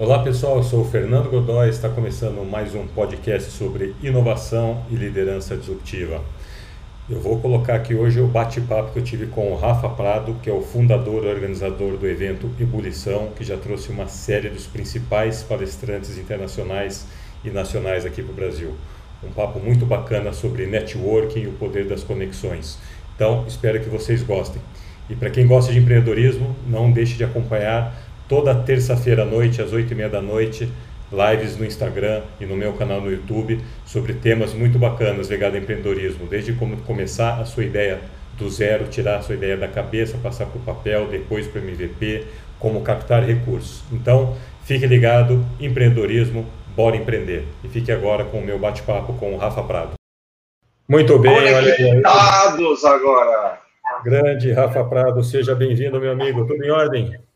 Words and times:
Olá 0.00 0.20
pessoal, 0.20 0.56
eu 0.56 0.62
sou 0.62 0.80
o 0.80 0.84
Fernando 0.86 1.28
Godoy, 1.28 1.68
está 1.68 1.86
começando 1.86 2.42
mais 2.42 2.74
um 2.74 2.86
podcast 2.86 3.50
sobre 3.50 3.94
inovação 4.02 4.82
e 4.90 4.94
liderança 4.94 5.54
disruptiva. 5.54 6.22
Eu 7.06 7.20
vou 7.20 7.38
colocar 7.38 7.74
aqui 7.74 7.94
hoje 7.94 8.18
o 8.18 8.26
bate-papo 8.26 8.94
que 8.94 8.98
eu 8.98 9.04
tive 9.04 9.26
com 9.26 9.52
o 9.52 9.56
Rafa 9.56 9.90
Prado, 9.90 10.36
que 10.42 10.48
é 10.48 10.52
o 10.54 10.62
fundador 10.62 11.26
e 11.26 11.28
organizador 11.28 11.98
do 11.98 12.08
evento 12.08 12.50
Ebulição, 12.58 13.28
que 13.36 13.44
já 13.44 13.58
trouxe 13.58 13.90
uma 13.90 14.08
série 14.08 14.48
dos 14.48 14.66
principais 14.66 15.42
palestrantes 15.42 16.16
internacionais 16.16 17.06
e 17.44 17.50
nacionais 17.50 18.06
aqui 18.06 18.22
para 18.22 18.32
o 18.32 18.34
Brasil. 18.34 18.74
Um 19.22 19.30
papo 19.30 19.60
muito 19.60 19.84
bacana 19.84 20.32
sobre 20.32 20.64
networking 20.64 21.40
e 21.40 21.46
o 21.46 21.52
poder 21.52 21.86
das 21.86 22.02
conexões. 22.02 22.78
Então, 23.14 23.44
espero 23.46 23.78
que 23.78 23.90
vocês 23.90 24.22
gostem. 24.22 24.62
E 25.10 25.14
para 25.14 25.28
quem 25.28 25.46
gosta 25.46 25.72
de 25.72 25.78
empreendedorismo, 25.78 26.56
não 26.66 26.90
deixe 26.90 27.18
de 27.18 27.24
acompanhar 27.24 28.09
toda 28.30 28.54
terça-feira 28.54 29.24
à 29.24 29.26
noite, 29.26 29.60
às 29.60 29.72
oito 29.72 29.92
e 29.92 29.96
meia 29.96 30.08
da 30.08 30.22
noite, 30.22 30.70
lives 31.10 31.56
no 31.56 31.64
Instagram 31.64 32.22
e 32.40 32.46
no 32.46 32.56
meu 32.56 32.72
canal 32.74 33.00
no 33.00 33.10
YouTube 33.10 33.60
sobre 33.84 34.14
temas 34.14 34.54
muito 34.54 34.78
bacanas 34.78 35.28
ligados 35.28 35.56
ao 35.56 35.62
empreendedorismo, 35.62 36.28
desde 36.28 36.52
como 36.52 36.76
começar 36.82 37.40
a 37.40 37.44
sua 37.44 37.64
ideia 37.64 38.00
do 38.38 38.48
zero, 38.48 38.86
tirar 38.86 39.16
a 39.16 39.22
sua 39.22 39.34
ideia 39.34 39.56
da 39.56 39.66
cabeça, 39.66 40.16
passar 40.16 40.46
para 40.46 40.58
o 40.60 40.62
papel, 40.62 41.08
depois 41.08 41.48
para 41.48 41.60
o 41.60 41.64
MVP, 41.64 42.24
como 42.60 42.82
captar 42.82 43.24
recursos. 43.24 43.82
Então, 43.90 44.36
fique 44.62 44.86
ligado, 44.86 45.44
empreendedorismo, 45.58 46.46
bora 46.76 46.96
empreender. 46.96 47.44
E 47.64 47.68
fique 47.68 47.90
agora 47.90 48.24
com 48.24 48.38
o 48.38 48.44
meu 48.44 48.60
bate-papo 48.60 49.12
com 49.14 49.34
o 49.34 49.38
Rafa 49.38 49.64
Prado. 49.64 49.94
Muito 50.88 51.18
bem, 51.18 51.32
olha 51.32 51.74
aí. 51.74 52.00
agora. 52.84 53.60
Grande 54.04 54.52
Rafa 54.52 54.84
Prado, 54.84 55.24
seja 55.24 55.52
bem-vindo, 55.52 56.00
meu 56.00 56.12
amigo. 56.12 56.46
Tudo 56.46 56.64
em 56.64 56.70
ordem? 56.70 57.29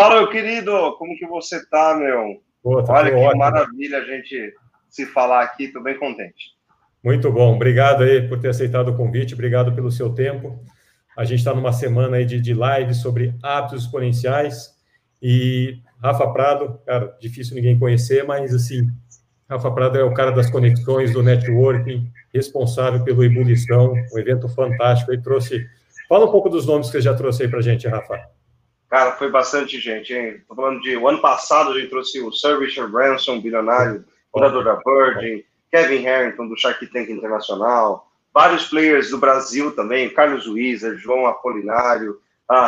Fala, 0.00 0.16
meu 0.16 0.30
querido, 0.30 0.96
como 0.96 1.14
que 1.18 1.26
você 1.26 1.62
tá, 1.66 1.94
meu? 1.94 2.42
Pô, 2.62 2.82
tá 2.82 2.94
Olha 2.94 3.10
que 3.10 3.16
ótimo. 3.16 3.38
maravilha 3.38 3.98
a 3.98 4.04
gente 4.06 4.54
se 4.88 5.04
falar 5.04 5.42
aqui, 5.42 5.68
tô 5.68 5.82
bem 5.82 5.98
contente. 5.98 6.54
Muito 7.04 7.30
bom, 7.30 7.54
obrigado 7.54 8.02
aí 8.02 8.26
por 8.26 8.40
ter 8.40 8.48
aceitado 8.48 8.88
o 8.88 8.96
convite, 8.96 9.34
obrigado 9.34 9.74
pelo 9.74 9.90
seu 9.90 10.08
tempo. 10.14 10.58
A 11.14 11.26
gente 11.26 11.40
está 11.40 11.54
numa 11.54 11.70
semana 11.70 12.16
aí 12.16 12.24
de, 12.24 12.40
de 12.40 12.54
live 12.54 12.94
sobre 12.94 13.34
hábitos 13.42 13.84
exponenciais 13.84 14.70
e 15.22 15.78
Rafa 16.02 16.26
Prado, 16.32 16.80
cara, 16.86 17.14
difícil 17.20 17.54
ninguém 17.54 17.78
conhecer, 17.78 18.24
mas 18.24 18.54
assim, 18.54 18.88
Rafa 19.50 19.70
Prado 19.70 19.98
é 19.98 20.02
o 20.02 20.14
cara 20.14 20.30
das 20.30 20.48
conexões, 20.48 21.12
do 21.12 21.22
networking, 21.22 22.10
responsável 22.32 23.04
pelo 23.04 23.22
Ebulição, 23.22 23.92
um 24.14 24.18
evento 24.18 24.48
fantástico. 24.48 25.10
Aí 25.10 25.20
trouxe. 25.20 25.66
Fala 26.08 26.24
um 26.24 26.32
pouco 26.32 26.48
dos 26.48 26.64
nomes 26.66 26.86
que 26.86 26.92
você 26.92 27.02
já 27.02 27.12
trouxe 27.12 27.42
aí 27.42 27.50
para 27.50 27.60
gente, 27.60 27.86
Rafa. 27.86 28.39
Cara, 28.90 29.12
foi 29.12 29.30
bastante 29.30 29.78
gente, 29.78 30.12
hein? 30.12 30.42
Tô 30.48 30.54
falando 30.56 30.80
de. 30.80 30.96
O 30.96 31.08
ano 31.08 31.20
passado 31.20 31.70
a 31.70 31.78
gente 31.78 31.88
trouxe 31.88 32.20
o 32.20 32.32
Sir 32.32 32.58
Richard 32.58 32.90
Branson, 32.90 33.40
bilionário, 33.40 34.04
fundador 34.32 34.64
da 34.64 34.80
Virgin, 34.84 35.44
Kevin 35.70 36.02
Harrington, 36.02 36.48
do 36.48 36.58
Shark 36.58 36.84
Tank 36.88 37.08
Internacional, 37.08 38.10
vários 38.34 38.66
players 38.66 39.10
do 39.10 39.18
Brasil 39.18 39.70
também, 39.76 40.10
Carlos 40.10 40.48
Wieser, 40.48 40.96
João 40.96 41.26
Apolinário, 41.26 42.18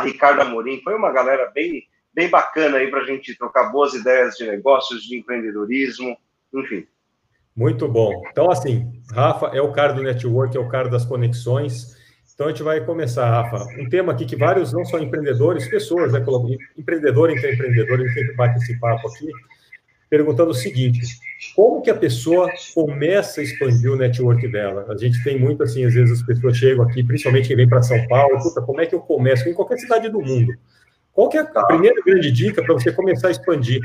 Ricardo 0.05 0.43
Amorim. 0.43 0.81
Foi 0.85 0.95
uma 0.95 1.11
galera 1.11 1.51
bem, 1.53 1.83
bem 2.15 2.31
bacana 2.31 2.77
aí 2.77 2.89
para 2.89 3.01
a 3.01 3.05
gente 3.05 3.37
trocar 3.37 3.73
boas 3.73 3.93
ideias 3.93 4.37
de 4.37 4.47
negócios, 4.47 5.03
de 5.03 5.19
empreendedorismo, 5.19 6.17
enfim. 6.55 6.87
Muito 7.55 7.89
bom. 7.89 8.23
Então, 8.31 8.49
assim, 8.49 8.93
Rafa 9.13 9.49
é 9.49 9.61
o 9.61 9.73
cara 9.73 9.93
do 9.93 10.03
network, 10.03 10.57
é 10.57 10.61
o 10.61 10.69
cara 10.69 10.89
das 10.89 11.05
conexões. 11.05 12.01
Então 12.35 12.47
a 12.47 12.51
gente 12.51 12.63
vai 12.63 12.85
começar, 12.85 13.29
Rafa. 13.29 13.65
Um 13.79 13.89
tema 13.89 14.13
aqui 14.13 14.25
que 14.25 14.37
vários, 14.37 14.73
não 14.73 14.85
só 14.85 14.99
empreendedores, 14.99 15.69
pessoas, 15.69 16.13
né? 16.13 16.25
Empreendedor 16.77 17.31
entre 17.31 17.53
empreendedor, 17.53 18.01
a 18.01 18.03
gente 18.03 18.15
sempre 18.15 18.35
bate 18.35 18.59
esse 18.59 18.79
papo 18.79 19.07
aqui, 19.09 19.29
perguntando 20.09 20.51
o 20.51 20.55
seguinte: 20.55 21.01
como 21.55 21.83
que 21.83 21.91
a 21.91 21.95
pessoa 21.95 22.51
começa 22.75 23.41
a 23.41 23.45
expandir 23.45 23.93
o 23.93 23.97
network 23.97 24.49
dela? 24.49 24.87
A 24.89 24.97
gente 24.97 25.23
tem 25.23 25.39
muito 25.39 25.63
assim, 25.63 25.85
às 25.85 25.93
vezes 25.93 26.21
as 26.21 26.27
pessoas 26.27 26.57
chegam 26.57 26.85
aqui, 26.85 27.05
principalmente 27.05 27.49
quem 27.49 27.57
vem 27.57 27.69
para 27.69 27.83
São 27.83 28.07
Paulo, 28.09 28.43
puta, 28.43 28.63
como 28.63 28.81
é 28.81 28.87
que 28.87 28.95
eu 28.95 29.01
começo? 29.01 29.49
Em 29.49 29.55
qualquer 29.55 29.79
cidade 29.79 30.09
do 30.09 30.21
mundo. 30.21 30.55
Qual 31.13 31.29
que 31.29 31.37
é 31.37 31.41
a 31.41 31.65
primeira 31.67 32.01
grande 32.03 32.33
dica 32.33 32.63
para 32.63 32.73
você 32.73 32.91
começar 32.91 33.29
a 33.29 33.31
expandir 33.31 33.81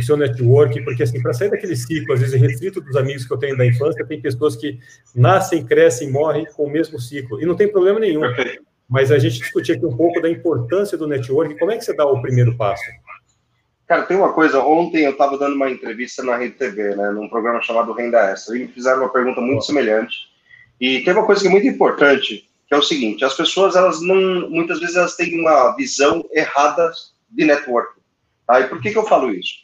o 0.00 0.02
seu 0.02 0.16
network? 0.16 0.82
Porque, 0.82 1.02
assim, 1.02 1.20
para 1.20 1.32
sair 1.32 1.50
daquele 1.50 1.76
ciclo, 1.76 2.14
às 2.14 2.20
vezes, 2.20 2.40
restrito 2.40 2.80
dos 2.80 2.96
amigos 2.96 3.26
que 3.26 3.32
eu 3.32 3.38
tenho 3.38 3.56
da 3.56 3.66
infância, 3.66 4.06
tem 4.06 4.20
pessoas 4.20 4.56
que 4.56 4.78
nascem, 5.14 5.64
crescem, 5.64 6.10
morrem 6.10 6.46
com 6.56 6.64
o 6.64 6.70
mesmo 6.70 6.98
ciclo. 6.98 7.40
E 7.40 7.46
não 7.46 7.54
tem 7.54 7.70
problema 7.70 8.00
nenhum. 8.00 8.22
Mas 8.88 9.10
a 9.10 9.18
gente 9.18 9.38
discutir 9.38 9.72
aqui 9.72 9.86
um 9.86 9.96
pouco 9.96 10.20
da 10.20 10.30
importância 10.30 10.98
do 10.98 11.06
network. 11.06 11.58
Como 11.58 11.70
é 11.70 11.76
que 11.76 11.84
você 11.84 11.94
dá 11.94 12.06
o 12.06 12.20
primeiro 12.20 12.56
passo? 12.56 12.82
Cara, 13.86 14.02
tem 14.02 14.16
uma 14.16 14.32
coisa. 14.32 14.60
Ontem 14.60 15.04
eu 15.04 15.10
estava 15.12 15.36
dando 15.36 15.54
uma 15.54 15.70
entrevista 15.70 16.22
na 16.22 16.36
Rede 16.36 16.54
TV, 16.54 16.94
né, 16.96 17.10
num 17.10 17.28
programa 17.28 17.60
chamado 17.60 17.92
Renda 17.92 18.30
Extra, 18.30 18.56
e 18.56 18.60
me 18.60 18.68
fizeram 18.68 19.00
uma 19.00 19.12
pergunta 19.12 19.40
muito 19.40 19.66
semelhante. 19.66 20.16
E 20.80 21.00
tem 21.00 21.12
uma 21.12 21.26
coisa 21.26 21.42
que 21.42 21.48
é 21.48 21.50
muito 21.50 21.66
importante, 21.66 22.48
que 22.66 22.74
é 22.74 22.76
o 22.76 22.82
seguinte: 22.82 23.24
as 23.24 23.34
pessoas, 23.34 23.76
elas 23.76 24.00
não, 24.00 24.48
muitas 24.48 24.80
vezes, 24.80 24.96
elas 24.96 25.14
têm 25.14 25.38
uma 25.38 25.76
visão 25.76 26.24
errada 26.32 26.90
de 27.30 27.44
network. 27.44 28.00
Tá? 28.46 28.60
E 28.60 28.68
por 28.68 28.80
que, 28.80 28.90
que 28.90 28.98
eu 28.98 29.04
falo 29.04 29.30
isso? 29.30 29.54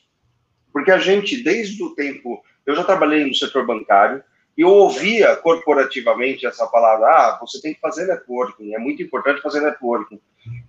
Porque 0.73 0.91
a 0.91 0.99
gente, 0.99 1.43
desde 1.43 1.83
o 1.83 1.95
tempo, 1.95 2.43
eu 2.67 2.75
já 2.75 2.85
trabalhei 2.85 3.25
no 3.25 3.35
setor 3.35 3.67
bancário 3.67 4.23
e 4.57 4.63
eu 4.63 4.69
ouvia 4.69 5.37
corporativamente 5.37 6.47
essa 6.47 6.67
palavra: 6.67 7.07
ah, 7.07 7.39
você 7.41 7.61
tem 7.61 7.75
que 7.75 7.81
fazer 7.81 8.07
networking, 8.07 8.75
é 8.75 8.79
muito 8.79 9.03
importante 9.03 9.43
fazer 9.43 9.61
networking. 9.61 10.21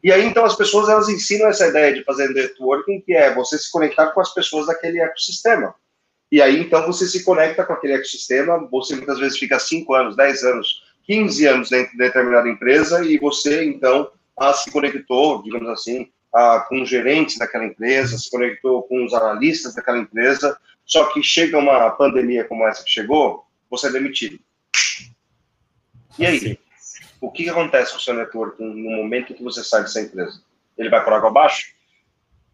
E 0.04 0.12
aí, 0.12 0.26
então, 0.26 0.46
as 0.46 0.56
pessoas 0.56 0.90
elas 0.90 1.10
ensinam 1.10 1.48
essa 1.48 1.68
ideia 1.68 1.94
de 1.94 2.04
fazer 2.04 2.30
networking, 2.30 3.02
que 3.02 3.14
é 3.14 3.34
você 3.34 3.58
se 3.58 3.72
conectar 3.72 4.08
com 4.08 4.22
as 4.22 4.34
pessoas 4.34 4.68
daquele 4.68 5.00
ecossistema. 5.00 5.74
E 6.32 6.42
aí, 6.42 6.60
então, 6.60 6.86
você 6.86 7.08
se 7.08 7.24
conecta 7.24 7.64
com 7.64 7.74
aquele 7.74 7.94
ecossistema, 7.94 8.68
você 8.70 8.96
muitas 8.96 9.20
vezes 9.20 9.38
fica 9.38 9.58
5 9.58 9.94
anos, 9.94 10.16
10 10.16 10.44
anos 10.44 10.90
15 11.10 11.48
anos 11.48 11.70
dentro 11.72 11.92
de 11.94 11.98
determinada 11.98 12.48
empresa 12.48 13.04
e 13.04 13.18
você, 13.18 13.66
então, 13.66 14.12
se 14.54 14.70
conectou, 14.70 15.42
digamos 15.42 15.68
assim, 15.70 16.08
ah, 16.34 16.66
com 16.68 16.82
os 16.82 16.90
gerentes 16.90 17.38
daquela 17.38 17.66
empresa, 17.66 18.18
se 18.18 18.30
conectou 18.30 18.84
com 18.84 19.04
os 19.04 19.14
analistas 19.14 19.76
daquela 19.76 19.98
empresa, 19.98 20.58
só 20.86 21.06
que 21.12 21.22
chega 21.22 21.58
uma 21.58 21.90
pandemia 21.92 22.46
como 22.46 22.68
essa 22.68 22.84
que 22.84 22.90
chegou, 22.90 23.46
você 23.70 23.88
é 23.88 23.92
demitido. 23.92 24.40
E 26.18 26.26
aí? 26.26 26.40
Sim. 26.40 26.58
O 27.22 27.32
que, 27.32 27.44
que 27.44 27.50
acontece 27.50 27.92
com 27.92 27.98
o 27.98 28.02
seu 28.02 28.14
network 28.14 28.62
no 28.64 28.92
momento 28.92 29.34
que 29.34 29.44
você 29.44 29.64
sai 29.64 29.82
dessa 29.82 30.02
empresa? 30.02 30.42
Ele 30.78 30.90
vai 30.90 31.04
por 31.04 31.14
água 31.14 31.30
abaixo? 31.30 31.74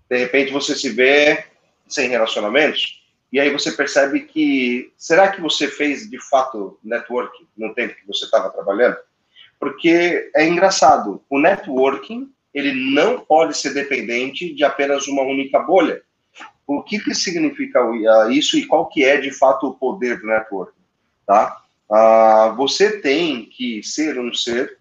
De 0.10 0.18
repente 0.18 0.52
você 0.52 0.76
se 0.76 0.90
vê 0.90 1.46
sem 1.88 2.10
relacionamentos? 2.10 3.04
E 3.32 3.40
aí 3.40 3.52
você 3.52 3.72
percebe 3.72 4.22
que 4.22 4.92
será 4.98 5.32
que 5.32 5.42
você 5.42 5.68
fez 5.68 6.10
de 6.10 6.20
fato 6.30 6.80
networking 6.84 7.48
no 7.58 7.74
tempo 7.74 7.96
que 7.96 8.08
você 8.08 8.26
estava 8.26 8.50
trabalhando? 8.50 8.98
Porque 9.60 10.32
é 10.36 10.48
engraçado, 10.48 11.24
o 11.30 11.40
networking 11.40 12.32
ele 12.56 12.74
não 12.94 13.20
pode 13.20 13.58
ser 13.58 13.74
dependente 13.74 14.54
de 14.54 14.64
apenas 14.64 15.08
uma 15.10 15.22
única 15.24 15.60
bolha. 15.60 16.02
O 16.66 16.82
que, 16.82 16.98
que 17.00 17.14
significa 17.14 17.80
isso 18.32 18.58
e 18.58 18.66
qual 18.66 18.88
que 18.88 19.04
é 19.04 19.18
de 19.18 19.30
fato 19.30 19.68
o 19.68 19.74
poder 19.74 20.22
do 20.22 20.28
networking? 20.28 20.80
Tá? 21.28 21.62
Ah, 21.92 22.56
você 22.58 23.02
tem 23.02 23.46
que 23.46 23.84
ser 23.84 24.18
um 24.18 24.34
ser 24.34 24.80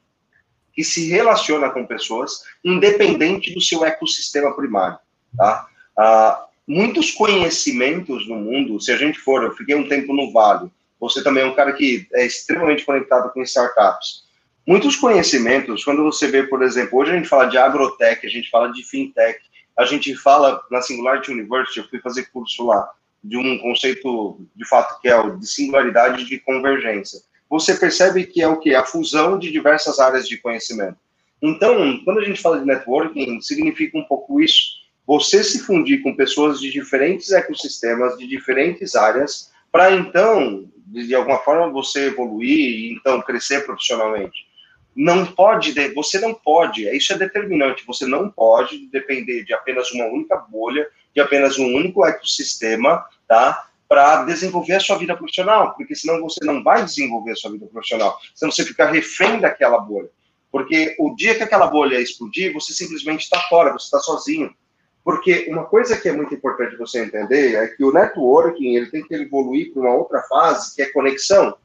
que 0.73 0.85
se 0.85 1.09
relaciona 1.09 1.69
com 1.71 1.87
pessoas 1.87 2.45
independente 2.65 3.53
do 3.53 3.61
seu 3.61 3.85
ecossistema 3.85 4.55
primário. 4.55 4.99
Tá? 5.37 5.67
Ah, 5.99 6.47
muitos 6.67 7.11
conhecimentos 7.11 8.27
no 8.29 8.37
mundo, 8.37 8.81
se 8.81 8.93
a 8.93 8.97
gente 8.97 9.19
for, 9.19 9.43
eu 9.43 9.53
fiquei 9.53 9.75
um 9.75 9.89
tempo 9.89 10.15
no 10.15 10.33
Vale, 10.33 10.71
você 11.01 11.23
também 11.23 11.43
é 11.43 11.47
um 11.47 11.55
cara 11.55 11.73
que 11.73 12.07
é 12.15 12.25
extremamente 12.25 12.85
conectado 12.85 13.31
com 13.33 13.43
startups. 13.43 14.24
Muitos 14.67 14.97
conhecimentos, 14.97 15.85
quando 15.85 16.03
você 16.03 16.27
vê, 16.27 16.45
por 16.45 16.63
exemplo, 16.63 16.99
hoje 16.99 17.13
a 17.13 17.17
gente 17.17 17.29
fala 17.29 17.47
de 17.47 17.59
agrotech, 17.59 18.27
a 18.27 18.31
gente 18.31 18.49
fala 18.49 18.73
de 18.73 18.83
fintech, 18.83 19.39
a 19.77 19.85
gente 19.85 20.15
fala 20.17 20.63
na 20.71 20.81
Singularity 20.81 21.33
University, 21.33 21.81
eu 21.81 21.89
fui 21.89 22.01
fazer 22.01 22.31
curso 22.33 22.65
lá, 22.65 22.91
de 23.23 23.37
um 23.37 23.59
conceito, 23.59 24.41
de 24.57 24.67
fato, 24.67 25.01
que 25.01 25.09
é 25.09 25.17
o 25.17 25.37
de 25.37 25.47
singularidade 25.47 26.25
de 26.25 26.39
convergência. 26.39 27.21
Você 27.51 27.75
percebe 27.75 28.25
que 28.25 28.41
é 28.41 28.49
o 28.49 28.59
que? 28.59 28.75
A 28.75 28.85
fusão 28.85 29.39
de 29.39 29.51
diversas 29.53 29.99
áreas 29.99 30.27
de 30.27 30.39
conhecimento. 30.39 30.97
Então, 31.43 32.01
quando 32.05 32.21
a 32.21 32.25
gente 32.25 32.41
fala 32.41 32.59
de 32.59 32.65
networking, 32.65 33.41
significa 33.43 33.99
um 33.99 34.05
pouco 34.05 34.41
isso 34.41 34.83
você 35.07 35.45
se 35.45 35.61
fundir 35.61 36.03
com 36.03 36.17
pessoas 36.17 36.59
de 36.59 36.71
diferentes 36.71 37.31
ecossistemas, 37.31 38.17
de 38.17 38.27
diferentes 38.27 38.95
áreas, 38.95 39.53
para 39.71 39.93
então, 39.93 40.67
de 40.87 41.15
alguma 41.15 41.39
forma, 41.39 41.71
você 41.71 42.07
evoluir 42.07 42.59
e 42.59 42.95
então 42.95 43.21
crescer 43.21 43.67
profissionalmente. 43.67 44.47
Não 44.95 45.27
pode, 45.27 45.75
você 45.93 46.21
não 46.21 46.33
pode, 46.33 46.89
isso 46.89 47.13
é 47.13 47.19
determinante, 47.19 47.85
você 47.87 48.07
não 48.07 48.31
pode 48.31 48.87
depender 48.89 49.45
de 49.45 49.53
apenas 49.53 49.91
uma 49.93 50.05
única 50.07 50.37
bolha, 50.37 50.89
de 51.13 51.21
apenas 51.21 51.59
um 51.59 51.67
único 51.75 52.07
ecossistema, 52.07 53.05
tá? 53.27 53.69
Para 53.89 54.25
desenvolver 54.25 54.75
a 54.75 54.81
sua 54.81 54.97
vida 54.97 55.17
profissional, 55.17 55.75
porque 55.75 55.95
senão 55.95 56.21
você 56.21 56.45
não 56.45 56.63
vai 56.63 56.85
desenvolver 56.85 57.33
a 57.33 57.37
sua 57.37 57.51
vida 57.51 57.67
profissional, 57.67 58.19
senão 58.35 58.53
você 58.53 58.65
fica 58.65 58.87
refém 58.91 59.41
daquela 59.41 59.79
bolha. 59.79 60.09
Porque 60.55 60.95
o 61.01 61.17
dia 61.17 61.35
que 61.35 61.43
aquela 61.43 61.67
bolha 61.67 62.01
explodir, 62.01 62.53
você 62.53 62.73
simplesmente 62.73 63.23
está 63.23 63.41
fora, 63.49 63.73
você 63.73 63.87
está 63.87 63.99
sozinho 63.99 64.55
Porque 65.03 65.47
uma 65.51 65.65
coisa 65.65 65.97
que 65.97 66.09
é 66.09 66.13
muito 66.13 66.33
importante 66.33 66.77
você 66.77 67.05
entender 67.05 67.57
é 67.57 67.67
que 67.67 67.85
o 67.85 67.93
networking 67.93 68.77
ele 68.77 68.87
tem 68.87 69.05
que 69.05 69.15
evoluir 69.15 69.73
para 69.73 69.83
uma 69.83 69.95
outra 69.95 70.23
fase, 70.23 70.75
que 70.75 70.83
é 70.83 70.87
conexão. 70.93 71.57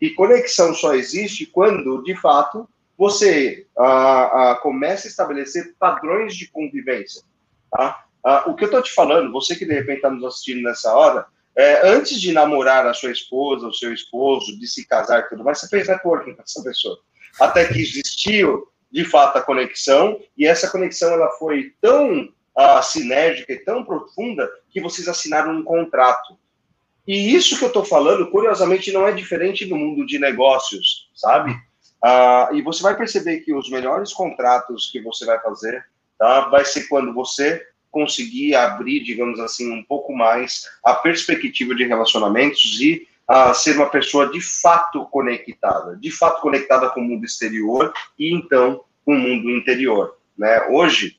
E 0.00 0.10
conexão 0.10 0.74
só 0.74 0.94
existe 0.94 1.44
quando, 1.44 2.02
de 2.02 2.16
fato, 2.16 2.66
você 2.98 3.64
ah, 3.78 4.50
ah, 4.50 4.54
começa 4.56 5.06
a 5.06 5.10
estabelecer 5.10 5.76
padrões 5.78 6.34
de 6.34 6.48
convivência. 6.48 7.22
Tá? 7.70 8.04
Ah, 8.24 8.44
o 8.48 8.56
que 8.56 8.64
eu 8.64 8.66
estou 8.66 8.82
te 8.82 8.92
falando, 8.92 9.30
você 9.30 9.54
que 9.54 9.64
de 9.64 9.72
repente 9.72 9.98
está 9.98 10.10
nos 10.10 10.24
assistindo 10.24 10.62
nessa 10.62 10.92
hora, 10.92 11.24
é, 11.56 11.88
antes 11.88 12.20
de 12.20 12.32
namorar 12.32 12.86
a 12.86 12.94
sua 12.94 13.12
esposa, 13.12 13.66
o 13.66 13.72
seu 13.72 13.92
esposo, 13.92 14.58
de 14.58 14.66
se 14.66 14.86
casar 14.86 15.20
e 15.20 15.28
tudo 15.28 15.44
mais, 15.44 15.58
você 15.60 15.68
fez 15.68 15.86
networking 15.86 16.34
com 16.34 16.42
essa 16.42 16.62
pessoa. 16.62 16.98
Até 17.40 17.66
que 17.66 17.80
existiu, 17.80 18.68
de 18.90 19.04
fato, 19.04 19.38
a 19.38 19.42
conexão, 19.42 20.20
e 20.36 20.46
essa 20.46 20.70
conexão 20.70 21.12
ela 21.12 21.30
foi 21.32 21.72
tão 21.80 22.28
sinérgica 22.82 23.52
e 23.52 23.58
tão 23.58 23.84
profunda 23.84 24.48
que 24.70 24.80
vocês 24.80 25.06
assinaram 25.06 25.52
um 25.52 25.62
contrato. 25.62 26.36
E 27.06 27.34
isso 27.34 27.56
que 27.56 27.64
eu 27.64 27.68
estou 27.68 27.84
falando, 27.84 28.30
curiosamente, 28.30 28.92
não 28.92 29.06
é 29.06 29.12
diferente 29.12 29.64
no 29.66 29.76
mundo 29.76 30.04
de 30.04 30.18
negócios, 30.18 31.08
sabe? 31.14 31.56
Uh, 32.04 32.54
e 32.54 32.62
você 32.62 32.82
vai 32.82 32.96
perceber 32.96 33.40
que 33.40 33.52
os 33.52 33.68
melhores 33.70 34.12
contratos 34.12 34.88
que 34.90 35.00
você 35.00 35.24
vai 35.24 35.40
fazer 35.40 35.84
tá, 36.18 36.48
vai 36.48 36.64
ser 36.64 36.86
quando 36.88 37.12
você 37.12 37.64
conseguir 37.90 38.54
abrir, 38.54 39.02
digamos 39.02 39.40
assim, 39.40 39.72
um 39.72 39.82
pouco 39.82 40.14
mais 40.14 40.64
a 40.84 40.94
perspectiva 40.94 41.74
de 41.74 41.84
relacionamentos 41.84 42.80
e 42.80 43.06
a 43.26 43.52
ser 43.52 43.76
uma 43.76 43.90
pessoa 43.90 44.30
de 44.30 44.40
fato 44.40 45.04
conectada, 45.06 45.96
de 45.96 46.10
fato 46.10 46.40
conectada 46.40 46.88
com 46.90 47.00
o 47.00 47.04
mundo 47.04 47.24
exterior 47.24 47.92
e 48.18 48.32
então 48.32 48.84
com 49.04 49.14
o 49.14 49.18
mundo 49.18 49.50
interior. 49.50 50.16
Né? 50.36 50.66
Hoje 50.70 51.18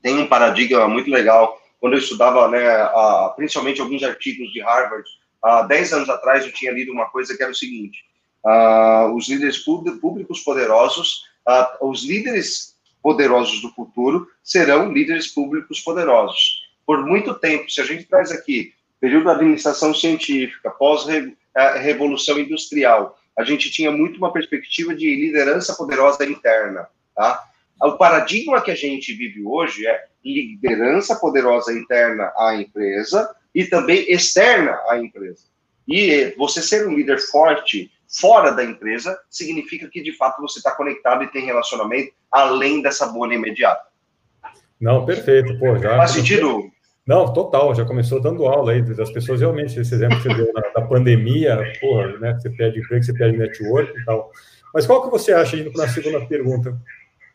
tem 0.00 0.18
um 0.18 0.26
paradigma 0.26 0.86
muito 0.88 1.10
legal. 1.10 1.60
Quando 1.80 1.94
eu 1.94 1.98
estudava, 1.98 2.48
né, 2.48 2.66
a, 2.66 3.32
principalmente 3.36 3.80
alguns 3.80 4.02
artigos 4.02 4.50
de 4.52 4.62
Harvard, 4.62 5.06
há 5.42 5.62
10 5.62 5.92
anos 5.92 6.08
atrás 6.08 6.44
eu 6.44 6.52
tinha 6.52 6.72
lido 6.72 6.92
uma 6.92 7.06
coisa 7.10 7.36
que 7.36 7.42
era 7.42 7.52
o 7.52 7.56
seguinte: 7.56 8.04
uh, 8.46 9.12
os 9.14 9.28
líderes 9.28 9.58
públicos 9.58 10.40
poderosos, 10.40 11.24
uh, 11.48 11.88
os 11.88 12.04
líderes 12.04 12.76
poderosos 13.02 13.60
do 13.60 13.70
futuro 13.70 14.28
serão 14.42 14.92
líderes 14.92 15.26
públicos 15.28 15.80
poderosos. 15.80 16.64
Por 16.86 17.04
muito 17.04 17.34
tempo, 17.34 17.68
se 17.70 17.80
a 17.80 17.84
gente 17.84 18.04
traz 18.04 18.30
aqui 18.30 18.72
período 19.00 19.24
da 19.24 19.32
administração 19.32 19.92
científica, 19.92 20.70
pós-revolução 20.70 22.38
industrial, 22.38 23.18
a 23.36 23.44
gente 23.44 23.70
tinha 23.70 23.90
muito 23.90 24.16
uma 24.16 24.32
perspectiva 24.32 24.94
de 24.94 25.14
liderança 25.14 25.74
poderosa 25.74 26.24
interna, 26.24 26.88
tá? 27.14 27.44
O 27.82 27.92
paradigma 27.92 28.62
que 28.62 28.70
a 28.70 28.74
gente 28.74 29.12
vive 29.12 29.44
hoje 29.44 29.86
é 29.86 30.04
liderança 30.24 31.14
poderosa 31.16 31.72
interna 31.72 32.32
à 32.38 32.56
empresa 32.56 33.36
e 33.54 33.66
também 33.66 34.10
externa 34.10 34.72
à 34.88 34.98
empresa. 34.98 35.44
E 35.86 36.34
você 36.38 36.62
ser 36.62 36.88
um 36.88 36.94
líder 36.94 37.20
forte 37.20 37.92
fora 38.08 38.50
da 38.52 38.64
empresa 38.64 39.18
significa 39.30 39.88
que 39.88 40.02
de 40.02 40.16
fato 40.16 40.40
você 40.40 40.58
está 40.58 40.72
conectado 40.72 41.24
e 41.24 41.30
tem 41.30 41.44
relacionamento 41.44 42.12
além 42.30 42.82
dessa 42.82 43.06
bolha 43.06 43.34
imediata. 43.34 43.86
Não, 44.80 45.04
perfeito, 45.06 45.58
pô, 45.58 45.76
já. 45.78 45.96
Faz 45.96 46.12
sentido? 46.12 46.70
Não, 47.06 47.32
total, 47.32 47.74
já 47.74 47.84
começou 47.84 48.20
dando 48.20 48.46
aula 48.46 48.72
aí 48.72 48.82
das 48.82 49.10
pessoas 49.10 49.40
realmente, 49.40 49.78
esse 49.78 49.94
exemplo 49.94 50.16
que 50.16 50.24
você 50.24 50.34
deu 50.34 50.52
na, 50.52 50.60
da 50.60 50.82
pandemia, 50.82 51.56
porra, 51.80 52.18
né, 52.18 52.34
você 52.34 52.50
pede 52.50 52.80
emprego, 52.80 53.04
você 53.04 53.12
pede 53.14 53.38
network 53.38 53.96
e 53.96 54.04
tal. 54.04 54.30
Mas 54.74 54.86
qual 54.86 55.02
que 55.02 55.10
você 55.10 55.32
acha, 55.32 55.56
indo 55.56 55.72
para 55.72 55.84
a 55.84 55.88
segunda 55.88 56.26
pergunta, 56.26 56.76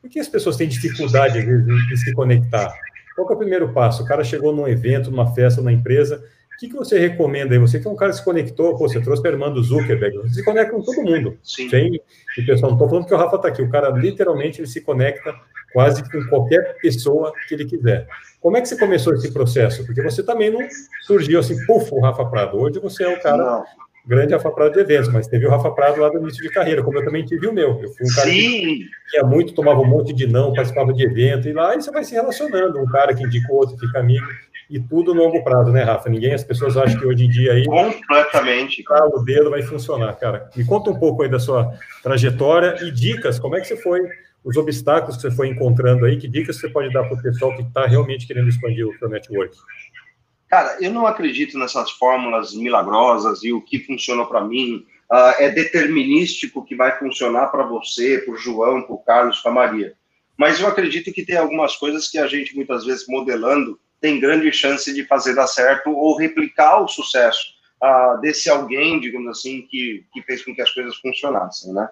por 0.01 0.09
que 0.09 0.19
as 0.19 0.27
pessoas 0.27 0.57
têm 0.57 0.67
dificuldade, 0.67 1.39
vezes, 1.39 1.87
de 1.87 1.97
se 1.97 2.13
conectar? 2.13 2.73
Qual 3.15 3.25
que 3.25 3.33
é 3.33 3.35
o 3.35 3.39
primeiro 3.39 3.71
passo? 3.71 4.03
O 4.03 4.05
cara 4.05 4.23
chegou 4.23 4.53
num 4.53 4.67
evento, 4.67 5.09
numa 5.09 5.33
festa, 5.33 5.61
numa 5.61 5.71
empresa, 5.71 6.23
que, 6.61 6.69
que 6.69 6.75
você 6.75 6.99
recomenda 6.99 7.55
aí? 7.55 7.59
Você 7.59 7.79
que 7.79 7.87
é 7.87 7.89
um 7.89 7.95
cara 7.95 8.11
que 8.11 8.17
se 8.17 8.23
conectou, 8.23 8.77
pô, 8.77 8.87
você 8.87 9.01
trouxe 9.01 9.27
a 9.27 9.31
irmã 9.31 9.51
do 9.51 9.63
Zuckerberg, 9.63 10.17
você 10.17 10.35
se 10.35 10.45
conecta 10.45 10.71
com 10.71 10.81
todo 10.81 11.01
mundo. 11.01 11.37
Sim. 11.43 11.67
Sem, 11.69 11.99
e 12.37 12.41
pessoal, 12.43 12.71
não 12.71 12.77
estou 12.77 12.87
falando 12.87 13.07
que 13.07 13.13
o 13.13 13.17
Rafa 13.17 13.35
está 13.37 13.47
aqui, 13.47 13.63
o 13.63 13.69
cara 13.69 13.89
literalmente 13.89 14.61
ele 14.61 14.67
se 14.67 14.81
conecta 14.81 15.33
quase 15.73 16.03
com 16.09 16.23
qualquer 16.29 16.77
pessoa 16.79 17.33
que 17.47 17.55
ele 17.55 17.65
quiser. 17.65 18.07
Como 18.39 18.57
é 18.57 18.61
que 18.61 18.67
você 18.67 18.77
começou 18.77 19.13
esse 19.13 19.31
processo? 19.31 19.85
Porque 19.85 20.03
você 20.03 20.21
também 20.23 20.51
não 20.51 20.59
surgiu 21.01 21.39
assim, 21.39 21.55
puf, 21.65 21.91
o 21.93 21.99
Rafa 21.99 22.25
Prado. 22.25 22.59
Hoje 22.59 22.79
você 22.79 23.03
é 23.05 23.09
o 23.09 23.19
cara 23.19 23.37
não. 23.37 23.65
grande 24.05 24.33
Rafa 24.33 24.51
Prado 24.51 24.73
de 24.73 24.79
eventos, 24.81 25.11
mas 25.11 25.27
teve 25.27 25.47
o 25.47 25.49
Rafa 25.49 25.71
Prado 25.71 25.99
lá 25.99 26.09
do 26.09 26.19
início 26.19 26.43
de 26.43 26.49
carreira, 26.49 26.83
como 26.83 26.99
eu 26.99 27.05
também 27.05 27.25
tive 27.25 27.47
o 27.47 27.53
meu. 27.53 27.79
Eu 27.81 27.89
fui 27.89 28.05
um 28.05 28.15
cara 28.15 28.29
Sim. 28.29 28.39
que 28.39 28.89
ia 29.15 29.23
muito, 29.23 29.53
tomava 29.53 29.79
um 29.79 29.85
monte 29.85 30.13
de 30.13 30.27
não, 30.27 30.53
participava 30.53 30.93
de 30.93 31.03
evento, 31.03 31.47
e 31.47 31.53
lá 31.53 31.75
e 31.75 31.81
você 31.81 31.89
vai 31.89 32.03
se 32.03 32.13
relacionando. 32.13 32.79
Um 32.79 32.85
cara 32.85 33.15
que 33.15 33.23
indicou 33.23 33.57
outro, 33.57 33.77
fica 33.77 33.99
amigo 33.99 34.27
e 34.71 34.79
tudo 34.79 35.13
no 35.13 35.21
longo 35.21 35.43
prazo, 35.43 35.69
né, 35.69 35.83
Rafa? 35.83 36.09
Ninguém, 36.09 36.33
as 36.33 36.45
pessoas 36.45 36.77
acham 36.77 36.97
que 36.97 37.05
hoje 37.05 37.25
em 37.25 37.29
dia 37.29 37.51
aí. 37.51 37.65
Completamente. 37.65 38.83
O 39.13 39.19
dedo 39.19 39.49
vai 39.49 39.61
funcionar, 39.61 40.13
cara. 40.13 40.49
Me 40.55 40.65
conta 40.65 40.89
um 40.89 40.97
pouco 40.97 41.23
aí 41.23 41.29
da 41.29 41.39
sua 41.39 41.73
trajetória 42.01 42.77
e 42.81 42.89
dicas, 42.89 43.37
como 43.37 43.57
é 43.57 43.59
que 43.59 43.67
você 43.67 43.75
foi, 43.75 43.99
os 44.43 44.55
obstáculos 44.55 45.17
que 45.17 45.23
você 45.23 45.31
foi 45.31 45.49
encontrando 45.49 46.05
aí, 46.05 46.17
que 46.17 46.27
dicas 46.27 46.57
você 46.57 46.69
pode 46.69 46.91
dar 46.93 47.03
para 47.03 47.17
o 47.17 47.21
pessoal 47.21 47.53
que 47.53 47.63
está 47.63 47.85
realmente 47.85 48.25
querendo 48.25 48.47
expandir 48.47 48.87
o 48.87 48.97
seu 48.97 49.09
network? 49.09 49.55
Cara, 50.47 50.77
eu 50.81 50.91
não 50.91 51.05
acredito 51.05 51.57
nessas 51.57 51.91
fórmulas 51.91 52.53
milagrosas 52.53 53.43
e 53.43 53.51
o 53.51 53.61
que 53.61 53.79
funcionou 53.79 54.25
para 54.25 54.43
mim 54.43 54.85
uh, 55.11 55.35
é 55.37 55.49
determinístico 55.49 56.63
que 56.63 56.75
vai 56.75 56.97
funcionar 56.97 57.47
para 57.47 57.65
você, 57.65 58.19
para 58.19 58.33
o 58.33 58.37
João, 58.37 58.81
para 58.81 58.95
o 58.95 58.99
Carlos, 58.99 59.39
para 59.39 59.51
a 59.51 59.55
Maria. 59.55 59.93
Mas 60.37 60.59
eu 60.59 60.67
acredito 60.67 61.11
que 61.13 61.25
tem 61.25 61.37
algumas 61.37 61.75
coisas 61.75 62.07
que 62.09 62.17
a 62.17 62.25
gente, 62.25 62.55
muitas 62.55 62.85
vezes, 62.85 63.05
modelando, 63.07 63.79
tem 64.01 64.19
grande 64.19 64.51
chance 64.51 64.91
de 64.93 65.05
fazer 65.05 65.35
dar 65.35 65.47
certo 65.47 65.91
ou 65.91 66.17
replicar 66.17 66.81
o 66.81 66.87
sucesso 66.87 67.53
uh, 67.81 68.19
desse 68.19 68.49
alguém, 68.49 68.99
digamos 68.99 69.29
assim, 69.29 69.61
que, 69.69 70.03
que 70.11 70.21
fez 70.23 70.43
com 70.43 70.53
que 70.53 70.61
as 70.61 70.71
coisas 70.71 70.97
funcionassem, 70.97 71.71
né? 71.71 71.87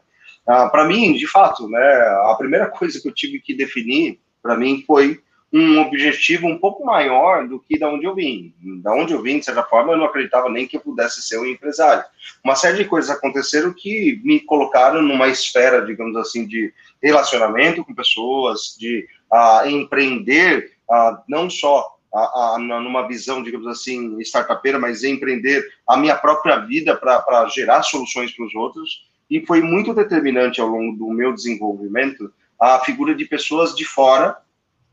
Ah, 0.47 0.67
para 0.67 0.85
mim, 0.85 1.13
de 1.13 1.27
fato, 1.27 1.69
né, 1.69 1.79
a 2.25 2.35
primeira 2.35 2.65
coisa 2.71 2.99
que 2.99 3.07
eu 3.07 3.13
tive 3.13 3.39
que 3.39 3.53
definir, 3.53 4.19
para 4.41 4.57
mim, 4.57 4.83
foi 4.87 5.21
um 5.51 5.79
objetivo 5.79 6.47
um 6.47 6.57
pouco 6.57 6.85
maior 6.85 7.47
do 7.47 7.59
que 7.59 7.77
da 7.77 7.89
onde 7.89 8.05
eu 8.05 8.15
vim. 8.15 8.53
Da 8.83 8.93
onde 8.93 9.13
eu 9.13 9.21
vim, 9.21 9.39
de 9.39 9.45
certa 9.45 9.63
forma, 9.63 9.93
eu 9.93 9.97
não 9.97 10.05
acreditava 10.05 10.49
nem 10.49 10.67
que 10.67 10.77
eu 10.77 10.81
pudesse 10.81 11.21
ser 11.21 11.39
um 11.39 11.45
empresário. 11.45 12.03
Uma 12.43 12.55
série 12.55 12.77
de 12.77 12.85
coisas 12.85 13.09
aconteceram 13.09 13.73
que 13.73 14.21
me 14.23 14.39
colocaram 14.39 15.01
numa 15.01 15.27
esfera, 15.27 15.85
digamos 15.85 16.15
assim, 16.17 16.45
de 16.47 16.71
relacionamento 17.01 17.83
com 17.83 17.95
pessoas, 17.95 18.75
de 18.79 19.07
uh, 19.31 19.67
empreender, 19.67 20.71
não 21.27 21.49
só 21.49 21.98
a, 22.13 22.55
a, 22.55 22.59
numa 22.59 23.07
visão, 23.07 23.43
digamos 23.43 23.67
assim, 23.67 24.19
startupeira, 24.21 24.79
mas 24.79 25.03
empreender 25.03 25.63
a 25.87 25.95
minha 25.97 26.15
própria 26.15 26.57
vida 26.57 26.95
para 26.95 27.47
gerar 27.49 27.83
soluções 27.83 28.31
para 28.31 28.45
os 28.45 28.55
outros. 28.55 29.07
E 29.29 29.45
foi 29.45 29.61
muito 29.61 29.93
determinante 29.93 30.59
ao 30.59 30.67
longo 30.67 30.97
do 30.97 31.07
meu 31.09 31.33
desenvolvimento 31.33 32.33
a 32.59 32.79
figura 32.79 33.13
de 33.15 33.25
pessoas 33.25 33.75
de 33.75 33.85
fora 33.85 34.37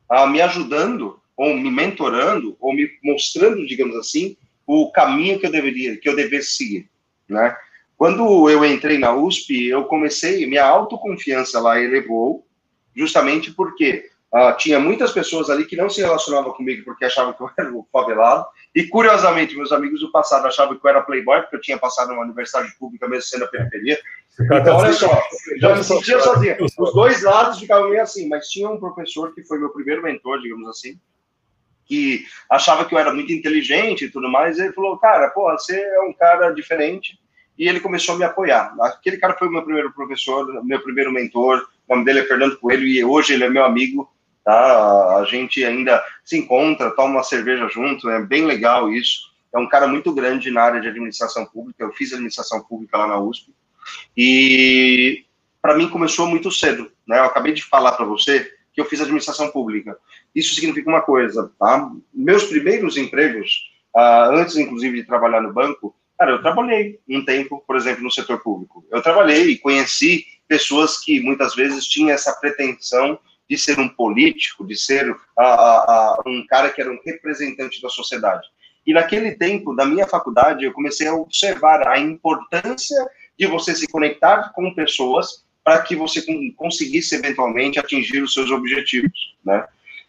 a, 0.09 0.27
me 0.27 0.41
ajudando, 0.41 1.19
ou 1.37 1.55
me 1.55 1.71
mentorando, 1.71 2.57
ou 2.61 2.73
me 2.73 2.89
mostrando, 3.03 3.67
digamos 3.67 3.97
assim, 3.97 4.37
o 4.67 4.91
caminho 4.91 5.39
que 5.39 5.47
eu 5.47 5.51
deveria, 5.51 5.97
que 5.97 6.09
eu 6.09 6.17
devesse 6.17 6.57
seguir, 6.57 6.89
né? 7.29 7.57
Quando 7.97 8.51
eu 8.51 8.65
entrei 8.65 8.99
na 8.99 9.15
USP, 9.15 9.67
eu 9.67 9.85
comecei, 9.85 10.47
minha 10.47 10.65
autoconfiança 10.65 11.59
lá 11.59 11.81
elevou, 11.81 12.47
justamente 12.95 13.53
porque 13.53 14.11
Uh, 14.35 14.57
tinha 14.59 14.81
muitas 14.81 15.13
pessoas 15.13 15.49
ali 15.49 15.65
que 15.65 15.77
não 15.77 15.89
se 15.89 16.01
relacionavam 16.01 16.53
comigo 16.53 16.85
porque 16.85 17.05
achavam 17.05 17.33
que 17.33 17.41
eu 17.41 17.51
era 17.57 17.73
o 17.73 17.87
favelado. 17.93 18.47
E, 18.75 18.85
curiosamente, 18.87 19.57
meus 19.57 19.73
amigos 19.73 20.01
do 20.01 20.11
passado 20.11 20.47
achavam 20.47 20.77
que 20.77 20.85
eu 20.85 20.91
era 20.91 21.03
playboy, 21.03 21.41
porque 21.43 21.57
eu 21.57 21.61
tinha 21.61 21.79
passado 21.79 22.09
numa 22.09 22.23
universidade 22.23 22.71
pública, 22.79 23.09
mesmo 23.09 23.23
sendo 23.23 23.45
a 23.45 23.49
periferia. 23.49 23.99
Então, 24.39 24.77
olha 24.77 24.93
só, 24.93 25.23
já 25.59 25.75
me 25.75 25.83
sentia 25.83 26.21
sozinho. 26.21 26.57
Os 26.61 26.93
dois 26.93 27.23
lados 27.23 27.59
ficavam 27.59 27.89
meio 27.89 28.03
assim, 28.03 28.29
mas 28.29 28.49
tinha 28.49 28.69
um 28.69 28.79
professor 28.79 29.33
que 29.33 29.43
foi 29.45 29.59
meu 29.59 29.71
primeiro 29.71 30.03
mentor, 30.03 30.41
digamos 30.43 30.69
assim, 30.69 31.01
que 31.87 32.27
achava 32.51 32.85
que 32.85 32.95
eu 32.95 32.99
era 32.99 33.15
muito 33.15 33.33
inteligente 33.33 34.05
e 34.07 34.11
tudo 34.11 34.29
mais. 34.29 34.59
E 34.59 34.63
ele 34.63 34.73
falou, 34.73 34.99
cara, 34.99 35.31
pô, 35.31 35.51
você 35.53 35.81
é 35.81 36.01
um 36.01 36.13
cara 36.13 36.51
diferente. 36.51 37.19
E 37.57 37.67
ele 37.67 37.81
começou 37.81 38.17
a 38.17 38.19
me 38.19 38.25
apoiar. 38.25 38.75
Aquele 38.83 39.17
cara 39.17 39.35
foi 39.39 39.49
o 39.49 39.53
meu 39.53 39.63
primeiro 39.63 39.91
professor, 39.93 40.63
meu 40.63 40.83
primeiro 40.83 41.11
mentor. 41.11 41.67
O 41.89 41.95
nome 41.95 42.05
dele 42.05 42.19
é 42.19 42.25
Fernando 42.25 42.59
Coelho 42.59 42.85
e 42.85 43.03
hoje 43.03 43.33
ele 43.33 43.45
é 43.45 43.49
meu 43.49 43.65
amigo 43.65 44.11
tá? 44.47 45.17
A 45.19 45.25
gente 45.25 45.65
ainda 45.65 46.01
se 46.25 46.39
encontra, 46.39 46.93
toma 46.93 47.17
uma 47.17 47.23
cerveja 47.25 47.67
junto, 47.69 48.09
é 48.09 48.25
bem 48.25 48.47
legal 48.47 48.93
isso. 48.93 49.35
É 49.53 49.59
um 49.59 49.69
cara 49.69 49.89
muito 49.89 50.15
grande 50.15 50.53
na 50.53 50.63
área 50.63 50.81
de 50.81 50.87
administração 50.87 51.45
pública. 51.45 51.83
Eu 51.83 51.93
fiz 51.93 52.13
administração 52.13 52.63
pública 52.63 52.97
lá 52.97 53.09
na 53.09 53.19
USP 53.19 53.53
e 54.17 55.25
para 55.61 55.77
mim 55.77 55.89
começou 55.89 56.29
muito 56.29 56.51
cedo, 56.53 56.91
né? 57.07 57.19
Eu 57.19 57.25
acabei 57.25 57.53
de 57.53 57.65
falar 57.65 57.93
para 57.93 58.07
você 58.07 58.53
que 58.73 58.81
eu 58.81 58.85
fiz 58.85 59.01
administração 59.01 59.51
pública. 59.51 59.99
Isso 60.33 60.55
significa 60.55 60.89
uma 60.89 61.03
coisa, 61.03 61.53
tá? 61.59 61.91
Meus 62.15 62.45
primeiros 62.45 62.97
empregos, 62.97 63.73
uh, 63.97 64.31
antes 64.33 64.57
inclusive 64.57 65.01
de 65.01 65.07
trabalhar 65.07 65.41
no 65.41 65.53
banco, 65.53 65.97
cara, 66.17 66.31
eu 66.33 66.41
trabalhei 66.41 67.01
um 67.09 67.25
tempo, 67.25 67.65
por 67.67 67.75
exemplo, 67.75 68.05
no 68.05 68.13
setor 68.13 68.41
público. 68.41 68.87
Eu 68.93 69.03
trabalhei 69.03 69.51
e 69.51 69.59
conheci 69.59 70.25
pessoas 70.47 70.99
que 70.99 71.21
muitas 71.21 71.57
vezes 71.57 71.89
tinham 71.89 72.11
essa 72.11 72.33
pretensão 72.35 73.19
de 73.49 73.57
ser 73.57 73.79
um 73.79 73.89
político, 73.89 74.67
de 74.67 74.77
ser 74.77 75.15
a, 75.39 75.45
a, 75.45 75.77
a, 76.17 76.23
um 76.27 76.45
cara 76.47 76.71
que 76.71 76.81
era 76.81 76.91
um 76.91 76.99
representante 77.05 77.81
da 77.81 77.89
sociedade. 77.89 78.47
E 78.87 78.93
naquele 78.93 79.33
tempo, 79.33 79.75
da 79.75 79.85
minha 79.85 80.07
faculdade, 80.07 80.65
eu 80.65 80.73
comecei 80.73 81.09
a 81.09 81.15
observar 81.15 81.87
a 81.89 81.99
importância 81.99 82.97
de 83.39 83.47
você 83.47 83.75
se 83.75 83.87
conectar 83.89 84.53
com 84.55 84.75
pessoas 84.75 85.45
para 85.65 85.83
que 85.83 85.97
você 85.97 86.25
conseguisse 86.55 87.17
eventualmente 87.17 87.79
atingir 87.79 88.23
os 88.23 88.33
seus 88.33 88.51
objetivos, 88.53 89.37
né? 89.45 89.67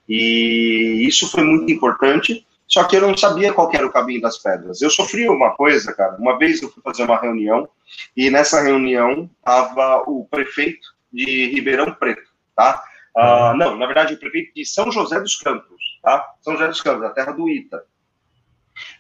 E 0.08 1.04
isso 1.08 1.30
foi 1.30 1.44
muito 1.44 1.72
importante, 1.72 2.46
só 2.68 2.84
que 2.84 2.96
eu 2.96 3.02
não 3.02 3.18
sabia 3.18 3.52
qual 3.52 3.70
era 3.74 3.86
o 3.86 3.92
caminho 3.92 4.22
das 4.22 4.38
pedras. 4.38 4.82
Eu 4.82 4.90
sofri 4.90 5.28
uma 5.28 5.56
coisa, 5.56 5.94
cara. 5.94 6.16
Uma 6.18 6.38
vez 6.38 6.62
eu 6.62 6.70
fui 6.70 6.82
fazer 6.84 7.04
uma 7.04 7.20
reunião 7.20 7.68
e 8.16 8.30
nessa 8.30 8.62
reunião 8.62 9.30
estava 9.40 10.04
o 10.08 10.26
prefeito 10.30 10.88
de 11.12 11.48
Ribeirão 11.48 11.92
Preto, 11.94 12.30
tá? 12.56 12.84
Ah, 13.20 13.54
não, 13.58 13.76
na 13.76 13.88
verdade, 13.88 14.14
o 14.14 14.20
prefeito 14.20 14.54
de 14.54 14.64
São 14.64 14.92
José 14.92 15.20
dos 15.20 15.36
Campos, 15.38 16.00
tá? 16.04 16.24
São 16.42 16.54
José 16.54 16.68
dos 16.68 16.82
Campos, 16.82 17.04
a 17.04 17.10
terra 17.10 17.32
do 17.32 17.50
Ita. 17.50 17.84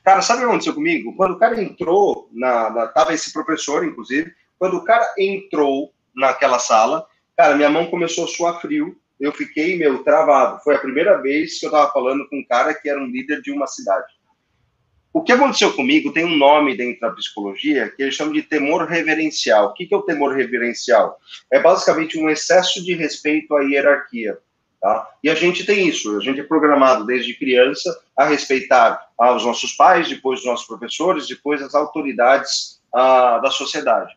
Cara, 0.04 0.24
sabe 0.24 0.40
o 0.40 0.42
que 0.42 0.50
aconteceu 0.50 0.74
comigo? 0.74 1.16
Quando 1.16 1.34
o 1.34 1.38
cara 1.38 1.62
entrou, 1.62 2.28
na, 2.34 2.70
na, 2.72 2.88
tava 2.88 3.14
esse 3.14 3.32
professor, 3.32 3.86
inclusive, 3.86 4.34
quando 4.58 4.78
o 4.78 4.84
cara 4.84 5.06
entrou 5.20 5.94
naquela 6.16 6.58
sala, 6.58 7.06
cara, 7.38 7.56
minha 7.56 7.70
mão 7.70 7.86
começou 7.92 8.26
a 8.26 8.28
suar 8.28 8.60
frio, 8.60 9.00
eu 9.20 9.32
fiquei, 9.32 9.78
meu, 9.78 10.04
travado. 10.04 10.64
Foi 10.64 10.76
a 10.76 10.80
primeira 10.80 11.22
vez 11.22 11.60
que 11.60 11.68
eu 11.68 11.72
tava 11.72 11.92
falando 11.92 12.28
com 12.28 12.38
um 12.38 12.46
cara 12.48 12.74
que 12.74 12.90
era 12.90 13.00
um 13.00 13.06
líder 13.06 13.42
de 13.42 13.52
uma 13.52 13.68
cidade. 13.68 14.17
O 15.18 15.24
que 15.24 15.32
aconteceu 15.32 15.74
comigo 15.74 16.14
tem 16.14 16.24
um 16.24 16.38
nome 16.38 16.78
dentro 16.78 17.02
da 17.02 17.10
psicologia 17.10 17.90
que 17.90 18.04
eles 18.04 18.14
chamam 18.14 18.32
de 18.32 18.44
temor 18.44 18.86
reverencial. 18.86 19.70
O 19.70 19.74
que 19.74 19.92
é 19.92 19.98
o 19.98 20.04
temor 20.04 20.36
reverencial? 20.36 21.18
É 21.52 21.60
basicamente 21.60 22.20
um 22.20 22.30
excesso 22.30 22.86
de 22.86 22.94
respeito 22.94 23.56
à 23.56 23.64
hierarquia. 23.64 24.38
Tá? 24.80 25.10
E 25.24 25.30
a 25.32 25.34
gente 25.34 25.66
tem 25.66 25.88
isso, 25.88 26.16
a 26.16 26.20
gente 26.20 26.40
é 26.40 26.44
programado 26.44 27.04
desde 27.04 27.34
criança 27.34 28.00
a 28.16 28.26
respeitar 28.26 29.08
os 29.20 29.44
nossos 29.44 29.74
pais, 29.74 30.08
depois 30.08 30.42
os 30.42 30.46
nossos 30.46 30.68
professores, 30.68 31.28
depois 31.28 31.64
as 31.64 31.74
autoridades 31.74 32.80
ah, 32.94 33.40
da 33.40 33.50
sociedade. 33.50 34.16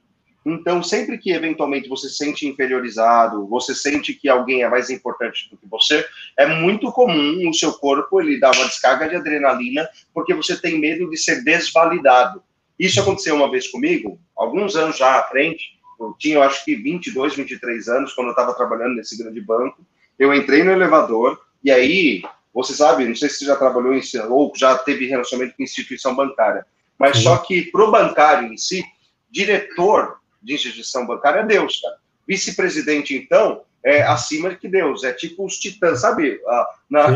Então, 0.52 0.82
sempre 0.82 1.16
que 1.18 1.32
eventualmente 1.32 1.88
você 1.88 2.08
se 2.08 2.16
sente 2.16 2.46
inferiorizado, 2.46 3.46
você 3.46 3.74
sente 3.74 4.14
que 4.14 4.28
alguém 4.28 4.62
é 4.62 4.68
mais 4.68 4.90
importante 4.90 5.48
do 5.50 5.56
que 5.56 5.66
você, 5.66 6.04
é 6.36 6.46
muito 6.46 6.90
comum 6.92 7.48
o 7.48 7.54
seu 7.54 7.72
corpo 7.74 8.20
ele 8.20 8.40
dar 8.40 8.54
uma 8.54 8.66
descarga 8.66 9.08
de 9.08 9.16
adrenalina 9.16 9.88
porque 10.12 10.34
você 10.34 10.60
tem 10.60 10.78
medo 10.78 11.08
de 11.08 11.16
ser 11.16 11.44
desvalidado. 11.44 12.42
Isso 12.78 13.00
aconteceu 13.00 13.36
uma 13.36 13.50
vez 13.50 13.68
comigo, 13.68 14.18
alguns 14.36 14.74
anos 14.74 14.96
já 14.96 15.20
à 15.20 15.22
frente, 15.24 15.78
eu 15.98 16.14
tinha, 16.18 16.36
eu 16.36 16.42
acho 16.42 16.64
que 16.64 16.74
22, 16.74 17.34
23 17.34 17.88
anos, 17.88 18.14
quando 18.14 18.28
eu 18.28 18.32
estava 18.32 18.54
trabalhando 18.54 18.96
nesse 18.96 19.18
grande 19.18 19.40
banco, 19.40 19.84
eu 20.18 20.34
entrei 20.34 20.64
no 20.64 20.72
elevador, 20.72 21.38
e 21.62 21.70
aí, 21.70 22.22
você 22.54 22.72
sabe, 22.72 23.04
não 23.04 23.14
sei 23.14 23.28
se 23.28 23.38
você 23.38 23.44
já 23.44 23.56
trabalhou 23.56 23.94
em, 23.94 24.00
ou 24.30 24.50
já 24.56 24.78
teve 24.78 25.06
relacionamento 25.06 25.56
com 25.56 25.62
instituição 25.62 26.16
bancária, 26.16 26.64
mas 26.98 27.18
só 27.18 27.36
que 27.38 27.70
para 27.70 27.84
o 27.84 27.90
bancário 27.90 28.50
em 28.50 28.56
si, 28.56 28.82
diretor 29.30 30.19
de 30.42 30.54
instituição 30.54 31.06
bancária 31.06 31.40
é 31.40 31.46
Deus, 31.46 31.80
cara. 31.80 31.96
Vice-presidente, 32.26 33.16
então, 33.16 33.62
é 33.84 34.02
acima 34.02 34.54
que 34.54 34.68
Deus, 34.68 35.04
é 35.04 35.12
tipo 35.12 35.44
os 35.44 35.58
titãs, 35.58 36.00
sabe? 36.00 36.40
Na, 36.88 37.08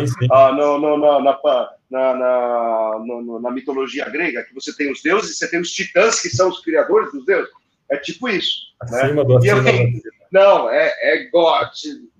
mitologia 3.51 4.09
grega, 4.09 4.45
que 4.45 4.55
você 4.55 4.75
tem 4.75 4.91
os 4.91 5.03
deuses 5.03 5.31
e 5.31 5.35
você 5.35 5.49
tem 5.49 5.61
os 5.61 5.71
titãs, 5.71 6.21
que 6.21 6.31
são 6.31 6.49
os 6.49 6.61
criadores 6.61 7.13
dos 7.13 7.25
deuses. 7.25 7.51
É 7.91 7.97
tipo 7.97 8.29
isso. 8.29 8.75
Né? 8.91 9.03
Acima 9.03 9.23
né? 9.23 9.25
do 9.25 9.37
acima 9.37 9.63
Não, 10.33 10.71
é, 10.71 10.93
é 11.03 11.29
God, 11.31 11.69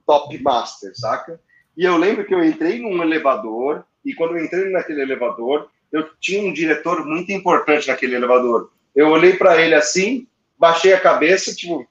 top 0.07 0.39
master, 0.43 0.93
saca? 0.95 1.41
E 1.77 1.85
eu 1.85 1.97
lembro 1.97 2.25
que 2.25 2.35
eu 2.35 2.45
entrei 2.45 2.79
num 2.79 3.03
elevador, 3.03 3.85
e 4.05 4.15
quando 4.15 4.37
eu 4.37 4.45
entrei 4.45 4.71
naquele 4.71 5.03
elevador, 5.03 5.69
eu 5.91 6.09
tinha 6.21 6.43
um 6.43 6.53
diretor 6.53 7.05
muito 7.07 7.33
importante 7.33 7.89
naquele 7.89 8.15
elevador. 8.15 8.71
Eu 8.95 9.09
olhei 9.09 9.35
para 9.35 9.61
ele 9.61 9.75
assim, 9.75 10.27
baixei 10.59 10.93
a 10.93 11.01
cabeça, 11.01 11.55
tipo, 11.55 11.87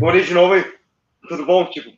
olhei 0.00 0.22
de 0.22 0.34
novo 0.34 0.56
e 0.56 0.64
tudo 1.28 1.44
bom? 1.44 1.64
Tipo, 1.66 1.90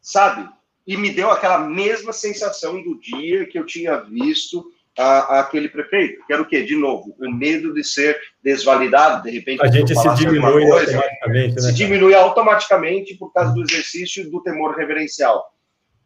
sabe? 0.00 0.48
E 0.86 0.96
me 0.96 1.10
deu 1.10 1.30
aquela 1.30 1.58
mesma 1.58 2.12
sensação 2.12 2.82
do 2.82 3.00
dia 3.00 3.46
que 3.46 3.58
eu 3.58 3.64
tinha 3.64 3.96
visto 4.00 4.64
a, 4.98 5.36
a 5.36 5.40
aquele 5.40 5.68
prefeito, 5.68 6.24
que 6.26 6.32
era 6.32 6.42
o 6.42 6.46
quê? 6.46 6.62
De 6.62 6.76
novo, 6.76 7.16
o 7.18 7.30
medo 7.30 7.72
de 7.74 7.82
ser 7.82 8.20
desvalidado, 8.42 9.22
de 9.22 9.30
repente. 9.30 9.62
A 9.62 9.66
gente 9.66 9.94
se 9.94 10.14
diminui 10.14 10.68
coisa, 10.68 10.96
automaticamente. 10.96 11.54
Né, 11.54 11.60
se 11.60 11.72
diminui 11.72 12.14
automaticamente 12.14 13.14
por 13.16 13.32
causa 13.32 13.52
do 13.52 13.62
exercício 13.62 14.30
do 14.30 14.42
temor 14.42 14.76
reverencial. 14.76 15.52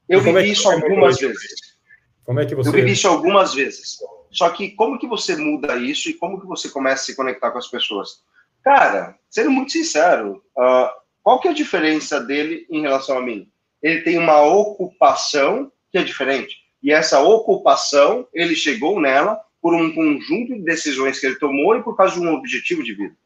Eu 0.09 0.21
vivi 0.21 0.39
é 0.39 0.47
isso 0.47 0.71
algumas 0.71 1.19
vezes. 1.19 1.77
Como 2.25 2.41
é 2.41 2.47
que 2.47 2.55
você... 2.55 2.69
Eu 2.69 2.73
vivi 2.73 2.93
isso 2.93 3.09
algumas 3.09 3.55
vezes. 3.55 3.99
Só 4.31 4.49
que 4.51 4.71
como 4.71 4.99
que 4.99 5.07
você 5.07 5.37
muda 5.37 5.77
isso 5.77 6.09
e 6.09 6.15
como 6.15 6.41
que 6.41 6.47
você 6.47 6.71
começa 6.71 7.03
a 7.03 7.07
se 7.07 7.17
conectar 7.17 7.51
com 7.51 7.59
as 7.59 7.69
pessoas? 7.69 8.23
Cara, 8.69 9.17
sendo 9.31 9.51
muito 9.51 9.73
sincero, 9.73 10.43
uh, 10.55 10.91
qual 11.23 11.41
que 11.41 11.49
é 11.49 11.53
a 11.53 11.55
diferença 11.55 12.21
dele 12.21 12.67
em 12.69 12.83
relação 12.83 13.17
a 13.17 13.23
mim? 13.23 13.49
Ele 13.83 14.03
tem 14.03 14.19
uma 14.19 14.43
ocupação 14.43 15.73
que 15.91 15.97
é 15.97 16.03
diferente. 16.03 16.55
E 16.83 16.93
essa 16.93 17.19
ocupação, 17.19 18.29
ele 18.31 18.55
chegou 18.55 19.01
nela 19.01 19.41
por 19.63 19.75
um 19.75 19.91
conjunto 19.95 20.53
de 20.53 20.63
decisões 20.65 21.19
que 21.19 21.25
ele 21.25 21.39
tomou 21.39 21.79
e 21.79 21.83
por 21.83 21.97
causa 21.97 22.17
de 22.17 22.21
um 22.21 22.35
objetivo 22.35 22.83
de 22.83 22.93
vida. 22.93 23.17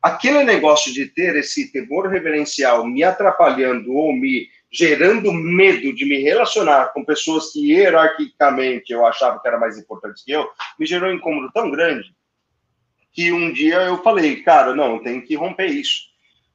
Aquele 0.00 0.44
negócio 0.44 0.90
de 0.94 1.04
ter 1.04 1.36
esse 1.36 1.70
temor 1.70 2.08
reverencial 2.08 2.86
me 2.86 3.04
atrapalhando 3.04 3.92
ou 3.92 4.14
me 4.14 4.48
gerando 4.72 5.30
medo 5.30 5.92
de 5.94 6.06
me 6.06 6.22
relacionar 6.22 6.94
com 6.94 7.04
pessoas 7.04 7.52
que 7.52 7.70
hierarquicamente 7.70 8.94
eu 8.94 9.04
achava 9.04 9.38
que 9.42 9.46
era 9.46 9.58
mais 9.58 9.76
importante 9.76 10.24
que 10.24 10.32
eu, 10.32 10.48
me 10.78 10.86
gerou 10.86 11.10
um 11.10 11.16
incômodo 11.16 11.52
tão 11.52 11.70
grande 11.70 12.14
que 13.12 13.32
um 13.32 13.52
dia 13.52 13.76
eu 13.82 14.02
falei, 14.02 14.42
cara, 14.42 14.74
não, 14.74 15.02
tem 15.02 15.20
que 15.20 15.34
romper 15.34 15.66
isso. 15.66 16.10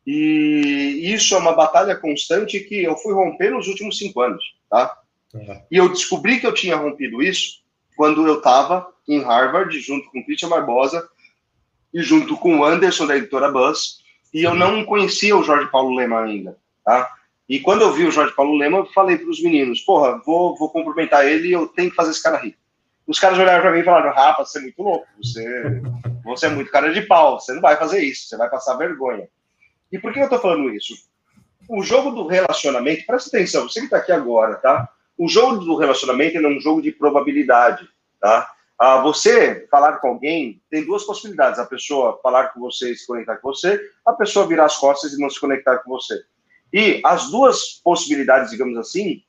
E 0.05 1.01
isso 1.03 1.33
é 1.35 1.37
uma 1.37 1.53
batalha 1.53 1.95
constante 1.95 2.59
que 2.59 2.83
eu 2.83 2.95
fui 2.97 3.13
romper 3.13 3.51
nos 3.51 3.67
últimos 3.67 3.97
cinco 3.97 4.21
anos, 4.21 4.43
tá? 4.69 4.95
Uhum. 5.33 5.61
E 5.71 5.77
eu 5.77 5.89
descobri 5.89 6.39
que 6.39 6.45
eu 6.45 6.53
tinha 6.53 6.75
rompido 6.75 7.21
isso 7.21 7.63
quando 7.95 8.25
eu 8.27 8.37
estava 8.37 8.87
em 9.07 9.21
Harvard, 9.21 9.77
junto 9.79 10.09
com 10.11 10.23
Christian 10.23 10.49
Barbosa 10.49 11.07
e 11.93 12.01
junto 12.01 12.37
com 12.37 12.59
o 12.59 12.65
Anderson, 12.65 13.07
da 13.07 13.17
editora 13.17 13.51
Buzz, 13.51 13.99
e 14.33 14.43
eu 14.43 14.53
não 14.53 14.83
conhecia 14.83 15.35
o 15.35 15.43
Jorge 15.43 15.69
Paulo 15.71 15.95
Lema 15.95 16.21
ainda, 16.21 16.57
tá? 16.83 17.09
E 17.47 17.59
quando 17.59 17.81
eu 17.81 17.93
vi 17.93 18.05
o 18.05 18.11
Jorge 18.11 18.35
Paulo 18.35 18.57
Lema, 18.57 18.79
eu 18.79 18.85
falei 18.87 19.17
para 19.17 19.29
os 19.29 19.41
meninos, 19.41 19.79
porra, 19.81 20.21
vou, 20.25 20.57
vou 20.57 20.69
cumprimentar 20.69 21.25
ele 21.25 21.49
e 21.49 21.53
eu 21.53 21.67
tenho 21.67 21.89
que 21.89 21.95
fazer 21.95 22.11
esse 22.11 22.21
cara 22.21 22.37
rir. 22.37 22.57
Os 23.07 23.19
caras 23.19 23.37
olharam 23.37 23.61
para 23.61 23.71
mim 23.71 23.79
e 23.79 23.83
falaram, 23.83 24.11
Rafa, 24.13 24.43
você 24.43 24.57
é 24.57 24.61
muito 24.61 24.81
louco, 24.81 25.07
você, 25.21 25.81
você 26.23 26.45
é 26.47 26.49
muito 26.49 26.71
cara 26.71 26.91
de 26.91 27.01
pau, 27.03 27.39
você 27.39 27.53
não 27.53 27.61
vai 27.61 27.75
fazer 27.77 27.99
isso, 28.01 28.27
você 28.27 28.35
vai 28.35 28.49
passar 28.49 28.77
vergonha. 28.77 29.27
E 29.91 29.99
por 29.99 30.11
que 30.11 30.19
eu 30.19 30.23
estou 30.23 30.39
falando 30.39 30.69
isso? 30.71 30.93
O 31.69 31.83
jogo 31.83 32.11
do 32.11 32.27
relacionamento, 32.27 33.05
presta 33.05 33.29
atenção, 33.29 33.69
você 33.69 33.79
que 33.79 33.85
está 33.85 33.97
aqui 33.97 34.11
agora, 34.11 34.55
tá? 34.55 34.89
O 35.17 35.27
jogo 35.27 35.57
do 35.63 35.75
relacionamento 35.75 36.37
é 36.37 36.47
um 36.47 36.59
jogo 36.59 36.81
de 36.81 36.91
probabilidade, 36.91 37.87
tá? 38.19 38.51
Ah, 38.77 39.01
você 39.01 39.65
falar 39.71 39.99
com 39.99 40.09
alguém 40.09 40.61
tem 40.69 40.85
duas 40.85 41.03
possibilidades: 41.03 41.59
a 41.59 41.65
pessoa 41.65 42.19
falar 42.21 42.49
com 42.49 42.59
você 42.59 42.91
e 42.91 42.95
se 42.95 43.07
conectar 43.07 43.37
com 43.37 43.49
você, 43.49 43.79
a 44.05 44.13
pessoa 44.13 44.47
virar 44.47 44.65
as 44.65 44.77
costas 44.77 45.13
e 45.13 45.21
não 45.21 45.29
se 45.29 45.39
conectar 45.39 45.77
com 45.77 45.89
você. 45.89 46.21
E 46.73 46.99
as 47.05 47.29
duas 47.31 47.79
possibilidades, 47.83 48.51
digamos 48.51 48.77
assim, 48.77 49.23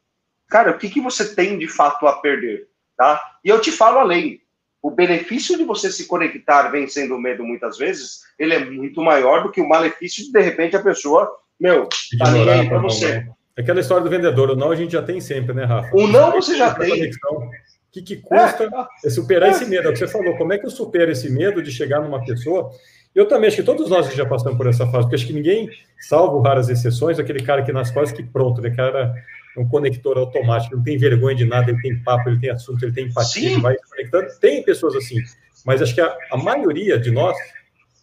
cara, 0.49 0.73
o 0.73 0.79
que, 0.79 0.91
que 0.91 1.01
você 1.01 1.35
tem 1.35 1.57
de 1.59 1.69
fato 1.69 2.07
a 2.07 2.15
perder? 2.15 2.69
Tá? 2.97 3.21
E 3.45 3.49
eu 3.49 3.61
te 3.61 3.71
falo 3.71 3.99
além. 3.99 4.41
O 4.83 4.91
benefício 4.91 5.57
de 5.57 5.65
você 5.65 5.91
se 5.91 6.07
conectar 6.07 6.69
vencendo 6.69 7.17
o 7.17 7.21
medo 7.21 7.43
muitas 7.43 7.77
vezes, 7.77 8.21
ele 8.39 8.55
é 8.55 8.65
muito 8.65 9.03
maior 9.03 9.43
do 9.43 9.51
que 9.51 9.61
o 9.61 9.69
malefício 9.69 10.25
de, 10.25 10.33
de 10.33 10.41
repente, 10.41 10.77
a 10.77 10.83
pessoa, 10.83 11.29
meu, 11.59 11.89
tá 12.19 12.31
nem 12.31 12.49
aí 12.49 12.69
pra 12.69 12.79
você. 12.79 13.27
É 13.57 13.63
aquela 13.63 13.81
história 13.81 14.05
do 14.05 14.11
vendedor, 14.11 14.51
o 14.51 14.57
não 14.57 14.71
a 14.71 14.77
gente 14.77 14.93
já 14.93 15.03
tem 15.03 15.21
sempre, 15.21 15.55
né, 15.55 15.65
Rafa? 15.65 15.91
O 15.97 16.07
não 16.07 16.31
você 16.33 16.57
já 16.57 16.75
tem. 16.75 17.11
O 17.11 17.51
que, 17.91 18.03
que 18.03 18.17
custa 18.17 18.65
é, 18.65 19.07
é 19.07 19.11
superar 19.11 19.49
é. 19.49 19.53
esse 19.53 19.65
medo? 19.65 19.89
É 19.89 19.91
o 19.91 19.93
que 19.93 19.99
você 19.99 20.07
falou, 20.07 20.37
como 20.37 20.53
é 20.53 20.59
que 20.59 20.67
eu 20.67 20.71
supero 20.71 21.11
esse 21.11 21.31
medo 21.31 21.63
de 21.63 21.73
chegar 21.73 22.01
numa 22.01 22.23
pessoa? 22.25 22.71
Eu 23.15 23.27
também, 23.27 23.49
acho 23.49 23.57
que 23.57 23.63
todos 23.63 23.89
nós 23.89 24.13
já 24.13 24.27
passamos 24.27 24.59
por 24.59 24.67
essa 24.67 24.87
fase, 24.87 25.05
porque 25.05 25.15
acho 25.15 25.27
que 25.27 25.33
ninguém, 25.33 25.71
salvo 25.99 26.39
raras 26.41 26.69
exceções, 26.69 27.19
aquele 27.19 27.43
cara 27.43 27.63
que 27.63 27.73
nas 27.73 27.91
costas 27.91 28.15
que 28.15 28.23
pronto, 28.23 28.61
né, 28.61 28.71
cara 28.71 29.15
um 29.61 29.69
conector 29.69 30.19
automático, 30.19 30.77
não 30.77 30.83
tem 30.83 30.99
vergonha 30.99 31.35
de 31.35 31.45
nada, 31.45 31.71
ele 31.71 31.81
tem 31.81 31.99
papo, 32.03 32.29
ele 32.29 32.41
tem 32.41 32.51
assunto, 32.51 32.83
ele 32.85 32.93
tem 32.93 33.07
empatia, 33.07 33.43
Sim. 33.43 33.53
ele 33.53 33.61
vai 33.61 33.77
conectando. 33.77 34.27
Tem 34.41 34.63
pessoas 34.63 34.95
assim, 34.97 35.17
mas 35.65 35.83
acho 35.83 35.95
que 35.95 36.01
a, 36.01 36.17
a 36.33 36.37
maioria 36.37 36.99
de 36.99 37.11
nós 37.11 37.37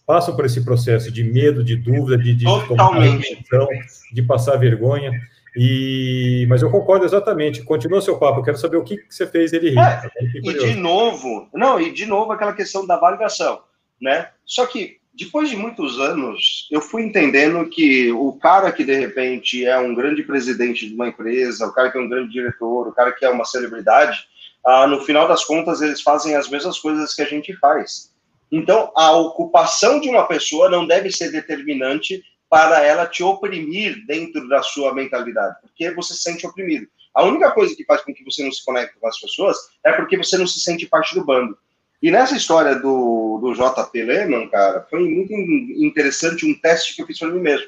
passam 0.06 0.36
por 0.36 0.46
esse 0.46 0.64
processo 0.64 1.12
de 1.12 1.24
medo, 1.24 1.64
de 1.64 1.76
dúvida, 1.76 2.18
de, 2.18 2.36
de 2.36 2.46
tomar 2.68 2.98
atenção, 2.98 3.68
de 4.12 4.22
passar 4.22 4.58
vergonha. 4.58 5.12
E, 5.56 6.46
mas 6.50 6.62
eu 6.62 6.72
concordo 6.72 7.06
exatamente. 7.06 7.64
Continua 7.64 8.02
seu 8.02 8.18
papo. 8.18 8.40
Eu 8.40 8.44
quero 8.44 8.58
saber 8.58 8.78
o 8.78 8.84
que, 8.84 8.98
que 8.98 9.14
você 9.14 9.28
fez 9.28 9.54
ele 9.54 9.70
rir. 9.70 9.80
É, 9.80 10.10
e 10.44 10.54
de 10.54 10.76
novo, 10.76 11.48
não, 11.54 11.80
e 11.80 11.94
de 11.94 12.06
novo 12.06 12.32
aquela 12.32 12.54
questão 12.54 12.86
da 12.86 12.98
validação, 12.98 13.62
né? 14.02 14.30
Só 14.46 14.66
que 14.66 14.98
depois 15.14 15.50
de 15.50 15.56
muitos 15.56 16.00
anos, 16.00 16.68
eu 16.72 16.82
fui 16.82 17.04
entendendo 17.04 17.70
que 17.70 18.12
o 18.12 18.34
cara 18.34 18.72
que 18.72 18.84
de 18.84 18.96
repente 18.96 19.64
é 19.64 19.78
um 19.78 19.94
grande 19.94 20.24
presidente 20.24 20.88
de 20.88 20.96
uma 20.96 21.10
empresa, 21.10 21.68
o 21.68 21.72
cara 21.72 21.92
que 21.92 21.98
é 21.98 22.02
um 22.02 22.10
grande 22.10 22.32
diretor, 22.32 22.88
o 22.88 22.94
cara 22.94 23.12
que 23.12 23.24
é 23.24 23.30
uma 23.30 23.46
celebridade, 23.46 24.28
ah, 24.66 24.88
no 24.88 25.02
final 25.02 25.28
das 25.28 25.44
contas 25.44 25.82
eles 25.82 26.02
fazem 26.02 26.36
as 26.36 26.50
mesmas 26.50 26.80
coisas 26.80 27.14
que 27.14 27.22
a 27.22 27.26
gente 27.26 27.56
faz. 27.58 28.12
Então, 28.52 28.92
a 28.96 29.12
ocupação 29.12 30.00
de 30.00 30.10
uma 30.10 30.28
pessoa 30.28 30.70
não 30.70 30.88
deve 30.88 31.12
ser 31.12 31.32
determinante 31.32 32.24
para 32.50 32.84
ela 32.84 33.06
te 33.06 33.24
oprimir 33.24 34.06
dentro 34.06 34.48
da 34.48 34.62
sua 34.62 34.94
mentalidade, 34.94 35.58
porque 35.62 35.92
você 35.92 36.14
se 36.14 36.22
sente 36.22 36.46
oprimido. 36.46 36.88
A 37.14 37.24
única 37.24 37.52
coisa 37.52 37.76
que 37.76 37.86
faz 37.86 38.02
com 38.02 38.14
que 38.14 38.24
você 38.24 38.44
não 38.44 38.52
se 38.52 38.64
conecte 38.66 38.98
com 39.00 39.08
as 39.08 39.20
pessoas 39.20 39.58
é 39.84 39.92
porque 39.92 40.18
você 40.18 40.38
não 40.38 40.48
se 40.48 40.60
sente 40.60 40.88
parte 40.88 41.14
do 41.14 41.24
bando. 41.24 41.58
E 42.04 42.12
nessa 42.12 42.36
história 42.36 42.76
do, 42.76 43.40
do 43.42 43.54
JP 43.54 44.04
Lehman, 44.04 44.50
cara, 44.50 44.86
foi 44.90 45.08
muito 45.08 45.32
interessante 45.34 46.46
um 46.46 46.54
teste 46.54 46.94
que 46.94 47.02
eu 47.02 47.08
fiz 47.08 47.18
para 47.18 47.30
mim 47.30 47.40
mesmo. 47.40 47.66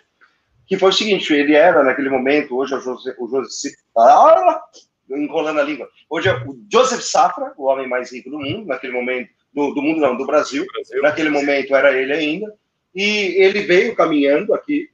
Que 0.68 0.77
foi 0.77 0.89
o 0.89 0.94
seguinte: 0.94 1.34
ele 1.34 1.54
era, 1.54 1.82
naquele 1.82 2.10
momento, 2.10 2.58
hoje 2.58 2.74
é 2.74 2.77
o 2.77 2.82
José, 2.82 3.15
o 3.18 3.30
José 3.30 3.70
ah, 3.98 4.62
enrolando 5.10 5.62
a 5.62 5.63
língua. 5.63 5.88
Hoje 6.10 6.27
é 6.27 6.34
o 6.34 6.60
Joseph 6.70 7.00
Safra, 7.00 7.54
o 7.56 7.63
homem 7.63 7.88
mais 7.88 8.12
rico 8.12 8.30
do 8.30 8.38
mundo, 8.38 8.68
naquele 8.68 8.92
momento, 8.92 9.30
do, 9.54 9.74
do 9.74 9.82
mundo 9.82 10.01
não, 10.01 10.18
do 10.18 10.25
Brasil. 10.25 10.65
Brasil. 10.70 11.01
Naquele 11.01 11.30
momento 11.30 11.74
era 11.74 11.98
ele 11.98 12.12
ainda. 12.12 12.54
E 12.94 13.42
ele 13.42 13.62
veio 13.62 13.96
caminhando 13.96 14.54
aqui, 14.54 14.89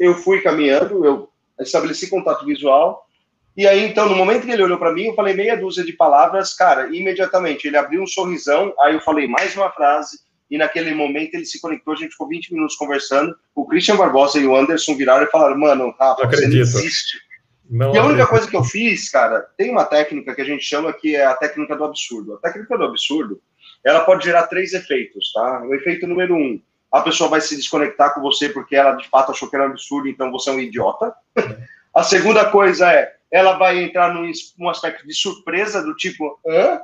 eu 0.00 0.14
fui 0.14 0.40
caminhando, 0.40 1.04
eu 1.04 1.30
estabeleci 1.60 2.10
contato 2.10 2.44
visual, 2.44 3.06
e 3.56 3.66
aí, 3.66 3.84
então, 3.84 4.08
no 4.08 4.14
momento 4.14 4.46
que 4.46 4.52
ele 4.52 4.62
olhou 4.62 4.78
para 4.78 4.92
mim, 4.92 5.06
eu 5.06 5.14
falei 5.14 5.34
meia 5.34 5.56
dúzia 5.56 5.84
de 5.84 5.92
palavras, 5.92 6.54
cara, 6.54 6.94
imediatamente 6.94 7.66
ele 7.66 7.76
abriu 7.76 8.02
um 8.02 8.06
sorrisão, 8.06 8.72
aí 8.80 8.94
eu 8.94 9.00
falei 9.00 9.26
mais 9.26 9.56
uma 9.56 9.70
frase, 9.70 10.18
e 10.50 10.58
naquele 10.58 10.94
momento 10.94 11.34
ele 11.34 11.44
se 11.44 11.60
conectou, 11.60 11.94
a 11.94 11.96
gente 11.96 12.10
ficou 12.10 12.28
20 12.28 12.52
minutos 12.52 12.76
conversando. 12.76 13.36
O 13.54 13.66
Christian 13.66 13.96
Barbosa 13.96 14.38
e 14.38 14.46
o 14.46 14.56
Anderson 14.56 14.96
viraram 14.96 15.24
e 15.24 15.30
falaram: 15.30 15.56
Mano, 15.56 15.94
Rafa, 15.98 16.26
você 16.26 16.48
não 16.48 16.56
existe. 16.56 17.18
Não 17.70 17.94
e 17.94 17.98
a 17.98 18.04
única 18.04 18.26
coisa 18.26 18.48
que 18.48 18.56
eu 18.56 18.64
fiz, 18.64 19.08
cara, 19.08 19.46
tem 19.56 19.70
uma 19.70 19.84
técnica 19.84 20.34
que 20.34 20.40
a 20.40 20.44
gente 20.44 20.64
chama 20.64 20.92
que 20.92 21.14
é 21.14 21.24
a 21.24 21.36
técnica 21.36 21.76
do 21.76 21.84
absurdo. 21.84 22.34
A 22.34 22.38
técnica 22.38 22.76
do 22.76 22.84
absurdo, 22.84 23.40
ela 23.84 24.00
pode 24.00 24.24
gerar 24.24 24.48
três 24.48 24.72
efeitos, 24.72 25.32
tá? 25.32 25.62
O 25.62 25.72
efeito 25.72 26.04
número 26.04 26.34
um, 26.34 26.60
a 26.92 27.00
pessoa 27.00 27.30
vai 27.30 27.40
se 27.40 27.54
desconectar 27.54 28.12
com 28.12 28.20
você 28.20 28.48
porque 28.48 28.74
ela 28.74 28.96
de 28.96 29.08
fato 29.08 29.30
achou 29.30 29.48
que 29.48 29.54
era 29.54 29.68
um 29.68 29.70
absurdo, 29.70 30.08
então 30.08 30.32
você 30.32 30.50
é 30.50 30.52
um 30.52 30.58
idiota. 30.58 31.14
A 31.94 32.02
segunda 32.02 32.44
coisa 32.50 32.92
é, 32.92 33.12
ela 33.30 33.56
vai 33.56 33.82
entrar 33.82 34.12
num, 34.12 34.30
num 34.58 34.68
aspecto 34.68 35.06
de 35.06 35.14
surpresa, 35.14 35.82
do 35.82 35.94
tipo, 35.94 36.38
hã? 36.46 36.80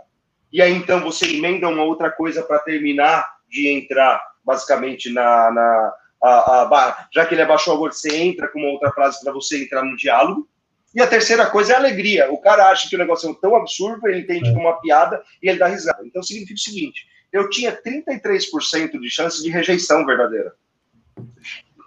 E 0.53 0.63
aí 0.63 0.73
então 0.73 1.01
você 1.01 1.27
emenda 1.27 1.69
uma 1.69 1.83
outra 1.83 2.11
coisa 2.11 2.43
para 2.43 2.61
terminar 2.61 3.27
de 3.51 3.69
entrar, 3.69 4.23
basicamente, 4.45 5.13
na. 5.13 5.51
na 5.51 5.95
a, 6.23 6.63
a, 6.63 7.09
já 7.13 7.27
que 7.27 7.35
ele 7.35 7.43
abaixou 7.43 7.75
a 7.75 7.77
você 7.77 8.17
entra 8.17 8.49
com 8.49 8.59
uma 8.59 8.71
outra 8.71 8.91
frase 8.93 9.23
para 9.23 9.33
você 9.33 9.63
entrar 9.63 9.85
no 9.85 9.97
diálogo. 9.97 10.49
E 10.95 11.01
a 11.01 11.07
terceira 11.07 11.45
coisa 11.51 11.73
é 11.73 11.77
a 11.77 11.79
alegria. 11.79 12.33
O 12.33 12.39
cara 12.39 12.71
acha 12.71 12.89
que 12.89 12.97
o 12.97 12.99
negócio 12.99 13.31
é 13.31 13.35
tão 13.35 13.55
absurdo, 13.55 14.09
ele 14.09 14.21
entende 14.21 14.49
é. 14.49 14.53
como 14.53 14.67
uma 14.67 14.81
piada 14.81 15.23
e 15.43 15.49
ele 15.49 15.59
dá 15.59 15.67
risada. 15.67 16.03
Então 16.07 16.23
significa 16.23 16.55
o 16.55 16.59
seguinte: 16.59 17.07
eu 17.33 17.51
tinha 17.51 17.77
33% 17.77 18.99
de 18.99 19.11
chance 19.11 19.43
de 19.43 19.51
rejeição 19.51 20.07
verdadeira, 20.07 20.55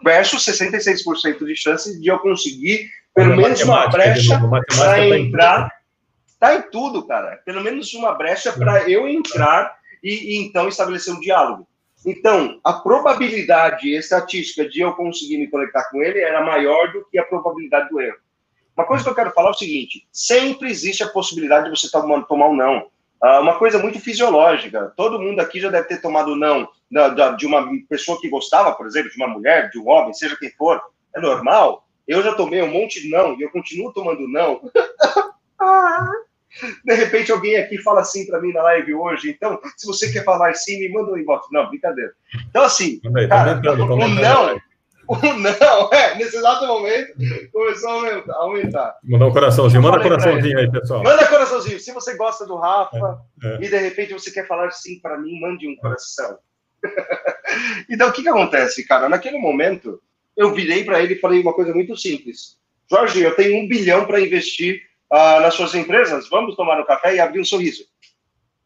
versus 0.03 0.45
66% 0.45 1.43
de 1.43 1.55
chance 1.55 1.99
de 1.99 2.07
eu 2.07 2.19
conseguir 2.19 2.87
pelo 3.13 3.35
menos 3.35 3.61
uma 3.61 3.87
brecha 3.87 4.39
para 4.39 4.63
tá 4.63 5.07
entrar. 5.07 5.71
Tá 6.39 6.55
em 6.55 6.61
tudo, 6.69 7.05
cara. 7.05 7.41
Pelo 7.45 7.61
menos 7.61 7.93
uma 7.93 8.13
brecha 8.13 8.53
para 8.53 8.89
eu 8.89 9.07
entrar 9.07 9.75
e, 10.03 10.35
e, 10.35 10.45
então 10.45 10.67
estabelecer 10.67 11.13
um 11.13 11.19
diálogo. 11.19 11.67
Então, 12.05 12.59
a 12.63 12.73
probabilidade 12.73 13.93
estatística 13.93 14.67
de 14.67 14.79
eu 14.79 14.93
conseguir 14.93 15.37
me 15.37 15.49
conectar 15.49 15.83
com 15.89 16.01
ele 16.01 16.19
era 16.21 16.43
maior 16.45 16.93
do 16.93 17.05
que 17.09 17.19
a 17.19 17.25
probabilidade 17.25 17.89
do 17.89 17.99
erro. 17.99 18.17
Uma 18.75 18.85
coisa 18.85 19.03
que 19.03 19.09
eu 19.09 19.15
quero 19.15 19.31
falar 19.31 19.49
é 19.49 19.51
o 19.51 19.55
seguinte: 19.55 20.07
sempre 20.11 20.69
existe 20.69 21.03
a 21.03 21.09
possibilidade 21.09 21.65
de 21.65 21.77
você 21.77 21.91
tomar, 21.91 22.21
tomar 22.23 22.47
um 22.47 22.55
não. 22.55 22.87
Uh, 23.21 23.41
uma 23.41 23.59
coisa 23.59 23.77
muito 23.77 23.99
fisiológica. 23.99 24.93
Todo 24.95 25.19
mundo 25.19 25.41
aqui 25.41 25.59
já 25.59 25.69
deve 25.69 25.89
ter 25.89 26.01
tomado 26.01 26.37
não 26.37 26.69
da, 26.89 27.09
da, 27.09 27.31
de 27.31 27.45
uma 27.45 27.69
pessoa 27.89 28.19
que 28.21 28.29
gostava, 28.29 28.71
por 28.71 28.87
exemplo, 28.87 29.11
de 29.11 29.17
uma 29.17 29.27
mulher, 29.27 29.69
de 29.69 29.77
um 29.77 29.89
homem, 29.89 30.13
seja 30.13 30.37
quem 30.39 30.49
for. 30.51 30.81
É 31.13 31.19
normal. 31.19 31.85
Eu 32.09 32.23
já 32.23 32.33
tomei 32.33 32.59
um 32.63 32.71
monte 32.71 32.99
de 32.99 33.07
não 33.07 33.39
e 33.39 33.43
eu 33.43 33.51
continuo 33.51 33.93
tomando 33.93 34.27
não. 34.27 34.59
De 36.83 36.95
repente 36.95 37.31
alguém 37.31 37.57
aqui 37.57 37.77
fala 37.77 38.01
assim 38.01 38.25
para 38.25 38.41
mim 38.41 38.51
na 38.51 38.63
live 38.63 38.95
hoje, 38.95 39.29
então, 39.29 39.61
se 39.77 39.85
você 39.85 40.11
quer 40.11 40.23
falar 40.23 40.51
sim, 40.55 40.79
me 40.79 40.89
manda 40.89 41.11
um 41.11 41.17
inbox. 41.17 41.45
Não, 41.51 41.69
brincadeira. 41.69 42.11
Então, 42.49 42.63
assim, 42.63 42.99
aí, 43.15 43.27
cara, 43.27 43.61
tá 43.61 43.73
o 43.73 43.75
não, 43.77 44.59
o 45.09 45.17
não, 45.37 45.93
é, 45.93 46.15
nesse 46.15 46.37
exato 46.37 46.65
momento, 46.65 47.13
começou 47.51 47.89
a 47.89 48.35
aumentar. 48.43 48.97
Mandar 49.03 49.27
um 49.27 49.31
coraçãozinho, 49.31 49.81
manda 49.81 49.99
um 49.99 50.03
coraçãozinho 50.03 50.57
aí, 50.57 50.71
pessoal. 50.71 51.03
Manda 51.03 51.27
coraçãozinho. 51.27 51.79
Se 51.79 51.91
você 51.91 52.15
gosta 52.17 52.45
do 52.45 52.55
Rafa 52.57 53.19
é, 53.43 53.47
é. 53.47 53.55
e 53.55 53.69
de 53.69 53.77
repente 53.77 54.13
você 54.13 54.31
quer 54.31 54.47
falar 54.47 54.71
sim 54.71 54.99
para 54.99 55.19
mim, 55.19 55.39
mande 55.39 55.67
um 55.67 55.75
coração. 55.75 56.39
então, 57.89 58.09
o 58.09 58.11
que, 58.11 58.23
que 58.23 58.29
acontece, 58.29 58.85
cara? 58.87 59.07
Naquele 59.07 59.37
momento, 59.37 60.01
eu 60.39 60.53
virei 60.53 60.85
para 60.85 61.03
ele 61.03 61.15
e 61.15 61.19
falei 61.19 61.41
uma 61.41 61.53
coisa 61.53 61.73
muito 61.73 61.97
simples. 61.97 62.57
Jorge, 62.89 63.21
eu 63.21 63.35
tenho 63.35 63.61
um 63.61 63.67
bilhão 63.67 64.05
para 64.05 64.21
investir 64.21 64.81
uh, 65.11 65.41
nas 65.41 65.53
suas 65.53 65.75
empresas, 65.75 66.29
vamos 66.29 66.55
tomar 66.55 66.79
um 66.79 66.85
café 66.85 67.13
e 67.13 67.19
abrir 67.19 67.41
um 67.41 67.45
sorriso. 67.45 67.83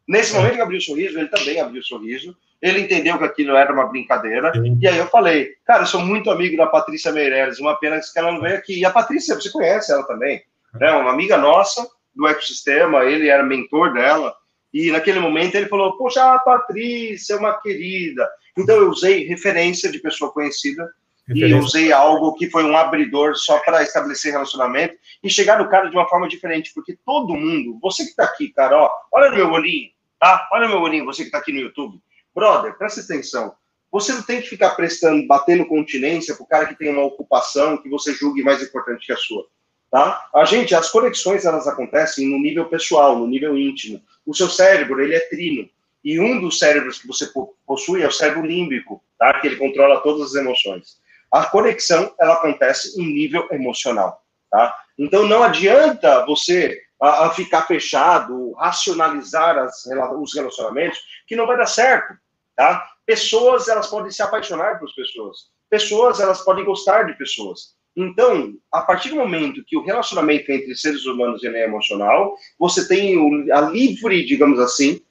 Nesse 0.07 0.35
momento 0.35 0.53
que 0.53 0.61
abriu 0.61 0.77
o 0.77 0.81
sorriso, 0.81 1.17
ele 1.17 1.29
também 1.29 1.59
abriu 1.59 1.81
o 1.81 1.83
sorriso, 1.83 2.37
ele 2.61 2.79
entendeu 2.79 3.17
que 3.17 3.23
aquilo 3.23 3.55
era 3.55 3.73
uma 3.73 3.87
brincadeira, 3.87 4.53
Sim. 4.53 4.77
e 4.79 4.87
aí 4.87 4.97
eu 4.97 5.07
falei, 5.07 5.55
cara, 5.65 5.81
eu 5.81 5.87
sou 5.87 5.99
muito 5.99 6.29
amigo 6.29 6.55
da 6.55 6.67
Patrícia 6.67 7.11
Meireles, 7.11 7.59
uma 7.59 7.75
pena 7.75 7.99
que 7.99 8.19
ela 8.19 8.31
não 8.31 8.39
veio 8.39 8.55
aqui. 8.55 8.79
E 8.79 8.85
a 8.85 8.91
Patrícia, 8.91 9.35
você 9.35 9.49
conhece 9.49 9.91
ela 9.91 10.03
também, 10.03 10.43
né? 10.75 10.91
uma 10.91 11.11
amiga 11.11 11.37
nossa 11.37 11.85
do 12.15 12.27
ecossistema, 12.27 13.03
ele 13.03 13.29
era 13.29 13.41
mentor 13.41 13.93
dela, 13.93 14.33
e 14.71 14.91
naquele 14.91 15.19
momento 15.19 15.55
ele 15.55 15.67
falou, 15.67 15.97
poxa, 15.97 16.35
a 16.35 16.37
Patrícia 16.37 17.33
é 17.33 17.37
uma 17.37 17.59
querida. 17.59 18.29
Então 18.55 18.75
eu 18.75 18.89
usei 18.89 19.25
referência 19.25 19.91
de 19.91 19.99
pessoa 19.99 20.31
conhecida 20.31 20.87
e 21.29 21.53
usei 21.53 21.91
algo 21.91 22.33
que 22.35 22.49
foi 22.49 22.63
um 22.65 22.75
abridor 22.75 23.35
só 23.35 23.59
para 23.59 23.81
estabelecer 23.81 24.33
relacionamento 24.33 24.95
e 25.23 25.29
chegar 25.29 25.57
no 25.57 25.69
cara 25.69 25.89
de 25.89 25.95
uma 25.95 26.07
forma 26.07 26.27
diferente, 26.27 26.71
porque 26.73 26.97
todo 27.05 27.35
mundo, 27.35 27.79
você 27.81 28.03
que 28.03 28.09
está 28.09 28.25
aqui, 28.25 28.49
cara, 28.49 28.77
ó, 28.77 28.89
olha 29.11 29.29
no 29.29 29.37
meu 29.37 29.51
olhinho, 29.51 29.89
tá? 30.19 30.49
Olha 30.51 30.67
no 30.67 30.73
meu 30.73 30.81
olhinho, 30.81 31.05
você 31.05 31.23
que 31.23 31.29
está 31.29 31.37
aqui 31.37 31.53
no 31.53 31.59
YouTube. 31.59 31.99
Brother, 32.35 32.77
presta 32.77 33.01
atenção. 33.01 33.55
Você 33.91 34.11
não 34.11 34.23
tem 34.23 34.41
que 34.41 34.49
ficar 34.49 34.71
prestando, 34.71 35.25
batendo 35.27 35.67
continência 35.67 36.33
para 36.33 36.43
o 36.43 36.47
cara 36.47 36.65
que 36.65 36.75
tem 36.75 36.89
uma 36.89 37.05
ocupação 37.05 37.77
que 37.77 37.87
você 37.87 38.11
julgue 38.13 38.43
mais 38.43 38.61
importante 38.61 39.05
que 39.05 39.13
a 39.13 39.17
sua. 39.17 39.45
Tá? 39.91 40.27
A 40.33 40.43
gente, 40.43 40.73
as 40.73 40.89
conexões, 40.89 41.45
elas 41.45 41.67
acontecem 41.67 42.27
no 42.27 42.39
nível 42.39 42.65
pessoal, 42.65 43.17
no 43.17 43.27
nível 43.27 43.55
íntimo. 43.55 44.01
O 44.25 44.33
seu 44.33 44.49
cérebro, 44.49 44.99
ele 44.99 45.13
é 45.13 45.19
trino. 45.29 45.69
E 46.03 46.19
um 46.19 46.41
dos 46.41 46.57
cérebros 46.57 46.99
que 46.99 47.07
você 47.07 47.29
possui 47.65 48.01
é 48.01 48.07
o 48.07 48.11
cérebro 48.11 48.45
límbico, 48.45 49.01
tá? 49.17 49.39
que 49.39 49.45
ele 49.45 49.55
controla 49.55 50.01
todas 50.01 50.31
as 50.31 50.35
emoções. 50.35 50.97
A 51.33 51.45
conexão 51.45 52.13
ela 52.19 52.35
acontece 52.35 53.01
em 53.01 53.07
nível 53.07 53.47
emocional, 53.51 54.21
tá? 54.51 54.71
Então 54.99 55.27
não 55.27 55.41
adianta 55.41 56.23
você 56.27 56.79
a, 57.01 57.25
a 57.25 57.29
ficar 57.31 57.63
fechado, 57.63 58.53
racionalizar 58.53 59.57
as, 59.57 59.83
os 60.19 60.35
relacionamentos, 60.35 60.99
que 61.27 61.35
não 61.35 61.47
vai 61.47 61.57
dar 61.57 61.65
certo, 61.65 62.13
tá? 62.55 62.87
Pessoas 63.03 63.67
elas 63.67 63.87
podem 63.87 64.11
se 64.11 64.21
apaixonar 64.21 64.79
por 64.79 64.87
pessoas, 64.95 65.37
pessoas 65.71 66.19
elas 66.19 66.41
podem 66.41 66.63
gostar 66.63 67.03
de 67.07 67.17
pessoas. 67.17 67.75
Então, 67.95 68.53
a 68.71 68.81
partir 68.81 69.09
do 69.09 69.15
momento 69.15 69.63
que 69.65 69.75
o 69.75 69.83
relacionamento 69.83 70.51
entre 70.51 70.75
seres 70.75 71.03
humanos 71.05 71.43
é 71.43 71.63
emocional, 71.63 72.35
você 72.59 72.87
tem 72.87 73.51
a 73.51 73.61
livre, 73.61 74.23
digamos 74.23 74.59
assim, 74.59 75.01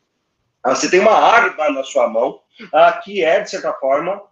você 0.65 0.89
tem 0.89 1.01
uma 1.01 1.15
arma 1.15 1.71
na 1.71 1.83
sua 1.83 2.09
mão, 2.09 2.41
que 3.03 3.25
é, 3.25 3.41
de 3.41 3.51
certa 3.51 3.73
forma, 3.75 4.23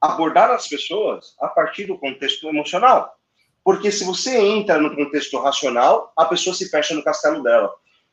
abordar 0.00 0.50
as 0.50 0.66
pessoas 0.68 1.34
a 1.40 1.48
partir 1.48 1.84
do 1.84 1.98
contexto 1.98 2.48
emocional. 2.48 3.14
Porque 3.62 3.92
se 3.92 4.04
você 4.04 4.38
entra 4.38 4.78
no 4.78 4.94
contexto 4.94 5.38
racional, 5.38 6.12
a 6.16 6.24
pessoa 6.24 6.54
se 6.54 6.68
fecha 6.70 6.94
no 6.94 7.04
castelo 7.04 7.42
dela. 7.42 7.70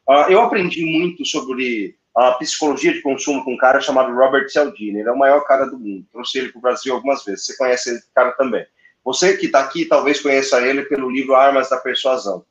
Uh, 0.08 0.30
eu 0.30 0.42
aprendi 0.42 0.86
muito 0.86 1.26
sobre 1.26 1.98
a 2.16 2.32
psicologia 2.34 2.94
de 2.94 3.02
consumo 3.02 3.44
com 3.44 3.54
um 3.54 3.58
cara 3.58 3.80
chamado 3.80 4.14
Robert 4.14 4.50
Cialdini. 4.50 5.00
Ele 5.00 5.10
é 5.10 5.12
o 5.12 5.18
maior 5.18 5.42
cara 5.42 5.66
do 5.66 5.78
mundo. 5.78 6.06
Trouxe 6.12 6.40
ele 6.40 6.50
para 6.50 6.60
o 6.60 6.62
Brasil 6.62 6.94
algumas 6.94 7.24
vezes. 7.24 7.46
Você 7.46 7.58
conhece 7.58 7.92
esse 7.92 8.12
cara 8.14 8.32
também. 8.34 8.66
Você 9.06 9.38
que 9.38 9.46
está 9.46 9.62
aqui 9.62 9.86
talvez 9.86 10.20
conheça 10.20 10.60
ele 10.62 10.84
pelo 10.84 11.10
livro 11.10 11.36
Armas 11.36 11.70
da 11.70 11.78
Persuasão. 11.78 12.46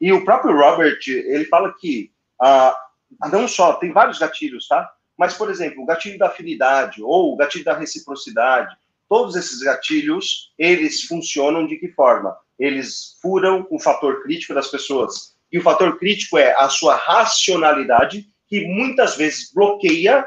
E 0.00 0.12
o 0.12 0.24
próprio 0.24 0.54
Robert, 0.54 0.98
ele 1.06 1.44
fala 1.46 1.72
que 1.78 2.10
uh, 2.42 3.28
não 3.30 3.46
só, 3.46 3.74
tem 3.74 3.92
vários 3.92 4.18
gatilhos, 4.18 4.66
tá? 4.66 4.92
Mas, 5.16 5.34
por 5.34 5.50
exemplo, 5.50 5.82
o 5.82 5.86
gatilho 5.86 6.18
da 6.18 6.26
afinidade 6.26 7.02
ou 7.02 7.32
o 7.32 7.36
gatilho 7.36 7.64
da 7.64 7.74
reciprocidade 7.74 8.76
Todos 9.12 9.36
esses 9.36 9.60
gatilhos, 9.60 10.54
eles 10.58 11.02
funcionam 11.02 11.66
de 11.66 11.76
que 11.76 11.88
forma? 11.88 12.34
Eles 12.58 13.18
furam 13.20 13.66
o 13.68 13.78
fator 13.78 14.22
crítico 14.22 14.54
das 14.54 14.68
pessoas. 14.68 15.36
E 15.52 15.58
o 15.58 15.62
fator 15.62 15.98
crítico 15.98 16.38
é 16.38 16.54
a 16.54 16.66
sua 16.70 16.94
racionalidade, 16.94 18.26
que 18.48 18.66
muitas 18.66 19.14
vezes 19.14 19.52
bloqueia 19.52 20.26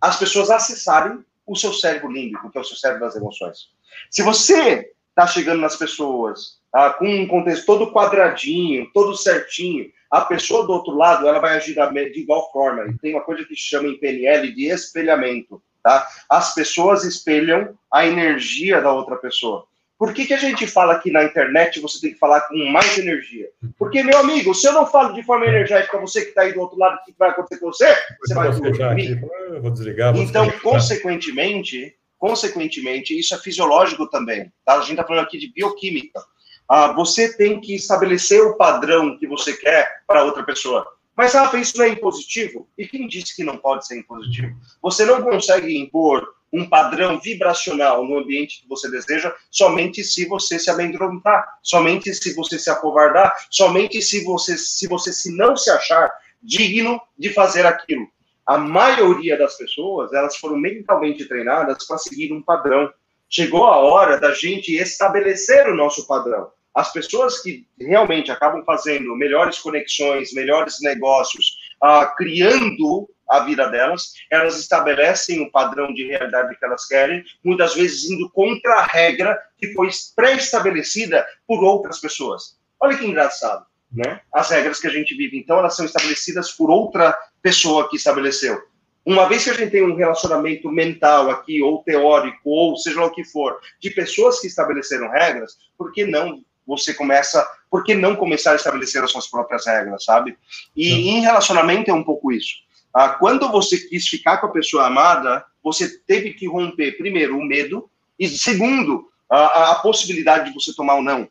as 0.00 0.16
pessoas 0.16 0.48
acessarem 0.48 1.24
o 1.44 1.56
seu 1.56 1.72
cérebro 1.72 2.08
límbico, 2.08 2.52
que 2.52 2.56
é 2.56 2.60
o 2.60 2.64
seu 2.64 2.76
cérebro 2.76 3.04
das 3.04 3.16
emoções. 3.16 3.70
Se 4.08 4.22
você 4.22 4.92
está 5.08 5.26
chegando 5.26 5.60
nas 5.60 5.74
pessoas 5.74 6.60
ah, 6.72 6.90
com 6.90 7.08
um 7.08 7.26
contexto 7.26 7.66
todo 7.66 7.90
quadradinho, 7.90 8.88
todo 8.94 9.16
certinho, 9.16 9.90
a 10.08 10.20
pessoa 10.20 10.64
do 10.64 10.72
outro 10.72 10.94
lado 10.94 11.26
ela 11.26 11.40
vai 11.40 11.56
agir 11.56 11.74
de 11.74 12.20
igual 12.20 12.48
forma. 12.52 12.86
E 12.86 12.96
tem 12.96 13.12
uma 13.12 13.24
coisa 13.24 13.44
que 13.44 13.56
se 13.56 13.62
chama 13.62 13.88
em 13.88 13.98
PNL 13.98 14.54
de 14.54 14.66
espelhamento. 14.66 15.60
Tá? 15.84 16.08
As 16.30 16.54
pessoas 16.54 17.04
espelham 17.04 17.78
a 17.92 18.06
energia 18.06 18.80
da 18.80 18.90
outra 18.90 19.16
pessoa. 19.16 19.66
Por 19.98 20.14
que, 20.14 20.24
que 20.24 20.32
a 20.32 20.38
gente 20.38 20.66
fala 20.66 20.98
que 20.98 21.10
na 21.10 21.22
internet 21.22 21.78
você 21.78 22.00
tem 22.00 22.14
que 22.14 22.18
falar 22.18 22.40
com 22.42 22.56
mais 22.72 22.96
energia? 22.96 23.50
Porque, 23.78 24.02
meu 24.02 24.18
amigo, 24.18 24.54
se 24.54 24.66
eu 24.66 24.72
não 24.72 24.86
falo 24.86 25.12
de 25.12 25.22
forma 25.22 25.46
energética, 25.46 26.00
você 26.00 26.22
que 26.22 26.28
está 26.30 26.42
aí 26.42 26.54
do 26.54 26.60
outro 26.60 26.78
lado, 26.78 26.96
o 26.96 27.04
que 27.04 27.14
vai 27.18 27.30
acontecer 27.30 27.60
com 27.60 27.66
você? 27.66 27.94
Você 28.20 28.34
vai 28.34 28.50
dormir. 28.50 29.20
Vou 29.60 29.70
desligar. 29.70 30.14
Vou 30.14 30.22
então, 30.22 30.46
desligar. 30.46 30.62
consequentemente, 30.62 31.94
consequentemente, 32.18 33.16
isso 33.16 33.34
é 33.34 33.38
fisiológico 33.38 34.08
também. 34.08 34.50
Tá? 34.64 34.76
A 34.76 34.80
gente 34.80 34.92
está 34.92 35.04
falando 35.04 35.24
aqui 35.24 35.38
de 35.38 35.52
bioquímica. 35.52 36.20
Ah, 36.66 36.92
você 36.92 37.36
tem 37.36 37.60
que 37.60 37.74
estabelecer 37.74 38.40
o 38.40 38.56
padrão 38.56 39.18
que 39.18 39.26
você 39.26 39.52
quer 39.52 40.02
para 40.06 40.24
outra 40.24 40.42
pessoa. 40.42 40.86
Mas, 41.16 41.34
Rafa, 41.34 41.58
isso 41.58 41.78
não 41.78 41.84
é 41.84 41.90
impositivo? 41.90 42.68
E 42.76 42.86
quem 42.86 43.06
disse 43.06 43.36
que 43.36 43.44
não 43.44 43.56
pode 43.56 43.86
ser 43.86 43.98
impositivo? 43.98 44.56
Você 44.82 45.04
não 45.04 45.22
consegue 45.22 45.78
impor 45.78 46.34
um 46.52 46.68
padrão 46.68 47.18
vibracional 47.20 48.04
no 48.04 48.18
ambiente 48.18 48.62
que 48.62 48.68
você 48.68 48.88
deseja 48.88 49.34
somente 49.50 50.04
se 50.04 50.26
você 50.26 50.58
se 50.58 50.70
amedrontar, 50.70 51.58
somente 51.62 52.14
se 52.14 52.32
você 52.34 52.58
se 52.58 52.70
acovardar, 52.70 53.32
somente 53.50 54.00
se 54.00 54.24
você 54.24 54.56
se 54.56 54.86
você 54.86 55.12
se 55.12 55.36
não 55.36 55.56
se 55.56 55.68
achar 55.70 56.10
digno 56.40 57.00
de 57.18 57.30
fazer 57.30 57.66
aquilo. 57.66 58.06
A 58.46 58.58
maioria 58.58 59.38
das 59.38 59.56
pessoas, 59.56 60.12
elas 60.12 60.36
foram 60.36 60.56
mentalmente 60.56 61.24
treinadas 61.26 61.86
para 61.86 61.98
seguir 61.98 62.32
um 62.32 62.42
padrão. 62.42 62.92
Chegou 63.28 63.64
a 63.66 63.78
hora 63.78 64.20
da 64.20 64.32
gente 64.32 64.76
estabelecer 64.76 65.66
o 65.66 65.74
nosso 65.74 66.06
padrão. 66.06 66.50
As 66.74 66.92
pessoas 66.92 67.40
que 67.40 67.66
realmente 67.78 68.32
acabam 68.32 68.64
fazendo 68.64 69.14
melhores 69.14 69.58
conexões, 69.58 70.32
melhores 70.32 70.80
negócios, 70.80 71.56
uh, 71.82 72.14
criando 72.16 73.08
a 73.30 73.40
vida 73.40 73.68
delas, 73.68 74.12
elas 74.30 74.58
estabelecem 74.58 75.40
o 75.40 75.50
padrão 75.50 75.92
de 75.94 76.06
realidade 76.06 76.56
que 76.58 76.64
elas 76.64 76.86
querem, 76.86 77.24
muitas 77.42 77.74
vezes 77.74 78.10
indo 78.10 78.28
contra 78.30 78.74
a 78.74 78.84
regra 78.84 79.38
que 79.58 79.72
foi 79.72 79.88
pré-estabelecida 80.14 81.26
por 81.46 81.62
outras 81.62 82.00
pessoas. 82.00 82.58
Olha 82.80 82.98
que 82.98 83.06
engraçado, 83.06 83.64
né? 83.92 84.20
As 84.32 84.50
regras 84.50 84.80
que 84.80 84.88
a 84.88 84.90
gente 84.90 85.14
vive, 85.16 85.38
então, 85.38 85.58
elas 85.58 85.76
são 85.76 85.86
estabelecidas 85.86 86.52
por 86.52 86.70
outra 86.70 87.16
pessoa 87.40 87.88
que 87.88 87.96
estabeleceu. 87.96 88.60
Uma 89.06 89.28
vez 89.28 89.44
que 89.44 89.50
a 89.50 89.54
gente 89.54 89.70
tem 89.70 89.82
um 89.82 89.96
relacionamento 89.96 90.70
mental 90.70 91.30
aqui, 91.30 91.62
ou 91.62 91.82
teórico, 91.82 92.40
ou 92.44 92.76
seja 92.76 93.00
lá 93.00 93.06
o 93.06 93.12
que 93.12 93.22
for, 93.22 93.60
de 93.80 93.90
pessoas 93.90 94.40
que 94.40 94.46
estabeleceram 94.46 95.10
regras, 95.10 95.58
por 95.76 95.92
que 95.92 96.06
não 96.06 96.42
você 96.66 96.94
começa, 96.94 97.46
por 97.70 97.84
que 97.84 97.94
não 97.94 98.16
começar 98.16 98.52
a 98.52 98.56
estabelecer 98.56 99.02
as 99.02 99.10
suas 99.10 99.26
próprias 99.26 99.66
regras, 99.66 100.04
sabe? 100.04 100.36
E 100.76 101.10
em 101.10 101.20
relacionamento 101.20 101.90
é 101.90 101.94
um 101.94 102.04
pouco 102.04 102.32
isso. 102.32 102.56
Ah, 102.92 103.10
quando 103.10 103.50
você 103.50 103.78
quis 103.78 104.06
ficar 104.06 104.38
com 104.38 104.46
a 104.46 104.52
pessoa 104.52 104.86
amada, 104.86 105.44
você 105.62 105.98
teve 106.06 106.34
que 106.34 106.46
romper, 106.46 106.96
primeiro, 106.96 107.36
o 107.36 107.44
medo, 107.44 107.90
e 108.18 108.28
segundo, 108.28 109.08
a, 109.28 109.72
a 109.72 109.74
possibilidade 109.76 110.48
de 110.48 110.54
você 110.54 110.72
tomar 110.74 110.94
o 110.94 110.98
um 110.98 111.02
não. 111.02 111.28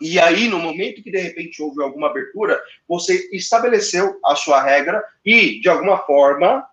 E 0.00 0.18
aí, 0.20 0.46
no 0.46 0.58
momento 0.58 1.02
que 1.02 1.10
de 1.10 1.18
repente 1.18 1.62
houve 1.62 1.82
alguma 1.82 2.08
abertura, 2.08 2.60
você 2.86 3.28
estabeleceu 3.32 4.18
a 4.24 4.36
sua 4.36 4.62
regra 4.62 5.02
e, 5.24 5.58
de 5.60 5.68
alguma 5.68 5.98
forma, 5.98 6.66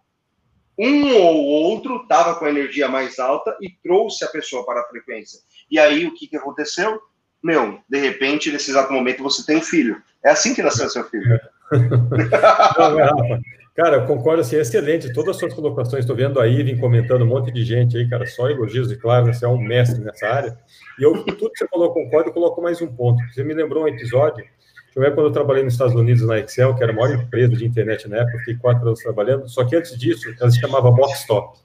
um 0.78 1.16
ou 1.16 1.46
outro 1.46 2.02
estava 2.04 2.36
com 2.36 2.46
a 2.46 2.50
energia 2.50 2.88
mais 2.88 3.20
alta 3.20 3.56
e 3.62 3.70
trouxe 3.70 4.26
a 4.26 4.30
pessoa 4.30 4.66
para 4.66 4.82
a 4.82 4.88
frequência. 4.88 5.40
E 5.72 5.80
aí, 5.80 6.06
o 6.06 6.14
que, 6.14 6.28
que 6.28 6.36
aconteceu? 6.36 7.02
Meu, 7.44 7.80
de 7.90 8.00
repente, 8.00 8.52
nesse 8.52 8.72
exato 8.72 8.94
momento, 8.94 9.22
você 9.22 9.46
tem 9.46 9.58
um 9.58 9.62
filho. 9.62 10.02
É 10.24 10.30
assim 10.30 10.56
que 10.56 10.64
nasceu 10.64 10.90
seu 10.90 11.04
filho. 11.04 11.40
Não, 11.72 12.98
Rafa. 12.98 13.42
Cara, 13.76 13.98
eu 13.98 14.06
concordo, 14.06 14.42
assim, 14.42 14.56
é 14.56 14.62
excelente. 14.62 15.12
Todas 15.12 15.32
as 15.32 15.38
suas 15.38 15.54
colocações, 15.54 16.02
estou 16.02 16.16
vendo 16.16 16.40
a 16.40 16.46
Ivy 16.46 16.80
comentando 16.80 17.24
um 17.24 17.28
monte 17.28 17.52
de 17.52 17.66
gente 17.66 17.98
aí, 17.98 18.08
cara, 18.08 18.26
só 18.28 18.48
elogios, 18.48 18.92
e 18.92 18.96
claro, 18.96 19.34
você 19.34 19.46
é 19.46 19.48
um 19.48 19.58
mestre 19.58 20.00
nessa 20.04 20.28
área. 20.28 20.58
E 21.00 21.04
eu, 21.04 21.24
tudo 21.24 21.52
que 21.52 21.58
você 21.58 21.68
falou, 21.68 21.92
concordo, 21.92 22.30
eu 22.30 22.34
coloco 22.34 22.62
mais 22.62 22.80
um 22.82 22.88
ponto. 22.88 23.22
Você 23.34 23.44
me 23.44 23.54
lembrou 23.54 23.84
um 23.84 23.88
episódio, 23.88 24.46
eu 24.96 25.02
ver 25.02 25.16
quando 25.16 25.28
eu 25.28 25.32
trabalhei 25.32 25.64
nos 25.64 25.74
Estados 25.74 25.96
Unidos 25.96 26.24
na 26.24 26.40
Excel, 26.40 26.76
que 26.76 26.84
era 26.84 26.92
a 26.92 26.96
maior 26.96 27.16
empresa 27.16 27.56
de 27.56 27.66
internet 27.66 28.08
na 28.08 28.18
época, 28.18 28.38
fiquei 28.40 28.58
quatro 28.58 28.86
anos 28.86 29.00
trabalhando, 29.00 29.50
só 29.50 29.66
que 29.66 29.76
antes 29.76 29.98
disso, 29.98 30.32
ela 30.40 30.52
se 30.52 30.60
chamava 30.60 30.92
Boxstop. 30.92 31.58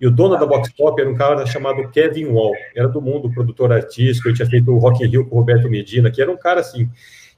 E 0.00 0.06
o 0.06 0.10
dono 0.10 0.38
da 0.38 0.46
Boxstop 0.46 1.00
era 1.00 1.10
um 1.10 1.14
cara 1.14 1.44
chamado 1.44 1.88
Kevin 1.90 2.26
Wall, 2.26 2.52
era 2.74 2.88
do 2.88 3.00
mundo 3.00 3.32
produtor 3.32 3.72
artístico, 3.72 4.28
ele 4.28 4.36
tinha 4.36 4.48
feito 4.48 4.70
o 4.70 4.78
Rock 4.78 5.04
in 5.04 5.08
Rio 5.08 5.26
com 5.26 5.36
o 5.36 5.38
Roberto 5.40 5.68
Medina, 5.68 6.10
que 6.10 6.22
era 6.22 6.30
um 6.30 6.36
cara 6.36 6.60
assim, 6.60 6.88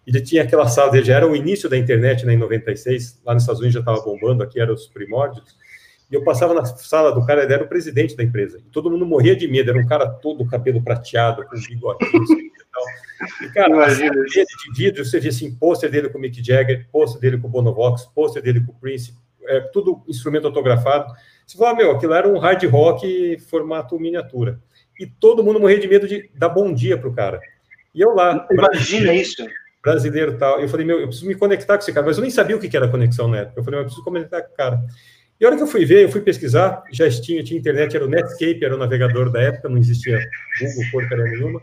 ele 0.07 0.20
tinha 0.20 0.42
aquela 0.42 0.68
sala, 0.68 0.94
ele 0.94 1.07
já 1.07 1.16
era 1.16 1.27
o 1.27 1.35
início 1.35 1.70
da 1.70 1.77
internet, 1.77 2.27
né, 2.27 2.35
em 2.35 2.37
96, 2.37 3.23
lá 3.25 3.33
nos 3.33 3.44
Estados 3.44 3.61
Unidos 3.61 3.75
já 3.75 3.81
estava 3.81 4.03
bombando, 4.03 4.42
aqui 4.42 4.61
eram 4.61 4.75
os 4.75 4.87
primórdios, 4.87 5.57
e 6.11 6.14
eu 6.14 6.23
passava 6.23 6.53
na 6.53 6.64
sala 6.66 7.12
do 7.12 7.25
cara, 7.25 7.44
ele 7.44 7.55
era 7.55 7.64
o 7.64 7.68
presidente 7.68 8.14
da 8.14 8.23
empresa, 8.23 8.59
e 8.59 8.70
todo 8.70 8.90
mundo 8.90 9.07
morria 9.07 9.35
de 9.35 9.49
medo, 9.49 9.70
era 9.70 9.79
um 9.79 9.87
cara 9.87 10.07
todo 10.07 10.46
cabelo 10.46 10.83
prateado, 10.83 11.46
com 11.46 11.57
bigodinho 11.57 12.25
e 12.25 12.64
tal. 12.70 12.85
E, 13.42 13.53
cara, 13.55 13.70
Imagina. 13.70 14.11
dele 14.11 14.27
de 14.29 14.77
vidro, 14.77 15.03
você 15.03 15.18
via 15.18 15.31
assim, 15.31 15.55
pôster 15.55 15.90
dele 15.90 16.11
com 16.11 16.18
o 16.18 16.20
Mick 16.20 16.44
Jagger, 16.44 16.87
pôster 16.92 17.20
dele 17.20 17.38
com 17.38 17.49
o 17.49 17.51
Bonovox, 17.51 18.05
pôster 18.14 18.42
dele 18.42 18.61
com 18.61 18.73
o 18.73 18.75
Prince, 18.75 19.14
é, 19.51 19.61
tudo 19.73 20.03
instrumento 20.07 20.46
autografado. 20.46 21.12
Você 21.50 21.58
fala, 21.58 21.74
meu, 21.74 21.90
aquilo 21.90 22.14
era 22.14 22.28
um 22.28 22.38
hard 22.38 22.62
rock 22.66 23.36
formato 23.40 23.98
miniatura. 23.98 24.60
E 25.00 25.04
todo 25.04 25.42
mundo 25.42 25.58
morria 25.58 25.80
de 25.80 25.88
medo 25.88 26.06
de 26.06 26.30
dar 26.32 26.48
bom 26.48 26.72
dia 26.72 26.96
pro 26.96 27.12
cara. 27.12 27.40
E 27.92 28.00
eu 28.00 28.14
lá. 28.14 28.46
Imagina 28.52 29.12
isso 29.12 29.44
brasileiro 29.82 30.38
tal. 30.38 30.60
Eu 30.60 30.68
falei, 30.68 30.86
meu, 30.86 31.00
eu 31.00 31.08
preciso 31.08 31.26
me 31.26 31.34
conectar 31.34 31.76
com 31.76 31.82
esse 31.82 31.92
cara, 31.92 32.06
mas 32.06 32.18
eu 32.18 32.22
nem 32.22 32.30
sabia 32.30 32.54
o 32.54 32.60
que 32.60 32.76
era 32.76 32.86
conexão 32.86 33.26
na 33.26 33.38
época. 33.38 33.58
Eu 33.58 33.64
falei, 33.64 33.80
eu 33.80 33.84
preciso 33.84 34.04
conectar 34.04 34.42
com 34.42 34.52
o 34.52 34.56
cara. 34.56 34.80
E 35.40 35.44
a 35.44 35.48
hora 35.48 35.56
que 35.56 35.62
eu 35.62 35.66
fui 35.66 35.84
ver, 35.84 36.04
eu 36.04 36.08
fui 36.08 36.20
pesquisar, 36.20 36.84
já 36.92 37.10
tinha, 37.10 37.42
tinha 37.42 37.58
internet, 37.58 37.96
era 37.96 38.04
o 38.04 38.08
Netscape, 38.08 38.64
era 38.64 38.76
o 38.76 38.78
navegador 38.78 39.32
da 39.32 39.40
época, 39.40 39.68
não 39.68 39.78
existia 39.78 40.20
Google, 40.60 40.84
porcaria 40.92 41.24
nenhuma. 41.24 41.60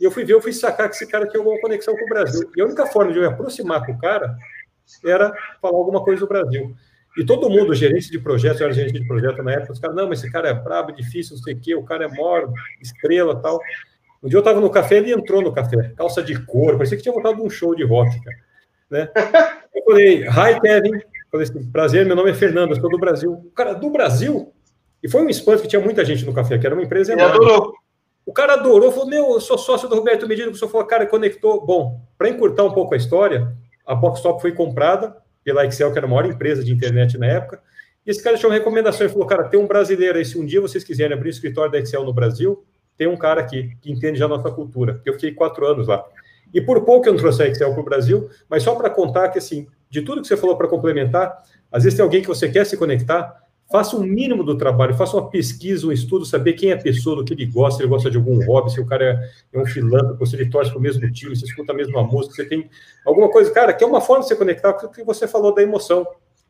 E 0.00 0.04
eu 0.04 0.10
fui 0.10 0.24
ver, 0.24 0.32
eu 0.32 0.40
fui 0.40 0.52
sacar 0.54 0.88
que 0.88 0.94
esse 0.94 1.06
cara 1.06 1.26
tinha 1.26 1.40
alguma 1.40 1.60
conexão 1.60 1.94
com 1.94 2.06
o 2.06 2.08
Brasil. 2.08 2.50
E 2.56 2.62
a 2.62 2.64
única 2.64 2.86
forma 2.86 3.12
de 3.12 3.18
eu 3.18 3.22
me 3.22 3.28
aproximar 3.28 3.84
com 3.84 3.92
o 3.92 3.98
cara 3.98 4.34
era 5.04 5.34
falar 5.60 5.76
alguma 5.76 6.02
coisa 6.02 6.20
do 6.20 6.26
Brasil. 6.26 6.74
E 7.16 7.24
todo 7.24 7.48
mundo, 7.48 7.74
gerente 7.74 8.10
de 8.10 8.18
projeto, 8.18 8.60
eu 8.60 8.66
era 8.66 8.74
gerente 8.74 9.00
de 9.00 9.06
projeto 9.06 9.42
na 9.42 9.52
época, 9.52 9.72
os 9.72 9.78
caras, 9.78 9.96
não, 9.96 10.08
mas 10.08 10.22
esse 10.22 10.30
cara 10.30 10.50
é 10.50 10.54
brabo, 10.54 10.92
difícil, 10.92 11.36
não 11.36 11.42
sei 11.42 11.54
o 11.54 11.60
quê, 11.60 11.74
o 11.74 11.82
cara 11.82 12.04
é 12.04 12.08
moro, 12.08 12.52
estrela 12.80 13.34
tal. 13.40 13.58
Um 14.22 14.28
dia 14.28 14.36
eu 14.36 14.40
estava 14.40 14.60
no 14.60 14.68
café, 14.68 14.98
ele 14.98 15.12
entrou 15.12 15.40
no 15.40 15.52
café, 15.52 15.92
calça 15.96 16.22
de 16.22 16.38
couro, 16.44 16.76
parecia 16.76 16.96
que 16.96 17.02
tinha 17.02 17.12
voltado 17.12 17.36
de 17.36 17.42
um 17.42 17.48
show 17.48 17.74
de 17.74 17.84
rock, 17.84 18.20
cara. 18.22 18.36
Né? 18.90 19.10
Eu 19.74 19.82
falei, 19.84 20.24
hi, 20.24 20.60
Kevin. 20.60 21.00
Falei 21.30 21.46
assim, 21.46 21.70
prazer, 21.70 22.06
meu 22.06 22.16
nome 22.16 22.30
é 22.30 22.34
Fernando, 22.34 22.70
eu 22.70 22.80
sou 22.80 22.90
do 22.90 22.98
Brasil. 22.98 23.32
O 23.32 23.50
cara, 23.50 23.72
do 23.74 23.90
Brasil? 23.90 24.52
E 25.02 25.08
foi 25.08 25.22
um 25.22 25.28
espanto 25.28 25.62
que 25.62 25.68
tinha 25.68 25.80
muita 25.80 26.04
gente 26.04 26.24
no 26.24 26.32
café, 26.32 26.56
que 26.58 26.66
era 26.66 26.74
uma 26.74 26.82
empresa 26.82 27.12
enorme. 27.12 27.36
Ele 27.36 27.44
adorou. 27.44 27.74
O 28.24 28.32
cara 28.32 28.54
adorou, 28.54 28.90
falou, 28.90 29.06
meu, 29.06 29.32
eu 29.32 29.40
sou 29.40 29.58
sócio 29.58 29.88
do 29.88 29.94
Roberto 29.94 30.26
Medina, 30.26 30.48
que 30.48 30.54
o 30.54 30.58
senhor 30.58 30.70
falou, 30.70 30.86
cara, 30.86 31.06
conectou. 31.06 31.64
Bom, 31.64 32.00
para 32.16 32.28
encurtar 32.28 32.64
um 32.64 32.72
pouco 32.72 32.94
a 32.94 32.96
história, 32.96 33.54
a 33.84 33.94
Boxstop 33.94 34.40
foi 34.40 34.52
comprada 34.52 35.16
pela 35.46 35.64
Excel, 35.64 35.92
que 35.92 35.98
era 35.98 36.08
a 36.08 36.10
maior 36.10 36.26
empresa 36.26 36.64
de 36.64 36.72
internet 36.72 37.16
na 37.16 37.26
época, 37.26 37.62
e 38.04 38.10
esse 38.10 38.20
cara 38.20 38.34
deixou 38.34 38.50
uma 38.50 38.56
recomendação, 38.56 39.06
ele 39.06 39.12
falou, 39.12 39.28
cara, 39.28 39.44
tem 39.44 39.60
um 39.60 39.66
brasileiro 39.66 40.18
aí, 40.18 40.24
se 40.24 40.36
um 40.36 40.44
dia 40.44 40.60
vocês 40.60 40.82
quiserem 40.82 41.16
abrir 41.16 41.28
um 41.28 41.30
escritório 41.30 41.70
da 41.70 41.78
Excel 41.78 42.02
no 42.02 42.12
Brasil, 42.12 42.64
tem 42.98 43.06
um 43.06 43.16
cara 43.16 43.42
aqui 43.42 43.76
que 43.80 43.92
entende 43.92 44.18
já 44.18 44.24
a 44.24 44.28
nossa 44.28 44.50
cultura, 44.50 45.00
eu 45.06 45.12
fiquei 45.12 45.30
quatro 45.30 45.64
anos 45.64 45.86
lá. 45.86 46.04
E 46.52 46.60
por 46.60 46.84
pouco 46.84 47.06
eu 47.06 47.12
não 47.12 47.20
trouxe 47.20 47.44
a 47.44 47.46
Excel 47.46 47.72
para 47.72 47.80
o 47.80 47.84
Brasil, 47.84 48.28
mas 48.50 48.64
só 48.64 48.74
para 48.74 48.90
contar 48.90 49.28
que, 49.28 49.38
assim, 49.38 49.68
de 49.88 50.02
tudo 50.02 50.20
que 50.20 50.26
você 50.26 50.36
falou 50.36 50.56
para 50.56 50.66
complementar, 50.66 51.44
às 51.70 51.84
vezes 51.84 51.96
tem 51.96 52.02
alguém 52.02 52.22
que 52.22 52.28
você 52.28 52.48
quer 52.48 52.66
se 52.66 52.76
conectar, 52.76 53.40
faça 53.70 53.96
o 53.96 54.00
um 54.00 54.02
mínimo 54.04 54.44
do 54.44 54.56
trabalho, 54.56 54.94
faça 54.94 55.16
uma 55.16 55.28
pesquisa, 55.28 55.86
um 55.86 55.92
estudo, 55.92 56.24
saber 56.24 56.52
quem 56.52 56.70
é 56.70 56.74
a 56.74 56.80
pessoa, 56.80 57.16
do 57.16 57.24
que 57.24 57.34
ele 57.34 57.46
gosta, 57.46 57.78
se 57.78 57.82
ele 57.82 57.90
gosta 57.90 58.10
de 58.10 58.16
algum 58.16 58.44
hobby, 58.44 58.70
se 58.70 58.80
o 58.80 58.86
cara 58.86 59.04
é, 59.04 59.58
é 59.58 59.60
um 59.60 59.66
filântropo, 59.66 60.24
se 60.26 60.36
ele 60.36 60.48
torce 60.48 60.70
para 60.70 60.78
o 60.78 60.82
mesmo 60.82 61.10
time, 61.10 61.34
se 61.34 61.44
escuta 61.44 61.72
a 61.72 61.76
mesma 61.76 62.02
música, 62.02 62.34
você 62.34 62.44
tem 62.44 62.68
alguma 63.04 63.28
coisa, 63.30 63.50
cara, 63.50 63.72
que 63.72 63.82
é 63.82 63.86
uma 63.86 64.00
forma 64.00 64.22
de 64.22 64.28
se 64.28 64.36
conectar 64.36 64.72
com 64.74 64.86
o 64.86 64.90
que 64.90 65.02
você 65.02 65.26
falou 65.26 65.54
da 65.54 65.62
emoção. 65.62 66.06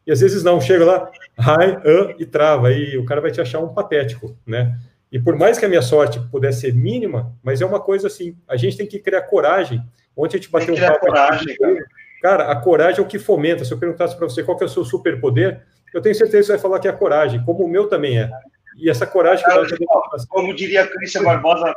E 0.07 0.13
às 0.13 0.21
vezes 0.21 0.45
não, 0.45 0.61
chega 0.61 0.85
lá, 0.85 1.11
hi, 1.39 1.71
uh, 1.77 2.15
e 2.19 2.27
trava, 2.27 2.69
aí 2.69 2.97
o 2.97 3.05
cara 3.05 3.21
vai 3.21 3.31
te 3.31 3.41
achar 3.41 3.59
um 3.59 3.75
patético, 3.75 4.37
né? 4.47 4.79
E 5.11 5.19
por 5.19 5.37
mais 5.37 5.59
que 5.59 5.65
a 5.65 5.69
minha 5.69 5.83
sorte 5.83 6.21
pudesse 6.31 6.61
ser 6.61 6.75
mínima, 6.75 7.35
mas 7.43 7.61
é 7.61 7.67
uma 7.67 7.81
coisa 7.81 8.07
assim, 8.07 8.37
a 8.47 8.57
gente 8.57 8.77
tem 8.77 8.87
que 8.87 8.99
criar 8.99 9.23
coragem. 9.23 9.83
Ontem 10.17 10.37
a 10.37 10.41
gente 10.41 10.51
bateu 10.51 10.75
um 10.75 10.79
papo. 10.79 11.07
Coragem, 11.07 11.57
cara. 11.57 11.87
cara, 12.23 12.53
a 12.53 12.57
coragem 12.57 13.01
é 13.01 13.03
o 13.03 13.07
que 13.07 13.19
fomenta. 13.19 13.65
Se 13.65 13.73
eu 13.73 13.79
perguntasse 13.79 14.17
para 14.17 14.29
você 14.29 14.43
qual 14.43 14.57
que 14.57 14.65
é 14.65 14.67
o 14.67 14.71
seu 14.71 14.85
superpoder, 14.85 15.63
eu 15.97 16.03
tenho 16.03 16.15
certeza 16.15 16.41
que 16.41 16.47
você 16.47 16.53
vai 16.53 16.61
falar 16.61 16.79
que 16.79 16.87
é 16.87 16.91
a 16.91 16.97
coragem, 16.97 17.43
como 17.45 17.65
o 17.65 17.69
meu 17.69 17.89
também 17.89 18.19
é. 18.21 18.31
E 18.77 18.91
essa 18.91 19.07
coragem 19.07 19.45
que 19.45 19.51
dá 19.51 19.97
Como 20.29 20.55
diria 20.55 20.83
a 20.83 20.87
Cristian 20.87 21.23
Barbosa, 21.23 21.75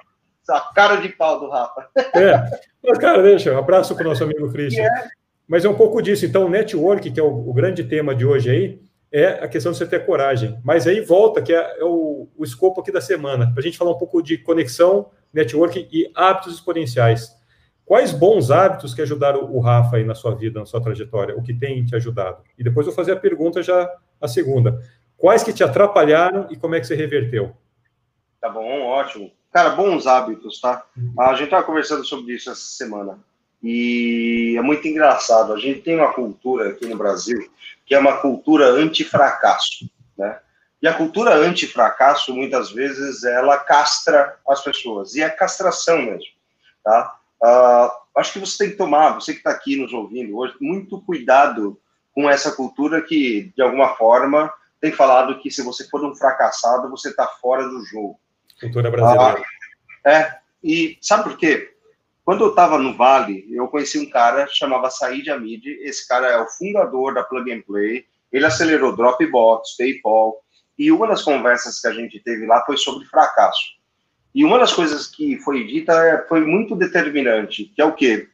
a 0.50 0.60
cara 0.74 0.98
de 0.98 1.10
pau 1.10 1.40
do 1.40 1.50
Rafa. 1.50 1.88
É, 2.16 2.60
mas, 2.84 2.98
cara, 2.98 3.24
deixa, 3.24 3.54
um 3.54 3.58
abraço 3.58 3.96
para 3.96 4.06
o 4.06 4.10
nosso 4.10 4.24
amigo 4.24 4.52
Cristian. 4.52 4.84
É. 4.84 5.08
Mas 5.48 5.64
é 5.64 5.70
um 5.70 5.76
pouco 5.76 6.02
disso. 6.02 6.26
Então, 6.26 6.46
o 6.46 6.50
network, 6.50 7.10
que 7.10 7.20
é 7.20 7.24
o, 7.24 7.50
o 7.50 7.54
grande 7.54 7.84
tema 7.86 8.14
de 8.14 8.26
hoje 8.26 8.50
aí, 8.50 8.82
é 9.10 9.28
a 9.44 9.48
questão 9.48 9.72
de 9.72 9.78
você 9.78 9.86
ter 9.86 10.06
coragem. 10.06 10.60
Mas 10.64 10.86
aí 10.86 11.00
volta, 11.00 11.42
que 11.42 11.54
é, 11.54 11.80
é 11.80 11.84
o, 11.84 12.28
o 12.38 12.44
escopo 12.44 12.82
aqui 12.82 12.92
da 12.92 13.02
semana, 13.02 13.50
para 13.52 13.62
a 13.62 13.64
gente 13.64 13.78
falar 13.78 13.92
um 13.92 13.98
pouco 13.98 14.22
de 14.22 14.38
conexão, 14.38 15.10
networking 15.34 15.88
e 15.92 16.12
hábitos 16.14 16.56
exponenciais. 16.56 17.40
Quais 17.90 18.12
bons 18.12 18.52
hábitos 18.52 18.94
que 18.94 19.02
ajudaram 19.02 19.52
o 19.52 19.60
Rafa 19.60 19.98
aí 19.98 20.04
na 20.04 20.14
sua 20.14 20.36
vida, 20.36 20.60
na 20.60 20.66
sua 20.66 20.80
trajetória? 20.80 21.36
O 21.36 21.42
que 21.42 21.54
tem 21.54 21.84
te 21.84 21.96
ajudado? 21.96 22.44
E 22.56 22.64
depois 22.64 22.86
eu 22.86 22.94
vou 22.94 22.96
fazer 22.96 23.14
a 23.14 23.20
pergunta 23.20 23.64
já, 23.64 23.90
a 24.22 24.28
segunda. 24.28 24.82
Quais 25.18 25.44
que 25.44 25.54
te 25.54 25.64
atrapalharam 25.64 26.48
e 26.50 26.56
como 26.56 26.76
é 26.76 26.80
que 26.80 26.88
você 26.88 26.96
reverteu? 26.96 27.56
Tá 28.40 28.50
bom, 28.50 28.84
ótimo. 28.84 29.32
Cara, 29.52 29.72
bons 29.72 30.08
hábitos, 30.08 30.62
tá? 30.62 30.86
Uhum. 30.96 31.14
A 31.20 31.34
gente 31.34 31.46
estava 31.46 31.64
conversando 31.64 32.06
sobre 32.06 32.34
isso 32.34 32.50
essa 32.50 32.62
semana. 32.62 33.20
E 33.62 34.56
é 34.58 34.62
muito 34.62 34.88
engraçado. 34.88 35.52
A 35.52 35.60
gente 35.60 35.82
tem 35.82 35.96
uma 35.96 36.14
cultura 36.14 36.70
aqui 36.70 36.86
no 36.88 36.98
Brasil 36.98 37.50
que 37.86 37.96
é 37.96 38.00
uma 38.00 38.18
cultura 38.18 38.68
anti-fracasso, 38.68 39.90
né? 40.16 40.40
E 40.82 40.88
a 40.88 40.94
cultura 40.94 41.36
anti-fracasso, 41.36 42.34
muitas 42.34 42.72
vezes, 42.72 43.24
ela 43.24 43.58
castra 43.58 44.38
as 44.48 44.64
pessoas. 44.64 45.16
E 45.16 45.22
é 45.22 45.30
castração 45.30 45.98
mesmo, 45.98 46.30
tá? 46.84 47.20
Uh, 47.44 48.20
acho 48.20 48.34
que 48.34 48.40
você 48.40 48.58
tem 48.60 48.70
que 48.70 48.78
tomar, 48.78 49.16
você 49.16 49.34
que 49.34 49.40
está 49.40 49.50
aqui 49.50 49.76
nos 49.76 49.92
ouvindo 49.92 50.38
hoje, 50.38 50.54
muito 50.62 51.02
cuidado 51.02 51.78
com 52.20 52.30
essa 52.30 52.52
cultura 52.52 53.02
que, 53.02 53.54
de 53.56 53.62
alguma 53.62 53.96
forma, 53.96 54.52
tem 54.82 54.92
falado 54.92 55.40
que 55.40 55.50
se 55.50 55.62
você 55.62 55.88
for 55.88 56.04
um 56.04 56.14
fracassado, 56.14 56.90
você 56.90 57.12
está 57.12 57.26
fora 57.26 57.66
do 57.66 57.82
jogo. 57.86 58.20
Cultura 58.60 58.92
brasileira. 58.92 59.40
Uh, 59.40 60.10
é, 60.10 60.38
e 60.62 60.98
sabe 61.02 61.24
por 61.24 61.38
quê? 61.38 61.74
Quando 62.26 62.44
eu 62.44 62.50
estava 62.50 62.78
no 62.78 62.94
Vale, 62.98 63.48
eu 63.50 63.70
conheci 63.70 63.98
um 63.98 64.10
cara 64.10 64.50
chamava 64.52 64.90
Said 64.90 65.30
Hamid. 65.30 65.66
Esse 65.82 66.06
cara 66.06 66.28
é 66.28 66.38
o 66.42 66.50
fundador 66.50 67.14
da 67.14 67.24
Plug 67.24 67.54
and 67.54 67.62
Play. 67.62 68.06
Ele 68.34 68.46
acelerou 68.46 68.94
Dropbox, 68.94 69.78
PayPal. 69.78 70.44
E 70.78 70.92
uma 70.92 71.08
das 71.08 71.22
conversas 71.22 71.80
que 71.80 71.88
a 71.88 71.94
gente 71.94 72.20
teve 72.20 72.46
lá 72.46 72.66
foi 72.66 72.76
sobre 72.76 73.06
fracasso. 73.06 73.78
E 74.36 74.44
uma 74.44 74.60
das 74.60 74.74
coisas 74.74 75.08
que 75.08 75.40
foi 75.40 75.66
dita 75.66 75.94
é, 75.94 76.28
foi 76.28 76.42
muito 76.42 76.76
determinante, 76.76 77.72
que 77.74 77.82
é 77.82 77.86
o 77.86 77.96
quê? 77.96 78.28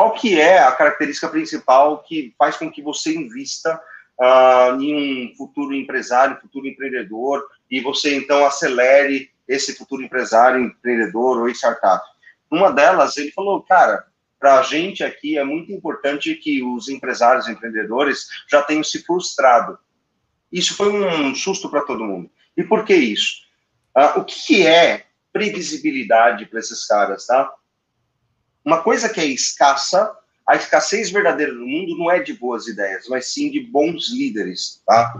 Qual 0.00 0.14
que 0.14 0.40
é 0.40 0.58
a 0.58 0.72
característica 0.72 1.28
principal 1.28 2.02
que 2.02 2.34
faz 2.38 2.56
com 2.56 2.72
que 2.72 2.80
você 2.80 3.14
invista 3.14 3.78
uh, 4.18 4.80
em 4.80 5.30
um 5.30 5.36
futuro 5.36 5.74
empresário, 5.74 6.40
futuro 6.40 6.66
empreendedor, 6.66 7.46
e 7.70 7.82
você 7.82 8.16
então 8.16 8.46
acelere 8.46 9.30
esse 9.46 9.76
futuro 9.76 10.02
empresário, 10.02 10.58
empreendedor 10.58 11.42
ou 11.42 11.50
startup? 11.50 12.02
Uma 12.50 12.72
delas, 12.72 13.18
ele 13.18 13.30
falou, 13.32 13.62
cara, 13.62 14.06
para 14.38 14.60
a 14.60 14.62
gente 14.62 15.04
aqui 15.04 15.36
é 15.36 15.44
muito 15.44 15.70
importante 15.70 16.34
que 16.34 16.62
os 16.62 16.88
empresários 16.88 17.46
empreendedores 17.46 18.26
já 18.50 18.62
tenham 18.62 18.82
se 18.82 19.04
frustrado. 19.04 19.78
Isso 20.50 20.78
foi 20.78 20.90
um 20.90 21.34
susto 21.34 21.68
para 21.68 21.82
todo 21.82 22.06
mundo. 22.06 22.30
E 22.56 22.64
por 22.64 22.86
que 22.86 22.94
isso? 22.94 23.42
Ah, 23.94 24.18
o 24.18 24.24
que 24.24 24.66
é 24.66 25.08
previsibilidade 25.30 26.46
para 26.46 26.58
esses 26.58 26.86
caras, 26.86 27.26
tá? 27.26 27.52
Uma 28.64 28.82
coisa 28.82 29.08
que 29.08 29.20
é 29.20 29.24
escassa, 29.24 30.14
a 30.46 30.56
escassez 30.56 31.10
verdadeira 31.10 31.52
no 31.52 31.66
mundo 31.66 31.96
não 31.96 32.10
é 32.10 32.20
de 32.20 32.32
boas 32.32 32.66
ideias, 32.66 33.06
mas 33.08 33.32
sim 33.32 33.50
de 33.50 33.60
bons 33.60 34.10
líderes, 34.10 34.82
tá? 34.86 35.14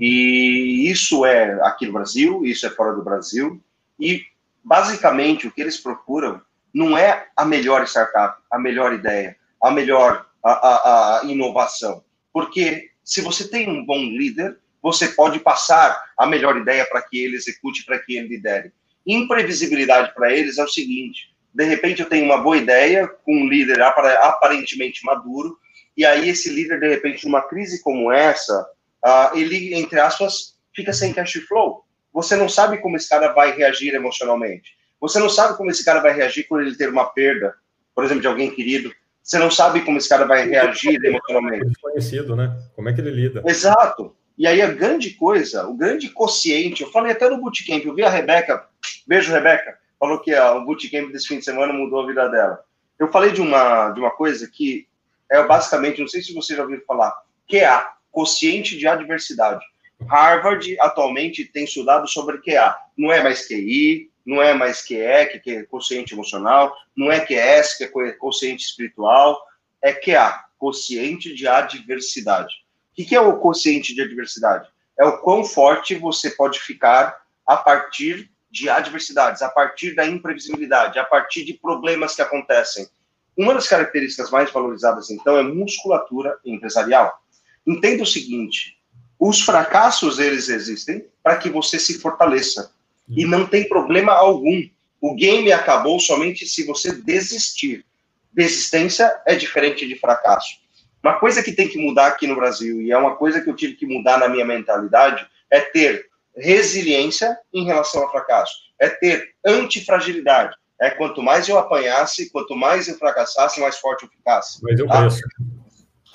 E 0.00 0.88
isso 0.90 1.26
é 1.26 1.52
aqui 1.66 1.86
no 1.86 1.92
Brasil, 1.92 2.44
isso 2.44 2.66
é 2.66 2.70
fora 2.70 2.94
do 2.94 3.02
Brasil, 3.02 3.62
e 3.98 4.22
basicamente 4.62 5.46
o 5.46 5.50
que 5.50 5.60
eles 5.60 5.76
procuram 5.76 6.40
não 6.72 6.96
é 6.96 7.28
a 7.36 7.44
melhor 7.44 7.82
startup, 7.84 8.40
a 8.50 8.58
melhor 8.58 8.92
ideia, 8.92 9.36
a 9.62 9.70
melhor 9.70 10.26
a, 10.44 10.50
a, 10.50 11.20
a 11.20 11.24
inovação. 11.24 12.04
Porque 12.32 12.90
se 13.02 13.20
você 13.20 13.48
tem 13.48 13.68
um 13.68 13.84
bom 13.84 13.98
líder, 13.98 14.58
você 14.82 15.08
pode 15.08 15.40
passar 15.40 16.00
a 16.16 16.26
melhor 16.26 16.56
ideia 16.56 16.86
para 16.86 17.02
que 17.02 17.18
ele 17.18 17.36
execute, 17.36 17.84
para 17.84 17.98
que 17.98 18.16
ele 18.16 18.28
lidere. 18.28 18.72
Imprevisibilidade 19.06 20.14
para 20.14 20.32
eles 20.32 20.58
é 20.58 20.64
o 20.64 20.68
seguinte: 20.68 21.34
de 21.56 21.64
repente 21.64 22.02
eu 22.02 22.08
tenho 22.08 22.26
uma 22.26 22.36
boa 22.36 22.58
ideia 22.58 23.08
com 23.08 23.34
um 23.34 23.48
líder 23.48 23.80
aparentemente 23.80 25.02
maduro, 25.04 25.56
e 25.96 26.04
aí 26.04 26.28
esse 26.28 26.50
líder, 26.50 26.78
de 26.78 26.88
repente, 26.88 27.24
numa 27.24 27.40
crise 27.40 27.82
como 27.82 28.12
essa, 28.12 28.68
uh, 29.02 29.34
ele, 29.36 29.74
entre 29.74 29.98
aspas, 29.98 30.58
fica 30.74 30.92
sem 30.92 31.14
cash 31.14 31.40
flow. 31.48 31.82
Você 32.12 32.36
não 32.36 32.46
sabe 32.46 32.76
como 32.78 32.96
esse 32.96 33.08
cara 33.08 33.32
vai 33.32 33.56
reagir 33.56 33.94
emocionalmente. 33.94 34.76
Você 35.00 35.18
não 35.18 35.30
sabe 35.30 35.56
como 35.56 35.70
esse 35.70 35.82
cara 35.82 36.00
vai 36.00 36.14
reagir 36.14 36.46
quando 36.46 36.66
ele 36.66 36.76
ter 36.76 36.90
uma 36.90 37.06
perda, 37.06 37.54
por 37.94 38.04
exemplo, 38.04 38.20
de 38.20 38.28
alguém 38.28 38.50
querido. 38.50 38.92
Você 39.22 39.38
não 39.38 39.50
sabe 39.50 39.80
como 39.80 39.96
esse 39.96 40.08
cara 40.10 40.26
vai 40.26 40.46
reagir 40.46 41.02
emocionalmente. 41.02 41.64
Desconhecido, 41.64 42.36
né? 42.36 42.54
Como 42.74 42.88
é 42.90 42.92
que 42.92 43.00
ele 43.00 43.10
lida? 43.10 43.42
Exato. 43.46 44.14
E 44.36 44.46
aí 44.46 44.60
a 44.60 44.70
grande 44.70 45.10
coisa, 45.12 45.66
o 45.66 45.74
grande 45.74 46.10
quociente, 46.10 46.82
eu 46.82 46.90
falei 46.90 47.12
até 47.12 47.30
no 47.30 47.40
bootcamp, 47.40 47.82
eu 47.82 47.94
vi 47.94 48.02
a 48.02 48.10
Rebeca, 48.10 48.66
beijo 49.06 49.32
Rebeca, 49.32 49.78
falou 49.98 50.20
que 50.20 50.34
ó, 50.34 50.58
o 50.58 50.64
bootcamp 50.64 51.10
desse 51.10 51.28
fim 51.28 51.38
de 51.38 51.44
semana 51.44 51.72
mudou 51.72 52.02
a 52.02 52.06
vida 52.06 52.28
dela. 52.28 52.64
Eu 52.98 53.10
falei 53.10 53.32
de 53.32 53.40
uma, 53.40 53.90
de 53.90 54.00
uma 54.00 54.10
coisa 54.10 54.48
que 54.48 54.86
é 55.30 55.42
basicamente, 55.44 56.00
não 56.00 56.08
sei 56.08 56.22
se 56.22 56.34
você 56.34 56.54
já 56.54 56.62
ouviu 56.62 56.82
falar, 56.86 57.14
que 57.46 57.58
é 57.58 57.66
a 57.66 57.92
quociente 58.10 58.78
de 58.78 58.86
adversidade. 58.86 59.64
Harvard 60.08 60.78
atualmente 60.80 61.44
tem 61.44 61.64
estudado 61.64 62.06
sobre 62.08 62.38
QA. 62.38 62.76
Não 62.96 63.12
é 63.12 63.22
mais 63.22 63.46
QI, 63.46 64.10
não 64.24 64.42
é 64.42 64.54
mais 64.54 64.82
QE, 64.82 65.40
que 65.42 65.50
é 65.50 65.62
consciente 65.64 66.14
emocional, 66.14 66.74
não 66.96 67.10
é 67.10 67.20
QS, 67.20 67.76
que 67.76 67.84
é 67.84 68.12
consciente 68.12 68.64
espiritual, 68.64 69.40
é 69.82 69.92
QA, 69.92 70.44
consciente 70.58 71.34
de 71.34 71.46
adversidade. 71.46 72.54
O 72.92 73.04
que 73.04 73.14
é 73.14 73.20
o 73.20 73.38
consciente 73.38 73.94
de 73.94 74.02
adversidade? 74.02 74.68
É 74.98 75.04
o 75.04 75.18
quão 75.18 75.44
forte 75.44 75.94
você 75.94 76.30
pode 76.30 76.58
ficar 76.58 77.22
a 77.46 77.56
partir 77.56 78.30
de 78.56 78.70
adversidades, 78.70 79.42
a 79.42 79.50
partir 79.50 79.94
da 79.94 80.06
imprevisibilidade, 80.06 80.98
a 80.98 81.04
partir 81.04 81.44
de 81.44 81.52
problemas 81.52 82.14
que 82.16 82.22
acontecem. 82.22 82.88
Uma 83.36 83.52
das 83.52 83.68
características 83.68 84.30
mais 84.30 84.50
valorizadas, 84.50 85.10
então, 85.10 85.36
é 85.36 85.42
musculatura 85.42 86.38
empresarial. 86.42 87.20
Entenda 87.66 88.02
o 88.02 88.06
seguinte: 88.06 88.78
os 89.18 89.42
fracassos 89.42 90.18
eles 90.18 90.48
existem 90.48 91.06
para 91.22 91.36
que 91.36 91.50
você 91.50 91.78
se 91.78 91.98
fortaleça 91.98 92.72
e 93.08 93.26
não 93.26 93.46
tem 93.46 93.68
problema 93.68 94.12
algum. 94.12 94.62
O 95.00 95.14
game 95.14 95.52
acabou 95.52 96.00
somente 96.00 96.46
se 96.46 96.64
você 96.64 96.92
desistir. 96.92 97.84
Desistência 98.32 99.20
é 99.26 99.34
diferente 99.34 99.86
de 99.86 99.96
fracasso. 99.96 100.56
Uma 101.02 101.18
coisa 101.20 101.42
que 101.42 101.52
tem 101.52 101.68
que 101.68 101.78
mudar 101.78 102.06
aqui 102.06 102.26
no 102.26 102.34
Brasil, 102.34 102.80
e 102.80 102.90
é 102.90 102.96
uma 102.96 103.16
coisa 103.16 103.40
que 103.42 103.50
eu 103.50 103.54
tive 103.54 103.74
que 103.74 103.86
mudar 103.86 104.18
na 104.18 104.28
minha 104.28 104.44
mentalidade, 104.46 105.26
é 105.50 105.60
ter 105.60 106.05
resiliência 106.36 107.38
em 107.52 107.64
relação 107.64 108.02
ao 108.02 108.10
fracasso. 108.10 108.54
É 108.80 108.88
ter 108.88 109.34
antifragilidade. 109.44 110.54
É 110.80 110.90
quanto 110.90 111.22
mais 111.22 111.48
eu 111.48 111.58
apanhasse, 111.58 112.30
quanto 112.30 112.54
mais 112.54 112.86
eu 112.86 112.98
fracassasse, 112.98 113.60
mais 113.60 113.78
forte 113.78 114.04
eu 114.04 114.10
ficasse. 114.10 114.58
Mas 114.62 114.78
eu 114.78 114.86
tá? 114.86 115.02
penso. 115.02 115.20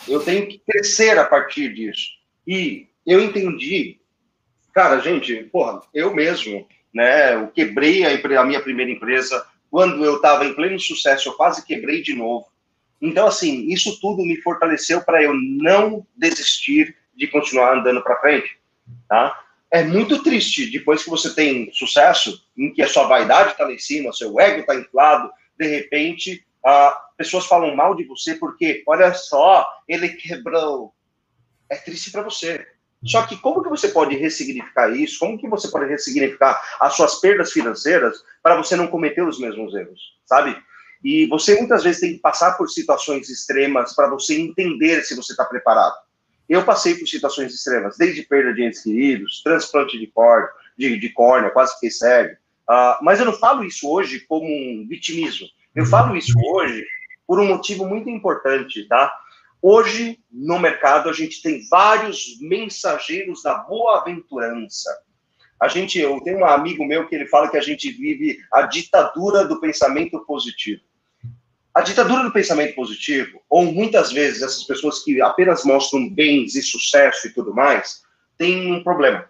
Eu 0.07 0.19
tenho 0.23 0.47
que 0.47 0.60
crescer 0.60 1.17
a 1.17 1.25
partir 1.25 1.73
disso. 1.73 2.10
E 2.45 2.88
eu 3.05 3.19
entendi, 3.23 3.99
cara, 4.73 4.99
gente, 4.99 5.43
porra, 5.45 5.81
eu 5.93 6.13
mesmo, 6.13 6.67
né? 6.93 7.36
Eu 7.36 7.47
quebrei 7.47 8.05
a, 8.05 8.41
a 8.41 8.45
minha 8.45 8.62
primeira 8.62 8.91
empresa 8.91 9.45
quando 9.71 10.03
eu 10.03 10.17
estava 10.17 10.45
em 10.45 10.53
pleno 10.53 10.77
sucesso, 10.77 11.29
eu 11.29 11.34
quase 11.34 11.65
quebrei 11.65 12.01
de 12.01 12.13
novo. 12.13 12.45
Então, 13.01 13.25
assim, 13.25 13.67
isso 13.71 13.99
tudo 14.01 14.23
me 14.23 14.36
fortaleceu 14.41 15.01
para 15.01 15.23
eu 15.23 15.34
não 15.34 16.05
desistir 16.15 16.95
de 17.15 17.25
continuar 17.27 17.77
andando 17.77 18.03
para 18.03 18.19
frente, 18.19 18.60
tá? 19.07 19.39
É 19.71 19.84
muito 19.84 20.21
triste 20.21 20.69
depois 20.69 21.03
que 21.03 21.10
você 21.10 21.34
tem 21.34 21.71
sucesso, 21.71 22.45
em 22.57 22.73
que 22.73 22.81
a 22.81 22.89
sua 22.89 23.07
vaidade 23.07 23.51
está 23.51 23.63
lá 23.63 23.71
em 23.71 23.79
cima, 23.79 24.12
seu 24.12 24.38
ego 24.39 24.62
está 24.62 24.75
inflado, 24.75 25.31
de 25.57 25.65
repente, 25.65 26.45
ah, 26.65 26.99
pessoas 27.17 27.45
falam 27.45 27.75
mal 27.75 27.95
de 27.95 28.03
você 28.03 28.36
porque, 28.36 28.84
olha 28.86 29.13
só, 29.13 29.65
ele 29.88 30.10
quebrou. 30.10 30.93
É 31.69 31.77
triste 31.77 32.12
para 32.12 32.21
você. 32.21 32.65
Só 33.05 33.25
que 33.25 33.38
como 33.38 33.63
que 33.63 33.69
você 33.69 33.88
pode 33.88 34.15
ressignificar 34.15 34.89
isso? 34.89 35.19
Como 35.19 35.38
que 35.38 35.47
você 35.47 35.69
pode 35.69 35.89
ressignificar 35.89 36.62
as 36.79 36.93
suas 36.93 37.19
perdas 37.19 37.51
financeiras 37.51 38.17
para 38.43 38.55
você 38.55 38.75
não 38.75 38.88
cometer 38.88 39.23
os 39.23 39.39
mesmos 39.39 39.73
erros, 39.73 39.99
sabe? 40.25 40.55
E 41.03 41.25
você 41.27 41.55
muitas 41.55 41.84
vezes 41.84 42.01
tem 42.01 42.13
que 42.13 42.19
passar 42.19 42.57
por 42.57 42.69
situações 42.69 43.27
extremas 43.29 43.95
para 43.95 44.07
você 44.07 44.39
entender 44.39 45.01
se 45.03 45.15
você 45.15 45.34
está 45.34 45.45
preparado. 45.45 45.95
Eu 46.52 46.66
passei 46.66 46.96
por 46.96 47.08
situações 47.08 47.54
extremas, 47.54 47.96
desde 47.98 48.24
perda 48.24 48.54
de 48.54 48.62
entes 48.62 48.84
queridos, 48.84 49.42
transplante 49.42 49.98
de, 49.98 50.06
córnea, 50.08 50.50
de, 50.78 51.00
de 51.00 51.08
córnea, 51.08 51.50
quase 51.50 51.76
fiquei 51.76 51.90
cego. 51.90 52.36
Uh, 52.70 53.02
mas 53.02 53.22
eu 53.22 53.26
não 53.26 53.32
falo 53.32 53.64
isso 53.64 53.90
hoje 53.90 54.20
como 54.28 54.46
um 54.46 54.86
vitimismo. 54.86 55.48
Eu 55.74 55.86
falo 55.86 56.14
isso 56.14 56.34
hoje 56.38 56.86
por 57.26 57.40
um 57.40 57.48
motivo 57.48 57.88
muito 57.88 58.10
importante, 58.10 58.86
tá? 58.90 59.10
Hoje, 59.62 60.20
no 60.30 60.60
mercado, 60.60 61.10
a 61.10 61.14
gente 61.14 61.42
tem 61.42 61.66
vários 61.70 62.38
mensageiros 62.42 63.42
da 63.42 63.60
boa-aventurança. 63.60 64.90
A 65.58 65.70
gente, 65.70 66.00
eu 66.00 66.20
tenho 66.20 66.40
um 66.40 66.46
amigo 66.46 66.84
meu 66.84 67.08
que 67.08 67.16
ele 67.16 67.28
fala 67.28 67.50
que 67.50 67.56
a 67.56 67.62
gente 67.62 67.90
vive 67.90 68.40
a 68.52 68.64
ditadura 68.64 69.46
do 69.46 69.62
pensamento 69.62 70.20
positivo. 70.26 70.82
A 71.73 71.81
ditadura 71.81 72.23
do 72.23 72.34
pensamento 72.34 72.75
positivo, 72.75 73.41
ou 73.49 73.63
muitas 73.63 74.12
vezes 74.12 74.41
essas 74.41 74.63
pessoas 74.63 75.03
que 75.03 75.21
apenas 75.21 75.63
mostram 75.63 76.10
bens 76.10 76.53
e 76.55 76.62
sucesso 76.62 77.27
e 77.27 77.29
tudo 77.29 77.53
mais, 77.53 78.01
tem 78.38 78.73
um 78.73 78.84
problema. 78.84 79.29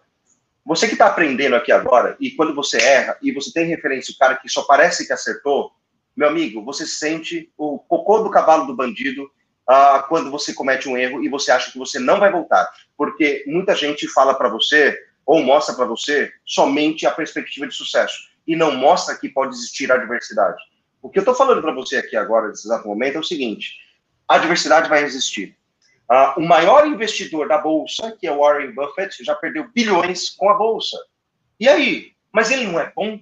Você 0.66 0.88
que 0.88 0.94
está 0.94 1.06
aprendendo 1.08 1.56
aqui 1.56 1.72
agora, 1.72 2.16
e 2.20 2.32
quando 2.32 2.56
você 2.56 2.82
erra, 2.82 3.18
e 3.22 3.32
você 3.32 3.52
tem 3.52 3.68
referência 3.68 4.14
o 4.14 4.18
cara 4.18 4.36
que 4.38 4.50
só 4.50 4.64
parece 4.64 5.06
que 5.06 5.14
acertou, 5.14 5.72
meu 6.16 6.28
amigo, 6.28 6.64
você 6.64 6.88
sente 6.88 7.52
o 7.58 7.78
cocô 7.78 8.20
do 8.20 8.32
cavalo 8.32 8.66
do 8.66 8.76
bandido 8.76 9.24
uh, 9.24 10.08
quando 10.08 10.32
você 10.32 10.54
comete 10.54 10.90
um 10.90 10.98
erro 10.98 11.24
e 11.24 11.30
você 11.30 11.52
acha 11.52 11.72
que 11.72 11.78
você 11.78 12.00
não 12.00 12.20
vai 12.20 12.32
voltar. 12.32 12.70
Porque 12.98 13.44
muita 13.48 13.76
gente 13.76 14.08
fala 14.08 14.34
para 14.34 14.50
você, 14.50 14.98
ou 15.26 15.44
mostra 15.44 15.76
para 15.76 15.86
você, 15.86 16.32
somente 16.46 17.06
a 17.06 17.12
perspectiva 17.12 17.68
de 17.68 17.76
sucesso, 17.76 18.18
e 18.48 18.56
não 18.56 18.72
mostra 18.72 19.16
que 19.16 19.30
pode 19.30 19.54
existir 19.54 19.92
adversidade. 19.92 20.62
O 21.02 21.10
que 21.10 21.18
eu 21.18 21.22
estou 21.22 21.36
falando 21.36 21.62
para 21.62 21.74
você 21.74 21.98
aqui 21.98 22.16
agora, 22.16 22.50
nesse 22.50 22.68
exato 22.68 22.88
momento, 22.88 23.16
é 23.16 23.20
o 23.20 23.24
seguinte: 23.24 23.78
a 24.28 24.36
adversidade 24.36 24.90
vai 24.90 25.04
existir. 25.04 25.58
Uh, 26.10 26.40
o 26.40 26.48
maior 26.48 26.86
investidor 26.86 27.48
da 27.48 27.58
Bolsa, 27.58 28.16
que 28.20 28.28
é 28.28 28.36
Warren 28.36 28.74
Buffett, 28.74 29.24
já 29.24 29.34
perdeu 29.34 29.70
bilhões 29.74 30.30
com 30.30 30.50
a 30.50 30.54
Bolsa. 30.54 30.98
E 31.60 31.68
aí? 31.68 32.12
Mas 32.32 32.52
ele 32.52 32.66
não 32.66 32.80
é 32.80 32.92
bom? 32.94 33.20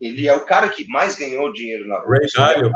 Ele 0.00 0.26
é 0.26 0.34
o 0.34 0.44
cara 0.44 0.68
que 0.68 0.88
mais 0.88 1.16
ganhou 1.16 1.52
dinheiro 1.52 1.86
na 1.86 2.00
Bolsa. 2.00 2.42
Ray 2.42 2.54
Dalio. 2.54 2.72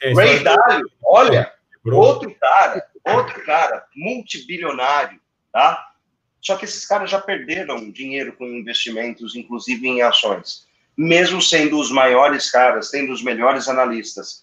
É 0.00 0.12
Ray 0.12 0.42
Dalio, 0.42 0.90
olha, 1.04 1.52
outro 1.86 2.34
cara, 2.40 2.86
outro 3.04 3.44
cara, 3.44 3.86
multibilionário, 3.94 5.20
tá? 5.52 5.92
Só 6.40 6.56
que 6.56 6.64
esses 6.64 6.84
caras 6.84 7.08
já 7.08 7.20
perderam 7.20 7.90
dinheiro 7.90 8.32
com 8.32 8.44
investimentos, 8.44 9.36
inclusive 9.36 9.86
em 9.86 10.02
ações. 10.02 10.66
Mesmo 10.96 11.40
sendo 11.40 11.78
os 11.78 11.90
maiores 11.90 12.50
caras, 12.50 12.90
tendo 12.90 13.12
os 13.12 13.22
melhores 13.22 13.68
analistas 13.68 14.42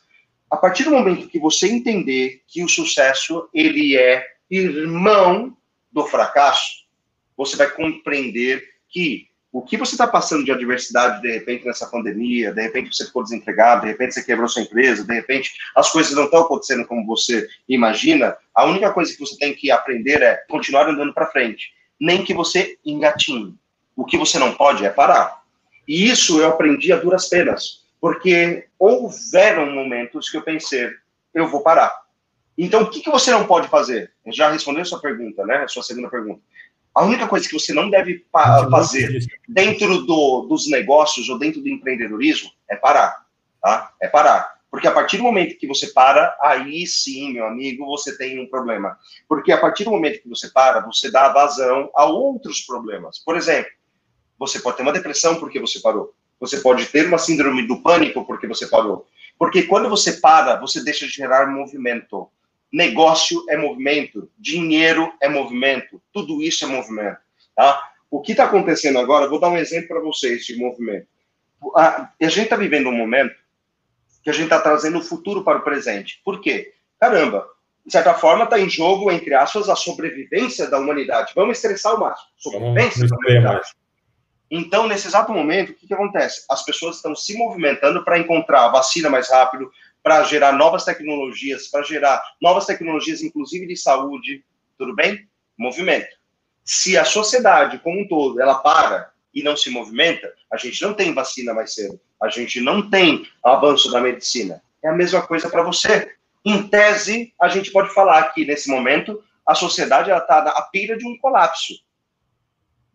a 0.49 0.57
partir 0.57 0.83
do 0.83 0.91
momento 0.91 1.27
que 1.27 1.39
você 1.39 1.67
entender 1.67 2.41
que 2.47 2.63
o 2.63 2.67
sucesso 2.67 3.47
ele 3.53 3.95
é 3.95 4.25
irmão 4.49 5.55
do 5.91 6.05
fracasso, 6.05 6.85
você 7.37 7.55
vai 7.55 7.69
compreender 7.69 8.63
que 8.89 9.27
o 9.51 9.61
que 9.61 9.77
você 9.77 9.93
está 9.93 10.07
passando 10.07 10.43
de 10.43 10.51
adversidade, 10.51 11.21
de 11.21 11.31
repente, 11.31 11.65
nessa 11.65 11.87
pandemia, 11.87 12.51
de 12.51 12.61
repente 12.61 12.95
você 12.95 13.05
ficou 13.05 13.23
desempregado, 13.23 13.81
de 13.81 13.87
repente 13.87 14.13
você 14.13 14.23
quebrou 14.23 14.47
sua 14.47 14.61
empresa, 14.61 15.03
de 15.03 15.13
repente 15.13 15.51
as 15.75 15.91
coisas 15.91 16.13
não 16.13 16.25
estão 16.25 16.41
acontecendo 16.41 16.85
como 16.85 17.05
você 17.05 17.47
imagina, 17.67 18.35
a 18.53 18.65
única 18.65 18.91
coisa 18.91 19.11
que 19.11 19.19
você 19.19 19.37
tem 19.37 19.55
que 19.55 19.71
aprender 19.71 20.21
é 20.21 20.35
continuar 20.49 20.87
andando 20.87 21.13
para 21.13 21.31
frente, 21.31 21.71
nem 21.99 22.23
que 22.23 22.33
você 22.33 22.77
engatinhe. 22.85 23.55
O 23.95 24.05
que 24.05 24.17
você 24.17 24.39
não 24.39 24.53
pode 24.53 24.85
é 24.85 24.89
parar. 24.89 25.38
E 25.89 26.07
isso 26.07 26.39
eu 26.39 26.47
aprendi 26.47 26.93
a 26.93 26.97
duras 26.97 27.27
penas 27.27 27.83
porque 27.99 28.67
houveram 28.77 29.71
momentos 29.71 30.29
que 30.29 30.37
eu 30.37 30.43
pensei, 30.43 30.87
eu 31.33 31.47
vou 31.47 31.63
parar. 31.63 31.91
Então, 32.55 32.83
o 32.83 32.89
que, 32.91 32.99
que 32.99 33.09
você 33.09 33.31
não 33.31 33.47
pode 33.47 33.67
fazer? 33.69 34.13
Já 34.27 34.51
respondeu 34.51 34.83
a 34.83 34.85
sua 34.85 35.01
pergunta, 35.01 35.43
né? 35.47 35.63
A 35.63 35.67
sua 35.67 35.81
segunda 35.81 36.07
pergunta. 36.07 36.41
A 36.93 37.03
única 37.03 37.27
coisa 37.27 37.47
que 37.47 37.53
você 37.53 37.73
não 37.73 37.89
deve 37.89 38.23
fazer 38.31 39.25
dentro 39.47 40.05
do, 40.05 40.41
dos 40.47 40.69
negócios 40.69 41.27
ou 41.27 41.39
dentro 41.39 41.59
do 41.59 41.69
empreendedorismo 41.69 42.51
é 42.69 42.75
parar, 42.75 43.25
tá? 43.59 43.91
É 43.99 44.07
parar. 44.07 44.59
Porque 44.69 44.87
a 44.87 44.91
partir 44.91 45.17
do 45.17 45.23
momento 45.23 45.57
que 45.57 45.65
você 45.65 45.87
para, 45.87 46.37
aí 46.43 46.85
sim, 46.85 47.33
meu 47.33 47.47
amigo, 47.47 47.85
você 47.87 48.15
tem 48.15 48.39
um 48.39 48.47
problema. 48.47 48.95
Porque 49.27 49.51
a 49.51 49.57
partir 49.57 49.85
do 49.85 49.91
momento 49.91 50.21
que 50.21 50.29
você 50.29 50.49
para, 50.49 50.81
você 50.81 51.09
dá 51.09 51.29
vazão 51.29 51.89
a 51.95 52.05
outros 52.05 52.61
problemas. 52.61 53.17
Por 53.17 53.35
exemplo, 53.35 53.71
você 54.39 54.59
pode 54.59 54.77
ter 54.77 54.83
uma 54.83 54.93
depressão 54.93 55.39
porque 55.39 55.59
você 55.59 55.79
parou. 55.79 56.13
Você 56.39 56.61
pode 56.61 56.85
ter 56.85 57.05
uma 57.07 57.17
síndrome 57.17 57.67
do 57.67 57.81
pânico 57.81 58.25
porque 58.25 58.47
você 58.47 58.65
parou. 58.67 59.05
Porque 59.37 59.63
quando 59.63 59.89
você 59.89 60.13
para, 60.13 60.55
você 60.55 60.83
deixa 60.83 61.05
de 61.05 61.11
gerar 61.11 61.47
movimento. 61.47 62.29
Negócio 62.71 63.43
é 63.49 63.57
movimento, 63.57 64.29
dinheiro 64.37 65.11
é 65.19 65.27
movimento, 65.27 66.01
tudo 66.13 66.41
isso 66.41 66.63
é 66.63 66.67
movimento. 66.67 67.17
Tá? 67.55 67.91
O 68.09 68.21
que 68.21 68.31
está 68.31 68.45
acontecendo 68.45 68.99
agora, 68.99 69.27
vou 69.27 69.39
dar 69.39 69.49
um 69.49 69.57
exemplo 69.57 69.89
para 69.89 69.99
vocês 69.99 70.45
de 70.45 70.55
movimento. 70.55 71.07
A, 71.75 72.09
a 72.21 72.29
gente 72.29 72.43
está 72.43 72.55
vivendo 72.55 72.87
um 72.87 72.95
momento 72.95 73.35
que 74.23 74.29
a 74.29 74.33
gente 74.33 74.43
está 74.43 74.59
trazendo 74.59 74.99
o 74.99 75.03
futuro 75.03 75.43
para 75.43 75.57
o 75.57 75.63
presente. 75.63 76.21
Por 76.23 76.41
quê? 76.41 76.73
Caramba, 76.99 77.47
de 77.85 77.91
certa 77.91 78.13
forma 78.13 78.43
está 78.43 78.59
em 78.59 78.69
jogo, 78.69 79.11
entre 79.11 79.33
aspas, 79.33 79.67
a 79.67 79.75
sobrevivência 79.75 80.69
da 80.69 80.77
humanidade. 80.77 81.33
Vamos 81.35 81.57
estressar 81.57 81.95
o 81.95 81.99
máximo. 81.99 82.29
Sobrevivência 82.37 83.07
da 83.07 83.15
humanidade. 83.15 83.69
Então, 84.51 84.87
nesse 84.87 85.07
exato 85.07 85.31
momento, 85.31 85.71
o 85.71 85.75
que, 85.75 85.85
que 85.85 85.93
acontece? 85.93 86.43
As 86.49 86.63
pessoas 86.63 86.95
estão 86.95 87.15
se 87.15 87.37
movimentando 87.37 88.03
para 88.03 88.17
encontrar 88.17 88.65
a 88.65 88.69
vacina 88.69 89.09
mais 89.09 89.29
rápido, 89.29 89.71
para 90.01 90.23
gerar 90.23 90.53
novas 90.53 90.83
tecnologias, 90.83 91.67
para 91.67 91.83
gerar 91.83 92.21
novas 92.41 92.65
tecnologias, 92.65 93.21
inclusive 93.21 93.67
de 93.67 93.75
saúde, 93.75 94.43
tudo 94.77 94.95
bem? 94.95 95.27
Movimento. 95.57 96.17
Se 96.63 96.97
a 96.97 97.05
sociedade 97.05 97.79
como 97.79 98.01
um 98.01 98.07
todo 98.07 98.41
ela 98.41 98.55
para 98.55 99.11
e 99.33 99.43
não 99.43 99.55
se 99.55 99.69
movimenta, 99.69 100.33
a 100.51 100.57
gente 100.57 100.81
não 100.81 100.93
tem 100.93 101.13
vacina 101.13 101.53
mais 101.53 101.73
cedo, 101.73 101.99
a 102.19 102.29
gente 102.29 102.59
não 102.59 102.89
tem 102.89 103.27
avanço 103.43 103.91
da 103.91 103.99
medicina. 103.99 104.61
É 104.83 104.89
a 104.89 104.93
mesma 104.93 105.21
coisa 105.21 105.49
para 105.49 105.61
você. 105.61 106.15
Em 106.43 106.67
tese, 106.67 107.33
a 107.39 107.49
gente 107.49 107.71
pode 107.71 107.93
falar 107.93 108.33
que 108.33 108.45
nesse 108.45 108.69
momento 108.69 109.21
a 109.45 109.53
sociedade 109.53 110.09
está 110.09 110.39
à 110.39 110.61
pira 110.63 110.97
de 110.97 111.05
um 111.05 111.17
colapso 111.17 111.73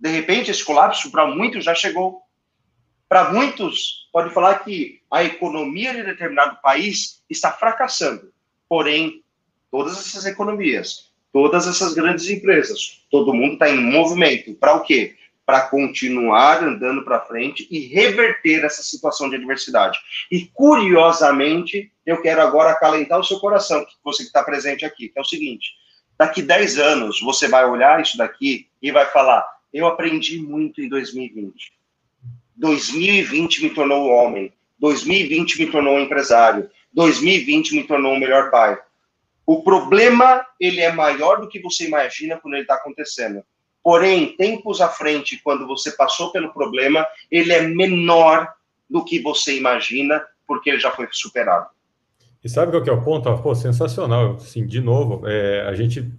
de 0.05 0.11
repente, 0.11 0.51
esse 0.51 0.63
colapso, 0.63 1.11
para 1.11 1.27
muitos, 1.27 1.65
já 1.65 1.75
chegou. 1.75 2.21
Para 3.09 3.33
muitos, 3.33 4.07
pode 4.13 4.35
falar 4.35 4.59
que 4.59 5.01
a 5.11 5.25
economia 5.25 5.95
de 5.95 6.03
determinado 6.03 6.59
país 6.61 7.23
está 7.31 7.51
fracassando. 7.51 8.31
Porém, 8.69 9.25
todas 9.71 9.97
essas 9.97 10.27
economias, 10.27 11.11
todas 11.33 11.67
essas 11.67 11.95
grandes 11.95 12.29
empresas, 12.29 13.03
todo 13.11 13.33
mundo 13.33 13.55
está 13.55 13.71
em 13.71 13.81
movimento. 13.81 14.53
Para 14.57 14.75
o 14.75 14.83
quê? 14.83 15.17
Para 15.47 15.69
continuar 15.69 16.63
andando 16.63 17.03
para 17.03 17.25
frente 17.25 17.67
e 17.71 17.87
reverter 17.87 18.63
essa 18.63 18.83
situação 18.83 19.31
de 19.31 19.37
adversidade. 19.37 19.99
E, 20.31 20.45
curiosamente, 20.53 21.91
eu 22.05 22.21
quero 22.21 22.43
agora 22.43 22.73
acalentar 22.73 23.19
o 23.19 23.25
seu 23.25 23.39
coração, 23.39 23.87
você 24.05 24.23
que 24.23 24.29
está 24.29 24.45
presente 24.45 24.85
aqui, 24.85 25.09
que 25.09 25.19
é 25.19 25.23
o 25.23 25.25
seguinte: 25.25 25.71
daqui 26.19 26.43
10 26.43 26.79
anos, 26.79 27.23
você 27.23 27.49
vai 27.49 27.65
olhar 27.65 28.03
isso 28.03 28.19
daqui 28.19 28.69
e 28.83 28.93
vai 28.93 29.07
falar: 29.07 29.55
eu 29.75 29.87
aprendi 29.89 30.39
muito 30.39 30.81
em 30.81 30.89
2020. 30.89 31.73
2020 32.57 33.65
me 33.65 33.71
tornou 33.71 34.09
um 34.09 34.13
homem. 34.13 34.53
2020 34.79 35.59
me 35.59 35.71
tornou 35.71 35.97
um 35.97 36.01
empresário. 36.01 36.71
2020 36.93 37.75
me 37.75 37.83
tornou 37.83 38.15
um 38.15 38.19
melhor 38.19 38.53
pai. 38.53 38.79
O 39.45 39.63
problema, 39.63 40.47
ele 40.61 40.81
é 40.81 40.93
maior 40.93 41.41
do 41.41 41.49
que 41.49 41.61
você 41.61 41.87
imagina 41.87 42.39
quando 42.39 42.55
ele 42.55 42.63
está 42.63 42.77
acontecendo. 42.77 43.43
Porém, 43.83 44.35
tempos 44.37 44.81
à 44.81 44.89
frente, 44.89 45.41
quando 45.43 45.67
você 45.67 45.91
passou 45.91 46.31
pelo 46.31 46.53
problema, 46.53 47.05
ele 47.31 47.53
é 47.53 47.61
menor 47.61 48.49
do 48.89 49.05
que 49.05 49.21
você 49.21 49.59
imagina, 49.59 50.25
porque 50.47 50.71
ele 50.71 50.79
já 50.79 50.91
foi 50.93 51.09
superado. 51.11 51.67
E 52.43 52.49
sabe 52.49 52.73
qual 52.73 52.83
que 52.83 52.89
é 52.89 52.93
o 52.93 53.03
ponto? 53.03 53.37
Pô, 53.39 53.55
sensacional. 53.55 54.37
Assim, 54.37 54.65
de 54.65 54.81
novo, 54.81 55.27
é, 55.27 55.63
a 55.63 55.75
gente 55.75 56.11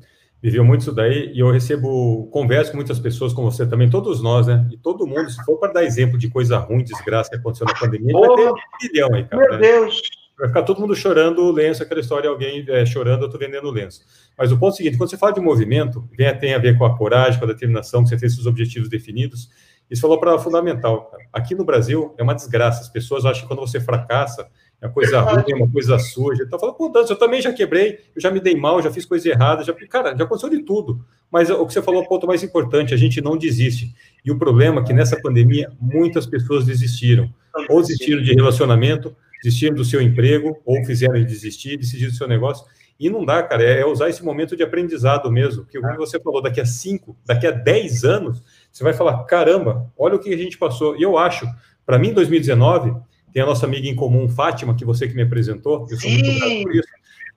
viveu 0.46 0.64
muito 0.64 0.82
isso 0.82 0.92
daí, 0.92 1.32
e 1.34 1.40
eu 1.40 1.50
recebo, 1.50 2.28
converso 2.32 2.70
com 2.70 2.78
muitas 2.78 3.00
pessoas, 3.00 3.34
como 3.34 3.50
você 3.50 3.66
também, 3.66 3.90
todos 3.90 4.22
nós, 4.22 4.46
né? 4.46 4.68
E 4.72 4.78
todo 4.78 5.08
mundo, 5.08 5.28
se 5.28 5.44
for 5.44 5.58
para 5.58 5.74
dar 5.74 5.84
exemplo 5.84 6.20
de 6.20 6.30
coisa 6.30 6.60
ruim, 6.60 6.84
desgraça 6.84 7.32
que 7.32 7.36
aconteceu 7.36 7.66
na 7.66 7.74
pandemia, 7.74 8.14
vai 8.14 8.36
ter 8.36 8.52
um 8.52 8.54
bilhão 8.80 9.14
aí, 9.16 9.24
cara. 9.24 9.42
Meu 9.42 9.52
né? 9.54 9.58
Deus! 9.58 10.02
Vai 10.38 10.50
ficar 10.50 10.62
todo 10.62 10.82
mundo 10.82 10.96
chorando 10.96 11.50
lenço, 11.50 11.82
aquela 11.82 12.00
história, 12.00 12.30
alguém 12.30 12.64
é, 12.68 12.86
chorando, 12.86 13.22
eu 13.22 13.26
estou 13.26 13.40
vendendo 13.40 13.72
lenço. 13.72 14.02
Mas 14.38 14.52
o 14.52 14.58
ponto 14.60 14.74
é 14.74 14.74
o 14.74 14.78
seguinte, 14.78 14.98
quando 14.98 15.10
você 15.10 15.18
fala 15.18 15.34
de 15.34 15.40
movimento, 15.40 16.08
vem, 16.16 16.38
tem 16.38 16.54
a 16.54 16.60
ver 16.60 16.78
com 16.78 16.86
a 16.86 16.96
coragem, 16.96 17.40
com 17.40 17.46
a 17.46 17.48
determinação, 17.48 18.04
que 18.04 18.10
você 18.10 18.18
tem 18.18 18.30
seus 18.30 18.46
objetivos 18.46 18.88
definidos, 18.88 19.50
isso 19.90 20.02
falou 20.02 20.20
para 20.20 20.38
fundamental. 20.38 21.06
Cara. 21.06 21.24
Aqui 21.34 21.56
no 21.56 21.66
Brasil 21.66 22.14
é 22.20 22.24
uma 22.24 22.36
desgraça, 22.36 22.82
as 22.82 22.90
pessoas 22.90 23.26
acham 23.26 23.42
que 23.42 23.48
quando 23.48 23.62
você 23.62 23.80
fracassa, 23.80 24.48
é 24.82 24.88
uma 24.88 24.94
coisa 24.94 25.22
ruim, 25.22 25.44
é 25.48 25.56
uma 25.56 25.72
coisa 25.72 25.98
suja. 25.98 26.44
Então, 26.44 26.60
fala, 26.60 26.74
pô, 26.74 26.90
Dantas, 26.90 27.10
eu 27.10 27.16
também 27.16 27.42
já 27.42 27.52
quebrei, 27.52 28.00
eu 28.16 28.22
já 28.22 28.30
me 28.30 28.40
dei 28.40 28.56
mal, 28.56 28.82
já 28.82 28.92
fiz 28.92 29.06
coisa 29.06 29.30
errada, 29.30 29.64
já, 29.64 29.74
cara, 29.88 30.16
já 30.16 30.24
aconteceu 30.24 30.50
de 30.50 30.64
tudo. 30.64 31.04
Mas 31.32 31.50
o 31.50 31.66
que 31.66 31.74
você 31.74 31.82
falou 31.82 32.02
é 32.02 32.06
o 32.06 32.08
ponto 32.08 32.28
mais 32.28 32.44
importante, 32.44 32.94
a 32.94 32.98
gente 32.98 33.22
não 33.22 33.38
desiste. 33.38 33.94
E 34.24 34.32
o 34.32 34.38
problema 34.38 34.82
é 34.82 34.84
que 34.84 34.94
nessa 34.94 35.20
pandemia, 35.20 35.72
muitas 35.80 36.26
pessoas 36.26 36.66
desistiram. 36.66 37.34
Ou 37.70 37.82
desistiram 37.82 38.22
de 38.22 38.34
relacionamento, 38.34 39.16
desistiram 39.42 39.76
do 39.76 39.86
seu 39.86 40.02
emprego, 40.02 40.58
ou 40.66 40.84
fizeram 40.86 41.24
desistir, 41.24 41.78
desistiram 41.78 42.12
do 42.12 42.18
seu 42.18 42.28
negócio. 42.28 42.66
E 43.00 43.10
não 43.10 43.26
dá, 43.26 43.44
cara, 43.44 43.64
é 43.64 43.86
usar 43.86 44.10
esse 44.10 44.24
momento 44.24 44.56
de 44.56 44.64
aprendizado 44.64 45.32
mesmo. 45.32 45.64
Porque 45.64 45.80
como 45.80 45.96
você 45.98 46.20
falou, 46.20 46.42
daqui 46.42 46.62
a 46.62 46.66
cinco, 46.66 47.18
daqui 47.26 47.46
a 47.48 47.52
dez 47.52 48.04
anos, 48.04 48.42
você 48.72 48.84
vai 48.84 48.94
falar, 48.94 49.24
caramba, 49.26 49.92
olha 49.98 50.16
o 50.16 50.20
que 50.20 50.34
a 50.34 50.38
gente 50.38 50.58
passou. 50.58 50.96
E 50.96 51.04
eu 51.04 51.18
acho, 51.18 51.46
para 51.86 52.00
mim, 52.00 52.14
2019 52.14 52.96
tem 53.36 53.44
a 53.44 53.46
nossa 53.46 53.66
amiga 53.66 53.86
em 53.86 53.94
comum, 53.94 54.30
Fátima, 54.30 54.74
que 54.74 54.86
você 54.86 55.10
que 55.10 55.14
me 55.14 55.24
apresentou, 55.24 55.86
eu 55.92 55.98
sou 55.98 56.10
Sim. 56.10 56.24
muito 56.24 56.40
grato 56.40 56.64
por 56.64 56.74
isso. 56.74 56.88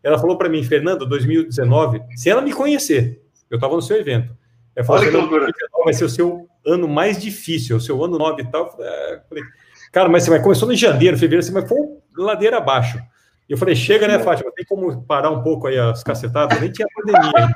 Ela 0.01 0.16
falou 0.16 0.38
para 0.38 0.49
mim, 0.49 0.62
Fernando, 0.62 1.05
2019, 1.05 2.01
se 2.14 2.30
ela 2.30 2.40
me 2.40 2.53
conhecer, 2.53 3.20
eu 3.51 3.57
estava 3.57 3.74
no 3.74 3.82
seu 3.82 3.96
evento, 3.96 4.32
ela 4.76 4.86
falou, 4.86 5.03
Olha 5.03 5.11
que 5.11 5.16
2019 5.16 5.84
vai 5.84 5.92
ser 5.92 6.05
o 6.05 6.09
seu 6.09 6.49
ano 6.64 6.86
mais 6.86 7.20
difícil, 7.20 7.76
o 7.76 7.80
seu 7.80 8.05
ano 8.05 8.16
9 8.16 8.42
e 8.42 8.46
tal. 8.46 8.66
Eu 8.66 9.20
falei, 9.28 9.42
é, 9.42 9.46
cara, 9.90 10.09
mas 10.09 10.22
você 10.22 10.30
vai 10.30 10.40
começou 10.40 10.72
em 10.72 10.76
janeiro, 10.76 11.16
fevereiro, 11.18 11.42
você 11.42 11.51
vai 11.51 11.66
foi 11.66 11.78
ladeira 12.16 12.59
abaixo. 12.59 12.96
E 13.49 13.53
eu 13.53 13.59
falei, 13.59 13.74
chega, 13.74 14.07
né, 14.07 14.20
Fátima, 14.20 14.53
tem 14.55 14.64
como 14.66 15.03
parar 15.03 15.32
um 15.32 15.42
pouco 15.42 15.66
aí 15.66 15.76
as 15.76 16.05
cacetadas? 16.05 16.61
Nem 16.61 16.70
tinha 16.70 16.86
pandemia. 16.94 17.53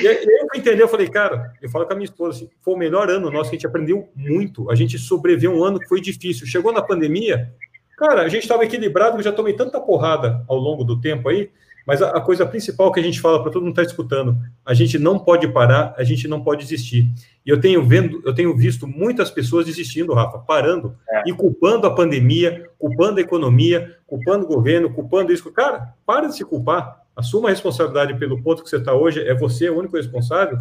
E 0.00 0.06
aí 0.06 0.24
eu 0.24 0.60
entendi, 0.60 0.80
eu 0.80 0.88
falei, 0.88 1.08
cara, 1.08 1.52
eu 1.62 1.68
falo 1.70 1.86
com 1.86 1.92
a 1.92 1.96
minha 1.96 2.04
esposa 2.04 2.36
assim, 2.36 2.50
foi 2.62 2.74
o 2.74 2.76
melhor 2.76 3.08
ano 3.08 3.30
nosso, 3.30 3.50
que 3.50 3.56
a 3.56 3.58
gente 3.58 3.66
aprendeu 3.66 4.08
muito, 4.14 4.70
a 4.70 4.74
gente 4.74 4.98
sobreviveu 4.98 5.52
um 5.52 5.64
ano 5.64 5.80
que 5.80 5.88
foi 5.88 6.00
difícil. 6.00 6.46
Chegou 6.46 6.72
na 6.72 6.82
pandemia, 6.82 7.52
cara, 7.96 8.22
a 8.22 8.28
gente 8.28 8.42
estava 8.42 8.64
equilibrado, 8.64 9.16
eu 9.18 9.22
já 9.22 9.32
tomei 9.32 9.54
tanta 9.54 9.80
porrada 9.80 10.44
ao 10.46 10.56
longo 10.56 10.84
do 10.84 11.00
tempo 11.00 11.28
aí, 11.28 11.50
mas 11.86 12.02
a, 12.02 12.10
a 12.10 12.20
coisa 12.20 12.44
principal 12.44 12.90
que 12.92 12.98
a 12.98 13.02
gente 13.02 13.20
fala 13.20 13.40
para 13.40 13.52
todo 13.52 13.62
mundo 13.62 13.70
estar 13.70 13.82
tá 13.82 13.88
escutando, 13.88 14.36
a 14.64 14.74
gente 14.74 14.98
não 14.98 15.18
pode 15.18 15.46
parar, 15.48 15.94
a 15.96 16.02
gente 16.02 16.26
não 16.26 16.42
pode 16.42 16.62
desistir. 16.62 17.08
E 17.44 17.48
eu 17.48 17.60
tenho 17.60 17.82
vendo, 17.82 18.20
eu 18.26 18.34
tenho 18.34 18.54
visto 18.56 18.88
muitas 18.88 19.30
pessoas 19.30 19.66
desistindo, 19.66 20.12
Rafa, 20.12 20.38
parando 20.40 20.96
é. 21.08 21.22
e 21.26 21.32
culpando 21.32 21.86
a 21.86 21.94
pandemia, 21.94 22.68
culpando 22.76 23.18
a 23.18 23.22
economia, 23.22 23.96
culpando 24.04 24.44
o 24.44 24.48
governo, 24.48 24.92
culpando 24.92 25.32
isso. 25.32 25.50
Cara, 25.52 25.94
para 26.04 26.26
de 26.26 26.36
se 26.36 26.44
culpar. 26.44 27.05
Assuma 27.16 27.48
a 27.48 27.50
responsabilidade 27.50 28.18
pelo 28.18 28.42
ponto 28.42 28.62
que 28.62 28.68
você 28.68 28.76
está 28.76 28.92
hoje, 28.92 29.26
é 29.26 29.34
você 29.34 29.70
o 29.70 29.78
único 29.78 29.96
responsável 29.96 30.58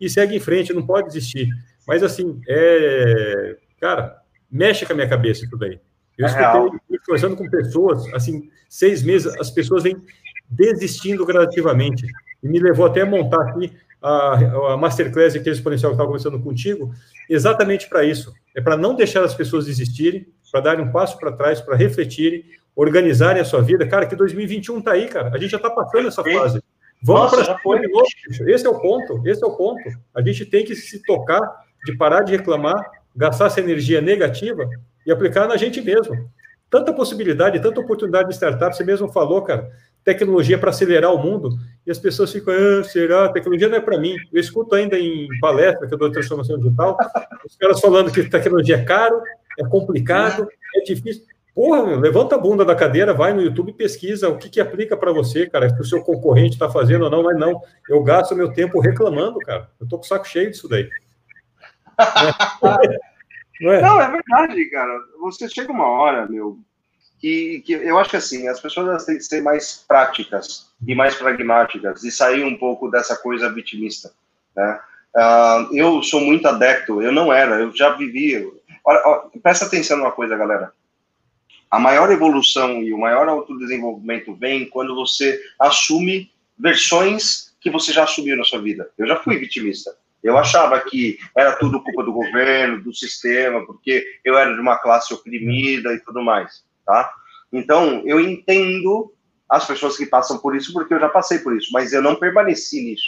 e 0.00 0.08
segue 0.08 0.36
em 0.36 0.40
frente, 0.40 0.72
não 0.72 0.86
pode 0.86 1.08
desistir. 1.08 1.48
Mas 1.86 2.02
assim, 2.02 2.40
é, 2.48 3.56
cara, 3.80 4.22
mexe 4.50 4.86
com 4.86 4.92
a 4.94 4.96
minha 4.96 5.08
cabeça 5.08 5.44
isso 5.44 5.56
daí. 5.56 5.78
Eu 6.16 6.26
é 6.26 6.28
escutei, 6.28 6.98
conversando 7.06 7.36
com 7.36 7.48
pessoas, 7.48 8.12
assim, 8.14 8.50
seis 8.68 9.02
meses, 9.02 9.32
as 9.38 9.50
pessoas 9.50 9.82
vêm 9.82 9.96
desistindo 10.48 11.24
gradativamente. 11.26 12.06
E 12.42 12.48
me 12.48 12.58
levou 12.58 12.86
até 12.86 13.02
a 13.02 13.06
montar 13.06 13.42
aqui 13.42 13.72
a, 14.02 14.72
a 14.72 14.76
Masterclass 14.76 15.34
aquele 15.34 15.54
exponencial 15.54 15.90
que 15.90 15.94
estava 15.94 16.08
conversando 16.08 16.40
contigo, 16.40 16.92
exatamente 17.28 17.88
para 17.88 18.04
isso. 18.04 18.32
É 18.54 18.60
para 18.60 18.76
não 18.76 18.94
deixar 18.94 19.24
as 19.24 19.34
pessoas 19.34 19.66
desistirem, 19.66 20.26
para 20.50 20.60
darem 20.60 20.84
um 20.84 20.92
passo 20.92 21.18
para 21.18 21.32
trás, 21.32 21.60
para 21.60 21.76
refletirem, 21.76 22.44
organizarem 22.74 23.40
a 23.40 23.44
sua 23.44 23.60
vida. 23.60 23.86
Cara, 23.86 24.06
que 24.06 24.16
2021 24.16 24.78
está 24.78 24.92
aí, 24.92 25.08
cara. 25.08 25.30
A 25.34 25.38
gente 25.38 25.50
já 25.50 25.56
está 25.56 25.70
passando 25.70 26.08
essa 26.08 26.22
fase. 26.22 26.62
Vamos 27.02 27.30
para 27.30 27.44
cima 27.44 27.80
de 27.80 27.88
novo. 27.88 28.06
Esse 28.46 28.66
é 28.66 28.70
o 28.70 28.80
ponto. 28.80 29.22
Esse 29.26 29.44
é 29.44 29.46
o 29.46 29.56
ponto. 29.56 29.82
A 30.14 30.22
gente 30.22 30.44
tem 30.46 30.64
que 30.64 30.74
se 30.74 31.02
tocar, 31.02 31.40
de 31.84 31.96
parar 31.96 32.22
de 32.22 32.32
reclamar, 32.32 32.90
gastar 33.14 33.46
essa 33.46 33.60
energia 33.60 34.00
negativa 34.00 34.68
e 35.06 35.12
aplicar 35.12 35.46
na 35.46 35.56
gente 35.56 35.80
mesmo. 35.80 36.30
Tanta 36.70 36.92
possibilidade, 36.92 37.60
tanta 37.60 37.80
oportunidade 37.80 38.28
de 38.28 38.34
startup. 38.34 38.76
Você 38.76 38.84
mesmo 38.84 39.08
falou, 39.08 39.42
cara 39.42 39.70
tecnologia 40.08 40.56
para 40.56 40.70
acelerar 40.70 41.12
o 41.12 41.18
mundo, 41.18 41.50
e 41.86 41.90
as 41.90 41.98
pessoas 41.98 42.32
ficam, 42.32 42.54
ah, 42.54 42.82
será? 42.82 43.26
A 43.26 43.28
tecnologia 43.28 43.68
não 43.68 43.76
é 43.76 43.80
para 43.80 43.98
mim. 43.98 44.16
Eu 44.32 44.40
escuto 44.40 44.74
ainda 44.74 44.98
em 44.98 45.28
palestra 45.38 45.86
que 45.86 45.92
eu 45.92 45.98
dou 45.98 46.10
transformação 46.10 46.56
digital, 46.56 46.96
os 47.44 47.56
caras 47.56 47.78
falando 47.78 48.10
que 48.10 48.24
tecnologia 48.24 48.76
é 48.76 48.84
caro, 48.84 49.20
é 49.58 49.64
complicado, 49.68 50.48
é 50.76 50.80
difícil. 50.80 51.24
Porra, 51.54 51.84
meu, 51.84 51.98
levanta 51.98 52.36
a 52.36 52.38
bunda 52.38 52.64
da 52.64 52.74
cadeira, 52.74 53.12
vai 53.12 53.34
no 53.34 53.42
YouTube 53.42 53.70
e 53.70 53.74
pesquisa 53.74 54.30
o 54.30 54.38
que, 54.38 54.48
que 54.48 54.60
aplica 54.60 54.96
para 54.96 55.12
você, 55.12 55.46
cara, 55.46 55.74
que 55.74 55.82
o 55.82 55.84
seu 55.84 56.02
concorrente 56.02 56.54
está 56.54 56.70
fazendo 56.70 57.04
ou 57.04 57.10
não, 57.10 57.22
mas 57.22 57.36
não. 57.36 57.60
Eu 57.88 58.02
gasto 58.02 58.34
meu 58.34 58.50
tempo 58.52 58.80
reclamando, 58.80 59.38
cara. 59.40 59.68
Eu 59.78 59.86
tô 59.86 59.98
com 59.98 60.04
o 60.04 60.06
saco 60.06 60.26
cheio 60.26 60.50
disso 60.50 60.68
daí. 60.68 60.88
Não 63.60 63.72
é? 63.72 63.82
não, 63.82 64.00
é 64.00 64.08
verdade, 64.08 64.70
cara. 64.70 64.92
Você 65.20 65.48
chega 65.48 65.72
uma 65.72 65.88
hora, 65.88 66.28
meu, 66.28 66.60
que, 67.20 67.62
que 67.64 67.72
eu 67.72 67.98
acho 67.98 68.10
que 68.10 68.16
assim, 68.16 68.48
as 68.48 68.60
pessoas 68.60 69.04
têm 69.04 69.16
que 69.16 69.24
ser 69.24 69.42
mais 69.42 69.84
práticas 69.86 70.68
e 70.86 70.94
mais 70.94 71.14
pragmáticas 71.14 72.04
e 72.04 72.10
sair 72.10 72.44
um 72.44 72.56
pouco 72.56 72.90
dessa 72.90 73.16
coisa 73.16 73.52
vitimista, 73.52 74.12
né? 74.56 74.80
Uh, 75.16 75.76
eu 75.76 76.02
sou 76.02 76.20
muito 76.20 76.46
adepto, 76.46 77.02
eu 77.02 77.10
não 77.10 77.32
era, 77.32 77.56
eu 77.60 77.74
já 77.74 77.90
vivi. 77.90 78.36
Olha, 78.84 79.02
olha, 79.04 79.22
presta 79.42 79.64
atenção 79.64 79.96
numa 79.96 80.12
coisa, 80.12 80.36
galera. 80.36 80.72
A 81.70 81.78
maior 81.78 82.10
evolução 82.10 82.82
e 82.82 82.92
o 82.92 82.98
maior 82.98 83.28
autodesenvolvimento 83.28 84.34
vem 84.34 84.68
quando 84.68 84.94
você 84.94 85.40
assume 85.58 86.30
versões 86.58 87.54
que 87.60 87.70
você 87.70 87.92
já 87.92 88.04
assumiu 88.04 88.36
na 88.36 88.44
sua 88.44 88.60
vida. 88.60 88.90
Eu 88.96 89.06
já 89.06 89.16
fui 89.16 89.36
vitimista. 89.38 89.96
Eu 90.22 90.36
achava 90.36 90.78
que 90.80 91.18
era 91.36 91.56
tudo 91.56 91.82
culpa 91.82 92.04
do 92.04 92.12
governo, 92.12 92.82
do 92.82 92.94
sistema, 92.94 93.64
porque 93.66 94.04
eu 94.24 94.36
era 94.36 94.52
de 94.54 94.60
uma 94.60 94.78
classe 94.78 95.12
oprimida 95.12 95.92
e 95.92 96.00
tudo 96.00 96.22
mais 96.22 96.67
tá? 96.88 97.12
Então, 97.52 98.02
eu 98.06 98.18
entendo 98.18 99.12
as 99.46 99.66
pessoas 99.66 99.94
que 99.96 100.06
passam 100.06 100.38
por 100.38 100.56
isso, 100.56 100.72
porque 100.72 100.94
eu 100.94 101.00
já 101.00 101.08
passei 101.08 101.38
por 101.38 101.54
isso, 101.54 101.68
mas 101.70 101.92
eu 101.92 102.00
não 102.00 102.16
permaneci 102.16 102.82
nisso. 102.82 103.06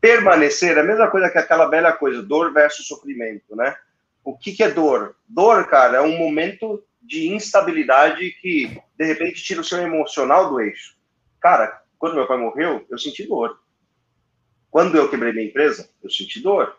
Permanecer 0.00 0.78
é 0.78 0.80
a 0.80 0.84
mesma 0.84 1.10
coisa 1.10 1.28
que 1.28 1.36
aquela 1.36 1.66
velha 1.66 1.92
coisa, 1.92 2.22
dor 2.22 2.50
versus 2.50 2.86
sofrimento, 2.86 3.54
né? 3.54 3.76
O 4.24 4.36
que, 4.36 4.52
que 4.52 4.62
é 4.62 4.70
dor? 4.70 5.16
Dor, 5.28 5.66
cara, 5.66 5.98
é 5.98 6.00
um 6.00 6.16
momento 6.16 6.82
de 7.02 7.28
instabilidade 7.28 8.30
que, 8.40 8.80
de 8.96 9.04
repente, 9.04 9.42
tira 9.42 9.60
o 9.60 9.64
seu 9.64 9.78
emocional 9.78 10.48
do 10.48 10.60
eixo. 10.60 10.96
Cara, 11.40 11.82
quando 11.98 12.14
meu 12.14 12.26
pai 12.26 12.38
morreu, 12.38 12.86
eu 12.88 12.98
senti 12.98 13.26
dor. 13.26 13.58
Quando 14.70 14.96
eu 14.96 15.10
quebrei 15.10 15.32
minha 15.32 15.46
empresa, 15.46 15.90
eu 16.02 16.10
senti 16.10 16.40
dor. 16.40 16.74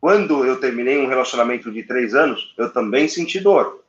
Quando 0.00 0.44
eu 0.44 0.60
terminei 0.60 0.98
um 0.98 1.08
relacionamento 1.08 1.70
de 1.70 1.82
três 1.82 2.14
anos, 2.14 2.54
eu 2.58 2.70
também 2.70 3.08
senti 3.08 3.40
dor. 3.40 3.85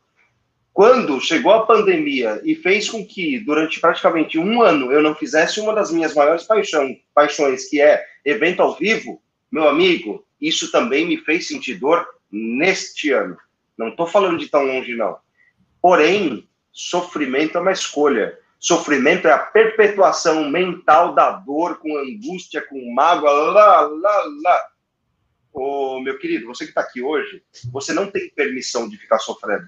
Quando 0.78 1.19
chegou 1.19 1.53
a 1.53 1.65
pandemia 1.65 2.39
e 2.43 2.53
fez 2.53 2.88
com 2.88 3.03
que, 3.03 3.39
durante 3.39 3.80
praticamente 3.80 4.38
um 4.38 4.61
ano, 4.61 4.91
eu 4.91 5.01
não 5.01 5.15
fizesse 5.15 5.59
uma 5.59 5.73
das 5.73 5.91
minhas 5.91 6.13
maiores 6.13 6.43
paixão, 6.43 6.95
paixões, 7.15 7.67
que 7.67 7.82
é 7.82 8.05
evento 8.23 8.61
ao 8.61 8.75
vivo, 8.75 9.19
meu 9.51 9.67
amigo, 9.67 10.23
isso 10.39 10.71
também 10.71 11.03
me 11.07 11.17
fez 11.17 11.47
sentir 11.47 11.80
dor 11.80 12.07
neste 12.32 13.11
ano. 13.11 13.36
Não 13.75 13.88
estou 13.88 14.05
falando 14.05 14.38
de 14.38 14.49
tão 14.49 14.67
longe, 14.67 14.93
não. 14.93 15.17
Porém, 15.82 16.47
sofrimento 16.71 17.57
é 17.57 17.61
uma 17.61 17.71
escolha. 17.71 18.38
Sofrimento 18.59 19.28
é 19.28 19.32
a 19.32 19.39
perpetuação 19.39 20.47
mental 20.47 21.15
da 21.15 21.32
dor, 21.32 21.80
com 21.80 21.97
angústia, 21.97 22.61
com 22.61 22.93
mágoa, 22.93 23.32
lá, 23.32 23.82
lá, 23.82 24.23
lá. 24.43 24.61
Ô, 25.51 25.99
meu 26.01 26.19
querido, 26.19 26.45
você 26.45 26.65
que 26.65 26.69
está 26.69 26.82
aqui 26.82 27.01
hoje, 27.01 27.41
você 27.71 27.93
não 27.93 28.05
tem 28.05 28.30
permissão 28.30 28.88
de 28.88 28.95
ficar 28.95 29.17
sofrendo. 29.17 29.67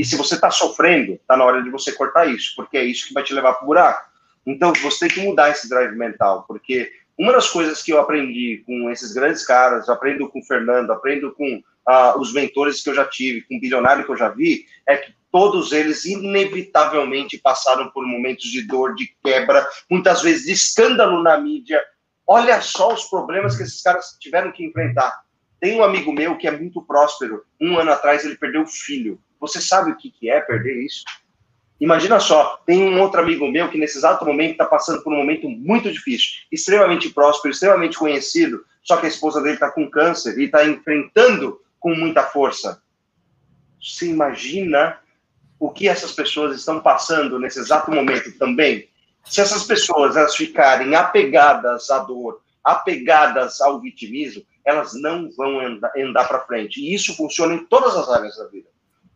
E 0.00 0.04
se 0.06 0.16
você 0.16 0.34
está 0.34 0.50
sofrendo, 0.50 1.12
está 1.12 1.36
na 1.36 1.44
hora 1.44 1.62
de 1.62 1.68
você 1.68 1.92
cortar 1.92 2.26
isso, 2.26 2.54
porque 2.56 2.78
é 2.78 2.82
isso 2.82 3.06
que 3.06 3.12
vai 3.12 3.22
te 3.22 3.34
levar 3.34 3.52
para 3.52 3.64
o 3.64 3.66
buraco. 3.66 4.10
Então, 4.46 4.72
você 4.80 5.00
tem 5.00 5.08
que 5.10 5.20
mudar 5.20 5.50
esse 5.50 5.68
drive 5.68 5.94
mental, 5.94 6.46
porque 6.48 6.90
uma 7.18 7.34
das 7.34 7.50
coisas 7.50 7.82
que 7.82 7.92
eu 7.92 8.00
aprendi 8.00 8.62
com 8.66 8.90
esses 8.90 9.12
grandes 9.12 9.44
caras, 9.44 9.90
aprendo 9.90 10.26
com 10.30 10.40
o 10.40 10.42
Fernando, 10.42 10.90
aprendo 10.90 11.34
com 11.34 11.56
uh, 11.56 12.18
os 12.18 12.32
mentores 12.32 12.82
que 12.82 12.88
eu 12.88 12.94
já 12.94 13.04
tive, 13.04 13.42
com 13.42 13.58
o 13.58 13.60
bilionário 13.60 14.02
que 14.02 14.10
eu 14.10 14.16
já 14.16 14.30
vi, 14.30 14.64
é 14.88 14.96
que 14.96 15.12
todos 15.30 15.70
eles 15.70 16.06
inevitavelmente 16.06 17.36
passaram 17.36 17.90
por 17.90 18.06
momentos 18.06 18.50
de 18.50 18.66
dor, 18.66 18.94
de 18.94 19.14
quebra, 19.22 19.68
muitas 19.90 20.22
vezes 20.22 20.46
de 20.46 20.52
escândalo 20.52 21.22
na 21.22 21.36
mídia. 21.36 21.78
Olha 22.26 22.62
só 22.62 22.94
os 22.94 23.04
problemas 23.04 23.54
que 23.54 23.64
esses 23.64 23.82
caras 23.82 24.16
tiveram 24.18 24.50
que 24.50 24.64
enfrentar. 24.64 25.20
Tem 25.60 25.78
um 25.78 25.84
amigo 25.84 26.10
meu 26.10 26.38
que 26.38 26.48
é 26.48 26.50
muito 26.50 26.80
próspero. 26.80 27.44
Um 27.60 27.78
ano 27.78 27.92
atrás 27.92 28.24
ele 28.24 28.38
perdeu 28.38 28.62
o 28.62 28.66
filho. 28.66 29.20
Você 29.40 29.60
sabe 29.60 29.90
o 29.90 29.96
que, 29.96 30.30
é 30.30 30.40
perder 30.40 30.84
isso? 30.84 31.02
Imagina 31.80 32.20
só, 32.20 32.62
tem 32.66 32.84
um 32.84 33.00
outro 33.00 33.20
amigo 33.20 33.50
meu 33.50 33.70
que 33.70 33.78
nesse 33.78 33.96
exato 33.96 34.24
momento 34.24 34.52
está 34.52 34.66
passando 34.66 35.02
por 35.02 35.12
um 35.12 35.16
momento 35.16 35.48
muito 35.48 35.90
difícil, 35.90 36.42
extremamente 36.52 37.08
próspero, 37.08 37.52
extremamente 37.52 37.96
conhecido, 37.96 38.62
só 38.82 38.98
que 38.98 39.06
a 39.06 39.08
esposa 39.08 39.40
dele 39.40 39.54
está 39.54 39.70
com 39.70 39.90
câncer 39.90 40.38
e 40.38 40.44
está 40.44 40.64
enfrentando 40.64 41.58
com 41.78 41.94
muita 41.94 42.22
força. 42.22 42.82
Você 43.80 44.06
imagina 44.06 44.98
o 45.58 45.70
que 45.70 45.88
essas 45.88 46.12
pessoas 46.12 46.54
estão 46.54 46.80
passando 46.80 47.38
nesse 47.38 47.58
exato 47.58 47.90
momento 47.90 48.30
também? 48.38 48.90
Se 49.24 49.40
essas 49.40 49.64
pessoas 49.64 50.16
elas 50.16 50.36
ficarem 50.36 50.94
apegadas 50.94 51.90
à 51.90 52.00
dor, 52.00 52.42
apegadas 52.62 53.60
ao 53.60 53.80
vitimismo, 53.80 54.42
elas 54.64 54.92
não 54.94 55.30
vão 55.32 55.60
andar, 55.60 55.92
andar 55.96 56.28
para 56.28 56.46
frente. 56.46 56.80
E 56.80 56.94
isso 56.94 57.16
funciona 57.16 57.54
em 57.54 57.64
todas 57.66 57.96
as 57.96 58.08
áreas 58.08 58.36
da 58.36 58.46
vida. 58.48 58.68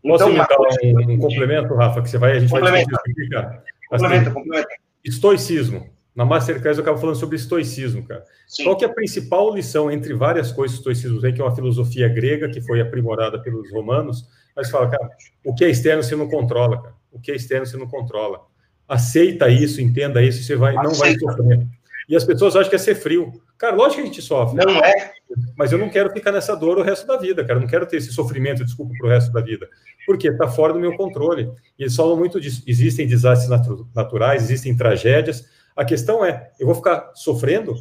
Posso 0.05 0.29
então, 0.29 0.45
um, 0.85 1.13
um 1.13 1.19
complemento, 1.19 1.75
Rafa, 1.75 2.03
que 2.03 2.11
você 2.11 2.19
vai, 2.19 2.33
a 2.33 2.41
gente 2.41 2.51
complementa. 2.51 2.91
vai 2.91 3.03
discutir, 3.03 3.29
cara. 3.31 3.65
Complementa, 3.89 4.23
assim, 4.23 4.35
complementa. 4.35 4.69
Estoicismo. 5.03 5.95
Na 6.15 6.25
Masterclass 6.25 6.77
eu 6.77 6.83
acabo 6.83 6.99
falando 6.99 7.17
sobre 7.17 7.37
estoicismo, 7.37 8.07
cara. 8.07 8.23
Sim. 8.47 8.65
Qual 8.65 8.77
que 8.77 8.85
é 8.85 8.89
a 8.89 8.93
principal 8.93 9.53
lição 9.53 9.91
entre 9.91 10.15
várias 10.15 10.53
coisas 10.53 10.77
estoicismo 10.77 11.25
aí, 11.25 11.33
que 11.33 11.41
é 11.41 11.45
uma 11.45 11.57
filosofia 11.57 12.09
grega 12.09 12.49
que 12.51 12.61
foi 12.61 12.81
aprimorada 12.81 13.41
pelos 13.43 13.73
romanos, 13.73 14.29
mas 14.55 14.71
fala, 14.71 14.89
cara, 14.91 15.09
o 15.45 15.55
que 15.55 15.65
é 15.65 15.71
externo 15.71 16.03
você 16.03 16.15
não 16.15 16.29
controla, 16.29 16.81
cara. 16.83 16.95
O 17.11 17.19
que 17.19 17.33
é 17.33 17.35
externo 17.35 17.67
você 17.67 17.77
não 17.77 17.89
controla. 17.89 18.43
Aceita 18.87 19.49
isso, 19.49 19.81
entenda 19.81 20.23
isso, 20.23 20.43
você 20.43 20.55
vai, 20.55 20.75
não 20.75 20.93
vai 20.93 21.19
sofrer. 21.19 21.67
E 22.09 22.15
as 22.15 22.25
pessoas 22.25 22.55
acham 22.55 22.69
que 22.69 22.77
é 22.77 22.79
ser 22.79 22.95
frio. 22.95 23.33
Cara, 23.57 23.75
lógico 23.75 23.97
que 23.97 24.03
a 24.03 24.07
gente 24.07 24.23
sofre. 24.23 24.63
Não 24.63 24.77
é. 24.85 25.14
Mas 25.57 25.72
eu 25.72 25.79
não 25.79 25.89
quero 25.89 26.11
ficar 26.12 26.33
nessa 26.33 26.55
dor 26.55 26.79
o 26.79 26.83
resto 26.83 27.07
da 27.07 27.16
vida, 27.16 27.43
cara. 27.45 27.59
Eu 27.59 27.62
não 27.62 27.68
quero 27.68 27.87
ter 27.87 27.97
esse 27.97 28.12
sofrimento, 28.12 28.64
desculpa, 28.64 28.93
para 28.99 29.07
o 29.07 29.11
resto 29.11 29.33
da 29.33 29.41
vida. 29.41 29.68
Porque 30.07 30.29
está 30.29 30.49
fora 30.49 30.72
do 30.72 30.79
meu 30.79 30.97
controle. 30.97 31.51
E 31.79 31.83
eles 31.83 31.97
falam 31.97 32.16
muito 32.16 32.41
disso. 32.41 32.62
Existem 32.66 33.07
desastres 33.07 33.49
natu 33.49 33.89
naturais, 33.95 34.43
existem 34.43 34.77
tragédias. 34.77 35.45
A 35.75 35.85
questão 35.85 36.25
é, 36.25 36.51
eu 36.59 36.66
vou 36.66 36.75
ficar 36.75 37.12
sofrendo? 37.14 37.75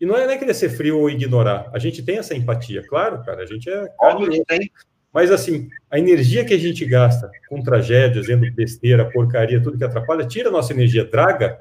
E 0.00 0.06
não 0.06 0.16
é 0.16 0.26
nem 0.26 0.38
querer 0.38 0.54
ser 0.54 0.70
frio 0.70 0.98
ou 0.98 1.10
ignorar. 1.10 1.70
A 1.72 1.78
gente 1.78 2.02
tem 2.02 2.18
essa 2.18 2.34
empatia, 2.34 2.82
claro, 2.88 3.22
cara. 3.24 3.42
A 3.42 3.46
gente 3.46 3.68
é. 3.68 3.86
Óbvio. 4.00 4.44
Mas, 5.12 5.30
assim, 5.30 5.68
a 5.90 5.98
energia 5.98 6.44
que 6.44 6.54
a 6.54 6.58
gente 6.58 6.84
gasta 6.84 7.30
com 7.48 7.62
tragédias, 7.62 8.26
vendo 8.26 8.50
besteira, 8.52 9.10
porcaria, 9.10 9.60
tudo 9.60 9.78
que 9.78 9.84
atrapalha, 9.84 10.26
tira 10.26 10.48
a 10.48 10.52
nossa 10.52 10.72
energia, 10.72 11.04
draga 11.04 11.58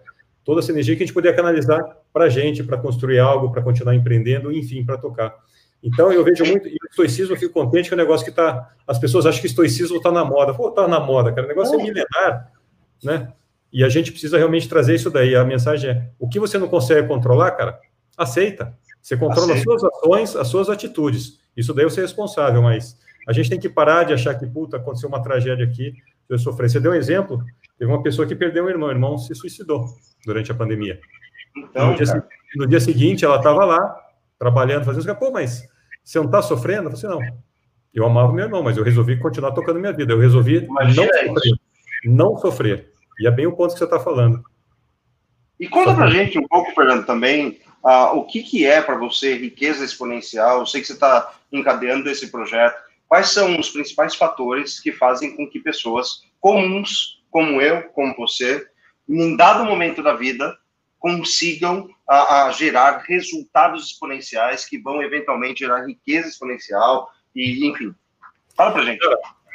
toda 0.48 0.62
essa 0.62 0.72
energia 0.72 0.96
que 0.96 1.04
a 1.04 1.06
gente 1.06 1.14
poderia 1.14 1.36
canalizar 1.36 1.98
para 2.14 2.24
a 2.24 2.30
gente, 2.30 2.64
para 2.64 2.78
construir 2.78 3.20
algo, 3.20 3.52
para 3.52 3.62
continuar 3.62 3.94
empreendendo, 3.94 4.50
enfim, 4.50 4.86
para 4.86 4.98
tocar. 4.98 5.36
Então, 5.84 6.10
eu 6.10 6.24
vejo 6.24 6.46
muito, 6.46 6.70
e 6.70 6.72
o 6.72 6.88
estoicismo, 6.90 7.36
eu 7.36 7.38
fico 7.38 7.54
contente 7.54 7.90
que 7.90 7.94
é 7.94 7.98
um 7.98 8.00
negócio 8.00 8.24
que 8.24 8.30
está, 8.30 8.74
as 8.88 8.98
pessoas 8.98 9.26
acham 9.26 9.42
que 9.42 9.46
o 9.46 9.50
estoicismo 9.50 9.98
está 9.98 10.10
na 10.10 10.24
moda. 10.24 10.54
Pô, 10.54 10.70
está 10.70 10.88
na 10.88 11.02
moda, 11.02 11.34
cara, 11.34 11.46
o 11.46 11.50
negócio 11.50 11.78
é 11.78 11.84
milenar, 11.84 12.50
né? 13.04 13.34
E 13.74 13.84
a 13.84 13.90
gente 13.90 14.10
precisa 14.10 14.38
realmente 14.38 14.70
trazer 14.70 14.96
isso 14.96 15.12
daí. 15.12 15.36
A 15.36 15.44
mensagem 15.44 15.90
é, 15.90 16.10
o 16.18 16.30
que 16.30 16.40
você 16.40 16.58
não 16.58 16.70
consegue 16.70 17.06
controlar, 17.10 17.52
cara, 17.52 17.78
aceita. 18.18 18.74
Você 19.02 19.18
controla 19.18 19.52
aceita. 19.52 19.74
as 19.74 19.82
suas 19.82 19.84
ações, 19.84 20.36
as 20.38 20.48
suas 20.48 20.70
atitudes. 20.70 21.40
Isso 21.58 21.74
daí 21.74 21.84
você 21.84 22.00
é 22.00 22.04
responsável, 22.04 22.62
mas 22.62 22.98
a 23.28 23.34
gente 23.34 23.50
tem 23.50 23.60
que 23.60 23.68
parar 23.68 24.06
de 24.06 24.14
achar 24.14 24.34
que, 24.36 24.48
puta, 24.48 24.78
aconteceu 24.78 25.10
uma 25.10 25.22
tragédia 25.22 25.66
aqui, 25.66 25.94
eu 26.30 26.40
sofri. 26.40 26.70
Você 26.70 26.80
deu 26.80 26.92
um 26.92 26.96
exemplo, 26.96 27.44
teve 27.78 27.92
uma 27.92 28.02
pessoa 28.02 28.28
que 28.28 28.36
perdeu 28.36 28.66
um 28.66 28.70
irmão, 28.70 28.88
o 28.88 28.92
irmão 28.92 29.18
se 29.18 29.36
suicidou 29.36 29.86
durante 30.26 30.52
a 30.52 30.56
pandemia. 30.56 31.00
Então, 31.58 31.92
no, 31.92 31.96
dia, 31.96 32.28
no 32.56 32.68
dia 32.68 32.80
seguinte, 32.80 33.26
ela 33.26 33.38
estava 33.38 33.66
lá, 33.66 33.96
trabalhando, 34.40 34.86
fazendo 34.86 35.04
isso. 35.04 35.16
Pô, 35.16 35.32
mas 35.32 35.68
você 36.04 36.18
não 36.20 36.26
está 36.26 36.42
sofrendo? 36.42 36.90
Eu 36.90 36.98
falei 36.98 37.18
assim, 37.18 37.30
não. 37.30 37.38
Eu 37.94 38.06
amava 38.06 38.32
meu 38.32 38.46
irmão, 38.46 38.64
mas 38.64 38.78
eu 38.78 38.84
resolvi 38.84 39.18
continuar 39.18 39.52
tocando 39.52 39.80
minha 39.80 39.92
vida. 39.92 40.14
Eu 40.14 40.20
resolvi 40.20 40.64
Imagina 40.64 41.08
não 41.08 41.34
sofrer. 41.34 41.60
Não 42.06 42.38
sofrer. 42.38 42.92
E 43.20 43.28
é 43.28 43.32
bem 43.32 43.48
o 43.48 43.56
ponto 43.56 43.74
que 43.74 43.80
você 43.80 43.86
está 43.86 44.00
falando. 44.00 44.42
E 45.60 45.68
conta 45.68 45.96
para 45.96 46.10
gente 46.10 46.38
um 46.38 46.48
pouco, 46.48 46.72
Fernando, 46.76 47.06
também, 47.06 47.60
uh, 47.84 48.16
o 48.16 48.26
que, 48.26 48.44
que 48.44 48.66
é 48.66 48.82
para 48.82 48.96
você 48.96 49.36
riqueza 49.36 49.84
exponencial? 49.84 50.60
Eu 50.60 50.66
sei 50.68 50.82
que 50.82 50.88
você 50.88 50.94
está 50.94 51.34
encadeando 51.52 52.08
esse 52.10 52.28
projeto. 52.28 52.87
Quais 53.08 53.30
são 53.30 53.60
os 53.60 53.70
principais 53.70 54.16
fatores 54.16 54.80
que 54.80 54.92
fazem 54.92 55.36
com 55.36 55.50
que 55.50 55.60
pessoas 55.60 56.22
comuns, 56.40 57.24
como 57.32 57.62
eu, 57.62 57.84
como 57.90 58.16
você, 58.16 58.66
em 59.08 59.36
dado 59.36 59.66
momento 59.66 60.04
da 60.04 60.14
vida, 60.14 60.58
consigam 61.00 61.88
a, 62.08 62.46
a, 62.46 62.52
gerar 62.52 63.04
resultados 63.08 63.88
exponenciais 63.88 64.66
que 64.66 64.78
vão 64.78 65.02
eventualmente 65.02 65.60
gerar 65.60 65.86
riqueza 65.86 66.28
exponencial 66.28 67.10
e 67.36 67.68
enfim. 67.68 67.94
Fala 68.56 68.72
pra 68.72 68.84
gente. 68.84 69.00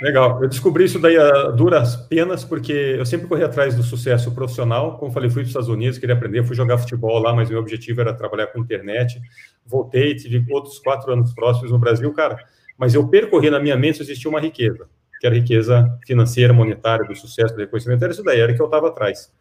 Legal. 0.00 0.42
Eu 0.42 0.48
descobri 0.48 0.84
isso 0.84 0.98
daí 0.98 1.16
a 1.16 1.50
duras 1.50 1.94
penas, 2.08 2.44
porque 2.44 2.72
eu 2.72 3.06
sempre 3.06 3.28
corri 3.28 3.44
atrás 3.44 3.76
do 3.76 3.82
sucesso 3.82 4.34
profissional. 4.34 4.98
Como 4.98 5.12
falei, 5.12 5.30
fui 5.30 5.42
para 5.42 5.44
os 5.44 5.48
Estados 5.48 5.68
Unidos, 5.68 5.98
queria 5.98 6.16
aprender, 6.16 6.44
fui 6.44 6.56
jogar 6.56 6.78
futebol 6.78 7.18
lá, 7.20 7.32
mas 7.32 7.48
meu 7.48 7.60
objetivo 7.60 8.00
era 8.00 8.12
trabalhar 8.12 8.48
com 8.48 8.58
internet. 8.58 9.20
Voltei, 9.64 10.16
tive 10.16 10.44
outros 10.52 10.78
quatro 10.80 11.12
anos 11.12 11.32
próximos 11.32 11.70
no 11.70 11.78
Brasil, 11.78 12.12
cara. 12.12 12.36
Mas 12.76 12.94
eu 12.94 13.06
percorri 13.08 13.50
na 13.50 13.60
minha 13.60 13.76
mente 13.76 14.00
existia 14.00 14.28
uma 14.28 14.40
riqueza, 14.40 14.88
que 15.20 15.26
era 15.26 15.34
a 15.34 15.38
riqueza 15.38 15.98
financeira, 16.06 16.52
monetária, 16.52 17.06
do 17.06 17.14
sucesso, 17.14 17.54
do 17.54 17.60
reconhecimento. 17.60 18.02
Era 18.02 18.12
isso 18.12 18.22
daí, 18.22 18.40
era 18.40 18.54
que 18.54 18.60
eu 18.60 18.66
estava 18.66 18.88
atrás. 18.88 19.32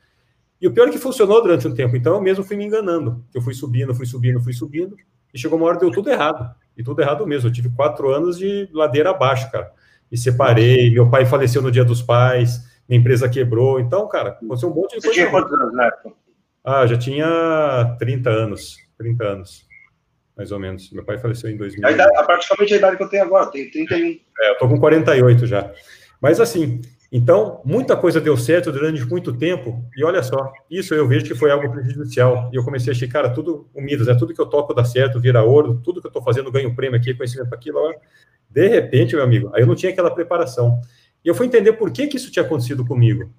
E 0.62 0.68
o 0.68 0.72
pior 0.72 0.88
é 0.88 0.92
que 0.92 1.00
funcionou 1.00 1.42
durante 1.42 1.68
um 1.68 1.74
tempo. 1.74 1.96
Então 1.96 2.14
eu 2.14 2.22
mesmo 2.22 2.44
fui 2.44 2.56
me 2.56 2.64
enganando. 2.64 3.26
Eu 3.34 3.42
fui 3.42 3.54
subindo, 3.54 3.96
fui 3.96 4.06
subindo, 4.06 4.40
fui 4.40 4.54
subindo. 4.54 4.96
E 5.34 5.40
chegou 5.40 5.58
uma 5.58 5.68
hora 5.68 5.80
deu 5.80 5.92
tudo 5.92 6.10
errado. 6.10 6.54
E 6.78 6.84
tudo 6.84 7.02
errado 7.02 7.26
mesmo. 7.26 7.50
Eu 7.50 7.54
tive 7.54 7.70
quatro 7.70 8.12
anos 8.14 8.38
de 8.38 8.70
ladeira 8.72 9.10
abaixo, 9.10 9.52
cara. 9.52 9.72
Me 10.12 10.18
separei. 10.18 10.92
Meu 10.92 11.10
pai 11.10 11.26
faleceu 11.26 11.64
no 11.64 11.72
dia 11.72 11.84
dos 11.84 12.04
pais. 12.04 12.70
Minha 12.88 13.00
empresa 13.00 13.28
quebrou. 13.28 13.80
Então, 13.80 14.08
cara, 14.08 14.30
aconteceu 14.30 14.70
um 14.70 14.76
monte 14.76 14.96
de 14.96 15.02
coisa. 15.02 15.08
Você 15.08 15.14
tinha 15.14 15.32
quantos 15.32 15.52
anos 15.52 15.80
época? 15.80 16.12
Ah, 16.64 16.86
já 16.86 16.98
tinha 16.98 17.96
30 17.98 18.30
anos. 18.30 18.78
30 19.00 19.24
anos. 19.24 19.71
Mais 20.42 20.52
ou 20.52 20.60
menos. 20.60 20.90
Meu 20.92 21.04
pai 21.04 21.20
faleceu 21.20 21.52
em 21.52 21.56
2000. 21.56 21.88
A 21.88 21.92
idade, 21.92 22.26
praticamente 22.26 22.74
a 22.74 22.78
idade 22.78 22.98
que 22.98 23.04
eu 23.04 23.10
tenho 23.10 23.24
agora. 23.24 23.46
Tenho 23.52 23.70
31. 23.70 24.20
É, 24.40 24.50
eu 24.50 24.58
tô 24.58 24.68
com 24.68 24.80
48 24.80 25.46
já. 25.46 25.72
Mas 26.20 26.40
assim, 26.40 26.82
então, 27.12 27.62
muita 27.64 27.96
coisa 27.96 28.20
deu 28.20 28.36
certo 28.36 28.72
durante 28.72 29.06
muito 29.06 29.34
tempo, 29.34 29.86
e 29.96 30.04
olha 30.04 30.24
só, 30.24 30.52
isso 30.68 30.96
eu 30.96 31.08
vejo 31.08 31.26
que 31.26 31.36
foi 31.36 31.52
algo 31.52 31.72
prejudicial. 31.72 32.50
E 32.52 32.56
eu 32.56 32.64
comecei 32.64 32.92
a 32.92 32.96
achar, 32.96 33.08
cara, 33.08 33.30
tudo 33.30 33.70
unidas, 33.76 34.08
é 34.08 34.16
tudo 34.16 34.34
que 34.34 34.42
eu 34.42 34.48
toco 34.48 34.74
dá 34.74 34.84
certo, 34.84 35.20
vira 35.20 35.44
ouro, 35.44 35.80
tudo 35.84 36.02
que 36.02 36.08
eu 36.08 36.10
estou 36.10 36.24
fazendo 36.24 36.52
ganho 36.52 36.76
prêmio 36.76 37.00
aqui, 37.00 37.14
conhecimento 37.14 37.54
aquilo. 37.54 37.78
De 38.50 38.68
repente, 38.68 39.14
meu 39.14 39.24
amigo, 39.24 39.52
aí 39.54 39.62
eu 39.62 39.68
não 39.68 39.76
tinha 39.76 39.92
aquela 39.92 40.10
preparação. 40.10 40.82
E 41.24 41.28
eu 41.28 41.36
fui 41.36 41.46
entender 41.46 41.74
por 41.74 41.92
que, 41.92 42.08
que 42.08 42.18
isso 42.18 42.32
tinha 42.32 42.44
acontecido 42.44 42.84
comigo. 42.84 43.32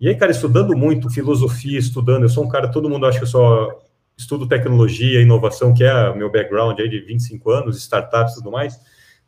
E 0.00 0.08
aí, 0.08 0.14
cara, 0.14 0.32
estudando 0.32 0.74
muito, 0.74 1.10
filosofia, 1.10 1.78
estudando, 1.78 2.22
eu 2.22 2.30
sou 2.30 2.44
um 2.44 2.48
cara, 2.48 2.68
todo 2.68 2.88
mundo 2.88 3.04
acha 3.04 3.18
que 3.18 3.24
eu 3.24 3.28
só 3.28 3.85
estudo 4.16 4.48
tecnologia, 4.48 5.20
inovação, 5.20 5.74
que 5.74 5.84
é 5.84 6.08
o 6.08 6.16
meu 6.16 6.30
background 6.30 6.78
aí 6.80 6.88
de 6.88 7.00
25 7.00 7.50
anos, 7.50 7.76
startups 7.76 8.32
e 8.32 8.36
tudo 8.36 8.50
mais. 8.50 8.80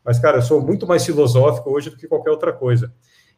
Mas, 0.05 0.19
cara, 0.19 0.39
eu 0.39 0.43
sou 0.43 0.61
muito 0.63 0.87
mais 0.87 1.05
filosófico 1.05 1.71
hoje 1.71 1.91
do 1.91 1.97
que 1.97 2.09
qualquer 2.09 2.31
outra 2.31 2.53
coisa. 2.53 2.93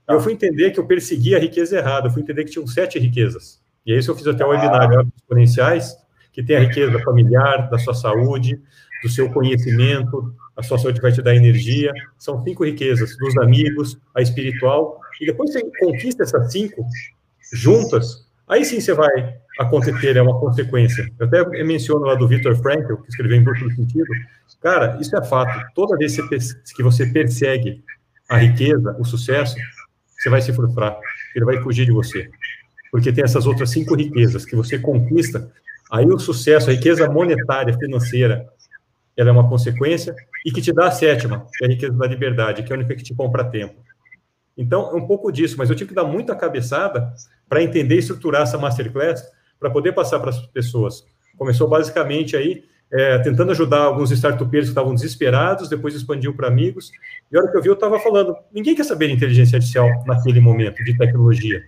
Tá. 0.07 0.15
Eu 0.15 0.21
fui 0.21 0.33
entender 0.33 0.71
que 0.71 0.79
eu 0.79 0.87
persegui 0.87 1.35
a 1.35 1.39
riqueza 1.39 1.77
errada, 1.77 2.07
eu 2.07 2.13
fui 2.13 2.23
entender 2.23 2.45
que 2.45 2.53
tinham 2.53 2.67
sete 2.67 2.99
riquezas. 2.99 3.61
E 3.85 3.93
aí, 3.93 3.99
eu 4.07 4.15
fiz 4.15 4.27
até 4.27 4.45
o 4.45 4.53
ah. 4.53 4.55
webinar 4.55 5.07
exponenciais, 5.17 5.97
que 6.33 6.43
tem 6.43 6.57
a 6.57 6.61
riqueza 6.61 6.97
familiar, 7.01 7.69
da 7.69 7.79
sua 7.79 7.95
saúde, 7.95 8.61
do 9.03 9.09
seu 9.09 9.31
conhecimento, 9.33 10.33
a 10.57 10.63
sua 10.63 10.79
saúde 10.79 11.01
vai 11.01 11.11
te 11.11 11.23
dar 11.23 11.35
energia. 11.35 11.93
São 12.19 12.43
cinco 12.45 12.65
riquezas, 12.65 13.17
dos 13.17 13.37
amigos, 13.39 13.99
a 14.15 14.23
espiritual. 14.23 15.01
E 15.21 15.27
depois 15.27 15.53
você 15.53 15.63
conquista 15.81 16.23
essas 16.23 16.53
cinco 16.53 16.85
juntas, 17.53 18.29
aí 18.47 18.65
sim 18.65 18.81
você 18.81 18.95
vai 18.95 19.11
acontecer, 19.61 20.17
é 20.17 20.23
uma 20.23 20.39
consequência. 20.41 21.07
Eu 21.19 21.27
até 21.27 21.45
menciono 21.63 22.07
lá 22.07 22.15
do 22.15 22.27
Victor 22.27 22.57
Frankl, 22.57 22.95
que 22.97 23.11
escreveu 23.11 23.37
em 23.37 23.45
Bruto 23.45 23.71
Sentido. 23.75 24.07
Cara, 24.61 24.99
isso 25.01 25.15
é 25.17 25.25
fato. 25.25 25.61
Toda 25.75 25.97
vez 25.97 26.17
que 26.17 26.83
você 26.83 27.07
persegue 27.07 27.85
a 28.29 28.39
riqueza, 28.39 28.97
o 28.99 29.05
sucesso, 29.05 29.57
você 30.19 30.31
vai 30.31 30.41
se 30.41 30.53
frustrar, 30.53 30.99
ele 31.35 31.45
vai 31.45 31.61
fugir 31.63 31.85
de 31.85 31.93
você. 31.93 32.31
Porque 32.91 33.13
tem 33.13 33.23
essas 33.23 33.47
outras 33.47 33.71
cinco 33.71 33.95
riquezas 33.95 34.45
que 34.45 34.57
você 34.57 34.79
conquista, 34.79 35.51
aí 35.91 36.07
o 36.07 36.19
sucesso, 36.19 36.71
a 36.71 36.73
riqueza 36.73 37.09
monetária, 37.11 37.77
financeira, 37.77 38.47
ela 39.17 39.29
é 39.29 39.33
uma 39.33 39.49
consequência, 39.49 40.15
e 40.45 40.51
que 40.51 40.63
te 40.63 40.73
dá 40.73 40.87
a 40.87 40.91
sétima, 40.91 41.47
que 41.53 41.65
é 41.65 41.69
a 41.69 41.71
riqueza 41.71 41.93
da 41.93 42.07
liberdade, 42.07 42.63
que 42.63 42.73
é 42.73 42.77
a 42.77 42.79
única 42.79 42.95
que 42.95 43.03
te 43.03 43.15
compra 43.15 43.45
tempo. 43.45 43.75
Então, 44.57 44.91
é 44.91 44.95
um 44.95 45.07
pouco 45.07 45.31
disso, 45.31 45.57
mas 45.59 45.69
eu 45.69 45.77
tive 45.77 45.89
que 45.91 45.95
dar 45.95 46.05
muita 46.05 46.35
cabeçada 46.35 47.13
para 47.49 47.63
entender 47.63 47.97
e 47.97 47.99
estruturar 47.99 48.43
essa 48.43 48.57
masterclass, 48.59 49.23
para 49.61 49.71
poder 49.71 49.93
passar 49.93 50.19
para 50.19 50.31
as 50.31 50.45
pessoas. 50.47 51.05
Começou 51.37 51.69
basicamente 51.69 52.37
aí 52.37 52.65
é, 52.93 53.19
tentando 53.19 53.53
ajudar 53.53 53.83
alguns 53.83 54.11
startupeiros 54.11 54.69
que 54.69 54.73
estavam 54.73 54.95
desesperados, 54.95 55.69
depois 55.69 55.95
expandiu 55.95 56.35
para 56.35 56.49
amigos. 56.49 56.91
E 57.31 57.37
a 57.37 57.41
hora 57.41 57.51
que 57.51 57.57
eu 57.57 57.63
vi, 57.63 57.69
eu 57.69 57.75
estava 57.75 58.01
falando: 58.01 58.35
ninguém 58.53 58.75
quer 58.75 58.85
saber 58.85 59.09
de 59.09 59.15
inteligência 59.15 59.57
artificial 59.57 59.89
naquele 60.07 60.41
momento, 60.41 60.83
de 60.83 60.97
tecnologia. 60.97 61.63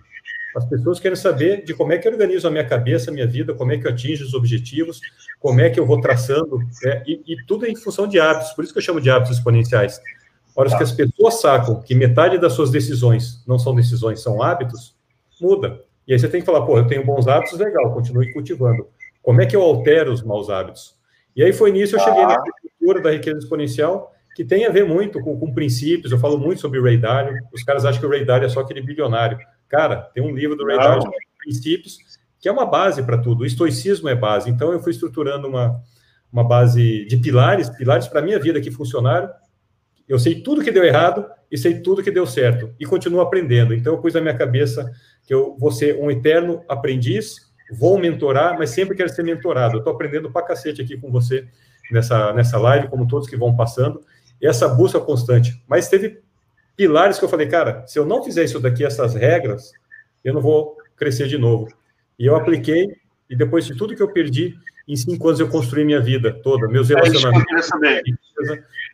As 0.55 0.65
pessoas 0.65 0.99
querem 0.99 1.15
saber 1.15 1.63
de 1.63 1.73
como 1.73 1.93
é 1.93 1.97
que 1.97 2.07
eu 2.07 2.11
organizo 2.11 2.47
a 2.47 2.51
minha 2.51 2.65
cabeça, 2.65 3.09
a 3.09 3.13
minha 3.13 3.25
vida, 3.25 3.53
como 3.55 3.71
é 3.71 3.77
que 3.77 3.87
eu 3.87 3.91
atingo 3.91 4.21
os 4.21 4.33
objetivos, 4.33 4.99
como 5.39 5.59
é 5.59 5.69
que 5.69 5.79
eu 5.79 5.85
vou 5.85 5.99
traçando, 5.99 6.59
é, 6.85 7.03
e, 7.07 7.21
e, 7.25 7.45
tudo 7.47 7.65
em 7.65 7.75
função 7.75 8.07
de 8.07 8.19
hábitos, 8.19 8.53
por 8.53 8.63
isso 8.63 8.71
que 8.71 8.77
eu 8.77 8.83
chamo 8.83 9.01
de 9.01 9.09
hábitos 9.09 9.37
exponenciais. 9.37 9.99
Horas 10.55 10.75
que 10.75 10.83
as 10.83 10.91
pessoas 10.91 11.41
sacam 11.41 11.81
que 11.81 11.95
metade 11.95 12.37
das 12.37 12.53
suas 12.53 12.69
decisões 12.69 13.43
não 13.47 13.57
são 13.57 13.73
decisões, 13.73 14.21
são 14.21 14.43
hábitos, 14.43 14.95
muda. 15.41 15.81
E 16.07 16.13
aí 16.13 16.19
você 16.19 16.27
tem 16.27 16.41
que 16.41 16.45
falar, 16.45 16.65
pô, 16.65 16.77
eu 16.77 16.87
tenho 16.87 17.05
bons 17.05 17.27
hábitos, 17.27 17.57
legal, 17.59 17.93
continue 17.93 18.31
cultivando. 18.33 18.87
Como 19.21 19.41
é 19.41 19.45
que 19.45 19.55
eu 19.55 19.61
altero 19.61 20.11
os 20.11 20.21
maus 20.21 20.49
hábitos? 20.49 20.95
E 21.35 21.43
aí 21.43 21.53
foi 21.53 21.71
nisso 21.71 21.95
eu 21.95 21.99
cheguei 21.99 22.25
na 22.25 22.37
estrutura 22.63 23.01
da 23.01 23.11
riqueza 23.11 23.39
exponencial, 23.39 24.13
que 24.35 24.43
tem 24.43 24.65
a 24.65 24.69
ver 24.69 24.85
muito 24.85 25.19
com, 25.21 25.39
com, 25.39 25.53
princípios. 25.53 26.11
Eu 26.11 26.19
falo 26.19 26.37
muito 26.37 26.59
sobre 26.59 26.79
o 26.79 26.83
Ray 26.83 26.97
Dalio. 26.97 27.35
Os 27.53 27.63
caras 27.63 27.85
acham 27.85 27.99
que 27.99 28.05
o 28.05 28.09
Ray 28.09 28.25
Dalio 28.25 28.45
é 28.45 28.49
só 28.49 28.59
aquele 28.59 28.81
bilionário. 28.81 29.37
Cara, 29.69 29.97
tem 30.13 30.23
um 30.23 30.35
livro 30.35 30.55
do 30.55 30.65
Ray 30.65 30.77
Dalio, 30.77 31.09
Princípios, 31.37 31.97
que 32.39 32.49
é 32.49 32.51
uma 32.51 32.65
base 32.65 33.01
para 33.03 33.17
tudo. 33.17 33.41
O 33.41 33.45
estoicismo 33.45 34.09
é 34.09 34.15
base. 34.15 34.49
Então 34.49 34.71
eu 34.71 34.79
fui 34.79 34.91
estruturando 34.91 35.47
uma, 35.47 35.81
uma 36.31 36.43
base 36.43 37.05
de 37.05 37.17
pilares, 37.17 37.69
pilares 37.69 38.07
para 38.07 38.19
a 38.19 38.23
minha 38.23 38.39
vida 38.39 38.59
que 38.59 38.71
funcionaram. 38.71 39.29
Eu 40.07 40.19
sei 40.19 40.41
tudo 40.41 40.63
que 40.63 40.71
deu 40.71 40.83
errado 40.83 41.25
e 41.51 41.57
sei 41.57 41.79
tudo 41.81 42.03
que 42.03 42.11
deu 42.11 42.25
certo. 42.25 42.73
E 42.79 42.85
continuo 42.85 43.21
aprendendo. 43.21 43.73
Então 43.73 43.93
eu 43.93 43.99
pus 44.01 44.13
na 44.13 44.21
minha 44.21 44.35
cabeça 44.35 44.91
que 45.25 45.33
eu 45.33 45.55
vou 45.57 45.71
ser 45.71 45.97
um 45.99 46.11
eterno 46.11 46.63
aprendiz 46.67 47.53
vou 47.73 47.97
mentorar, 47.97 48.57
mas 48.57 48.69
sempre 48.69 48.95
quero 48.95 49.09
ser 49.09 49.23
mentorado. 49.23 49.75
Eu 49.75 49.79
estou 49.79 49.93
aprendendo 49.93 50.31
pra 50.31 50.43
cacete 50.43 50.81
aqui 50.81 50.97
com 50.97 51.11
você 51.11 51.47
nessa, 51.91 52.33
nessa 52.33 52.57
live, 52.57 52.87
como 52.87 53.07
todos 53.07 53.27
que 53.27 53.35
vão 53.35 53.55
passando, 53.55 54.01
e 54.41 54.47
essa 54.47 54.67
busca 54.67 54.99
constante. 54.99 55.61
Mas 55.67 55.89
teve 55.89 56.19
pilares 56.75 57.17
que 57.17 57.25
eu 57.25 57.29
falei, 57.29 57.47
cara, 57.47 57.85
se 57.87 57.97
eu 57.97 58.05
não 58.05 58.23
fizer 58.23 58.43
isso 58.43 58.59
daqui, 58.59 58.85
essas 58.85 59.13
regras, 59.15 59.71
eu 60.23 60.33
não 60.33 60.41
vou 60.41 60.77
crescer 60.95 61.27
de 61.27 61.37
novo. 61.37 61.67
E 62.17 62.25
eu 62.25 62.35
apliquei, 62.35 62.95
e 63.29 63.35
depois 63.35 63.65
de 63.65 63.75
tudo 63.75 63.95
que 63.95 64.01
eu 64.01 64.11
perdi, 64.11 64.55
em 64.87 64.95
cinco 64.95 65.27
anos 65.27 65.39
eu 65.39 65.49
construí 65.49 65.85
minha 65.85 66.01
vida 66.01 66.31
toda, 66.31 66.67
meus 66.67 66.91
é 66.91 66.95
relacionamentos. 66.95 67.71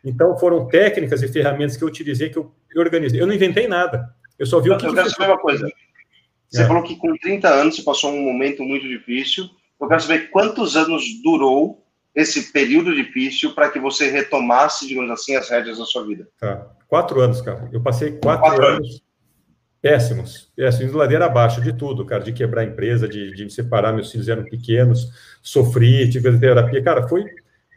Então 0.04 0.38
foram 0.38 0.66
técnicas 0.66 1.22
e 1.22 1.28
ferramentas 1.28 1.76
que 1.76 1.84
eu 1.84 1.88
utilizei, 1.88 2.30
que 2.30 2.38
eu 2.38 2.52
organizei. 2.76 3.20
Eu 3.20 3.26
não 3.26 3.34
inventei 3.34 3.66
nada. 3.66 4.14
Eu 4.38 4.46
só 4.46 4.60
vi 4.60 4.70
eu 4.70 4.76
o 4.76 4.78
que. 4.78 4.86
Eu 4.86 4.94
quero 4.94 5.10
saber 5.10 5.32
uma 5.32 5.38
coisa. 5.38 5.68
Você 6.50 6.62
é. 6.62 6.66
falou 6.66 6.82
que 6.82 6.96
com 6.96 7.16
30 7.16 7.48
anos 7.48 7.76
você 7.76 7.82
passou 7.82 8.12
um 8.12 8.22
momento 8.22 8.62
muito 8.62 8.86
difícil. 8.86 9.48
Eu 9.80 9.88
quero 9.88 10.00
saber 10.02 10.30
quantos 10.30 10.76
anos 10.76 11.04
durou 11.22 11.86
esse 12.14 12.52
período 12.52 12.94
difícil 12.94 13.54
para 13.54 13.70
que 13.70 13.78
você 13.78 14.10
retomasse, 14.10 14.86
digamos 14.86 15.10
assim, 15.10 15.36
as 15.36 15.48
rédeas 15.48 15.78
da 15.78 15.84
sua 15.84 16.04
vida. 16.04 16.28
Tá. 16.38 16.66
Quatro 16.88 17.20
anos, 17.20 17.40
cara. 17.40 17.68
Eu 17.72 17.80
passei 17.80 18.18
quatro, 18.18 18.42
quatro 18.42 18.66
anos, 18.66 18.88
anos, 18.88 19.02
Péssimos, 19.80 20.52
péssimos, 20.54 20.92
ladeira 20.92 21.24
abaixo 21.24 21.58
de 21.62 21.72
tudo, 21.72 22.04
cara, 22.04 22.22
de 22.22 22.34
quebrar 22.34 22.60
a 22.60 22.64
empresa, 22.64 23.08
de, 23.08 23.32
de 23.34 23.44
me 23.44 23.50
separar, 23.50 23.94
meus 23.94 24.10
filhos 24.10 24.28
eram 24.28 24.44
pequenos, 24.44 25.08
sofri, 25.40 26.10
tive 26.10 26.38
terapia, 26.38 26.82
cara, 26.82 27.08
foi 27.08 27.24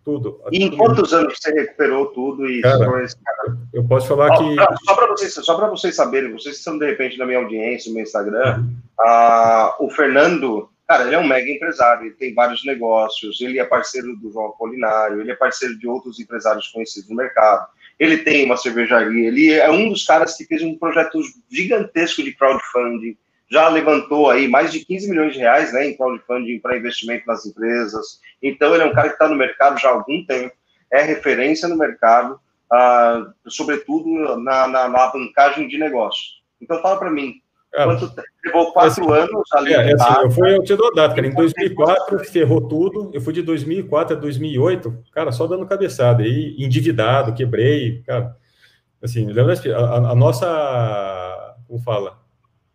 tudo. 0.03 0.41
E 0.51 0.63
em 0.63 0.75
quantos 0.75 1.13
anos 1.13 1.37
você 1.37 1.51
recuperou 1.51 2.07
tudo 2.07 2.49
e 2.49 2.61
cara, 2.61 3.03
esse 3.03 3.17
cara? 3.23 3.57
Eu 3.73 3.83
posso 3.85 4.07
falar 4.07 4.37
que. 4.37 4.55
Só 4.85 4.95
para 4.95 5.07
vocês, 5.07 5.33
só 5.33 5.69
vocês 5.69 5.95
saberem, 5.95 6.31
vocês 6.31 6.55
que 6.55 6.59
estão 6.59 6.77
de 6.77 6.85
repente 6.85 7.17
na 7.17 7.25
minha 7.25 7.39
audiência, 7.39 7.89
no 7.89 7.95
meu 7.95 8.03
Instagram, 8.03 8.59
uhum. 8.59 8.75
uh, 8.99 9.85
o 9.85 9.89
Fernando, 9.89 10.69
cara, 10.87 11.05
ele 11.05 11.15
é 11.15 11.19
um 11.19 11.27
mega 11.27 11.49
empresário, 11.49 12.07
ele 12.07 12.15
tem 12.15 12.33
vários 12.33 12.65
negócios, 12.65 13.39
ele 13.41 13.59
é 13.59 13.65
parceiro 13.65 14.15
do 14.17 14.31
João 14.31 14.47
Apolinário, 14.47 15.21
ele 15.21 15.31
é 15.31 15.35
parceiro 15.35 15.77
de 15.77 15.87
outros 15.87 16.19
empresários 16.19 16.67
conhecidos 16.67 17.09
no 17.09 17.15
mercado. 17.15 17.67
Ele 17.99 18.17
tem 18.17 18.45
uma 18.45 18.57
cervejaria, 18.57 19.27
ele 19.27 19.51
é 19.51 19.69
um 19.69 19.89
dos 19.89 20.03
caras 20.03 20.35
que 20.35 20.45
fez 20.45 20.63
um 20.63 20.77
projeto 20.77 21.21
gigantesco 21.49 22.23
de 22.23 22.33
crowdfunding 22.33 23.17
já 23.53 23.69
levantou 23.69 24.31
aí 24.31 24.47
mais 24.47 24.71
de 24.71 24.83
15 24.83 25.07
milhões 25.07 25.33
de 25.33 25.39
reais 25.39 25.71
né, 25.71 25.87
em 25.87 25.95
crowdfunding 25.95 26.59
para 26.59 26.75
investimento 26.75 27.27
nas 27.27 27.45
empresas. 27.45 28.19
Então, 28.41 28.73
ele 28.73 28.83
é 28.83 28.87
um 28.87 28.93
cara 28.93 29.09
que 29.09 29.13
está 29.13 29.27
no 29.27 29.35
mercado 29.35 29.79
já 29.79 29.89
há 29.89 29.91
algum 29.91 30.25
tempo, 30.25 30.55
é 30.91 31.03
referência 31.03 31.67
no 31.67 31.77
mercado, 31.77 32.39
uh, 32.71 33.31
sobretudo 33.47 34.09
na, 34.39 34.67
na, 34.67 34.89
na 34.89 34.99
alavancagem 34.99 35.67
de 35.67 35.77
negócio. 35.77 36.23
Então, 36.59 36.81
fala 36.81 36.97
para 36.97 37.11
mim, 37.11 37.35
quanto 37.71 38.11
levou 38.43 38.73
quatro 38.73 39.13
anos 39.13 39.51
ali? 39.53 39.73
É, 39.75 39.93
assim, 39.93 40.21
eu, 40.23 40.31
fui, 40.31 40.55
eu 40.55 40.63
te 40.63 40.75
dou 40.75 40.87
a 40.87 40.95
data, 40.95 41.13
cara. 41.13 41.27
Em 41.27 41.35
2004, 41.35 42.19
ferrou 42.25 42.67
tudo. 42.67 43.11
Eu 43.13 43.21
fui 43.21 43.33
de 43.33 43.43
2004 43.43 44.17
a 44.17 44.19
2008, 44.19 45.03
cara, 45.11 45.31
só 45.31 45.45
dando 45.45 45.67
cabeçada. 45.67 46.23
E 46.23 46.55
endividado, 46.57 47.35
quebrei, 47.35 48.01
cara. 48.01 48.35
Assim, 48.99 49.27
a, 49.71 50.11
a 50.11 50.15
nossa, 50.15 51.55
como 51.67 51.79
fala, 51.79 52.22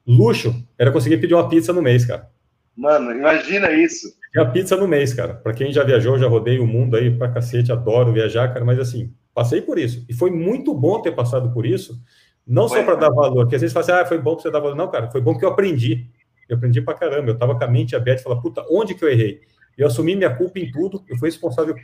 luxo 0.08 0.54
era 0.78 0.90
conseguir 0.90 1.18
pedir 1.18 1.34
uma 1.34 1.48
pizza 1.48 1.72
no 1.72 1.82
mês, 1.82 2.04
cara. 2.04 2.30
Mano, 2.74 3.12
imagina 3.12 3.70
isso. 3.72 4.08
a 4.36 4.44
pizza 4.44 4.76
no 4.76 4.88
mês, 4.88 5.12
cara. 5.12 5.34
Para 5.34 5.52
quem 5.52 5.72
já 5.72 5.84
viajou, 5.84 6.18
já 6.18 6.26
rodei 6.28 6.58
o 6.58 6.66
mundo 6.66 6.96
aí 6.96 7.10
pra 7.10 7.28
cacete, 7.28 7.70
adoro 7.70 8.12
viajar, 8.12 8.52
cara, 8.52 8.64
mas 8.64 8.78
assim, 8.78 9.12
passei 9.34 9.60
por 9.60 9.78
isso. 9.78 10.04
E 10.08 10.14
foi 10.14 10.30
muito 10.30 10.72
bom 10.74 11.02
ter 11.02 11.12
passado 11.12 11.52
por 11.52 11.66
isso, 11.66 12.00
não 12.46 12.66
foi, 12.66 12.78
só 12.78 12.84
para 12.84 12.94
dar 12.94 13.10
valor, 13.10 13.42
porque 13.42 13.56
às 13.56 13.60
vezes 13.60 13.74
fala 13.74 13.84
assim, 13.84 13.92
ah, 13.92 14.06
foi 14.06 14.18
bom 14.18 14.34
para 14.34 14.42
você 14.42 14.50
dar 14.50 14.60
valor. 14.60 14.74
Não, 14.74 14.90
cara, 14.90 15.10
foi 15.10 15.20
bom 15.20 15.36
que 15.36 15.44
eu 15.44 15.50
aprendi. 15.50 16.08
Eu 16.48 16.56
aprendi 16.56 16.80
pra 16.80 16.94
caramba. 16.94 17.30
Eu 17.30 17.38
tava 17.38 17.58
com 17.58 17.64
a 17.64 17.68
mente 17.68 17.94
aberta 17.94 18.22
e 18.22 18.24
falava, 18.24 18.40
puta, 18.40 18.64
onde 18.70 18.94
que 18.94 19.04
eu 19.04 19.08
errei? 19.10 19.42
Eu 19.76 19.86
assumi 19.86 20.16
minha 20.16 20.34
culpa 20.34 20.58
em 20.58 20.70
tudo, 20.70 21.04
eu 21.06 21.16
fui 21.18 21.28
responsável 21.28 21.74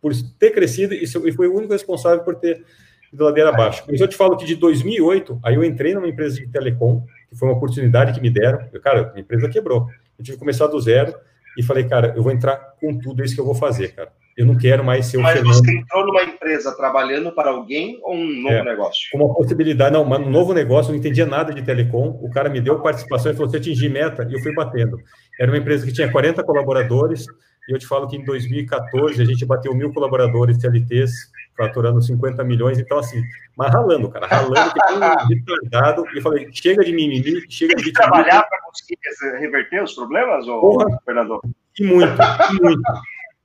por 0.00 0.12
ter 0.38 0.50
crescido 0.50 0.94
e 0.94 1.06
fui 1.06 1.46
o 1.46 1.54
único 1.54 1.72
responsável 1.72 2.24
por 2.24 2.34
ter 2.34 2.64
ido 3.12 3.24
ladeira 3.24 3.50
abaixo. 3.50 3.84
Mas 3.86 4.00
eu 4.00 4.08
te 4.08 4.16
falo 4.16 4.36
que 4.36 4.44
de 4.44 4.56
2008, 4.56 5.40
aí 5.44 5.54
eu 5.54 5.64
entrei 5.64 5.94
numa 5.94 6.08
empresa 6.08 6.36
de 6.36 6.48
telecom, 6.48 7.04
que 7.30 7.36
foi 7.38 7.48
uma 7.48 7.56
oportunidade 7.56 8.12
que 8.12 8.20
me 8.20 8.28
deram. 8.28 8.68
Eu, 8.72 8.80
cara, 8.80 9.12
a 9.14 9.20
empresa 9.20 9.48
quebrou. 9.48 9.86
Eu 10.18 10.24
tive 10.24 10.36
que 10.36 10.40
começar 10.40 10.66
do 10.66 10.80
zero 10.80 11.14
e 11.56 11.62
falei, 11.62 11.84
cara, 11.84 12.12
eu 12.16 12.22
vou 12.22 12.32
entrar 12.32 12.56
com 12.80 12.98
tudo 12.98 13.24
isso 13.24 13.34
que 13.34 13.40
eu 13.40 13.44
vou 13.44 13.54
fazer, 13.54 13.94
cara. 13.94 14.12
Eu 14.36 14.46
não 14.46 14.56
quero 14.56 14.82
mais 14.82 15.06
ser 15.06 15.18
o 15.18 15.22
Mas 15.22 15.34
Fernando. 15.34 15.54
você 15.54 15.76
entrou 15.76 16.06
numa 16.06 16.22
empresa 16.22 16.74
trabalhando 16.76 17.32
para 17.32 17.50
alguém 17.50 17.98
ou 18.02 18.14
um 18.14 18.42
novo 18.42 18.54
é, 18.54 18.64
negócio? 18.64 19.08
Uma 19.14 19.34
possibilidade, 19.34 19.92
não, 19.92 20.02
um 20.02 20.30
novo 20.30 20.54
negócio, 20.54 20.90
eu 20.90 20.92
não 20.92 20.98
entendia 20.98 21.26
nada 21.26 21.52
de 21.52 21.62
telecom. 21.62 22.18
O 22.22 22.30
cara 22.30 22.48
me 22.48 22.60
deu 22.60 22.80
participação 22.80 23.30
e 23.30 23.34
falou: 23.34 23.50
você 23.50 23.58
atingir 23.58 23.88
meta, 23.88 24.26
e 24.28 24.32
eu 24.32 24.40
fui 24.40 24.54
batendo. 24.54 24.96
Era 25.38 25.50
uma 25.50 25.58
empresa 25.58 25.84
que 25.84 25.92
tinha 25.92 26.10
40 26.10 26.42
colaboradores, 26.44 27.26
e 27.70 27.72
eu 27.72 27.78
te 27.78 27.86
falo 27.86 28.08
que 28.08 28.16
em 28.16 28.24
2014 28.24 29.22
a 29.22 29.24
gente 29.24 29.46
bateu 29.46 29.72
mil 29.72 29.92
colaboradores 29.92 30.60
CLTs 30.60 31.30
faturando 31.56 32.02
50 32.02 32.42
milhões, 32.42 32.80
então 32.80 32.98
assim, 32.98 33.22
mas 33.56 33.72
ralando, 33.72 34.10
cara, 34.10 34.26
ralando, 34.26 34.72
que 34.72 34.92
um 34.92 35.28
retardado, 35.28 36.04
e 36.16 36.20
falei, 36.20 36.48
chega 36.52 36.82
de 36.82 36.92
mimimi, 36.92 37.44
chega 37.48 37.76
de... 37.76 37.92
trabalhar 37.92 38.42
para 38.42 38.60
conseguir 38.62 38.98
reverter 39.38 39.84
os 39.84 39.94
problemas, 39.94 40.48
ou, 40.48 40.60
Porra, 40.60 40.98
Fernando? 41.04 41.40
E 41.78 41.84
muito, 41.84 42.12
e 42.50 42.62
muito. 42.62 42.82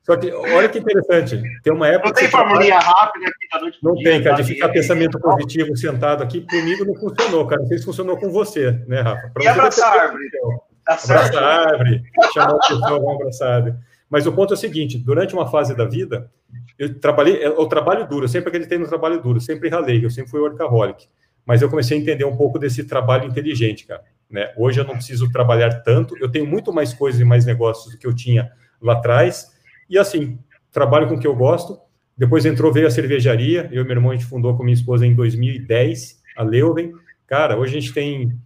Só 0.02 0.16
que, 0.18 0.32
olha 0.32 0.70
que 0.70 0.80
interessante, 0.80 1.42
tem 1.62 1.74
uma 1.74 1.88
época... 1.88 2.10
Não 2.10 2.16
tem 2.16 2.30
formulinha 2.30 2.80
rápida 2.80 3.28
aqui 3.28 3.48
da 3.52 3.60
noite 3.60 3.80
Não 3.84 3.94
dia, 3.94 4.10
tem, 4.10 4.24
cara, 4.24 4.36
de 4.38 4.44
ficar 4.44 4.70
pensamento 4.70 5.20
positivo 5.20 5.76
sentado 5.76 6.24
aqui, 6.24 6.42
comigo 6.42 6.86
não 6.86 6.96
funcionou, 6.96 7.46
cara, 7.46 7.62
não 7.62 7.68
sei 7.68 7.78
se 7.78 7.86
funcionou 7.86 8.18
com 8.18 8.32
você, 8.32 8.72
né, 8.88 9.02
Rafa? 9.02 9.30
Pra 9.34 9.44
e 9.44 9.48
abraçar 9.48 10.00
a 10.00 10.02
árvore, 10.02 10.26
então. 10.26 10.62
Tá 10.86 10.94
abraçar 11.04 11.44
a 11.44 11.70
árvore, 11.70 12.04
chamar 12.34 12.56
a 12.56 12.60
pessoa, 12.60 13.00
vamos 13.00 13.16
abraçar 13.16 13.48
a 13.48 13.56
árvore. 13.56 13.76
Mas 14.10 14.26
o 14.28 14.32
ponto 14.32 14.54
é 14.54 14.56
o 14.56 14.60
seguinte: 14.60 14.98
durante 14.98 15.34
uma 15.34 15.48
fase 15.48 15.76
da 15.76 15.86
vida, 15.86 16.32
eu 16.78 17.00
trabalhei, 17.00 17.42
é, 17.44 17.50
o 17.50 17.66
trabalho 17.68 18.08
duro, 18.08 18.26
eu 18.26 18.30
sempre 18.30 18.50
acreditei 18.50 18.78
no 18.78 18.88
trabalho 18.88 19.22
duro, 19.22 19.40
sempre 19.40 19.70
ralei, 19.70 20.04
eu 20.04 20.10
sempre 20.10 20.32
fui 20.32 20.40
workaholic. 20.40 21.08
Mas 21.46 21.62
eu 21.62 21.70
comecei 21.70 21.98
a 21.98 22.02
entender 22.02 22.26
um 22.26 22.36
pouco 22.36 22.58
desse 22.58 22.84
trabalho 22.84 23.26
inteligente, 23.26 23.86
cara. 23.86 24.04
Né? 24.30 24.52
Hoje 24.58 24.80
eu 24.80 24.84
não 24.84 24.96
preciso 24.96 25.32
trabalhar 25.32 25.82
tanto, 25.82 26.18
eu 26.18 26.30
tenho 26.30 26.46
muito 26.46 26.74
mais 26.74 26.94
coisas 26.94 27.22
e 27.22 27.24
mais 27.24 27.46
negócios 27.46 27.94
do 27.94 28.00
que 28.00 28.08
eu 28.08 28.16
tinha 28.16 28.52
lá 28.82 28.94
atrás. 28.94 29.52
E 29.90 29.98
assim, 29.98 30.40
trabalho 30.72 31.08
com 31.08 31.16
o 31.16 31.20
que 31.20 31.28
eu 31.28 31.36
gosto. 31.36 31.80
Depois 32.18 32.46
entrou, 32.46 32.72
veio 32.72 32.88
a 32.88 32.92
cervejaria, 32.92 33.70
eu 33.72 33.84
e 33.84 33.86
meu 33.86 33.96
irmão, 33.96 34.12
a 34.12 34.16
gente 34.16 34.26
fundou 34.26 34.56
com 34.56 34.64
minha 34.64 34.74
esposa 34.74 35.06
em 35.06 35.14
2010, 35.14 36.22
a 36.36 36.44
Leuven. 36.44 36.94
Cara, 37.28 37.58
hoje 37.58 37.78
a 37.78 37.80
gente 37.80 37.94
tem 37.94 38.38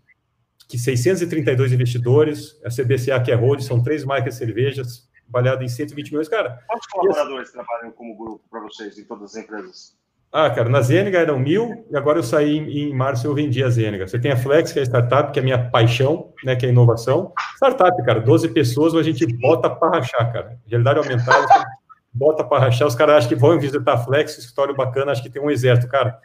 que 0.68 0.78
632 0.78 1.74
investidores, 1.74 2.60
a 2.64 2.70
CBCA, 2.70 3.20
que 3.20 3.32
é 3.32 3.36
Road, 3.36 3.64
são 3.64 3.82
três 3.82 4.03
marcas 4.03 4.36
de 4.36 4.39
cervejas, 4.39 5.09
avaliado 5.30 5.64
em 5.64 5.68
120 5.68 6.10
milhões, 6.10 6.28
cara. 6.28 6.60
Quantos 6.68 6.88
colaboradores 6.88 7.52
trabalham 7.52 7.92
como 7.92 8.18
grupo 8.18 8.44
para 8.50 8.62
vocês 8.62 8.98
em 8.98 9.06
todas 9.06 9.36
as 9.36 9.44
empresas? 9.44 9.98
Ah, 10.32 10.48
cara, 10.52 10.70
na 10.70 10.80
Zênica 10.82 11.18
eram 11.18 11.40
mil 11.40 11.88
e 11.90 11.98
agora 11.98 12.20
eu 12.20 12.24
saí 12.24 12.56
em, 12.56 12.90
em 12.90 12.94
março 12.94 13.26
eu 13.26 13.34
vendi 13.34 13.64
a 13.64 13.70
Zênica. 13.70 14.08
Você 14.08 14.20
tem 14.20 14.32
a 14.32 14.38
Flex, 14.38 14.72
que 14.72 14.78
é 14.78 14.84
a 14.84 14.86
startup, 14.86 15.32
que 15.32 15.40
é 15.40 15.42
a 15.42 15.44
minha 15.44 15.70
paixão, 15.72 16.32
né, 16.44 16.56
que 16.56 16.68
é 16.68 16.70
a 16.70 16.72
inovação. 16.72 17.34
Startup, 17.56 18.06
cara, 18.06 18.20
12 18.20 18.50
pessoas, 18.50 18.94
a 18.94 19.02
gente 19.02 19.26
bota 19.26 19.70
para 19.70 19.98
rachar, 19.98 20.32
cara. 20.32 20.60
Realidade 20.68 21.00
aumentada, 21.00 21.66
bota 22.14 22.44
para 22.44 22.60
rachar. 22.60 22.88
Os 22.88 22.94
caras 22.94 23.16
acham 23.16 23.30
que 23.30 23.36
vão 23.36 23.60
visitar 23.60 23.94
a 23.94 23.98
Flex, 23.98 24.38
escritório 24.38 24.76
bacana, 24.76 25.12
acho 25.12 25.24
que 25.24 25.32
tem 25.32 25.42
um 25.42 25.50
exército, 25.50 25.88
cara. 25.92 26.20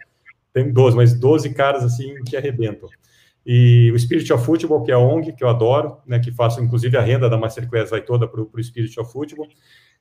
Tem 0.52 0.70
12, 0.70 0.96
mas 0.96 1.14
12 1.14 1.54
caras 1.54 1.82
assim 1.82 2.14
que 2.24 2.36
arrebentam. 2.36 2.90
E 3.46 3.92
o 3.92 3.98
Spirit 3.98 4.32
of 4.32 4.44
Football, 4.44 4.82
que 4.82 4.90
é 4.90 4.94
a 4.94 4.98
ONG, 4.98 5.32
que 5.32 5.44
eu 5.44 5.48
adoro, 5.48 5.98
né, 6.06 6.18
que 6.18 6.32
faço, 6.32 6.62
inclusive, 6.62 6.96
a 6.96 7.00
renda 7.00 7.28
da 7.28 7.36
Masterclass 7.36 7.90
vai 7.90 8.00
toda 8.00 8.26
para 8.26 8.40
o 8.40 8.62
Spirit 8.64 8.98
of 8.98 9.12
Football. 9.12 9.48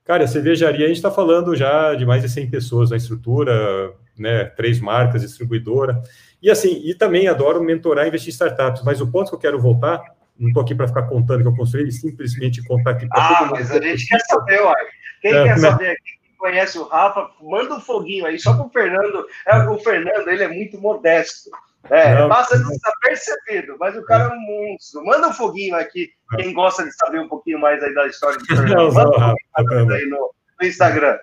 Cara, 0.06 0.24
a 0.24 0.28
cervejaria, 0.28 0.86
a 0.86 0.88
gente 0.88 0.98
está 0.98 1.12
falando 1.12 1.56
já 1.56 1.94
de 1.94 2.06
mais 2.06 2.22
de 2.22 2.30
100 2.30 2.50
pessoas 2.50 2.90
na 2.90 2.98
estrutura, 2.98 3.94
né, 4.18 4.46
três 4.46 4.80
marcas, 4.80 5.22
distribuidora. 5.22 6.02
E 6.42 6.50
assim, 6.50 6.82
e 6.86 6.94
também 6.94 7.28
adoro 7.28 7.64
mentorar 7.64 8.06
e 8.06 8.08
investir 8.10 8.30
em 8.30 8.32
startups, 8.32 8.84
mas 8.84 9.02
o 9.02 9.12
ponto 9.12 9.30
que 9.30 9.36
eu 9.36 9.40
quero 9.40 9.62
voltar, 9.62 10.02
não 10.38 10.50
estou 10.50 10.64
aqui 10.64 10.76
para 10.76 10.88
ficar 10.88 11.04
contando 11.04 11.42
que 11.42 11.48
eu 11.48 11.56
construí, 11.56 11.92
simplesmente 11.92 12.64
contar 12.64 12.92
aqui 12.92 13.08
para 13.08 13.22
ah, 13.22 13.28
todo 13.28 13.48
mundo. 13.48 13.60
mas 13.60 13.72
a 13.72 13.82
gente 13.82 14.08
quer 14.08 14.20
saber, 14.22 14.62
uai. 14.62 14.86
Quem 15.22 15.34
é, 15.34 15.44
quer 15.44 15.58
saber 15.58 15.90
aqui? 15.92 16.24
conhece 16.44 16.78
o 16.78 16.84
Rafa, 16.84 17.30
manda 17.42 17.76
um 17.76 17.80
foguinho 17.80 18.26
aí, 18.26 18.38
só 18.38 18.54
para 18.54 18.66
o 18.66 18.70
Fernando. 18.70 19.26
É, 19.48 19.58
o 19.60 19.80
Fernando, 19.80 20.28
ele 20.28 20.44
é 20.44 20.48
muito 20.50 20.78
modesto. 20.78 21.50
É, 21.90 22.16
não, 22.16 22.30
passa 22.30 22.58
desapercebido, 22.58 23.76
mas 23.78 23.96
o 23.98 24.04
cara 24.06 24.34
é 24.34 24.38
um 24.38 24.40
monstro. 24.40 25.04
Manda 25.04 25.28
um 25.28 25.34
foguinho 25.34 25.76
aqui, 25.76 26.10
quem 26.36 26.54
gosta 26.54 26.84
de 26.84 26.94
saber 26.96 27.20
um 27.20 27.28
pouquinho 27.28 27.60
mais 27.60 27.84
aí 27.84 27.94
da 27.94 28.08
história 28.08 28.38
do 28.38 28.46
Fernando. 28.48 28.94
Manda 28.94 29.36
um 29.84 29.92
aí 29.92 30.06
no, 30.06 30.34
no 30.62 30.68
Instagram. 30.68 31.18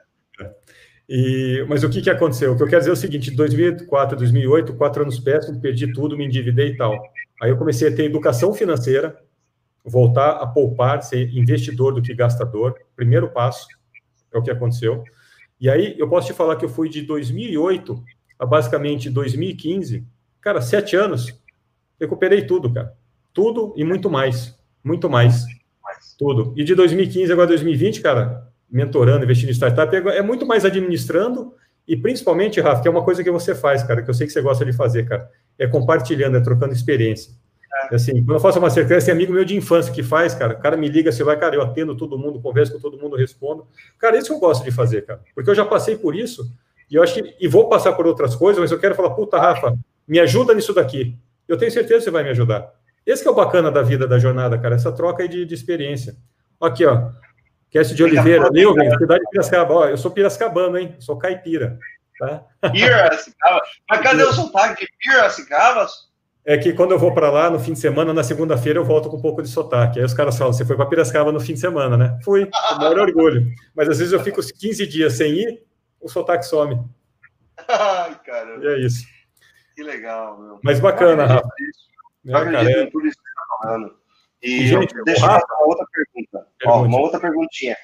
E, 1.08 1.64
mas 1.68 1.82
o 1.82 1.88
que, 1.88 2.02
que 2.02 2.11
aconteceu? 2.11 2.52
O 2.52 2.56
que 2.56 2.62
eu 2.62 2.68
quero 2.68 2.80
dizer 2.80 2.90
é 2.90 2.92
o 2.92 2.96
seguinte: 2.96 3.30
2004, 3.30 4.16
2008, 4.16 4.74
quatro 4.74 5.02
anos 5.02 5.18
péssimos, 5.18 5.61
perdi 5.61 5.92
tudo, 5.92 6.16
me 6.16 6.26
endividei 6.26 6.68
e 6.68 6.76
tal. 6.76 6.94
Aí 7.42 7.50
eu 7.50 7.56
comecei 7.56 7.88
a 7.88 7.94
ter 7.94 8.04
educação 8.04 8.52
financeira, 8.52 9.18
voltar 9.84 10.32
a 10.32 10.46
poupar, 10.46 11.02
ser 11.02 11.30
investidor 11.34 11.94
do 11.94 12.02
que 12.02 12.14
gastador. 12.14 12.74
Primeiro 12.94 13.30
passo 13.30 13.66
é 14.32 14.38
o 14.38 14.42
que 14.42 14.50
aconteceu. 14.50 15.02
E 15.58 15.68
aí 15.68 15.98
eu 15.98 16.08
posso 16.08 16.28
te 16.28 16.32
falar 16.32 16.56
que 16.56 16.64
eu 16.64 16.68
fui 16.68 16.88
de 16.88 17.02
2008 17.02 18.04
a 18.38 18.46
basicamente 18.46 19.11
2015 19.11 20.06
Cara, 20.41 20.61
sete 20.61 20.97
anos, 20.97 21.34
recuperei 22.01 22.47
tudo, 22.47 22.72
cara. 22.72 22.95
Tudo 23.32 23.74
e 23.76 23.84
muito 23.84 24.11
mais. 24.11 24.59
Muito 24.82 25.09
mais. 25.09 25.45
Tudo. 26.18 26.53
E 26.57 26.64
de 26.64 26.74
2015 26.74 27.32
agora 27.32 27.49
2020, 27.49 28.01
cara, 28.01 28.49
mentorando, 28.70 29.24
investindo 29.24 29.51
em 29.51 29.55
startup, 29.55 29.95
é 29.95 30.22
muito 30.22 30.47
mais 30.47 30.64
administrando 30.64 31.55
e 31.86 31.97
principalmente, 31.97 32.61
Rafa, 32.61 32.82
que 32.82 32.88
é 32.88 32.91
uma 32.91 33.03
coisa 33.03 33.24
que 33.24 33.30
você 33.30 33.55
faz, 33.55 33.82
cara, 33.82 34.03
que 34.03 34.09
eu 34.09 34.14
sei 34.14 34.26
que 34.26 34.32
você 34.32 34.41
gosta 34.41 34.64
de 34.64 34.72
fazer, 34.72 35.09
cara, 35.09 35.28
é 35.59 35.66
compartilhando, 35.66 36.36
é 36.36 36.41
trocando 36.41 36.72
experiência. 36.72 37.32
É. 37.91 37.97
Assim, 37.97 38.12
quando 38.24 38.34
eu 38.34 38.41
faço 38.41 38.59
uma 38.59 38.70
certeza, 38.70 39.07
tem 39.07 39.14
amigo 39.14 39.32
meu 39.32 39.45
de 39.45 39.57
infância 39.57 39.93
que 39.93 40.03
faz, 40.03 40.34
cara, 40.34 40.55
o 40.55 40.61
cara 40.61 40.76
me 40.76 40.88
liga, 40.88 41.11
você 41.11 41.24
vai, 41.24 41.36
cara, 41.36 41.57
eu 41.57 41.62
atendo 41.62 41.97
todo 41.97 42.16
mundo, 42.16 42.41
converso 42.41 42.72
com 42.72 42.78
todo 42.78 42.97
mundo, 42.97 43.16
respondo. 43.16 43.66
Cara, 43.99 44.16
isso 44.16 44.28
que 44.28 44.34
eu 44.34 44.38
gosto 44.38 44.62
de 44.62 44.70
fazer, 44.70 45.05
cara, 45.05 45.20
porque 45.34 45.51
eu 45.51 45.55
já 45.55 45.64
passei 45.64 45.97
por 45.97 46.14
isso 46.14 46.49
e 46.88 46.95
eu 46.95 47.03
acho 47.03 47.14
que, 47.14 47.34
e 47.41 47.49
vou 47.49 47.68
passar 47.68 47.93
por 47.95 48.07
outras 48.07 48.36
coisas, 48.36 48.61
mas 48.61 48.70
eu 48.70 48.78
quero 48.78 48.95
falar, 48.95 49.11
puta, 49.11 49.38
Rafa, 49.38 49.76
me 50.11 50.18
ajuda 50.18 50.52
nisso 50.52 50.74
daqui. 50.74 51.16
Eu 51.46 51.56
tenho 51.56 51.70
certeza 51.70 51.98
que 51.98 52.04
você 52.04 52.11
vai 52.11 52.24
me 52.24 52.30
ajudar. 52.30 52.68
Esse 53.06 53.26
é 53.26 53.30
o 53.30 53.34
bacana 53.34 53.70
da 53.70 53.80
vida, 53.80 54.08
da 54.08 54.18
jornada, 54.18 54.58
cara, 54.58 54.74
essa 54.74 54.90
troca 54.90 55.22
aí 55.22 55.28
de, 55.28 55.46
de 55.46 55.54
experiência. 55.54 56.16
Aqui, 56.61 56.84
ó, 56.84 57.11
Cast 57.70 57.94
de 57.94 58.02
Oliveira, 58.02 58.50
Nilvin, 58.50 58.90
cidade 58.98 59.20
de 59.20 59.30
Piracicaba. 59.30 59.72
Ó, 59.72 59.86
eu 59.86 59.96
sou 59.96 60.11
piracicabano, 60.11 60.76
hein? 60.76 60.96
Sou 60.98 61.16
caipira. 61.16 61.78
Tá? 62.18 62.42
Piracicaba. 62.70 63.62
Mas 63.88 64.00
cadê 64.00 64.24
o 64.24 64.32
sotaque 64.32 64.84
de 64.84 64.92
Piracicaba? 64.98 65.86
é 66.44 66.58
que 66.58 66.72
quando 66.72 66.90
eu 66.90 66.98
vou 66.98 67.14
para 67.14 67.30
lá 67.30 67.48
no 67.48 67.61
fim 67.61 67.74
de 67.74 67.78
semana, 67.78 68.12
na 68.12 68.24
segunda-feira 68.24 68.78
eu 68.78 68.84
volto 68.84 69.08
com 69.08 69.16
um 69.16 69.22
pouco 69.22 69.40
de 69.40 69.48
sotaque. 69.48 70.00
Aí 70.00 70.04
os 70.04 70.14
caras 70.14 70.36
falam: 70.36 70.52
você 70.52 70.64
foi 70.64 70.76
para 70.76 70.86
Piracicaba 70.86 71.30
no 71.30 71.38
fim 71.38 71.54
de 71.54 71.61
semana, 71.61 71.96
né? 71.96 72.18
Fui, 72.24 72.44
o 72.44 72.78
maior 72.78 72.98
orgulho. 73.06 73.46
Mas 73.76 73.88
às 73.88 73.98
vezes 73.98 74.12
eu 74.12 74.20
fico 74.20 74.40
15 74.42 74.86
dias 74.88 75.12
sem 75.12 75.32
ir, 75.34 75.62
o 76.00 76.08
sotaque 76.08 76.44
some. 76.44 76.80
Ai, 77.68 78.18
cara. 78.26 78.58
E 78.61 78.66
é 78.66 78.78
isso. 78.80 79.04
Que 79.81 79.85
legal, 79.85 80.39
meu. 80.39 80.61
Mas 80.62 80.78
bacana, 80.78 81.24
Rafa. 81.24 81.49
Eu 82.22 82.37
acredito 82.37 82.68
é, 82.68 82.83
em 82.83 82.91
tudo 82.91 83.07
isso 83.07 83.16
que 83.16 83.22
você 83.22 83.31
está 83.31 83.57
falando. 83.62 83.95
E, 84.43 84.66
gente, 84.66 85.05
deixa 85.05 85.24
eu 85.24 85.31
fazer 85.31 85.45
uma 85.59 85.66
outra 85.68 85.87
pergunta. 85.91 86.47
Ó, 86.66 86.83
uma 86.83 87.01
outra 87.01 87.18
perguntinha. 87.18 87.74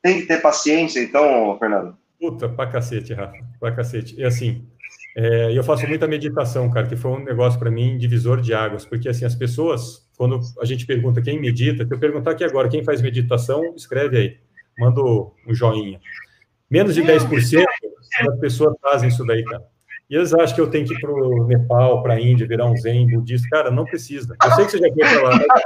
Tem 0.00 0.20
que 0.22 0.26
ter 0.26 0.40
paciência, 0.40 0.98
então, 1.00 1.58
Fernando? 1.58 1.94
Puta, 2.18 2.48
pra 2.48 2.68
cacete, 2.68 3.12
Rafa. 3.12 3.36
Pra 3.60 3.70
cacete. 3.70 4.18
E 4.18 4.24
assim, 4.24 4.66
é, 5.14 5.52
eu 5.52 5.62
faço 5.62 5.86
muita 5.86 6.08
meditação, 6.08 6.70
cara, 6.70 6.86
que 6.86 6.96
foi 6.96 7.10
um 7.10 7.22
negócio 7.22 7.58
para 7.58 7.70
mim 7.70 7.98
divisor 7.98 8.40
de 8.40 8.54
águas, 8.54 8.86
porque 8.86 9.10
assim, 9.10 9.26
as 9.26 9.34
pessoas, 9.34 10.10
quando 10.16 10.40
a 10.58 10.64
gente 10.64 10.86
pergunta 10.86 11.20
quem 11.20 11.38
medita, 11.38 11.86
se 11.86 11.92
eu 11.92 11.98
perguntar 11.98 12.30
aqui 12.30 12.44
agora, 12.44 12.70
quem 12.70 12.82
faz 12.82 13.02
meditação, 13.02 13.74
escreve 13.76 14.16
aí, 14.16 14.38
manda 14.78 15.02
um 15.02 15.54
joinha. 15.54 16.00
Menos 16.70 16.94
de 16.94 17.02
10% 17.02 17.62
das 18.24 18.40
pessoas 18.40 18.74
fazem 18.80 19.10
isso 19.10 19.22
daí, 19.26 19.44
cara. 19.44 19.70
E 20.12 20.14
eles 20.14 20.34
acham 20.34 20.54
que 20.54 20.60
eu 20.60 20.68
tenho 20.68 20.86
que 20.86 20.92
ir 20.92 21.00
para 21.00 21.10
o 21.10 21.46
Nepal, 21.46 22.02
para 22.02 22.12
a 22.12 22.20
Índia, 22.20 22.46
virar 22.46 22.66
um 22.66 22.76
zen 22.76 23.06
budista. 23.06 23.48
Cara, 23.50 23.70
não 23.70 23.86
precisa. 23.86 24.36
Eu 24.44 24.50
sei 24.50 24.66
que 24.66 24.72
você 24.72 24.78
já 24.78 24.88
foi 24.92 24.98
para 24.98 25.22
lá. 25.22 25.40
Mas, 25.48 25.62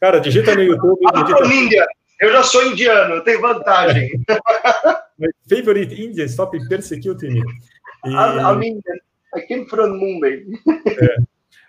cara, 0.00 0.20
digita 0.20 0.54
no 0.54 0.62
YouTube. 0.62 1.00
Digita... 1.12 1.46
Índia. 1.52 1.86
Eu 2.20 2.30
já 2.30 2.44
sou 2.44 2.64
indiano, 2.64 3.16
eu 3.16 3.24
tenho 3.24 3.40
vantagem. 3.40 4.08
favorite 5.50 6.00
Indian, 6.00 6.26
stop 6.26 6.56
persecuting 6.68 7.32
me. 7.32 7.42
E... 8.04 8.10
I'm 8.10 8.62
Indian. 8.62 8.94
I 9.34 9.40
came 9.48 9.68
from 9.68 9.96
Mumbai. 9.98 10.44
É. 10.86 11.16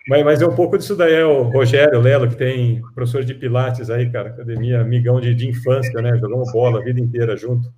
Mas, 0.06 0.24
mas 0.24 0.40
é 0.40 0.46
um 0.46 0.54
pouco 0.54 0.78
disso 0.78 0.94
daí, 0.94 1.14
é 1.14 1.24
o 1.24 1.42
Rogério 1.42 2.00
Lelo, 2.00 2.28
que 2.28 2.36
tem 2.36 2.80
professor 2.94 3.24
de 3.24 3.34
Pilates 3.34 3.90
aí, 3.90 4.08
cara, 4.08 4.28
academia, 4.28 4.82
amigão 4.82 5.20
de, 5.20 5.34
de 5.34 5.48
infância, 5.48 6.00
né? 6.00 6.16
Jogamos 6.18 6.52
bola 6.52 6.78
a 6.78 6.84
vida 6.84 7.00
inteira 7.00 7.36
junto. 7.36 7.68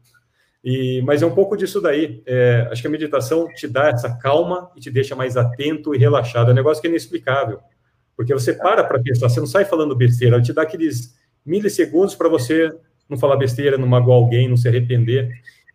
E, 0.67 1.01
mas 1.03 1.23
é 1.23 1.27
um 1.27 1.33
pouco 1.33 1.57
disso 1.57 1.81
daí. 1.81 2.21
É, 2.27 2.67
acho 2.73 2.83
que 2.83 2.89
a 2.89 2.91
meditação 2.91 3.47
te 3.55 3.69
dá 3.69 3.89
essa 3.89 4.13
calma 4.19 4.69
e 4.75 4.81
te 4.81 4.91
deixa 4.91 5.15
mais 5.15 5.37
atento 5.37 5.95
e 5.95 5.99
relaxado. 5.99 6.49
É 6.49 6.53
um 6.53 6.57
negócio 6.57 6.81
que 6.81 6.89
é 6.89 6.91
inexplicável. 6.91 7.61
Porque 8.17 8.35
você 8.35 8.53
para 8.53 8.83
para 8.83 8.99
pensar, 8.99 9.29
você 9.29 9.39
não 9.39 9.47
sai 9.47 9.65
falando 9.65 9.95
besteira, 9.95 10.35
ela 10.35 10.43
te 10.43 10.53
dá 10.53 10.63
aqueles 10.63 11.15
milissegundos 11.45 12.17
para 12.17 12.29
você 12.29 12.75
não 13.09 13.17
falar 13.17 13.37
besteira, 13.37 13.79
não 13.79 13.87
magoar 13.87 14.17
alguém, 14.17 14.49
não 14.49 14.57
se 14.57 14.67
arrepender. 14.67 15.31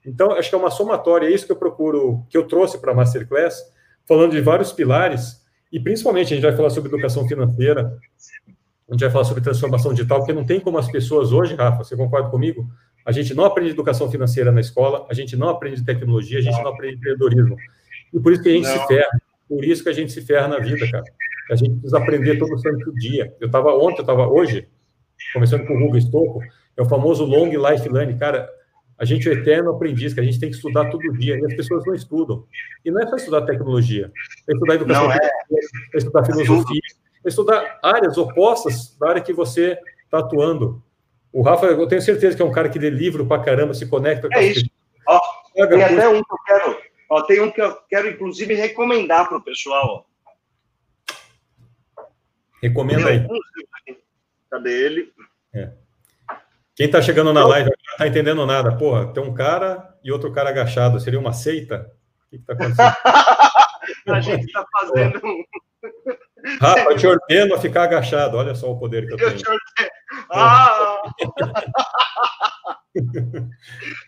Então, 0.06 0.34
acho 0.34 0.50
que 0.50 0.56
é 0.56 0.58
uma 0.58 0.70
somatória, 0.70 1.28
é 1.28 1.32
isso 1.32 1.46
que 1.46 1.54
eu 1.54 1.56
procuro, 1.56 2.26
que 2.30 2.38
eu 2.38 2.44
trouxe 2.44 2.78
para 2.78 2.92
a 2.92 2.96
Masterclass, 2.96 3.64
falando 4.06 4.32
de 4.32 4.42
vários 4.42 4.74
pilares, 4.74 5.42
e 5.72 5.80
principalmente 5.80 6.34
a 6.34 6.36
gente 6.36 6.44
vai 6.44 6.56
falar 6.56 6.70
sobre 6.70 6.90
educação 6.90 7.26
financeira, 7.26 7.98
a 8.90 8.92
gente 8.92 9.02
vai 9.02 9.10
falar 9.10 9.24
sobre 9.24 9.42
transformação 9.42 9.94
digital, 9.94 10.18
porque 10.18 10.34
não 10.34 10.44
tem 10.44 10.60
como 10.60 10.78
as 10.78 10.92
pessoas 10.92 11.32
hoje, 11.32 11.56
Rafa, 11.56 11.86
você 11.86 11.96
concorda 11.96 12.30
comigo? 12.30 12.68
A 13.06 13.12
gente 13.12 13.34
não 13.34 13.46
aprende 13.46 13.72
educação 13.72 14.10
financeira 14.10 14.52
na 14.52 14.62
escola, 14.62 15.06
a 15.10 15.14
gente 15.14 15.36
não 15.36 15.50
aprende 15.50 15.84
tecnologia, 15.84 16.40
a 16.40 16.42
gente 16.42 16.56
não, 16.56 16.64
não 16.64 16.72
aprende 16.72 16.98
empreendedorismo. 16.98 17.58
E 18.14 18.20
por 18.20 18.32
isso 18.32 18.44
que 18.44 18.50
a 18.50 18.54
gente 18.54 18.68
não. 18.68 18.78
se 18.78 18.88
ferra, 18.88 19.22
por 19.48 19.66
isso 19.66 19.84
que 19.84 19.90
a 19.90 19.94
gente 19.94 20.12
se 20.12 20.22
ferra 20.22 20.48
na 20.48 20.60
vida, 20.60 20.90
cara. 20.90 21.04
A 21.52 21.56
gente 21.56 21.72
precisa 21.72 21.98
aprender 21.98 22.38
todo 22.38 22.58
santo 22.60 22.94
dia. 22.94 23.36
Eu 23.40 23.48
estava 23.48 23.74
ontem, 23.76 23.98
eu 23.98 24.02
estava 24.02 24.28
hoje, 24.28 24.68
começando 25.34 25.66
com 25.66 25.74
o 25.74 25.86
Hugo 25.86 25.98
Estocco, 25.98 26.42
é 26.78 26.82
o 26.82 26.86
famoso 26.86 27.26
long 27.26 27.50
life 27.50 27.88
learning, 27.90 28.18
cara. 28.18 28.50
A 28.98 29.04
gente 29.04 29.28
é 29.28 29.34
eterno 29.34 29.72
aprendiz, 29.72 30.14
que 30.14 30.20
a 30.20 30.24
gente 30.24 30.40
tem 30.40 30.50
que 30.50 30.56
estudar 30.56 30.90
todo 30.92 31.12
dia, 31.14 31.36
e 31.38 31.46
as 31.46 31.56
pessoas 31.56 31.84
não 31.86 31.96
estudam. 31.96 32.46
E 32.86 32.92
não 32.92 33.02
é 33.02 33.08
só 33.08 33.16
estudar 33.16 33.42
tecnologia, 33.42 34.12
é 34.48 34.54
estudar 34.54 34.76
educação, 34.76 35.06
não, 35.06 35.12
é. 35.12 35.18
é 35.94 35.98
estudar 35.98 36.24
filosofia, 36.24 36.82
é 37.26 37.28
estudar 37.28 37.80
áreas 37.82 38.18
opostas 38.18 38.96
da 39.00 39.10
área 39.10 39.22
que 39.22 39.34
você 39.34 39.78
está 40.06 40.20
atuando. 40.20 40.84
O 41.34 41.42
Rafa, 41.42 41.68
eu 41.68 41.88
tenho 41.88 42.02
certeza 42.02 42.36
que 42.36 42.42
é 42.42 42.46
um 42.46 42.52
cara 42.52 42.70
que 42.70 42.80
lê 42.80 42.90
livro 42.90 43.26
pra 43.26 43.40
caramba, 43.40 43.74
se 43.74 43.88
conecta 43.88 44.28
com 44.28 44.36
É 44.36 44.44
isso. 44.44 44.70
Ó, 45.08 45.20
tem 45.54 45.84
até 45.84 46.10
um 46.10 46.22
que 46.24 46.34
eu 46.34 46.38
quero. 46.46 46.82
Ó, 47.10 47.22
tem 47.24 47.42
um 47.42 47.52
que 47.52 47.62
eu 47.62 47.76
quero, 47.90 48.10
inclusive, 48.10 48.54
recomendar 48.54 49.28
para 49.28 49.38
o 49.38 49.44
pessoal. 49.44 50.06
Ó. 51.18 51.24
Recomenda 52.62 53.10
aí. 53.10 53.26
Cadê 54.50 54.86
ele? 54.86 55.14
É. 55.54 55.72
Quem 56.76 56.86
está 56.86 57.02
chegando 57.02 57.34
na 57.34 57.46
live 57.46 57.70
não 57.70 57.92
está 57.92 58.08
entendendo 58.08 58.46
nada. 58.46 58.78
Porra, 58.78 59.12
tem 59.14 59.24
um 59.24 59.34
cara 59.34 59.96
e 60.04 60.12
outro 60.12 60.32
cara 60.32 60.50
agachado. 60.50 61.00
Seria 61.00 61.20
uma 61.20 61.34
seita? 61.34 61.92
O 62.26 62.30
que 62.30 62.36
está 62.38 62.54
acontecendo? 62.54 62.96
a 64.08 64.22
gente 64.22 64.46
está 64.46 64.66
fazendo 64.72 65.22
um. 65.24 65.44
Rafa, 66.60 66.92
eu 66.92 66.98
te 66.98 67.08
ordeno 67.08 67.56
a 67.56 67.60
ficar 67.60 67.84
agachado. 67.84 68.38
Olha 68.38 68.56
só 68.56 68.72
o 68.72 68.80
poder 68.80 69.08
que 69.08 69.14
eu, 69.14 69.18
eu 69.18 69.38
tenho. 69.38 69.60
Ah! 70.32 71.02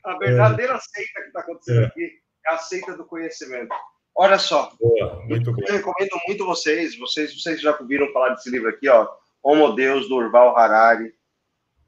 a 0.05 0.17
verdadeira 0.17 0.73
é. 0.73 0.79
seita 0.79 1.21
que 1.21 1.27
está 1.27 1.39
acontecendo 1.41 1.81
é. 1.81 1.85
aqui 1.85 2.11
é 2.45 2.53
a 2.53 2.57
seita 2.57 2.97
do 2.97 3.05
conhecimento. 3.05 3.73
Olha 4.15 4.37
só. 4.37 4.71
Boa, 4.79 5.23
muito 5.25 5.51
bom. 5.51 5.61
Eu 5.67 5.73
recomendo 5.75 6.19
muito 6.27 6.45
vocês, 6.45 6.97
vocês, 6.97 7.33
vocês 7.33 7.61
já 7.61 7.75
ouviram 7.79 8.11
falar 8.11 8.29
desse 8.29 8.49
livro 8.49 8.69
aqui, 8.69 8.87
ó. 8.89 9.07
Homo 9.41 9.73
Deus, 9.73 10.07
do 10.07 10.15
Urval 10.15 10.57
Harari. 10.57 11.13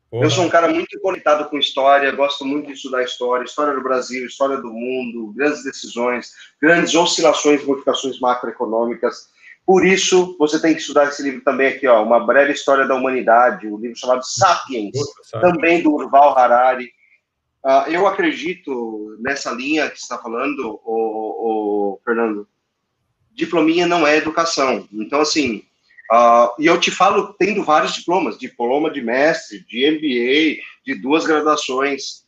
Porra. 0.09 0.25
Eu 0.25 0.29
sou 0.29 0.45
um 0.45 0.49
cara 0.49 0.67
muito 0.67 0.99
conectado 1.01 1.49
com 1.49 1.57
história, 1.57 2.11
gosto 2.11 2.45
muito 2.45 2.67
de 2.67 2.73
estudar 2.73 3.03
história, 3.03 3.43
história 3.43 3.73
do 3.73 3.83
Brasil, 3.83 4.25
história 4.25 4.57
do 4.57 4.71
mundo, 4.71 5.33
grandes 5.35 5.63
decisões, 5.63 6.31
grandes 6.61 6.95
oscilações, 6.95 7.63
modificações 7.65 8.19
macroeconômicas. 8.19 9.29
Por 9.65 9.83
isso, 9.83 10.35
você 10.37 10.61
tem 10.61 10.75
que 10.75 10.81
estudar 10.81 11.07
esse 11.07 11.23
livro 11.23 11.41
também 11.41 11.67
aqui, 11.67 11.87
ó, 11.87 12.03
Uma 12.03 12.23
Breve 12.23 12.53
História 12.53 12.87
da 12.87 12.93
Humanidade, 12.93 13.67
um 13.67 13.79
livro 13.79 13.97
chamado 13.97 14.21
Sapiens, 14.23 14.91
também 15.41 15.81
do 15.81 15.91
Urval 15.91 16.37
Harari. 16.37 16.91
Uh, 17.65 17.89
eu 17.89 18.05
acredito 18.05 19.17
nessa 19.19 19.51
linha 19.51 19.89
que 19.89 19.97
você 19.97 20.03
está 20.03 20.19
falando, 20.19 20.79
o, 20.85 21.95
o, 21.95 21.99
Fernando. 22.05 22.47
Diplominha 23.33 23.87
não 23.87 24.05
é 24.05 24.17
educação. 24.17 24.87
Então, 24.93 25.19
assim, 25.19 25.63
uh, 26.11 26.53
e 26.59 26.67
eu 26.67 26.79
te 26.79 26.91
falo 26.91 27.33
tendo 27.33 27.63
vários 27.63 27.95
diplomas, 27.95 28.37
diploma 28.37 28.91
de 28.91 29.01
mestre, 29.01 29.65
de 29.65 29.89
MBA, 29.89 30.61
de 30.85 31.01
duas 31.01 31.25
graduações. 31.25 32.23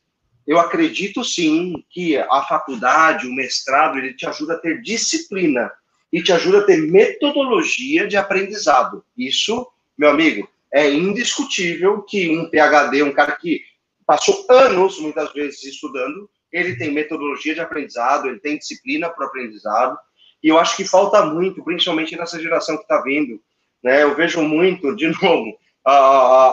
Eu 0.47 0.57
acredito 0.59 1.23
sim 1.23 1.85
que 1.91 2.17
a 2.17 2.41
faculdade, 2.49 3.27
o 3.27 3.35
mestrado, 3.35 3.99
ele 3.99 4.15
te 4.15 4.25
ajuda 4.25 4.55
a 4.55 4.59
ter 4.59 4.81
disciplina 4.81 5.71
e 6.11 6.21
te 6.21 6.31
ajuda 6.31 6.59
a 6.59 6.63
ter 6.63 6.77
metodologia 6.77 8.07
de 8.07 8.17
aprendizado. 8.17 9.03
Isso, 9.17 9.67
meu 9.97 10.09
amigo, 10.09 10.47
é 10.73 10.89
indiscutível 10.91 12.01
que 12.03 12.29
um 12.37 12.49
PhD, 12.49 13.03
um 13.03 13.11
cara 13.11 13.33
que 13.33 13.61
passou 14.05 14.45
anos, 14.49 14.99
muitas 14.99 15.31
vezes, 15.33 15.63
estudando, 15.63 16.29
ele 16.51 16.77
tem 16.77 16.91
metodologia 16.91 17.53
de 17.53 17.59
aprendizado, 17.59 18.27
ele 18.27 18.39
tem 18.39 18.57
disciplina 18.57 19.09
para 19.09 19.25
o 19.25 19.27
aprendizado, 19.27 19.97
e 20.41 20.49
eu 20.49 20.57
acho 20.57 20.77
que 20.77 20.85
falta 20.85 21.25
muito, 21.25 21.63
principalmente 21.63 22.15
nessa 22.15 22.41
geração 22.41 22.77
que 22.77 22.83
está 22.83 23.01
vindo. 23.01 23.41
Né? 23.83 24.03
Eu 24.03 24.15
vejo 24.15 24.41
muito, 24.41 24.95
de 24.95 25.07
novo, 25.21 25.57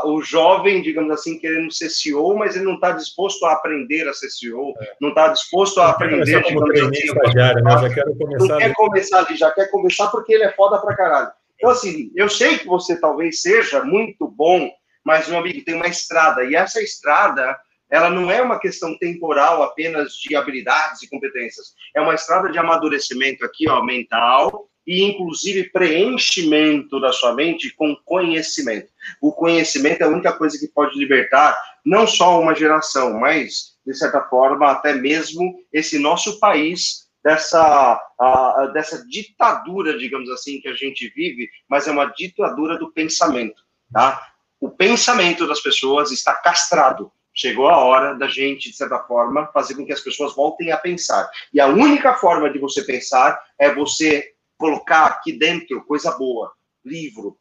o 0.05 0.23
jovem, 0.23 0.81
digamos 0.81 1.11
assim, 1.11 1.39
querendo 1.39 1.73
ser 1.73 1.91
CEO, 1.91 2.37
mas 2.37 2.55
ele 2.55 2.65
não 2.65 2.75
está 2.75 2.93
disposto 2.93 3.45
a 3.45 3.53
aprender 3.53 4.09
a 4.09 4.13
ser 4.13 4.31
CEO, 4.31 4.73
é. 4.81 4.95
não 5.01 5.09
está 5.09 5.29
disposto 5.29 5.81
a 5.81 5.91
aprender, 5.91 6.25
digamos 6.43 6.71
assim, 6.71 6.91
estagiário, 6.93 7.65
né? 7.65 7.71
já 7.73 7.95
quero 7.95 8.17
começar 8.17 8.47
não 8.47 8.59
quer 8.59 8.75
começar 8.75 9.19
ali, 9.19 9.37
já 9.37 9.51
quer 9.51 9.71
começar 9.71 10.09
porque 10.09 10.35
ele 10.35 10.45
é 10.45 10.53
foda 10.53 10.79
pra 10.79 10.95
caralho. 10.97 11.33
Então, 11.57 11.71
assim, 11.71 12.13
eu 12.15 12.29
sei 12.29 12.59
que 12.59 12.67
você 12.67 13.01
talvez 13.01 13.43
seja 13.43 13.83
muito 13.83 14.29
bom, 14.29 14.71
mas, 15.05 15.29
meu 15.29 15.39
amigo, 15.39 15.65
tem 15.65 15.75
uma 15.75 15.89
estrada, 15.89 16.45
e 16.45 16.55
essa 16.55 16.81
estrada, 16.81 17.59
ela 17.91 18.11
não 18.11 18.31
é 18.31 18.41
uma 18.41 18.61
questão 18.61 18.97
temporal 18.99 19.63
apenas 19.63 20.13
de 20.13 20.37
habilidades 20.37 21.03
e 21.03 21.11
competências, 21.11 21.75
é 21.95 22.01
uma 22.01 22.15
estrada 22.15 22.51
de 22.51 22.59
amadurecimento 22.59 23.45
aqui, 23.45 23.69
ó, 23.69 23.83
mental, 23.83 24.69
e, 24.87 25.03
inclusive, 25.03 25.71
preenchimento 25.71 27.01
da 27.01 27.13
sua 27.13 27.35
mente 27.35 27.75
com 27.75 27.97
conhecimento. 28.05 28.89
O 29.21 29.33
conhecimento 29.33 30.03
é 30.03 30.05
a 30.05 30.09
única 30.09 30.33
coisa 30.33 30.59
que 30.59 30.69
pode 30.69 30.99
libertar 30.99 31.57
não 31.85 32.07
só 32.07 32.41
uma 32.41 32.55
geração, 32.55 33.19
mas, 33.19 33.77
de 33.87 33.95
certa 33.95 34.23
forma, 34.23 34.71
até 34.71 34.95
mesmo 34.95 35.55
esse 35.73 35.99
nosso 35.99 36.39
país 36.39 37.05
dessa, 37.23 38.01
uh, 38.21 38.73
dessa 38.73 39.07
ditadura, 39.07 39.99
digamos 39.99 40.31
assim, 40.31 40.61
que 40.61 40.69
a 40.69 40.75
gente 40.75 41.09
vive, 41.15 41.49
mas 41.69 41.89
é 41.89 41.91
uma 41.91 42.07
ditadura 42.07 42.79
do 42.79 42.93
pensamento, 42.93 43.63
tá? 43.93 44.29
O 44.61 44.71
pensamento 44.71 45.47
das 45.47 45.61
pessoas 45.61 46.11
está 46.11 46.35
castrado. 46.35 47.11
Chegou 47.35 47.69
a 47.69 47.79
hora 47.79 48.15
da 48.15 48.29
gente, 48.29 48.71
de 48.71 48.77
certa 48.77 48.99
forma, 49.01 49.51
fazer 49.53 49.75
com 49.75 49.85
que 49.85 49.93
as 49.93 50.01
pessoas 50.01 50.35
voltem 50.35 50.71
a 50.71 50.77
pensar. 50.77 51.29
E 51.53 51.61
a 51.61 51.67
única 51.67 52.15
forma 52.15 52.49
de 52.49 52.59
você 52.59 52.83
pensar 52.83 53.39
é 53.59 53.75
você 53.75 54.34
colocar 54.57 55.07
aqui 55.07 55.33
dentro 55.33 55.85
coisa 55.85 56.11
boa, 56.13 56.53
livro. 56.85 57.39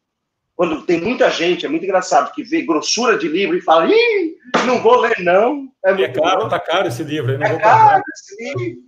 Quando 0.56 0.86
tem 0.86 1.02
muita 1.02 1.30
gente, 1.32 1.66
é 1.66 1.70
muito 1.70 1.84
engraçado, 1.84 2.34
que 2.34 2.44
vê 2.44 2.62
grossura 2.62 3.18
de 3.18 3.28
livro 3.28 3.58
e 3.58 3.62
fala, 3.62 3.88
Ih, 3.88 4.36
não 4.68 4.82
vou 4.82 5.00
ler, 5.00 5.20
não. 5.20 5.68
É, 5.84 5.92
é 5.92 6.10
caro, 6.10 6.42
bom. 6.42 6.50
tá 6.50 6.60
caro 6.60 6.88
esse 6.88 7.04
livro. 7.04 7.44
É 7.44 7.58
caro 7.58 8.04
esse 8.14 8.56
livro. 8.56 8.84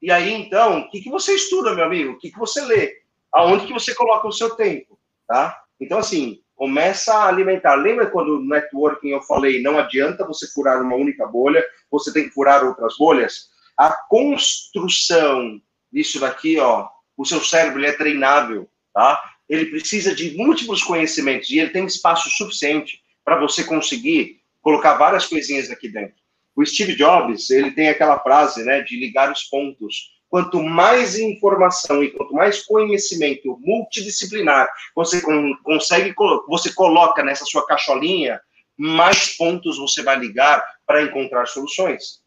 E 0.00 0.10
aí, 0.10 0.32
então, 0.32 0.80
o 0.80 0.90
que, 0.90 1.02
que 1.02 1.10
você 1.10 1.34
estuda, 1.34 1.74
meu 1.74 1.84
amigo? 1.84 2.12
O 2.12 2.18
que, 2.18 2.30
que 2.30 2.38
você 2.38 2.62
lê? 2.62 3.02
Aonde 3.32 3.66
que 3.66 3.72
você 3.72 3.94
coloca 3.94 4.26
o 4.26 4.32
seu 4.32 4.50
tempo? 4.56 4.98
tá? 5.30 5.56
Então, 5.80 6.00
assim, 6.00 6.40
começa 6.56 7.14
a 7.14 7.28
alimentar. 7.28 7.76
Lembra 7.76 8.10
quando 8.10 8.40
no 8.40 8.48
networking 8.48 9.10
eu 9.10 9.22
falei, 9.22 9.62
não 9.62 9.78
adianta 9.78 10.26
você 10.26 10.48
furar 10.48 10.82
uma 10.82 10.96
única 10.96 11.24
bolha, 11.24 11.64
você 11.88 12.12
tem 12.12 12.24
que 12.24 12.34
furar 12.34 12.64
outras 12.64 12.96
bolhas? 12.98 13.48
A 13.78 13.92
construção 14.08 15.60
disso 15.92 16.18
daqui, 16.18 16.58
ó, 16.58 16.88
o 17.20 17.24
seu 17.26 17.44
cérebro 17.44 17.84
é 17.84 17.92
treinável, 17.92 18.66
tá? 18.94 19.22
Ele 19.46 19.66
precisa 19.66 20.14
de 20.14 20.34
múltiplos 20.38 20.82
conhecimentos 20.82 21.50
e 21.50 21.58
ele 21.58 21.68
tem 21.68 21.84
espaço 21.84 22.30
suficiente 22.30 23.02
para 23.22 23.38
você 23.38 23.62
conseguir 23.62 24.40
colocar 24.62 24.94
várias 24.94 25.26
coisinhas 25.26 25.70
aqui 25.70 25.86
dentro. 25.86 26.14
O 26.56 26.64
Steve 26.64 26.96
Jobs, 26.96 27.50
ele 27.50 27.72
tem 27.72 27.90
aquela 27.90 28.18
frase, 28.20 28.64
né, 28.64 28.80
de 28.80 28.98
ligar 28.98 29.30
os 29.30 29.42
pontos 29.44 30.18
quanto 30.30 30.62
mais 30.62 31.18
informação 31.18 32.02
e 32.02 32.10
quanto 32.10 32.32
mais 32.32 32.62
conhecimento 32.62 33.58
multidisciplinar 33.60 34.66
você 34.96 35.20
consegue, 35.62 36.14
você 36.48 36.72
coloca 36.72 37.22
nessa 37.22 37.44
sua 37.44 37.66
caixolinha, 37.66 38.40
mais 38.78 39.36
pontos 39.36 39.76
você 39.76 40.02
vai 40.02 40.18
ligar 40.18 40.64
para 40.86 41.02
encontrar 41.02 41.46
soluções. 41.46 42.22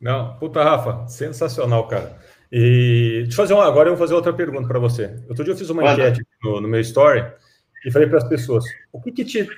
Não, 0.00 0.38
puta, 0.38 0.62
Rafa, 0.62 1.08
sensacional, 1.08 1.88
cara. 1.88 2.16
E 2.50 3.22
deixa 3.22 3.32
eu 3.32 3.36
fazer 3.36 3.54
uma, 3.54 3.66
agora 3.66 3.88
eu 3.88 3.96
vou 3.96 4.04
fazer 4.04 4.14
outra 4.14 4.32
pergunta 4.32 4.68
para 4.68 4.78
você. 4.78 5.16
Outro 5.28 5.44
dia 5.44 5.52
eu 5.52 5.56
fiz 5.56 5.68
uma 5.70 5.82
Manda. 5.82 6.08
enquete 6.08 6.26
no, 6.42 6.60
no, 6.60 6.68
meu 6.68 6.80
story 6.80 7.24
e 7.84 7.90
falei 7.90 8.08
para 8.08 8.18
as 8.18 8.28
pessoas: 8.28 8.64
o 8.92 9.00
que, 9.00 9.10
que 9.10 9.24
te 9.24 9.48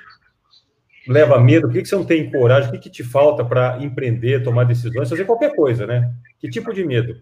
leva 1.07 1.39
medo? 1.39 1.69
O 1.69 1.71
que, 1.71 1.83
que 1.83 1.89
você 1.89 1.97
não 1.97 2.05
tem 2.05 2.31
coragem? 2.31 2.69
O 2.69 2.73
que, 2.73 2.79
que 2.79 2.91
te 2.91 3.05
falta 3.05 3.45
para 3.45 3.79
empreender, 3.83 4.43
tomar 4.43 4.65
decisões, 4.65 5.09
fazer 5.09 5.25
qualquer 5.25 5.55
coisa, 5.55 5.87
né? 5.87 6.13
Que 6.39 6.49
tipo 6.49 6.73
de 6.73 6.85
medo? 6.85 7.15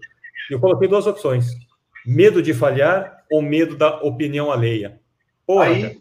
eu 0.51 0.61
coloquei 0.61 0.89
duas 0.89 1.07
opções: 1.07 1.47
medo 2.05 2.43
de 2.43 2.55
falhar 2.55 3.25
ou 3.31 3.43
medo 3.43 3.77
da 3.77 3.97
opinião 4.03 4.53
alheia. 4.53 5.01
Porra, 5.47 5.67
aí, 5.67 5.99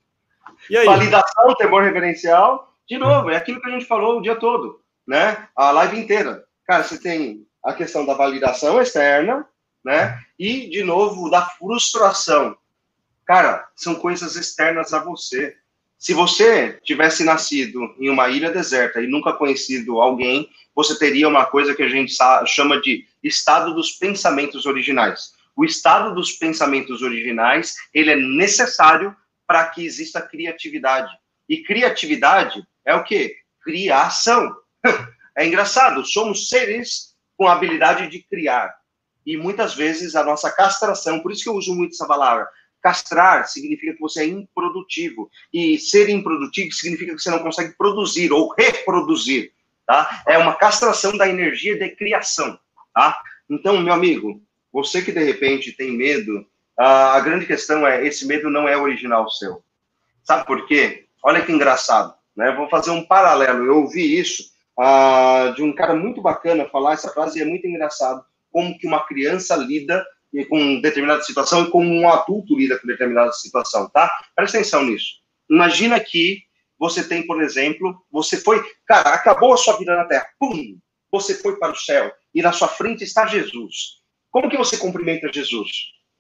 e 0.70 0.78
aí? 0.78 0.86
Validação, 0.86 1.55
temor 1.55 1.84
reverencial. 1.84 2.74
De 2.88 2.97
novo, 2.97 3.32
é 3.32 3.36
aquilo 3.36 3.59
que 3.59 3.68
a 3.68 3.72
gente 3.72 3.86
falou 3.86 4.20
o 4.20 4.22
dia 4.22 4.36
todo, 4.36 4.80
né? 5.07 5.47
A 5.55 5.72
live 5.72 5.99
inteira. 5.99 6.43
Cara, 6.66 6.84
você 6.84 6.99
tem 6.99 7.45
a 7.63 7.74
questão 7.74 8.05
da 8.05 8.13
validação 8.13 8.80
externa, 8.80 9.47
né? 9.86 10.19
E, 10.38 10.67
de 10.67 10.83
novo, 10.83 11.29
da 11.29 11.45
frustração. 11.45 12.57
Cara, 13.23 13.69
são 13.75 13.93
coisas 13.95 14.36
externas 14.36 14.91
a 14.93 15.03
você. 15.03 15.55
Se 15.97 16.13
você 16.13 16.79
tivesse 16.83 17.23
nascido 17.23 17.95
em 17.99 18.09
uma 18.09 18.27
ilha 18.29 18.51
deserta 18.51 18.99
e 18.99 19.07
nunca 19.07 19.31
conhecido 19.31 20.01
alguém, 20.01 20.49
você 20.75 20.97
teria 20.97 21.27
uma 21.27 21.45
coisa 21.45 21.75
que 21.75 21.83
a 21.83 21.88
gente 21.88 22.13
chama 22.47 22.81
de 22.81 23.05
estado 23.23 23.73
dos 23.73 23.91
pensamentos 23.91 24.65
originais. 24.65 25.33
O 25.55 25.63
estado 25.63 26.13
dos 26.13 26.33
pensamentos 26.33 27.01
originais, 27.01 27.75
ele 27.93 28.11
é 28.11 28.15
necessário 28.15 29.15
para 29.47 29.67
que 29.69 29.86
exista 29.86 30.21
criatividade. 30.21 31.11
E 31.47 31.63
criatividade 31.63 32.67
é 32.83 32.95
o 32.95 33.03
quê? 33.03 33.38
Criação. 33.63 34.55
É 35.38 35.45
engraçado, 35.45 36.05
somos 36.05 36.47
seres 36.47 37.13
com 37.36 37.45
a 37.45 37.51
habilidade 37.51 38.07
de 38.07 38.23
criar. 38.23 38.73
E 39.26 39.38
muitas 39.38 39.73
vezes 39.73 40.15
a 40.15 40.23
nossa 40.23 40.51
castração, 40.51 41.19
por 41.19 41.32
isso 41.32 41.43
que 41.43 41.49
eu 41.49 41.55
uso 41.55 41.73
muito 41.73 41.93
essa 41.93 42.05
palavra, 42.05 42.47
Castrar 42.86 43.47
significa 43.47 43.93
que 43.93 43.99
você 43.99 44.21
é 44.21 44.28
improdutivo. 44.28 45.28
E 45.51 45.80
ser 45.80 46.07
improdutivo 46.07 46.71
significa 46.71 47.15
que 47.15 47.21
você 47.21 47.32
não 47.32 47.39
consegue 47.39 47.73
produzir 47.76 48.32
ou 48.32 48.53
reproduzir. 48.55 49.53
Tá? 49.88 50.23
É 50.28 50.38
uma 50.38 50.53
castração 50.53 51.17
da 51.17 51.28
energia 51.28 51.78
de 51.80 51.89
criação. 51.95 52.59
Tá? 52.93 53.19
Então, 53.49 53.82
meu 53.82 53.91
amigo, 53.91 54.39
você 54.71 55.01
que 55.01 55.11
de 55.11 55.23
repente 55.23 55.71
tem 55.71 55.97
medo, 55.97 56.45
a 56.78 57.19
grande 57.21 57.47
questão 57.47 57.88
é: 57.88 58.05
esse 58.05 58.28
medo 58.28 58.51
não 58.51 58.67
é 58.67 58.78
original 58.78 59.28
seu. 59.32 59.63
Sabe 60.23 60.45
por 60.45 60.67
quê? 60.67 61.05
Olha 61.23 61.43
que 61.43 61.51
engraçado. 61.51 62.13
Né? 62.36 62.51
Vou 62.51 62.69
fazer 62.69 62.91
um 62.91 63.03
paralelo. 63.03 63.65
Eu 63.65 63.78
ouvi 63.78 64.19
isso 64.19 64.43
uh, 64.78 65.53
de 65.55 65.63
um 65.63 65.73
cara 65.73 65.95
muito 65.95 66.21
bacana 66.21 66.69
falar 66.69 66.93
essa 66.93 67.09
frase 67.09 67.41
é 67.41 67.45
muito 67.45 67.65
engraçado. 67.65 68.23
Como 68.56 68.78
que 68.78 68.88
uma 68.88 69.06
criança 69.06 69.53
lida 69.58 70.01
com 70.47 70.80
determinada 70.80 71.22
situação 71.24 71.66
e 71.66 71.70
como 71.70 71.93
um 71.93 72.10
adulto 72.10 72.58
lida 72.58 72.80
com 72.80 72.88
determinada 72.88 73.34
situação, 73.34 73.89
tá? 73.89 74.10
Presta 74.34 74.60
atenção 74.60 74.86
nisso. 74.86 75.16
Imagina 75.49 75.99
que 75.99 76.43
você 76.80 77.06
tem, 77.06 77.28
por 77.28 77.43
exemplo, 77.43 78.01
você 78.10 78.38
foi, 78.38 78.64
cara, 78.86 79.10
acabou 79.10 79.53
a 79.53 79.58
sua 79.58 79.76
vida 79.76 79.93
na 79.93 80.06
Terra, 80.06 80.26
pum, 80.39 80.78
você 81.12 81.36
foi 81.36 81.58
para 81.58 81.74
o 81.74 81.76
céu 81.76 82.10
e 82.34 82.41
na 82.41 82.53
sua 82.53 82.70
frente 82.70 83.03
está 83.03 83.26
Jesus. 83.26 84.01
Como 84.32 84.49
que 84.49 84.56
você 84.56 84.78
cumprimenta 84.78 85.30
Jesus? 85.34 85.70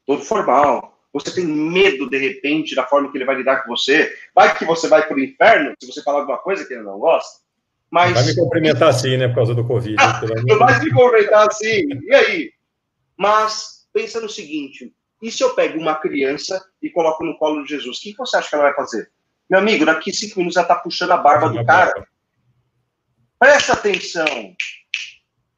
Todo 0.05 0.21
formal. 0.21 0.93
Você 1.13 1.33
tem 1.33 1.45
medo, 1.45 2.09
de 2.09 2.17
repente, 2.17 2.75
da 2.75 2.85
forma 2.85 3.09
que 3.09 3.17
ele 3.17 3.23
vai 3.23 3.35
lidar 3.35 3.63
com 3.63 3.69
você? 3.69 4.13
Vai 4.35 4.57
que 4.57 4.65
você 4.65 4.89
vai 4.89 5.07
para 5.07 5.15
o 5.15 5.19
inferno 5.21 5.73
se 5.79 5.89
você 5.89 6.03
falar 6.03 6.19
alguma 6.19 6.37
coisa 6.39 6.65
que 6.65 6.73
ele 6.73 6.83
não 6.83 6.99
gosta? 6.99 7.44
Mas... 7.91 8.13
Vai 8.13 8.23
me 8.23 8.35
cumprimentar 8.35 8.89
assim, 8.89 9.17
né, 9.17 9.27
por 9.27 9.35
causa 9.35 9.55
do 9.55 9.65
Covid. 9.65 9.95
Ah, 9.99 10.21
vai 10.57 10.79
me 10.79 10.91
cumprimentar 10.91 11.47
assim, 11.47 11.87
e 12.03 12.13
aí? 12.13 12.51
Mas 13.17 13.87
pensa 13.93 14.19
no 14.19 14.29
seguinte: 14.29 14.93
e 15.21 15.31
se 15.31 15.43
eu 15.43 15.53
pego 15.55 15.79
uma 15.79 15.95
criança 15.95 16.63
e 16.81 16.89
coloco 16.89 17.23
no 17.23 17.37
colo 17.37 17.63
de 17.63 17.69
Jesus? 17.69 17.97
O 17.97 18.01
que 18.01 18.15
você 18.15 18.37
acha 18.37 18.49
que 18.49 18.55
ela 18.55 18.65
vai 18.65 18.75
fazer? 18.75 19.09
Meu 19.49 19.59
amigo, 19.59 19.85
daqui 19.85 20.11
cinco 20.11 20.39
minutos 20.39 20.57
ela 20.57 20.65
está 20.65 20.75
puxando 20.75 21.11
a 21.11 21.17
barba 21.17 21.49
do 21.49 21.65
cara. 21.65 22.07
Presta 23.39 23.73
atenção. 23.73 24.55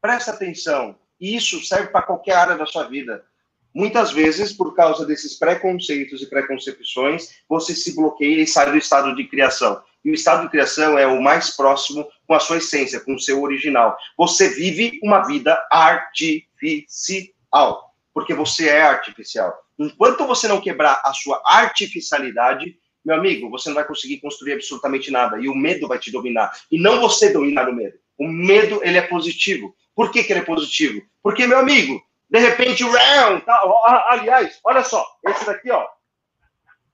Presta 0.02 0.32
atenção. 0.32 0.96
E 1.20 1.36
isso 1.36 1.64
serve 1.66 1.90
para 1.90 2.04
qualquer 2.06 2.36
área 2.36 2.58
da 2.58 2.66
sua 2.66 2.84
vida. 2.84 3.24
Muitas 3.74 4.12
vezes, 4.12 4.54
por 4.54 4.76
causa 4.76 5.06
desses 5.06 5.38
preconceitos 5.38 6.22
e 6.22 6.30
preconcepções, 6.30 7.42
você 7.48 7.76
se 7.76 7.96
bloqueia 7.96 8.42
e 8.42 8.48
sai 8.48 8.72
do 8.72 8.78
estado 8.78 9.16
de 9.16 9.28
criação. 9.28 9.82
E 10.04 10.12
o 10.12 10.14
estado 10.14 10.44
de 10.44 10.50
criação 10.50 10.98
é 10.98 11.06
o 11.06 11.22
mais 11.22 11.56
próximo 11.56 12.08
com 12.26 12.34
a 12.34 12.40
sua 12.40 12.58
essência, 12.58 13.00
com 13.00 13.16
o 13.16 13.20
seu 13.20 13.42
original. 13.42 13.98
Você 14.18 14.50
vive 14.50 15.00
uma 15.04 15.26
vida 15.26 15.60
artificial 15.72 17.36
porque 18.18 18.34
você 18.34 18.68
é 18.68 18.82
artificial. 18.82 19.56
Enquanto 19.78 20.26
você 20.26 20.48
não 20.48 20.60
quebrar 20.60 21.02
a 21.06 21.14
sua 21.14 21.40
artificialidade, 21.46 22.76
meu 23.06 23.16
amigo, 23.16 23.48
você 23.48 23.70
não 23.70 23.76
vai 23.76 23.86
conseguir 23.86 24.18
construir 24.18 24.54
absolutamente 24.54 25.12
nada. 25.12 25.40
E 25.40 25.48
o 25.48 25.54
medo 25.54 25.88
vai 25.88 26.00
te 26.00 26.12
dominar. 26.12 26.52
E 26.72 26.80
não 26.80 27.00
você 27.00 27.32
dominar 27.32 27.70
o 27.70 27.76
medo. 27.76 27.96
O 28.18 28.28
medo, 28.28 28.82
ele 28.84 28.98
é 28.98 29.04
positivo. 29.04 29.76
Por 29.96 30.12
que, 30.12 30.24
que 30.24 30.34
ele 30.34 30.40
é 30.40 30.44
positivo? 30.44 31.00
Porque, 31.22 31.46
meu 31.46 31.60
amigo, 31.60 32.02
de 32.28 32.40
repente, 32.40 32.84
round, 32.84 33.46
tá, 33.46 33.62
aliás, 34.10 34.60
olha 34.64 34.84
só, 34.84 35.06
esse 35.28 35.46
daqui, 35.46 35.70
ó, 35.70 35.88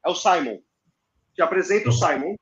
é 0.06 0.10
o 0.10 0.16
Simon. 0.16 0.60
Te 1.34 1.42
apresento 1.42 1.88
o 1.88 1.94
Simon. 1.94 2.36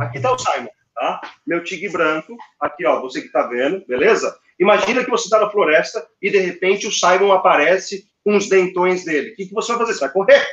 Aqui 0.00 0.20
tá 0.20 0.32
o 0.32 0.38
Simon, 0.38 0.68
tá? 0.94 1.20
Meu 1.46 1.62
tigre 1.64 1.88
branco, 1.88 2.36
aqui, 2.60 2.86
ó, 2.86 3.00
você 3.00 3.22
que 3.22 3.28
tá 3.28 3.46
vendo, 3.46 3.84
beleza? 3.86 4.36
Imagina 4.58 5.04
que 5.04 5.10
você 5.10 5.24
está 5.24 5.38
na 5.38 5.50
floresta 5.50 6.06
e 6.20 6.30
de 6.30 6.38
repente 6.38 6.86
o 6.86 6.92
Simon 6.92 7.32
aparece 7.32 8.06
com 8.24 8.36
os 8.36 8.48
dentões 8.48 9.04
dele. 9.04 9.30
O 9.30 9.36
que, 9.36 9.46
que 9.46 9.54
você 9.54 9.72
vai 9.72 9.78
fazer? 9.80 9.94
Você 9.94 10.00
vai 10.00 10.12
correr. 10.12 10.46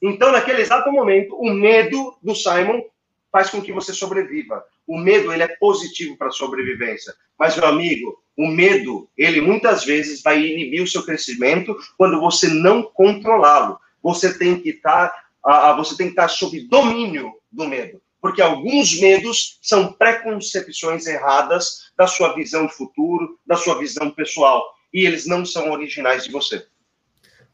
Então, 0.00 0.32
naquele 0.32 0.62
exato 0.62 0.90
momento, 0.90 1.36
o 1.36 1.52
medo 1.52 2.16
do 2.22 2.34
Simon 2.34 2.82
faz 3.30 3.50
com 3.50 3.62
que 3.62 3.72
você 3.72 3.92
sobreviva. 3.92 4.64
O 4.86 4.98
medo 4.98 5.32
ele 5.32 5.42
é 5.42 5.56
positivo 5.60 6.16
para 6.16 6.28
a 6.28 6.32
sobrevivência. 6.32 7.14
Mas, 7.38 7.56
meu 7.56 7.66
amigo, 7.66 8.20
o 8.36 8.48
medo, 8.48 9.08
ele 9.16 9.40
muitas 9.40 9.84
vezes 9.84 10.22
vai 10.22 10.42
inibir 10.44 10.82
o 10.82 10.88
seu 10.88 11.04
crescimento 11.04 11.76
quando 11.96 12.20
você 12.20 12.48
não 12.48 12.82
controlá-lo. 12.82 13.78
Você 14.02 14.36
tem 14.36 14.58
que 14.58 14.70
estar, 14.70 15.12
tá, 15.42 15.72
você 15.74 15.96
tem 15.96 16.06
que 16.06 16.12
estar 16.12 16.28
sob 16.28 16.58
domínio 16.68 17.32
do 17.50 17.66
medo 17.66 18.01
porque 18.22 18.40
alguns 18.40 19.00
medos 19.00 19.58
são 19.60 19.92
preconcepções 19.92 21.08
erradas 21.08 21.90
da 21.98 22.06
sua 22.06 22.32
visão 22.34 22.66
de 22.66 22.72
futuro, 22.72 23.36
da 23.44 23.56
sua 23.56 23.76
visão 23.78 24.12
pessoal, 24.12 24.62
e 24.94 25.04
eles 25.04 25.26
não 25.26 25.44
são 25.44 25.72
originais 25.72 26.24
de 26.24 26.30
você. 26.30 26.64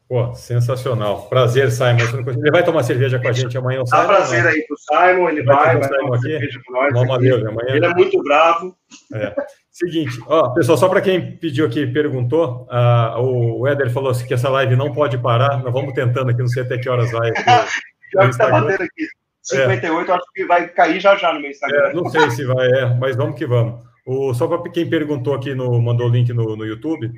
Pô, 0.07 0.33
sensacional. 0.33 1.27
Prazer, 1.27 1.71
Simon. 1.71 1.97
Ele 2.27 2.51
vai 2.51 2.63
tomar 2.63 2.83
cerveja 2.83 3.19
com 3.19 3.27
a 3.27 3.31
gente 3.31 3.55
amanhã. 3.57 3.83
Dá 3.89 4.05
prazer 4.05 4.45
aí 4.45 4.65
pro 4.67 4.77
Simon, 4.77 5.29
ele 5.29 5.43
vai, 5.43 5.77
vai, 5.77 5.87
vai 5.87 5.99
tomar 5.99 6.17
aqui. 6.17 6.29
cerveja 6.29 6.59
com 6.65 6.73
nós. 6.73 6.93
Bom, 6.93 7.17
Deus, 7.19 7.45
amanhã. 7.45 7.75
Ele 7.75 7.85
é 7.85 7.93
muito 7.93 8.23
bravo. 8.23 8.75
É. 9.13 9.35
Seguinte, 9.71 10.19
ó, 10.27 10.49
pessoal, 10.49 10.77
só 10.77 10.89
para 10.89 11.01
quem 11.01 11.37
pediu 11.37 11.65
aqui, 11.65 11.85
perguntou, 11.87 12.67
uh, 12.71 13.21
o 13.21 13.67
Éder 13.67 13.91
falou 13.91 14.09
assim 14.09 14.25
que 14.25 14.33
essa 14.33 14.49
live 14.49 14.75
não 14.75 14.91
pode 14.93 15.17
parar, 15.19 15.63
nós 15.63 15.71
vamos 15.71 15.93
tentando 15.93 16.31
aqui, 16.31 16.39
não 16.41 16.47
sei 16.47 16.63
até 16.63 16.77
que 16.77 16.89
horas 16.89 17.11
vai. 17.11 17.31
Já 18.13 18.29
que 18.29 18.37
tá 18.37 18.49
batendo 18.49 18.83
aqui. 18.83 19.07
58, 19.41 20.11
é. 20.11 20.13
acho 20.13 20.25
que 20.33 20.45
vai 20.45 20.67
cair 20.67 20.99
já 20.99 21.15
já 21.15 21.33
no 21.33 21.39
meu 21.39 21.51
Instagram. 21.51 21.89
É, 21.89 21.93
não 21.93 22.09
sei 22.09 22.29
se 22.31 22.45
vai, 22.45 22.67
é, 22.67 22.85
mas 22.95 23.15
vamos 23.15 23.37
que 23.37 23.45
vamos. 23.45 23.81
O, 24.05 24.33
só 24.33 24.47
para 24.47 24.71
quem 24.71 24.89
perguntou 24.89 25.33
aqui, 25.33 25.53
no, 25.53 25.81
mandou 25.81 26.07
o 26.07 26.11
link 26.11 26.33
no, 26.33 26.55
no 26.55 26.65
YouTube, 26.65 27.11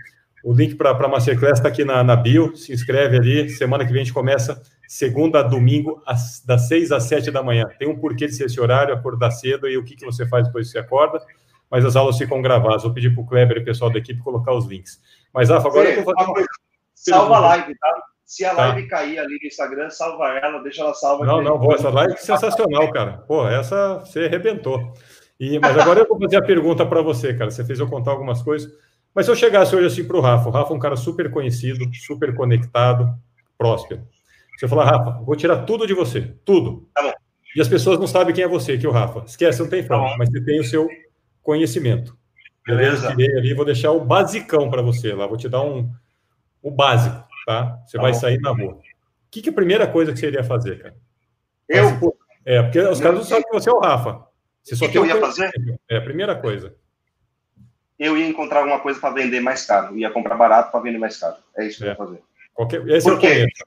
o 0.44 0.54
link 0.54 0.76
para 0.76 0.92
a 0.92 1.08
Masterclass 1.08 1.60
está 1.60 1.70
aqui 1.70 1.86
na, 1.86 2.04
na 2.04 2.16
bio, 2.16 2.56
se 2.56 2.74
inscreve 2.74 3.18
ali. 3.18 3.50
Semana 3.50 3.86
que 3.86 3.92
vem 3.92 4.02
a 4.02 4.04
gente 4.04 4.14
começa 4.14 4.62
segunda 4.88 5.40
a 5.40 5.44
domingo, 5.44 6.02
às, 6.06 6.44
das 6.44 6.68
6 6.68 6.92
às 6.92 7.04
7 7.04 7.32
da 7.32 7.44
manhã. 7.44 7.66
Tem 7.78 7.88
um 7.88 7.98
porquê 7.98 8.26
de 8.26 8.34
ser 8.34 8.46
esse 8.46 8.60
horário, 8.60 8.94
acordar 8.94 9.32
cedo 9.32 9.70
e 9.70 9.78
o 9.78 9.84
que, 9.84 9.96
que 9.96 10.06
você 10.06 10.28
faz 10.28 10.48
depois 10.48 10.68
que 10.68 10.74
você 10.74 10.80
acorda, 10.80 11.24
mas 11.70 11.86
as 11.86 11.96
aulas 11.96 12.18
ficam 12.18 12.42
gravadas. 12.42 12.84
Vou 12.84 12.94
pedir 12.94 13.14
para 13.14 13.22
o 13.24 13.26
Kleber 13.26 13.58
e 13.58 13.62
o 13.62 13.66
pessoal 13.66 13.92
da 13.92 14.00
equipe 14.00 14.20
colocar 14.22 14.54
os 14.54 14.66
links. 14.66 15.00
Mas, 15.34 15.50
Rafa, 15.50 15.68
agora 15.68 15.92
Sim, 15.92 16.00
eu 16.00 16.04
vou 16.04 16.14
fazer 16.16 16.32
uma... 16.32 16.46
Salva 16.94 17.36
a 17.38 17.40
live, 17.40 17.76
tá? 17.78 18.04
Se 18.32 18.46
a 18.46 18.56
tá. 18.56 18.68
live 18.68 18.88
cair 18.88 19.20
ali 19.20 19.38
no 19.42 19.46
Instagram, 19.46 19.90
salva 19.90 20.30
ela, 20.30 20.64
deixa 20.64 20.84
ela 20.84 20.94
salva. 20.94 21.26
Não, 21.26 21.42
não, 21.42 21.60
vou. 21.60 21.74
Essa 21.74 21.90
live 21.90 22.14
é 22.14 22.16
sensacional, 22.16 22.90
cara. 22.90 23.18
Pô, 23.28 23.46
essa 23.46 24.00
você 24.00 24.22
arrebentou. 24.22 24.94
E, 25.38 25.60
mas 25.60 25.78
agora 25.78 26.00
eu 26.00 26.08
vou 26.08 26.18
fazer 26.18 26.38
a 26.38 26.42
pergunta 26.42 26.86
para 26.86 27.02
você, 27.02 27.34
cara. 27.34 27.52
Você 27.52 27.66
fez 27.66 27.78
eu 27.78 27.90
contar 27.90 28.12
algumas 28.12 28.42
coisas. 28.42 28.72
Mas 29.14 29.26
se 29.26 29.32
eu 29.34 29.36
chegasse 29.36 29.76
hoje 29.76 29.88
assim 29.88 30.08
para 30.08 30.16
o 30.16 30.22
Rafa, 30.22 30.48
o 30.48 30.52
Rafa 30.52 30.72
é 30.72 30.76
um 30.78 30.80
cara 30.80 30.96
super 30.96 31.30
conhecido, 31.30 31.84
super 31.94 32.34
conectado, 32.34 33.14
próspero. 33.58 34.08
Você 34.58 34.66
falar, 34.66 34.86
Rafa, 34.86 35.22
vou 35.26 35.36
tirar 35.36 35.66
tudo 35.66 35.86
de 35.86 35.94
você, 35.94 36.34
tudo. 36.46 36.88
Tá 36.96 37.02
bom. 37.02 37.14
E 37.54 37.60
as 37.60 37.68
pessoas 37.68 38.00
não 38.00 38.08
sabem 38.08 38.34
quem 38.34 38.46
é 38.46 38.48
você, 38.48 38.78
que 38.78 38.86
é 38.86 38.90
o 38.90 38.94
Rafa. 38.94 39.26
Esquece, 39.26 39.60
não 39.60 39.70
tem 39.70 39.84
forma, 39.84 40.08
tá 40.08 40.16
mas 40.18 40.30
você 40.30 40.42
tem 40.42 40.58
o 40.58 40.64
seu 40.64 40.88
conhecimento. 41.44 42.16
Beleza? 42.66 43.10
Eu 43.10 43.18
tirei 43.18 43.38
ali, 43.38 43.54
vou 43.54 43.66
deixar 43.66 43.92
o 43.92 44.06
basicão 44.06 44.70
para 44.70 44.82
você 44.82 45.14
lá, 45.14 45.28
vou 45.28 45.36
te 45.36 45.50
dar 45.50 45.64
um 45.64 45.92
o 46.64 46.72
básico 46.72 47.30
tá? 47.46 47.80
Você 47.86 47.98
tá 47.98 48.04
vai 48.04 48.12
bom. 48.12 48.20
sair 48.20 48.40
na 48.40 48.52
rua. 48.52 48.74
O 48.74 48.82
que, 49.30 49.42
que 49.42 49.50
é 49.50 49.52
a 49.52 49.56
primeira 49.56 49.88
coisa 49.88 50.12
que 50.12 50.20
você 50.20 50.28
iria 50.28 50.44
fazer, 50.44 50.82
cara? 50.82 50.96
Eu? 51.70 52.18
É, 52.46 52.62
porque 52.62 52.80
os 52.80 53.00
caras 53.00 53.20
não 53.20 53.24
sabem 53.24 53.44
que 53.44 53.54
você 53.54 53.70
é 53.70 53.74
o 53.74 53.80
Rafa. 53.80 54.28
Você 54.64 54.76
só 54.76 54.86
o 54.86 54.92
que, 54.92 54.98
eu 54.98 55.06
ia 55.06 55.20
fazer? 55.20 55.50
É 55.90 55.98
a 55.98 56.02
primeira 56.02 56.36
coisa. 56.36 56.76
Eu 57.98 58.18
ia 58.18 58.28
encontrar 58.28 58.60
alguma 58.60 58.80
coisa 58.80 59.00
para 59.00 59.14
vender 59.14 59.40
mais 59.40 59.66
caro. 59.66 59.98
ia 59.98 60.10
comprar 60.10 60.36
barato 60.36 60.72
para 60.72 60.80
vender 60.82 60.98
mais 60.98 61.18
caro. 61.18 61.38
É 61.56 61.66
isso 61.66 61.78
que 61.78 61.84
é. 61.84 61.88
eu 61.88 61.92
ia 61.92 61.96
fazer. 61.96 62.22
Qualquer... 62.54 62.88
Esse 62.90 63.08
Por 63.08 63.14
é 63.14 63.18
o 63.18 63.20
começo. 63.20 63.66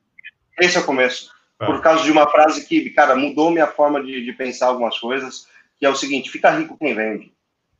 Esse 0.60 0.76
é 0.76 0.80
o 0.80 0.84
começo. 0.84 1.30
Ah. 1.58 1.66
Por 1.66 1.80
causa 1.80 2.04
de 2.04 2.10
uma 2.10 2.28
frase 2.28 2.66
que, 2.66 2.90
cara, 2.90 3.14
mudou 3.14 3.50
minha 3.50 3.66
forma 3.66 4.02
de, 4.02 4.24
de 4.24 4.32
pensar 4.32 4.66
algumas 4.66 4.98
coisas, 4.98 5.46
que 5.78 5.86
é 5.86 5.88
o 5.88 5.96
seguinte, 5.96 6.30
fica 6.30 6.50
rico 6.50 6.76
quem 6.76 6.94
vende. 6.94 7.32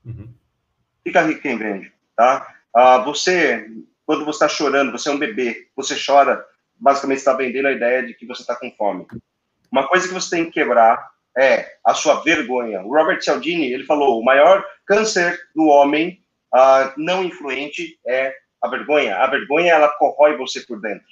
Uhum. 0.04 0.32
Fica 1.02 1.22
rico 1.22 1.42
quem 1.42 1.58
vende, 1.58 1.92
tá? 2.16 2.54
Ah, 2.74 2.98
você 2.98 3.68
quando 4.06 4.24
você 4.24 4.44
está 4.44 4.48
chorando, 4.48 4.92
você 4.92 5.08
é 5.08 5.12
um 5.12 5.18
bebê, 5.18 5.68
você 5.74 5.94
chora, 5.94 6.44
basicamente 6.76 7.18
está 7.18 7.32
vendendo 7.32 7.68
a 7.68 7.72
ideia 7.72 8.06
de 8.06 8.14
que 8.14 8.26
você 8.26 8.42
está 8.42 8.54
com 8.56 8.70
fome. 8.72 9.06
Uma 9.70 9.88
coisa 9.88 10.06
que 10.06 10.14
você 10.14 10.36
tem 10.36 10.44
que 10.44 10.52
quebrar 10.52 11.10
é 11.36 11.76
a 11.84 11.94
sua 11.94 12.22
vergonha. 12.22 12.82
O 12.82 12.94
Robert 12.94 13.20
Cialdini, 13.20 13.72
ele 13.72 13.84
falou, 13.84 14.20
o 14.20 14.24
maior 14.24 14.64
câncer 14.86 15.38
do 15.54 15.66
homem 15.66 16.22
uh, 16.54 16.92
não 16.96 17.24
influente 17.24 17.98
é 18.06 18.34
a 18.62 18.68
vergonha. 18.68 19.16
A 19.16 19.26
vergonha, 19.26 19.72
ela 19.72 19.88
corrói 19.88 20.36
você 20.36 20.60
por 20.60 20.80
dentro, 20.80 21.06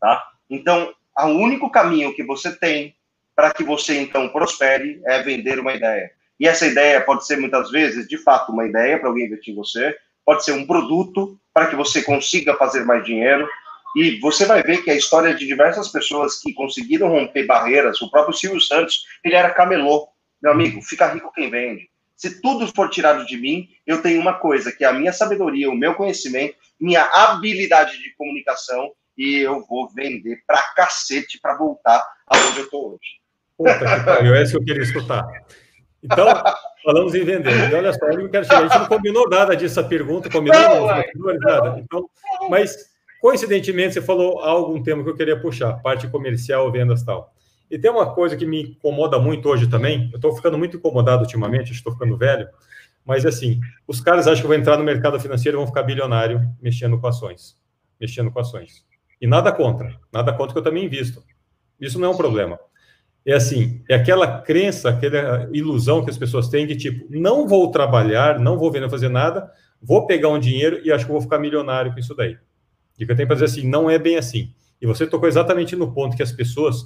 tá? 0.00 0.22
Então, 0.50 0.92
o 1.18 1.26
único 1.28 1.70
caminho 1.70 2.14
que 2.14 2.22
você 2.22 2.54
tem 2.54 2.94
para 3.34 3.52
que 3.52 3.64
você, 3.64 3.98
então, 3.98 4.28
prospere 4.28 5.00
é 5.06 5.22
vender 5.22 5.58
uma 5.58 5.72
ideia. 5.72 6.12
E 6.38 6.46
essa 6.46 6.66
ideia 6.66 7.00
pode 7.00 7.26
ser, 7.26 7.36
muitas 7.38 7.70
vezes, 7.70 8.06
de 8.06 8.18
fato, 8.18 8.52
uma 8.52 8.66
ideia 8.66 8.98
para 8.98 9.08
alguém 9.08 9.26
investir 9.26 9.54
em 9.54 9.56
você, 9.56 9.96
pode 10.24 10.44
ser 10.44 10.52
um 10.52 10.66
produto 10.66 11.38
para 11.52 11.66
que 11.66 11.76
você 11.76 12.02
consiga 12.02 12.56
fazer 12.56 12.84
mais 12.84 13.04
dinheiro. 13.04 13.48
E 13.94 14.18
você 14.20 14.46
vai 14.46 14.62
ver 14.62 14.82
que 14.82 14.90
a 14.90 14.94
história 14.94 15.34
de 15.34 15.46
diversas 15.46 15.88
pessoas 15.88 16.40
que 16.40 16.54
conseguiram 16.54 17.08
romper 17.08 17.44
barreiras, 17.44 18.00
o 18.00 18.10
próprio 18.10 18.34
Silvio 18.34 18.60
Santos, 18.60 19.04
ele 19.22 19.34
era 19.34 19.50
camelô. 19.50 20.08
Meu 20.42 20.52
amigo, 20.52 20.80
fica 20.80 21.12
rico 21.12 21.32
quem 21.32 21.50
vende. 21.50 21.90
Se 22.16 22.40
tudo 22.40 22.66
for 22.68 22.88
tirado 22.88 23.26
de 23.26 23.36
mim, 23.36 23.68
eu 23.86 24.00
tenho 24.00 24.20
uma 24.20 24.34
coisa, 24.34 24.72
que 24.72 24.84
é 24.84 24.88
a 24.88 24.92
minha 24.92 25.12
sabedoria, 25.12 25.68
o 25.68 25.74
meu 25.74 25.94
conhecimento, 25.94 26.54
minha 26.80 27.02
habilidade 27.02 27.98
de 27.98 28.14
comunicação, 28.16 28.92
e 29.16 29.38
eu 29.38 29.64
vou 29.66 29.88
vender 29.92 30.42
pra 30.46 30.62
cacete 30.74 31.38
para 31.40 31.56
voltar 31.56 32.02
aonde 32.26 32.60
eu 32.60 32.70
tô 32.70 32.92
hoje. 32.92 33.20
Puta 33.58 33.78
que 33.78 34.04
pariu, 34.04 34.34
é 34.34 34.42
isso 34.42 34.52
que 34.52 34.58
eu 34.58 34.64
queria 34.64 34.82
escutar. 34.82 35.24
Então, 36.02 36.26
falamos 36.82 37.14
em 37.14 37.24
vender. 37.24 37.70
E 37.70 37.74
olha 37.74 37.92
só, 37.92 38.06
eu 38.06 38.28
quero 38.28 38.44
chegar. 38.44 38.58
A 38.58 38.68
gente 38.68 38.78
não 38.78 38.86
combinou 38.86 39.28
nada 39.28 39.54
disso, 39.54 39.82
pergunta, 39.88 40.28
combinou 40.28 40.60
não, 40.60 40.86
não, 41.14 41.38
nada. 41.38 41.78
Então, 41.78 42.08
mas, 42.50 42.90
coincidentemente, 43.20 43.94
você 43.94 44.02
falou 44.02 44.40
algo, 44.40 44.74
um 44.74 44.82
tema 44.82 45.04
que 45.04 45.10
eu 45.10 45.16
queria 45.16 45.40
puxar, 45.40 45.74
parte 45.74 46.08
comercial, 46.08 46.70
vendas 46.72 47.04
tal. 47.04 47.32
E 47.70 47.78
tem 47.78 47.90
uma 47.90 48.12
coisa 48.14 48.36
que 48.36 48.44
me 48.44 48.62
incomoda 48.62 49.18
muito 49.18 49.48
hoje 49.48 49.66
também, 49.68 50.10
eu 50.12 50.16
estou 50.16 50.34
ficando 50.34 50.58
muito 50.58 50.76
incomodado 50.76 51.22
ultimamente, 51.22 51.72
estou 51.72 51.92
ficando 51.92 52.18
velho, 52.18 52.46
mas 53.02 53.24
assim, 53.24 53.60
os 53.88 53.98
caras 53.98 54.26
acham 54.26 54.42
que 54.42 54.48
vão 54.48 54.56
entrar 54.56 54.76
no 54.76 54.84
mercado 54.84 55.18
financeiro 55.18 55.56
e 55.56 55.58
vão 55.58 55.66
ficar 55.66 55.82
bilionário 55.82 56.42
mexendo 56.60 57.00
com 57.00 57.06
ações. 57.06 57.56
Mexendo 57.98 58.30
com 58.30 58.40
ações. 58.40 58.84
E 59.20 59.26
nada 59.26 59.50
contra, 59.50 59.98
nada 60.12 60.32
contra 60.34 60.52
que 60.52 60.58
eu 60.58 60.62
também 60.62 60.84
invisto. 60.84 61.22
Isso 61.80 61.98
não 61.98 62.08
é 62.08 62.10
um 62.10 62.16
problema 62.16 62.58
é 63.24 63.34
assim, 63.34 63.82
é 63.88 63.94
aquela 63.94 64.40
crença, 64.40 64.90
aquela 64.90 65.48
ilusão 65.52 66.04
que 66.04 66.10
as 66.10 66.18
pessoas 66.18 66.48
têm 66.48 66.66
que, 66.66 66.74
tipo, 66.74 67.06
não 67.08 67.46
vou 67.46 67.70
trabalhar, 67.70 68.38
não 68.38 68.58
vou 68.58 68.70
vir 68.70 68.88
fazer 68.90 69.08
nada, 69.08 69.50
vou 69.80 70.06
pegar 70.06 70.28
um 70.28 70.38
dinheiro 70.38 70.80
e 70.84 70.90
acho 70.90 71.06
que 71.06 71.12
vou 71.12 71.20
ficar 71.20 71.38
milionário 71.38 71.92
com 71.92 71.98
isso 71.98 72.14
daí. 72.14 72.36
E 72.98 73.06
que 73.06 73.12
eu 73.12 73.16
tenho 73.16 73.28
para 73.28 73.36
dizer 73.36 73.46
assim, 73.46 73.68
não 73.68 73.88
é 73.88 73.98
bem 73.98 74.16
assim. 74.16 74.52
E 74.80 74.86
você 74.86 75.06
tocou 75.06 75.28
exatamente 75.28 75.76
no 75.76 75.92
ponto 75.92 76.16
que 76.16 76.22
as 76.22 76.32
pessoas 76.32 76.84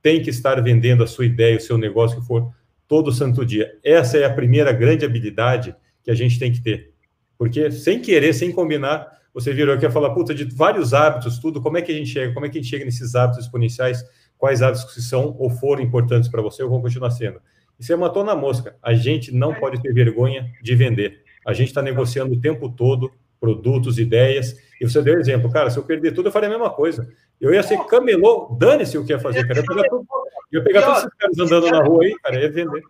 têm 0.00 0.22
que 0.22 0.30
estar 0.30 0.60
vendendo 0.62 1.04
a 1.04 1.06
sua 1.06 1.26
ideia, 1.26 1.56
o 1.56 1.60
seu 1.60 1.76
negócio 1.76 2.20
que 2.20 2.26
for, 2.26 2.50
todo 2.88 3.12
santo 3.12 3.44
dia. 3.44 3.78
Essa 3.82 4.18
é 4.18 4.24
a 4.24 4.32
primeira 4.32 4.72
grande 4.72 5.04
habilidade 5.04 5.74
que 6.02 6.10
a 6.10 6.14
gente 6.14 6.38
tem 6.38 6.52
que 6.52 6.62
ter. 6.62 6.92
Porque 7.36 7.70
sem 7.70 8.00
querer, 8.00 8.32
sem 8.32 8.52
combinar, 8.52 9.06
você 9.32 9.52
virou 9.52 9.74
aqui 9.74 9.84
a 9.84 9.90
falar, 9.90 10.10
puta, 10.10 10.34
de 10.34 10.44
vários 10.44 10.94
hábitos, 10.94 11.38
tudo, 11.38 11.60
como 11.60 11.76
é 11.76 11.82
que 11.82 11.90
a 11.90 11.94
gente 11.94 12.10
chega? 12.10 12.32
Como 12.32 12.46
é 12.46 12.48
que 12.48 12.58
a 12.58 12.62
gente 12.62 12.70
chega 12.70 12.84
nesses 12.84 13.14
hábitos 13.14 13.44
exponenciais? 13.44 14.04
Quais 14.38 14.62
hábitos 14.62 14.92
que 14.92 15.00
são 15.00 15.34
ou 15.38 15.50
foram 15.50 15.82
importantes 15.82 16.28
para 16.28 16.42
você 16.42 16.62
ou 16.62 16.70
vão 16.70 16.80
continuar 16.80 17.10
sendo. 17.10 17.40
E 17.78 17.84
você 17.84 17.96
matou 17.96 18.24
na 18.24 18.34
mosca. 18.34 18.76
A 18.82 18.94
gente 18.94 19.32
não 19.32 19.54
pode 19.54 19.80
ter 19.82 19.92
vergonha 19.92 20.52
de 20.62 20.74
vender. 20.74 21.22
A 21.46 21.52
gente 21.52 21.68
está 21.68 21.82
negociando 21.82 22.34
o 22.34 22.40
tempo 22.40 22.68
todo 22.68 23.12
produtos, 23.40 23.98
ideias. 23.98 24.56
E 24.80 24.88
você 24.88 25.02
deu 25.02 25.18
exemplo, 25.18 25.50
cara, 25.50 25.70
se 25.70 25.78
eu 25.78 25.84
perder 25.84 26.12
tudo, 26.12 26.28
eu 26.28 26.32
faria 26.32 26.48
a 26.48 26.52
mesma 26.52 26.70
coisa. 26.70 27.12
Eu 27.40 27.52
ia 27.52 27.62
ser 27.62 27.78
camelô, 27.86 28.56
dane-se 28.58 28.96
o 28.96 29.04
que 29.04 29.12
ia 29.12 29.18
fazer, 29.18 29.46
cara. 29.46 29.60
Eu 29.60 29.62
ia 29.62 29.68
pegar, 29.68 29.88
tudo, 29.88 30.06
eu 30.52 30.58
ia 30.58 30.64
pegar 30.64 30.82
todos 30.82 30.98
esses 31.00 31.14
caras 31.14 31.38
andando 31.38 31.70
na 31.70 31.82
rua 31.82 32.04
aí, 32.04 32.14
cara, 32.22 32.40
ia 32.40 32.50
vender. 32.50 32.82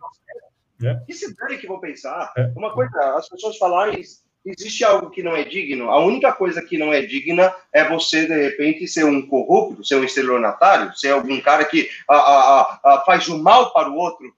É. 0.83 1.01
E 1.07 1.13
se 1.13 1.35
dane 1.35 1.57
que 1.57 1.67
vão 1.67 1.79
pensar? 1.79 2.31
É. 2.37 2.51
Uma 2.55 2.73
coisa, 2.73 2.91
as 3.17 3.27
pessoas 3.27 3.57
falarem 3.57 4.01
existe 4.45 4.83
algo 4.83 5.09
que 5.09 5.23
não 5.23 5.35
é 5.35 5.43
digno. 5.43 5.89
A 5.89 5.99
única 5.99 6.31
coisa 6.31 6.61
que 6.61 6.77
não 6.77 6.93
é 6.93 7.01
digna 7.01 7.53
é 7.73 7.87
você, 7.87 8.27
de 8.27 8.35
repente, 8.35 8.87
ser 8.87 9.03
um 9.03 9.25
corrupto, 9.27 9.83
ser 9.83 9.95
um 9.95 10.03
estelionatário, 10.03 10.95
ser 10.95 11.09
algum 11.09 11.39
cara 11.41 11.65
que 11.65 11.89
a, 12.07 12.15
a, 12.15 12.79
a, 12.83 13.03
faz 13.05 13.27
o 13.27 13.41
mal 13.41 13.73
para 13.73 13.89
o 13.89 13.95
outro. 13.95 14.33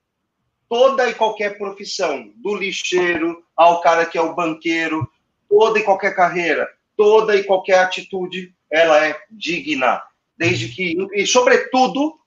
Toda 0.70 1.10
e 1.10 1.14
qualquer 1.14 1.58
profissão, 1.58 2.32
do 2.38 2.56
lixeiro 2.56 3.44
ao 3.56 3.82
cara 3.82 4.06
que 4.06 4.18
é 4.18 4.22
o 4.22 4.36
banqueiro, 4.36 5.10
toda 5.50 5.80
e 5.80 5.84
qualquer 5.84 6.16
carreira, 6.16 6.68
toda 6.96 7.36
e 7.36 7.44
qualquer 7.44 7.80
atitude, 7.80 8.54
ela 8.72 9.06
é 9.06 9.18
digna. 9.30 10.02
Desde 10.38 10.70
que, 10.70 10.96
e 11.14 11.26
sobretudo, 11.26 12.20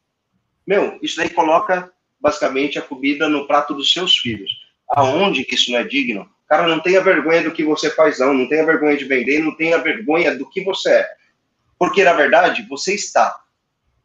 meu, 0.66 0.98
isso 1.02 1.16
daí 1.16 1.30
coloca 1.30 1.92
basicamente 2.18 2.78
a 2.78 2.82
comida 2.82 3.28
no 3.28 3.46
prato 3.46 3.74
dos 3.74 3.92
seus 3.92 4.16
filhos. 4.16 4.50
Aonde 4.90 5.44
que 5.44 5.54
isso 5.54 5.70
não 5.70 5.78
é 5.78 5.84
digno? 5.84 6.28
Cara, 6.50 6.66
não 6.66 6.80
tenha 6.80 7.00
vergonha 7.00 7.44
do 7.44 7.52
que 7.52 7.62
você 7.62 7.88
faz, 7.90 8.18
não. 8.18 8.34
Não 8.34 8.48
tenha 8.48 8.66
vergonha 8.66 8.96
de 8.96 9.04
vender, 9.04 9.38
não 9.38 9.54
tenha 9.54 9.78
vergonha 9.78 10.36
do 10.36 10.50
que 10.50 10.64
você 10.64 10.90
é. 10.90 11.10
Porque, 11.78 12.02
na 12.02 12.12
verdade, 12.12 12.66
você 12.68 12.92
está. 12.92 13.40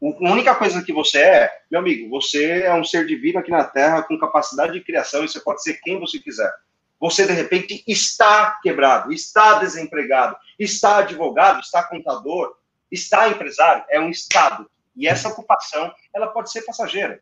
A 0.00 0.30
única 0.30 0.54
coisa 0.54 0.80
que 0.80 0.92
você 0.92 1.18
é, 1.18 1.50
meu 1.68 1.80
amigo, 1.80 2.08
você 2.08 2.62
é 2.62 2.72
um 2.72 2.84
ser 2.84 3.04
divino 3.04 3.40
aqui 3.40 3.50
na 3.50 3.64
Terra 3.64 4.04
com 4.04 4.16
capacidade 4.16 4.74
de 4.74 4.80
criação 4.80 5.24
e 5.24 5.28
você 5.28 5.40
pode 5.40 5.60
ser 5.60 5.80
quem 5.82 5.98
você 5.98 6.20
quiser. 6.20 6.52
Você, 7.00 7.26
de 7.26 7.32
repente, 7.32 7.82
está 7.84 8.60
quebrado, 8.62 9.12
está 9.12 9.54
desempregado, 9.54 10.36
está 10.56 10.98
advogado, 10.98 11.58
está 11.58 11.82
contador, 11.82 12.56
está 12.92 13.28
empresário. 13.28 13.84
É 13.90 13.98
um 13.98 14.08
estado. 14.08 14.70
E 14.94 15.08
essa 15.08 15.28
ocupação, 15.28 15.92
ela 16.14 16.28
pode 16.28 16.52
ser 16.52 16.62
passageira. 16.62 17.20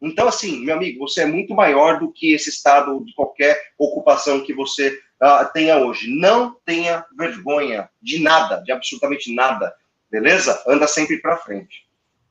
Então, 0.00 0.28
assim, 0.28 0.64
meu 0.64 0.76
amigo, 0.76 1.06
você 1.06 1.22
é 1.22 1.26
muito 1.26 1.54
maior 1.54 1.98
do 1.98 2.12
que 2.12 2.34
esse 2.34 2.50
estado 2.50 3.04
de 3.04 3.14
qualquer 3.14 3.58
ocupação 3.78 4.42
que 4.42 4.52
você 4.52 4.90
uh, 5.22 5.52
tenha 5.52 5.78
hoje. 5.78 6.08
Não 6.08 6.56
tenha 6.64 7.04
vergonha 7.16 7.88
de 8.02 8.22
nada, 8.22 8.56
de 8.62 8.72
absolutamente 8.72 9.34
nada, 9.34 9.74
beleza? 10.10 10.62
Anda 10.66 10.86
sempre 10.86 11.18
para 11.20 11.38
frente. 11.38 11.86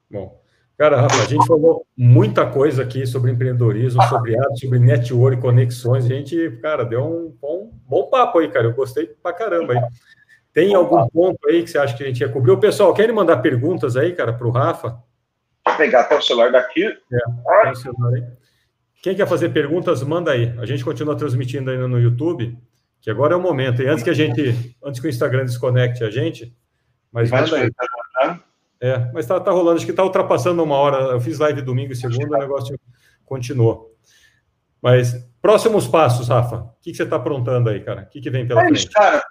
Bom, 0.10 0.40
cara, 0.78 1.02
Rafa, 1.02 1.24
a 1.24 1.26
gente 1.26 1.48
falou 1.48 1.86
muita 1.98 2.46
coisa 2.46 2.84
aqui 2.84 3.06
sobre 3.08 3.32
empreendedorismo, 3.32 4.04
sobre 4.04 4.38
arte, 4.38 4.62
sobre 4.62 4.80
network, 4.80 5.42
conexões. 5.42 6.06
A 6.06 6.10
gente, 6.10 6.52
cara, 6.62 6.86
deu 6.86 7.04
um 7.04 7.36
bom, 7.42 7.72
bom 7.88 8.04
papo 8.10 8.40
aí, 8.40 8.52
cara. 8.52 8.68
Eu 8.68 8.74
gostei 8.74 9.08
pra 9.08 9.34
caramba 9.34 9.74
aí. 9.74 9.82
Tem 10.54 10.76
algum 10.76 11.08
ponto 11.08 11.40
aí 11.50 11.64
que 11.64 11.72
você 11.72 11.80
acha 11.80 11.98
que 11.98 12.04
a 12.04 12.06
gente 12.06 12.22
ia 12.22 12.30
cobrir? 12.30 12.52
O 12.52 12.60
pessoal, 12.60 12.94
querem 12.94 13.16
mandar 13.16 13.38
perguntas 13.38 13.98
aí, 13.98 14.14
cara, 14.14 14.32
para 14.32 14.48
o 14.48 14.52
Rafa? 14.52 15.02
Vou 15.74 15.78
pegar 15.78 16.02
até 16.02 16.18
o 16.18 16.22
celular 16.22 16.52
daqui. 16.52 16.86
É, 16.86 17.70
o 17.70 17.76
celular. 17.76 18.12
Quem 19.02 19.16
quer 19.16 19.28
fazer 19.28 19.50
perguntas, 19.50 20.02
manda 20.04 20.32
aí. 20.32 20.54
A 20.60 20.66
gente 20.66 20.84
continua 20.84 21.16
transmitindo 21.16 21.70
ainda 21.70 21.88
no 21.88 22.00
YouTube, 22.00 22.58
que 23.02 23.10
agora 23.10 23.34
é 23.34 23.38
o 23.38 23.42
momento. 23.42 23.82
E 23.82 23.88
antes 23.88 24.04
que 24.04 24.10
a 24.10 24.14
gente, 24.14 24.76
antes 24.84 25.02
que 25.02 25.08
o 25.08 25.10
Instagram 25.10 25.46
desconecte 25.46 26.04
a 26.04 26.10
gente, 26.10 26.56
mas 27.12 27.30
Vai 27.30 27.42
manda 27.42 27.58
aí. 27.58 27.72
Tá? 27.72 28.40
É, 28.80 29.12
mas 29.14 29.26
tá, 29.26 29.40
tá 29.40 29.52
rolando, 29.52 29.78
acho 29.78 29.86
que 29.86 29.94
tá 29.94 30.04
ultrapassando 30.04 30.64
uma 30.64 30.76
hora. 30.76 31.12
Eu 31.12 31.22
fiz 31.22 31.40
live 31.40 31.62
domingo 31.62 31.92
e 31.92 31.96
segunda, 31.96 32.38
o 32.38 32.40
negócio 32.40 32.80
continuou. 33.26 33.94
Mas 34.82 35.16
próximos 35.42 35.88
passos, 35.88 36.28
Rafa. 36.28 36.58
O 36.58 36.74
que, 36.82 36.92
que 36.92 36.98
você 36.98 37.04
está 37.04 37.16
aprontando 37.16 37.70
aí, 37.70 37.80
cara? 37.82 38.04
O 38.04 38.06
que, 38.08 38.20
que 38.20 38.30
vem 38.30 38.48
pela 38.48 38.62
é 38.62 38.66
frente? 38.66 38.90
Cara, 38.90 39.24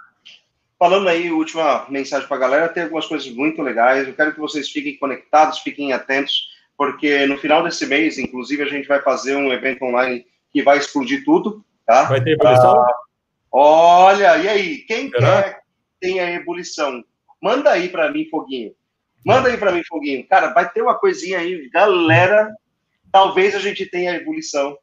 falando 0.82 1.08
aí, 1.08 1.30
última 1.30 1.86
mensagem 1.88 2.26
para 2.26 2.36
a 2.36 2.40
galera, 2.40 2.68
tem 2.68 2.82
algumas 2.82 3.06
coisas 3.06 3.30
muito 3.30 3.62
legais. 3.62 4.08
Eu 4.08 4.14
quero 4.14 4.34
que 4.34 4.40
vocês 4.40 4.68
fiquem 4.68 4.96
conectados, 4.96 5.60
fiquem 5.60 5.92
atentos, 5.92 6.48
porque 6.76 7.24
no 7.24 7.38
final 7.38 7.62
desse 7.62 7.86
mês, 7.86 8.18
inclusive, 8.18 8.64
a 8.64 8.66
gente 8.66 8.88
vai 8.88 9.00
fazer 9.00 9.36
um 9.36 9.52
evento 9.52 9.84
online 9.84 10.26
que 10.52 10.60
vai 10.60 10.78
explodir 10.78 11.24
tudo, 11.24 11.64
tá? 11.86 12.02
Vai 12.06 12.20
ter 12.20 12.32
ebulição? 12.32 12.82
Ah, 12.82 12.94
olha, 13.52 14.36
e 14.38 14.48
aí? 14.48 14.78
Quem 14.78 15.08
quer 15.08 15.54
que 15.54 15.60
tenha 16.00 16.28
ebulição? 16.32 17.00
Manda 17.40 17.70
aí 17.70 17.88
para 17.88 18.10
mim, 18.10 18.26
Foguinho. 18.28 18.72
Manda 19.24 19.50
aí 19.50 19.56
para 19.56 19.70
mim, 19.70 19.84
Foguinho. 19.86 20.26
Cara, 20.26 20.48
vai 20.48 20.68
ter 20.68 20.82
uma 20.82 20.98
coisinha 20.98 21.38
aí, 21.38 21.70
galera. 21.70 22.52
Talvez 23.12 23.54
a 23.54 23.60
gente 23.60 23.86
tenha 23.86 24.16
ebulição. 24.16 24.76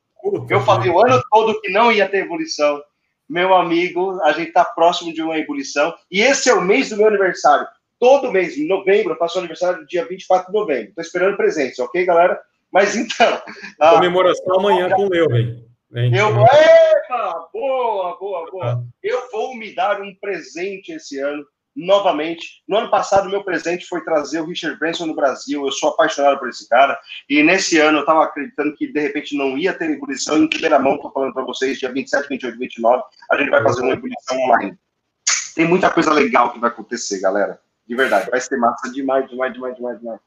Eu 0.49 0.61
falei 0.61 0.89
o 0.89 1.05
ano 1.05 1.21
todo 1.29 1.59
que 1.59 1.69
não 1.69 1.91
ia 1.91 2.07
ter 2.07 2.19
ebulição. 2.19 2.81
Meu 3.30 3.53
amigo, 3.53 4.19
a 4.23 4.32
gente 4.32 4.47
está 4.47 4.65
próximo 4.65 5.13
de 5.13 5.21
uma 5.21 5.38
ebulição. 5.38 5.93
E 6.09 6.21
esse 6.21 6.49
é 6.49 6.53
o 6.53 6.61
mês 6.61 6.89
do 6.89 6.97
meu 6.97 7.07
aniversário. 7.07 7.67
Todo 7.99 8.32
mês, 8.32 8.57
em 8.57 8.67
novembro, 8.67 9.13
eu 9.13 9.17
faço 9.17 9.38
aniversário 9.38 9.86
dia 9.86 10.07
24 10.07 10.51
de 10.51 10.57
novembro. 10.57 10.89
Estou 10.89 11.03
esperando 11.03 11.38
presentes, 11.38 11.77
ok, 11.80 12.05
galera? 12.05 12.41
Mas 12.71 12.95
então. 12.95 13.41
A... 13.80 13.91
Comemoração 13.95 14.59
amanhã 14.59 14.89
com 14.89 15.05
o 15.05 15.09
meu, 15.09 15.27
velho. 15.27 15.63
Eu 15.91 16.34
vou. 16.34 16.45
Epa! 16.45 17.49
Boa, 17.51 18.17
boa, 18.17 18.51
boa. 18.51 18.65
Ah. 18.65 18.84
Eu 19.03 19.30
vou 19.32 19.55
me 19.55 19.73
dar 19.73 20.01
um 20.01 20.13
presente 20.15 20.91
esse 20.93 21.19
ano 21.19 21.43
novamente. 21.80 22.61
No 22.67 22.77
ano 22.77 22.91
passado, 22.91 23.30
meu 23.30 23.43
presente 23.43 23.86
foi 23.86 24.03
trazer 24.03 24.41
o 24.41 24.45
Richard 24.45 24.77
Branson 24.77 25.05
no 25.05 25.15
Brasil. 25.15 25.65
Eu 25.65 25.71
sou 25.71 25.89
apaixonado 25.89 26.38
por 26.38 26.49
esse 26.49 26.67
cara. 26.67 26.99
E 27.30 27.41
nesse 27.41 27.80
ano, 27.80 27.99
eu 27.99 28.01
estava 28.01 28.23
acreditando 28.23 28.75
que, 28.75 28.91
de 28.91 28.99
repente, 28.99 29.38
não 29.38 29.57
ia 29.57 29.73
ter 29.73 29.89
ebulição. 29.89 30.38
Em 30.38 30.49
primeira 30.49 30.77
mão, 30.80 30.95
estou 30.95 31.11
falando 31.11 31.34
para 31.34 31.43
vocês, 31.43 31.80
dia 31.80 31.91
27, 31.91 32.27
28 32.27 32.55
e 32.55 32.59
29, 32.59 33.03
a 33.32 33.38
gente 33.38 33.49
vai 33.49 33.63
fazer 33.63 33.82
uma 33.82 33.93
ebulição 33.93 34.38
online. 34.38 34.77
Tem 35.55 35.67
muita 35.67 35.89
coisa 35.89 36.11
legal 36.11 36.51
que 36.51 36.59
vai 36.59 36.69
acontecer, 36.69 37.19
galera. 37.21 37.59
De 37.88 37.95
verdade. 37.95 38.30
Vai 38.30 38.41
ser 38.41 38.57
massa 38.57 38.91
demais, 38.91 39.27
demais, 39.30 39.53
demais, 39.53 39.75
demais, 39.75 39.99
demais. 39.99 40.19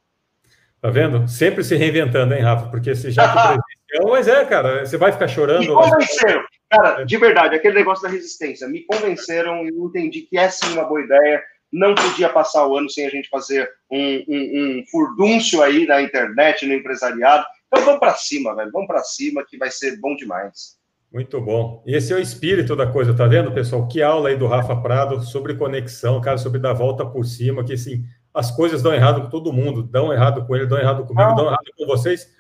Tá 0.81 0.91
vendo? 0.91 1.29
Sempre 1.29 1.63
se 1.63 1.77
reinventando, 1.77 2.35
hein, 2.35 2.43
Rafa? 2.43 2.69
Porque 2.69 2.95
se 2.95 3.11
já 3.13 3.33
que 3.33 3.61
mas 4.09 4.27
é, 4.27 4.45
cara, 4.45 4.85
você 4.85 4.97
vai 4.97 5.13
ficar 5.13 5.29
chorando. 5.29 5.61
Me 5.61 5.67
convenceram, 5.69 6.43
cara, 6.73 7.05
de 7.05 7.17
verdade, 7.19 7.55
aquele 7.55 7.75
negócio 7.75 8.03
da 8.03 8.09
resistência. 8.09 8.67
Me 8.67 8.85
convenceram 8.87 9.65
e 9.67 9.69
entendi 9.69 10.23
que 10.23 10.39
é 10.39 10.49
sim 10.49 10.73
uma 10.73 10.85
boa 10.85 11.03
ideia. 11.03 11.43
Não 11.71 11.95
podia 11.95 12.29
passar 12.29 12.67
o 12.67 12.77
ano 12.77 12.89
sem 12.89 13.07
a 13.07 13.11
gente 13.11 13.29
fazer 13.29 13.69
um, 13.91 14.25
um, 14.29 14.79
um 14.79 14.85
furdúncio 14.91 15.63
aí 15.63 15.87
na 15.87 16.01
internet, 16.01 16.67
no 16.67 16.75
empresariado. 16.75 17.45
Então 17.67 17.85
vamos 17.85 18.01
para 18.01 18.15
cima, 18.15 18.55
velho. 18.55 18.71
Vamos 18.73 18.87
para 18.87 19.03
cima 19.03 19.45
que 19.47 19.59
vai 19.59 19.71
ser 19.71 19.99
bom 20.01 20.17
demais. 20.17 20.81
Muito 21.13 21.39
bom. 21.41 21.83
E 21.87 21.95
esse 21.95 22.13
é 22.13 22.17
o 22.17 22.21
espírito 22.21 22.75
da 22.75 22.87
coisa, 22.87 23.15
tá 23.15 23.27
vendo, 23.27 23.53
pessoal? 23.53 23.87
Que 23.87 24.03
aula 24.03 24.31
aí 24.31 24.37
do 24.37 24.47
Rafa 24.47 24.75
Prado 24.77 25.23
sobre 25.23 25.55
conexão, 25.55 26.21
cara, 26.23 26.39
sobre 26.39 26.59
dar 26.59 26.73
volta 26.73 27.05
por 27.05 27.27
cima, 27.27 27.63
que 27.63 27.75
assim, 27.75 28.03
as 28.35 28.51
coisas 28.51 28.83
dão 28.83 28.95
errado 28.95 29.23
com 29.23 29.29
todo 29.29 29.53
mundo, 29.53 29.83
dão 29.83 30.13
errado 30.13 30.47
com 30.47 30.57
ele, 30.57 30.67
dão 30.67 30.79
errado 30.79 31.05
comigo, 31.05 31.31
ah. 31.31 31.35
dão 31.35 31.47
errado 31.47 31.71
com 31.77 31.87
vocês. 31.87 32.31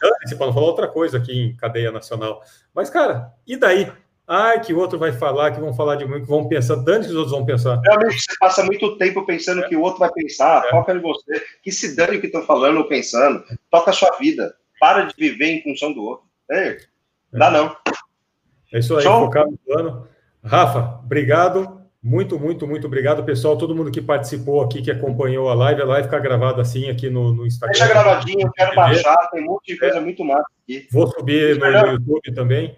Dane-se 0.00 0.36
para 0.36 0.46
não 0.46 0.54
falar 0.54 0.66
outra 0.66 0.88
coisa 0.88 1.18
aqui 1.18 1.32
em 1.32 1.56
cadeia 1.56 1.92
nacional. 1.92 2.42
Mas, 2.74 2.88
cara, 2.88 3.32
e 3.46 3.56
daí? 3.56 3.90
Ai, 4.26 4.60
que 4.60 4.72
outro 4.72 4.98
vai 4.98 5.12
falar, 5.12 5.50
que 5.50 5.60
vão 5.60 5.74
falar 5.74 5.96
de 5.96 6.06
mim, 6.06 6.20
que 6.20 6.28
vão 6.28 6.48
pensar, 6.48 6.76
dane 6.76 7.04
que 7.04 7.10
os 7.10 7.16
outros 7.16 7.32
vão 7.32 7.44
pensar. 7.44 7.80
Realmente, 7.84 8.18
você 8.18 8.36
passa 8.38 8.64
muito 8.64 8.96
tempo 8.96 9.26
pensando 9.26 9.62
é. 9.62 9.68
que 9.68 9.76
o 9.76 9.82
outro 9.82 9.98
vai 9.98 10.10
pensar, 10.10 10.64
é. 10.64 10.70
foca 10.70 10.94
em 10.94 11.00
você, 11.00 11.44
que 11.62 11.70
se 11.70 11.94
dane 11.94 12.18
que 12.18 12.26
estão 12.26 12.42
falando 12.42 12.78
ou 12.78 12.88
pensando, 12.88 13.44
toca 13.70 13.90
a 13.90 13.94
sua 13.94 14.16
vida, 14.18 14.54
para 14.80 15.04
de 15.04 15.14
viver 15.18 15.46
em 15.46 15.62
função 15.62 15.92
do 15.92 16.02
outro. 16.02 16.24
Ei, 16.50 16.68
é. 16.68 16.78
dá 17.32 17.50
não. 17.50 17.76
É 18.72 18.78
isso 18.78 18.96
aí, 18.96 19.02
Show. 19.02 19.28
no 19.28 19.58
plano. 19.66 20.08
Rafa, 20.42 21.00
obrigado. 21.04 21.81
Muito, 22.02 22.36
muito, 22.36 22.66
muito 22.66 22.88
obrigado, 22.88 23.24
pessoal. 23.24 23.56
Todo 23.56 23.76
mundo 23.76 23.92
que 23.92 24.02
participou 24.02 24.60
aqui, 24.60 24.82
que 24.82 24.90
acompanhou 24.90 25.48
a 25.48 25.54
live. 25.54 25.82
A 25.82 25.84
live 25.84 26.08
fica 26.08 26.18
gravada 26.18 26.60
assim 26.60 26.90
aqui 26.90 27.08
no, 27.08 27.32
no 27.32 27.46
Instagram. 27.46 27.78
Deixa 27.78 27.92
gravadinho, 27.92 28.50
quero 28.52 28.74
baixar. 28.74 29.16
Tem 29.30 29.42
um 29.42 29.46
monte 29.46 29.72
de 29.72 29.78
coisa 29.78 29.98
é. 29.98 30.00
muito 30.00 30.24
massa 30.24 30.48
aqui. 30.64 30.88
Vou 30.90 31.06
subir 31.06 31.56
no, 31.60 31.70
no, 31.70 31.92
YouTube 31.92 32.34
também. 32.34 32.76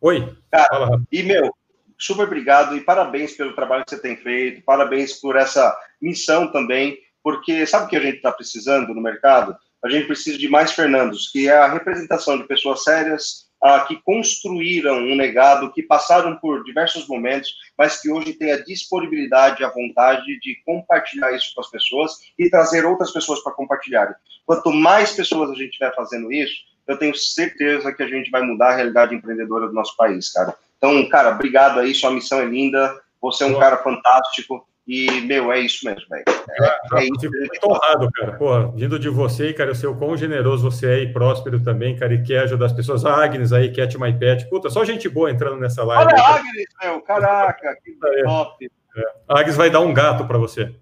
Oi. 0.00 0.36
Cara, 0.50 0.68
fala, 0.68 1.02
e, 1.12 1.22
meu, 1.22 1.54
super 1.96 2.24
obrigado 2.24 2.76
e 2.76 2.80
parabéns 2.80 3.36
pelo 3.36 3.54
trabalho 3.54 3.84
que 3.84 3.90
você 3.90 4.02
tem 4.02 4.16
feito. 4.16 4.64
Parabéns 4.64 5.12
por 5.20 5.36
essa 5.36 5.76
missão 6.02 6.50
também. 6.50 6.98
Porque 7.22 7.64
sabe 7.64 7.86
o 7.86 7.88
que 7.88 7.96
a 7.96 8.00
gente 8.00 8.16
está 8.16 8.32
precisando 8.32 8.92
no 8.92 9.00
mercado? 9.00 9.56
A 9.84 9.88
gente 9.88 10.08
precisa 10.08 10.36
de 10.36 10.48
mais 10.48 10.72
Fernandos, 10.72 11.30
que 11.30 11.48
é 11.48 11.56
a 11.56 11.72
representação 11.72 12.36
de 12.36 12.44
pessoas 12.44 12.82
sérias, 12.82 13.47
ah, 13.62 13.80
que 13.80 13.96
construíram 14.02 14.96
um 14.96 15.16
legado, 15.16 15.72
que 15.72 15.82
passaram 15.82 16.36
por 16.36 16.62
diversos 16.64 17.06
momentos, 17.08 17.54
mas 17.76 18.00
que 18.00 18.10
hoje 18.10 18.32
têm 18.32 18.52
a 18.52 18.62
disponibilidade, 18.62 19.64
a 19.64 19.70
vontade 19.70 20.38
de 20.40 20.56
compartilhar 20.64 21.32
isso 21.32 21.52
com 21.54 21.60
as 21.60 21.70
pessoas 21.70 22.12
e 22.38 22.48
trazer 22.48 22.84
outras 22.84 23.12
pessoas 23.12 23.40
para 23.42 23.52
compartilharem. 23.52 24.14
Quanto 24.46 24.72
mais 24.72 25.12
pessoas 25.12 25.50
a 25.50 25.54
gente 25.54 25.70
estiver 25.70 25.94
fazendo 25.94 26.32
isso, 26.32 26.54
eu 26.86 26.96
tenho 26.96 27.14
certeza 27.14 27.92
que 27.92 28.02
a 28.02 28.08
gente 28.08 28.30
vai 28.30 28.42
mudar 28.42 28.70
a 28.70 28.76
realidade 28.76 29.14
empreendedora 29.14 29.66
do 29.66 29.74
nosso 29.74 29.94
país, 29.96 30.32
cara. 30.32 30.54
Então, 30.78 31.06
cara, 31.08 31.30
obrigado 31.30 31.80
aí, 31.80 31.94
sua 31.94 32.10
missão 32.10 32.40
é 32.40 32.44
linda, 32.44 32.98
você 33.20 33.44
é 33.44 33.46
um 33.46 33.58
cara 33.58 33.76
fantástico, 33.78 34.66
e, 34.88 35.20
meu, 35.20 35.52
é 35.52 35.60
isso 35.60 35.84
mesmo, 35.84 36.08
velho. 36.08 36.24
É, 36.26 36.98
é, 36.98 37.04
isso. 37.04 37.20
Fico 37.20 37.36
muito 37.36 37.68
honrado, 37.68 38.10
cara. 38.10 38.32
Porra, 38.38 38.72
vindo 38.74 38.98
de 38.98 39.10
você, 39.10 39.52
cara, 39.52 39.68
eu 39.68 39.74
sei 39.74 39.86
o 39.86 39.94
quão 39.94 40.16
generoso 40.16 40.70
você 40.70 40.86
é 40.86 40.98
e 41.00 41.12
próspero 41.12 41.62
também, 41.62 41.94
cara, 41.94 42.14
e 42.14 42.22
quer 42.22 42.44
ajudar 42.44 42.64
as 42.64 42.72
pessoas. 42.72 43.04
A 43.04 43.22
Agnes 43.22 43.52
aí, 43.52 43.70
Cat 43.70 43.98
My 43.98 44.18
Pet. 44.18 44.48
Puta, 44.48 44.70
só 44.70 44.82
gente 44.86 45.06
boa 45.06 45.30
entrando 45.30 45.58
nessa 45.60 45.84
live. 45.84 46.10
Olha 46.10 46.22
a 46.22 46.36
Agnes, 46.36 46.66
meu, 46.82 47.02
caraca, 47.02 47.76
que 47.84 47.98
é. 48.02 48.22
top. 48.22 48.70
É. 48.96 49.02
A 49.28 49.40
Agnes 49.40 49.56
vai 49.56 49.68
dar 49.68 49.80
um 49.80 49.92
gato 49.92 50.26
para 50.26 50.38
você. 50.38 50.74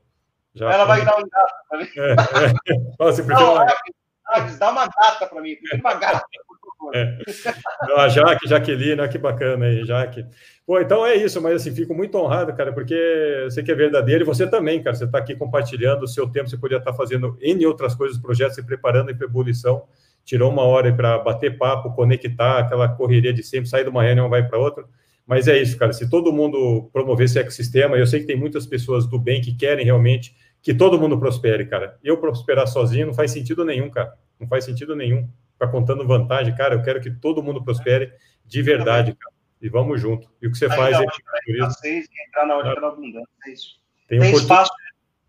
Já 0.54 0.72
Ela 0.72 0.84
vai 0.84 1.04
dar 1.04 1.16
um 1.16 1.28
gato 1.28 1.54
para 1.68 1.78
mim. 1.80 1.88
É, 1.96 2.12
é. 2.12 2.96
Fala 2.96 3.10
assim, 3.10 3.22
Não, 3.26 3.56
Agnes, 3.56 3.96
Agnes, 4.28 4.58
dá 4.60 4.70
uma 4.70 4.86
gata 4.86 5.26
para 5.26 5.42
mim, 5.42 5.56
uma 5.80 5.94
gata. 5.94 6.24
É. 6.94 7.18
A 7.96 8.08
Jaque, 8.08 8.48
Jaqueline, 8.48 9.08
que 9.08 9.18
bacana 9.18 9.66
aí, 9.66 9.84
Jaque. 9.84 10.24
Pô, 10.66 10.80
então 10.80 11.06
é 11.06 11.14
isso, 11.16 11.40
mas 11.40 11.56
assim, 11.56 11.74
fico 11.74 11.94
muito 11.94 12.16
honrado, 12.18 12.54
cara, 12.54 12.72
porque 12.72 12.94
sei 13.50 13.62
que 13.62 13.70
é 13.70 13.74
verdadeiro 13.74 14.24
e 14.24 14.26
você 14.26 14.46
também, 14.46 14.82
cara. 14.82 14.96
Você 14.96 15.04
está 15.04 15.18
aqui 15.18 15.34
compartilhando 15.34 16.02
o 16.02 16.08
seu 16.08 16.28
tempo, 16.28 16.48
você 16.48 16.56
podia 16.56 16.78
estar 16.78 16.90
tá 16.90 16.96
fazendo 16.96 17.36
N 17.40 17.66
outras 17.66 17.94
coisas, 17.94 18.18
projetos, 18.18 18.56
se 18.56 18.64
preparando 18.64 19.14
para 19.16 19.26
ebulição. 19.26 19.84
Tirou 20.24 20.50
uma 20.50 20.62
hora 20.62 20.92
para 20.92 21.18
bater 21.18 21.56
papo, 21.56 21.94
conectar, 21.94 22.58
aquela 22.58 22.88
correria 22.88 23.32
de 23.32 23.42
sempre, 23.42 23.68
sair 23.68 23.84
de 23.84 23.90
uma 23.90 24.02
reunião, 24.02 24.28
vai 24.28 24.46
para 24.46 24.58
outra. 24.58 24.84
Mas 25.24 25.48
é 25.48 25.56
isso, 25.56 25.76
cara. 25.76 25.92
Se 25.92 26.10
todo 26.10 26.32
mundo 26.32 26.88
promover 26.92 27.26
esse 27.26 27.38
ecossistema, 27.38 27.96
eu 27.96 28.06
sei 28.06 28.20
que 28.20 28.26
tem 28.26 28.36
muitas 28.36 28.66
pessoas 28.66 29.06
do 29.06 29.18
bem 29.18 29.40
que 29.40 29.54
querem 29.54 29.84
realmente 29.84 30.34
que 30.66 30.74
todo 30.74 30.98
mundo 30.98 31.16
prospere, 31.16 31.64
cara. 31.64 31.96
Eu 32.02 32.18
prosperar 32.18 32.66
sozinho 32.66 33.06
não 33.06 33.14
faz 33.14 33.30
sentido 33.30 33.64
nenhum, 33.64 33.88
cara. 33.88 34.12
Não 34.38 34.48
faz 34.48 34.64
sentido 34.64 34.96
nenhum. 34.96 35.28
Ficar 35.58 35.68
contando 35.68 36.06
vantagem, 36.06 36.54
cara. 36.54 36.74
Eu 36.74 36.82
quero 36.82 37.00
que 37.00 37.10
todo 37.10 37.42
mundo 37.42 37.64
prospere 37.64 38.12
de 38.44 38.62
verdade, 38.62 39.14
cara 39.14 39.36
e 39.60 39.68
vamos 39.68 40.00
junto. 40.00 40.28
E 40.40 40.46
o 40.46 40.52
que 40.52 40.58
você 40.58 40.68
faz 40.68 40.96
é 40.96 41.98
entrar 42.28 42.46
na 42.46 42.56
hora 42.56 42.80
da 42.80 42.88
abundância, 42.88 43.28
é 43.46 43.50
isso. 43.50 43.76
Tem, 44.08 44.20
tem 44.20 44.34
espaço 44.34 44.70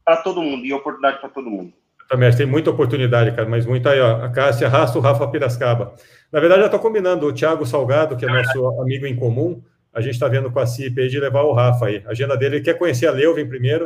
para 0.06 0.18
todo 0.18 0.42
mundo 0.42 0.66
e 0.66 0.74
oportunidade 0.74 1.20
para 1.20 1.30
todo 1.30 1.50
mundo. 1.50 1.74
Também, 2.08 2.34
tem 2.34 2.46
muita 2.46 2.70
oportunidade, 2.70 3.36
cara, 3.36 3.50
mas 3.50 3.66
muita 3.66 3.90
aí, 3.90 4.00
ó. 4.00 4.24
A 4.24 4.30
Cássia 4.30 4.68
arrasta 4.68 4.98
o 4.98 5.02
Rafa 5.02 5.28
Piracicaba. 5.28 5.94
Na 6.32 6.40
verdade, 6.40 6.62
já 6.62 6.68
estou 6.68 6.80
combinando 6.80 7.26
o 7.26 7.34
Thiago 7.34 7.66
Salgado, 7.66 8.16
que 8.16 8.26
é, 8.26 8.30
nosso 8.30 8.82
amigo 8.82 9.06
em 9.06 9.16
comum. 9.16 9.62
A 9.94 10.00
gente 10.00 10.14
está 10.14 10.28
vendo 10.28 10.52
com 10.52 10.60
a 10.60 10.66
CIP 10.66 11.02
aí 11.02 11.10
de 11.10 11.20
levar 11.20 11.42
o 11.42 11.54
Rafa 11.54 11.88
aí. 11.88 12.04
A 12.06 12.12
agenda 12.12 12.38
dele, 12.38 12.58
ele 12.58 12.64
quer 12.64 12.78
conhecer 12.78 13.08
a 13.08 13.12
Leuven 13.12 13.48
primeiro. 13.48 13.84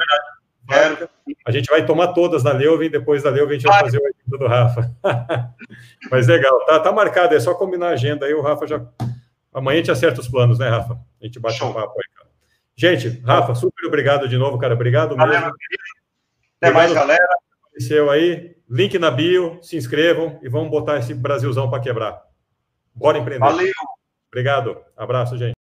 É. 0.70 1.08
A 1.46 1.52
gente 1.52 1.70
vai 1.70 1.86
tomar 1.86 2.10
todas 2.10 2.44
na 2.44 2.52
Leuven, 2.52 2.90
depois 2.90 3.24
da 3.24 3.30
Leuven 3.30 3.56
a 3.56 3.60
gente 3.60 3.68
vai 3.68 3.80
fazer 3.82 3.98
o 3.98 4.02
evento 4.02 4.38
do 4.38 4.48
Rafa. 4.48 4.92
Mas 6.12 6.28
legal, 6.28 6.66
tá, 6.66 6.80
tá 6.80 6.92
marcado, 6.92 7.36
é 7.36 7.40
só 7.40 7.54
combinar 7.54 7.90
a 7.90 7.94
agenda 7.94 8.26
aí, 8.26 8.34
o 8.34 8.42
Rafa 8.42 8.68
já 8.68 8.82
Amanhã 9.54 9.76
a 9.76 9.78
gente 9.80 9.92
acerta 9.92 10.22
os 10.22 10.30
planos, 10.30 10.60
né, 10.60 10.70
Rafa? 10.70 10.94
A 11.22 11.26
gente 11.26 11.40
bate 11.40 11.58
Show. 11.58 11.70
um 11.70 11.74
papo 11.74 11.94
aí, 12.00 12.16
cara. 12.16 12.30
Gente, 12.76 13.22
Rafa, 13.26 13.54
super 13.54 13.86
obrigado 13.86 14.28
de 14.28 14.38
novo, 14.38 14.58
cara. 14.58 14.74
Obrigado 14.74 15.16
Valeu, 15.16 15.40
mesmo. 15.40 15.54
Até 16.62 16.72
mais, 16.72 16.94
galera. 16.94 17.38
Apareceu 17.68 18.10
aí. 18.10 18.56
Link 18.70 18.98
na 18.98 19.12
bio, 19.12 19.60
se 19.62 19.76
inscrevam 19.76 20.40
e 20.42 20.48
vamos 20.48 20.72
botar 20.72 20.98
esse 20.98 21.14
Brasilzão 21.14 21.70
para 21.70 21.82
quebrar. 21.82 22.22
Bora 22.96 23.18
empreender. 23.18 23.44
Valeu. 23.44 23.74
Obrigado. 24.30 24.78
Abraço, 24.96 25.38
gente. 25.38 25.61